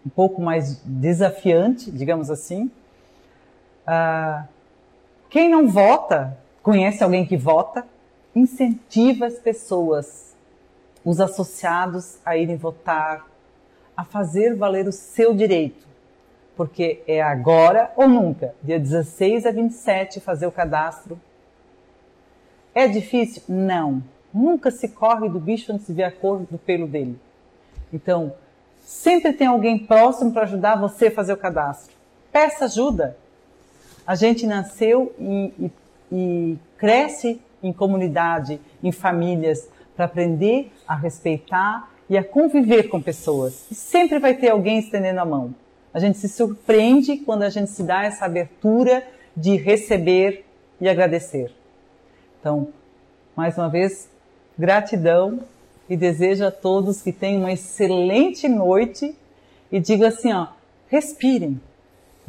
um 0.05 0.11
pouco 0.11 0.43
mais 0.43 0.81
desafiante, 0.85 1.91
digamos 1.91 2.31
assim. 2.31 2.70
Ah, 3.86 4.47
quem 5.31 5.49
não 5.49 5.69
vota, 5.69 6.36
conhece 6.62 7.03
alguém 7.03 7.27
que 7.27 7.36
vota, 7.36 7.86
incentiva 8.35 9.27
as 9.27 9.39
pessoas, 9.39 10.35
os 11.05 11.20
associados 11.20 12.19
a 12.24 12.36
irem 12.36 12.57
votar, 12.57 13.27
a 13.97 14.05
fazer 14.05 14.57
valer 14.57 14.89
o 14.89 14.93
seu 14.93 15.35
direito, 15.35 15.86
porque 16.56 17.02
é 17.06 17.20
agora 17.20 17.93
ou 17.97 18.09
nunca, 18.09 18.55
dia 18.62 18.78
16 18.78 19.47
a 19.47 19.51
27, 19.51 20.20
fazer 20.20 20.47
o 20.47 20.52
cadastro. 20.52 21.18
É 22.74 22.86
difícil? 22.86 23.43
Não. 23.48 24.02
Nunca 24.32 24.70
se 24.70 24.89
corre 24.89 25.28
do 25.28 25.39
bicho 25.39 25.72
antes 25.72 25.86
de 25.86 25.93
ver 25.93 26.05
a 26.05 26.12
cor 26.12 26.40
do 26.51 26.59
pelo 26.59 26.86
dele. 26.86 27.18
Então, 27.93 28.35
sempre 28.81 29.32
tem 29.32 29.47
alguém 29.47 29.78
próximo 29.78 30.32
para 30.32 30.43
ajudar 30.43 30.76
você 30.76 31.06
a 31.06 31.10
fazer 31.10 31.32
o 31.32 31.36
cadastro. 31.36 31.94
Peça 32.32 32.64
ajuda. 32.64 33.16
A 34.06 34.14
gente 34.14 34.47
nasceu 34.47 35.14
e, 35.18 35.52
e, 35.59 35.72
e 36.12 36.59
cresce 36.76 37.40
em 37.62 37.72
comunidade, 37.72 38.60
em 38.82 38.93
famílias, 38.93 39.68
para 39.97 40.06
aprender 40.06 40.72
a 40.86 40.94
respeitar 40.94 41.90
e 42.10 42.18
a 42.18 42.24
conviver 42.24 42.89
com 42.89 43.01
pessoas. 43.01 43.66
E 43.70 43.74
sempre 43.74 44.18
vai 44.18 44.35
ter 44.35 44.51
alguém 44.51 44.78
estendendo 44.78 45.20
a 45.20 45.24
mão. 45.24 45.55
A 45.94 46.00
gente 46.00 46.18
se 46.18 46.28
surpreende 46.28 47.18
quando 47.18 47.44
a 47.44 47.48
gente 47.48 47.70
se 47.70 47.84
dá 47.84 48.02
essa 48.02 48.24
abertura 48.24 49.06
de 49.36 49.54
receber 49.54 50.44
e 50.80 50.88
agradecer. 50.88 51.52
Então, 52.40 52.68
mais 53.36 53.56
uma 53.56 53.68
vez, 53.68 54.10
gratidão 54.58 55.40
e 55.88 55.96
desejo 55.96 56.44
a 56.44 56.50
todos 56.50 57.00
que 57.00 57.12
tenham 57.12 57.42
uma 57.42 57.52
excelente 57.52 58.48
noite 58.48 59.16
e 59.70 59.78
digo 59.78 60.04
assim, 60.04 60.32
ó, 60.32 60.48
respirem. 60.88 61.60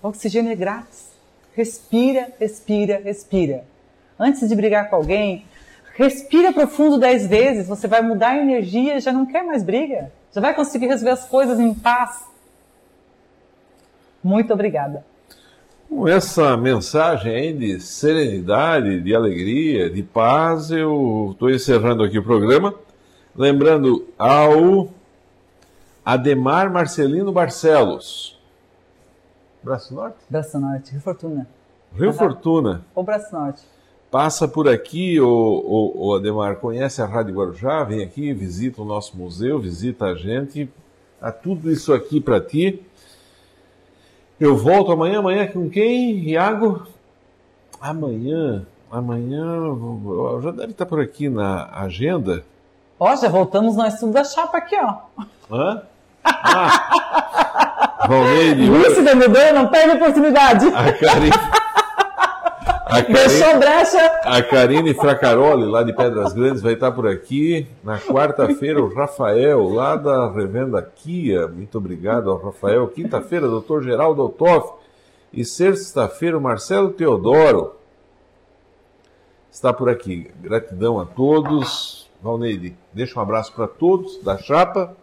O 0.01 0.09
oxigênio 0.09 0.51
é 0.51 0.55
grátis. 0.55 1.09
Respira, 1.55 2.31
respira, 2.39 3.01
respira. 3.03 3.65
Antes 4.19 4.47
de 4.47 4.55
brigar 4.55 4.89
com 4.89 4.97
alguém, 4.97 5.45
respira 5.95 6.53
profundo 6.53 6.99
dez 6.99 7.25
vezes, 7.25 7.67
você 7.67 7.87
vai 7.87 8.01
mudar 8.01 8.31
a 8.31 8.37
energia 8.37 8.99
já 8.99 9.11
não 9.11 9.25
quer 9.25 9.43
mais 9.43 9.63
briga. 9.63 10.11
Já 10.31 10.39
vai 10.39 10.53
conseguir 10.53 10.87
resolver 10.87 11.11
as 11.11 11.27
coisas 11.27 11.59
em 11.59 11.73
paz. 11.73 12.34
Muito 14.25 14.51
obrigada. 14.51 15.05
Com 15.87 16.07
essa 16.07 16.57
mensagem 16.57 17.35
aí 17.35 17.53
de 17.53 17.79
serenidade, 17.79 18.99
de 18.99 19.13
alegria, 19.13 19.87
de 19.87 20.01
paz, 20.01 20.71
eu 20.71 21.29
estou 21.33 21.51
encerrando 21.51 22.03
aqui 22.03 22.17
o 22.17 22.23
programa. 22.23 22.73
Lembrando 23.35 24.07
ao 24.17 24.89
Ademar 26.03 26.71
Marcelino 26.71 27.31
Barcelos. 27.31 28.41
Braço 29.61 29.93
Norte? 29.93 30.17
Braço 30.27 30.59
Norte, 30.59 30.91
Rio 30.91 31.01
Fortuna. 31.01 31.47
Rio 31.93 32.09
Aham. 32.09 32.17
Fortuna. 32.17 32.85
Ou 32.95 33.03
Braço 33.03 33.31
Norte. 33.31 33.61
Passa 34.09 34.47
por 34.47 34.67
aqui, 34.67 35.19
o, 35.19 35.27
o, 35.27 36.07
o 36.07 36.15
Ademar, 36.15 36.55
conhece 36.55 36.99
a 36.99 37.05
Rádio 37.05 37.35
Guarujá, 37.35 37.83
vem 37.83 38.03
aqui, 38.03 38.33
visita 38.33 38.81
o 38.81 38.85
nosso 38.85 39.15
museu, 39.15 39.59
visita 39.59 40.05
a 40.05 40.15
gente. 40.15 40.67
Há 41.21 41.31
tudo 41.31 41.71
isso 41.71 41.93
aqui 41.93 42.19
para 42.19 42.41
ti. 42.41 42.81
Eu 44.39 44.55
volto 44.57 44.91
amanhã, 44.91 45.19
amanhã 45.19 45.47
com 45.47 45.69
quem, 45.69 46.19
Iago? 46.29 46.85
Amanhã, 47.79 48.65
amanhã, 48.91 49.45
já 50.43 50.51
deve 50.51 50.71
estar 50.71 50.85
por 50.85 50.99
aqui 50.99 51.29
na 51.29 51.69
agenda. 51.73 52.43
Ó, 52.99 53.15
já 53.15 53.29
voltamos 53.29 53.75
no 53.75 53.85
estudo 53.85 54.13
da 54.13 54.23
chapa 54.23 54.57
aqui, 54.57 54.75
ó. 54.75 54.95
Hã? 55.51 55.81
Ah! 56.23 58.05
Valneide, 58.07 58.69
Vice 58.69 59.01
vendedor, 59.01 59.53
não 59.53 59.67
perde 59.67 59.91
a 59.91 59.95
oportunidade. 59.95 60.65
a 60.67 60.91
Karine, 60.93 61.31
a 62.95 63.03
Karine, 63.03 64.05
a 64.23 64.43
Karine 64.43 64.93
Fracaroli, 64.93 65.65
lá 65.65 65.83
de 65.83 65.93
Pedras 65.93 66.33
Grandes, 66.33 66.61
vai 66.61 66.73
estar 66.73 66.91
por 66.91 67.07
aqui. 67.07 67.67
Na 67.83 67.99
quarta-feira, 67.99 68.81
o 68.81 68.93
Rafael, 68.93 69.67
lá 69.67 69.95
da 69.95 70.31
revenda 70.31 70.81
Kia. 70.81 71.47
Muito 71.47 71.77
obrigado 71.77 72.29
ao 72.29 72.37
Rafael. 72.37 72.87
Quinta-feira, 72.87 73.47
doutor 73.47 73.83
Geraldo 73.83 74.23
Otoff. 74.23 74.73
E 75.33 75.43
sexta-feira, 75.43 76.37
o 76.37 76.41
Marcelo 76.41 76.91
Teodoro 76.91 77.75
está 79.51 79.73
por 79.73 79.89
aqui. 79.89 80.31
Gratidão 80.41 80.99
a 80.99 81.05
todos. 81.05 82.09
Valneide, 82.21 82.75
deixa 82.93 83.19
um 83.19 83.21
abraço 83.21 83.53
para 83.53 83.67
todos 83.67 84.21
da 84.23 84.37
chapa. 84.37 84.95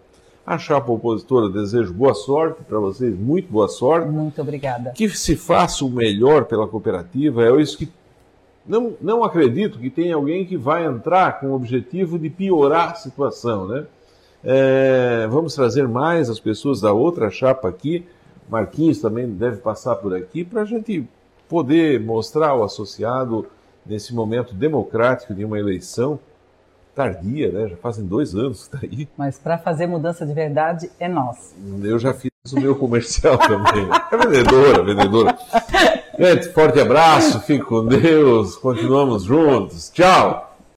A 0.45 0.59
chapa 0.59 0.91
opositora, 0.91 1.49
desejo 1.49 1.95
boa 1.95 2.15
sorte 2.15 2.63
para 2.65 2.79
vocês, 2.81 3.17
muito 3.17 3.51
boa 3.51 3.69
sorte. 3.69 4.09
Muito 4.09 4.43
obrigada. 4.43 4.91
Que 4.91 5.09
se 5.09 5.37
faça 5.37 5.85
o 5.85 5.89
melhor 5.89 6.47
pela 6.47 6.67
cooperativa, 6.67 7.45
é 7.45 7.61
isso 7.61 7.79
que. 7.79 7.89
Não, 8.67 8.95
não 9.01 9.25
acredito 9.25 9.79
que 9.79 9.89
tenha 9.89 10.17
alguém 10.17 10.45
que 10.45 10.57
vai 10.57 10.85
entrar 10.85 11.39
com 11.39 11.47
o 11.49 11.55
objetivo 11.55 12.19
de 12.19 12.29
piorar 12.29 12.91
a 12.91 12.95
situação, 12.95 13.67
né? 13.67 13.87
É, 14.45 15.29
vamos 15.31 15.55
trazer 15.55 15.87
mais 15.87 16.29
as 16.29 16.41
pessoas 16.41 16.81
da 16.81 16.93
outra 16.93 17.31
chapa 17.31 17.69
aqui. 17.69 18.05
Marquinhos 18.49 19.01
também 19.01 19.29
deve 19.29 19.59
passar 19.59 19.97
por 19.97 20.15
aqui 20.15 20.45
para 20.45 20.63
a 20.63 20.65
gente 20.65 21.07
poder 21.49 22.01
mostrar 22.01 22.49
ao 22.49 22.65
associado 22.65 23.47
nesse 23.87 24.13
momento 24.13 24.55
democrático 24.55 25.35
de 25.35 25.45
uma 25.45 25.59
eleição 25.59 26.19
tardia, 26.95 27.51
né? 27.51 27.69
Já 27.69 27.77
fazem 27.77 28.05
dois 28.05 28.35
anos 28.35 28.69
que 28.69 28.77
está 28.77 28.87
aí. 28.87 29.09
Mas 29.17 29.39
para 29.39 29.59
fazer 29.59 29.87
mudança 29.87 30.27
de 30.27 30.33
verdade 30.33 30.91
é 30.99 31.09
nós. 31.09 31.55
Eu 31.83 31.99
já 31.99 32.13
fiz 32.13 32.31
o 32.53 32.61
meu 32.61 32.77
comercial 32.77 33.39
também. 33.39 33.89
É 34.11 34.17
vendedora, 34.17 34.83
vendedora. 34.85 35.39
Gente, 36.19 36.49
forte 36.51 36.81
abraço, 36.81 37.41
fique 37.41 37.65
com 37.65 37.87
Deus, 37.87 38.57
continuamos 38.57 39.25
juntos. 39.25 39.91
Tchau! 39.91 40.52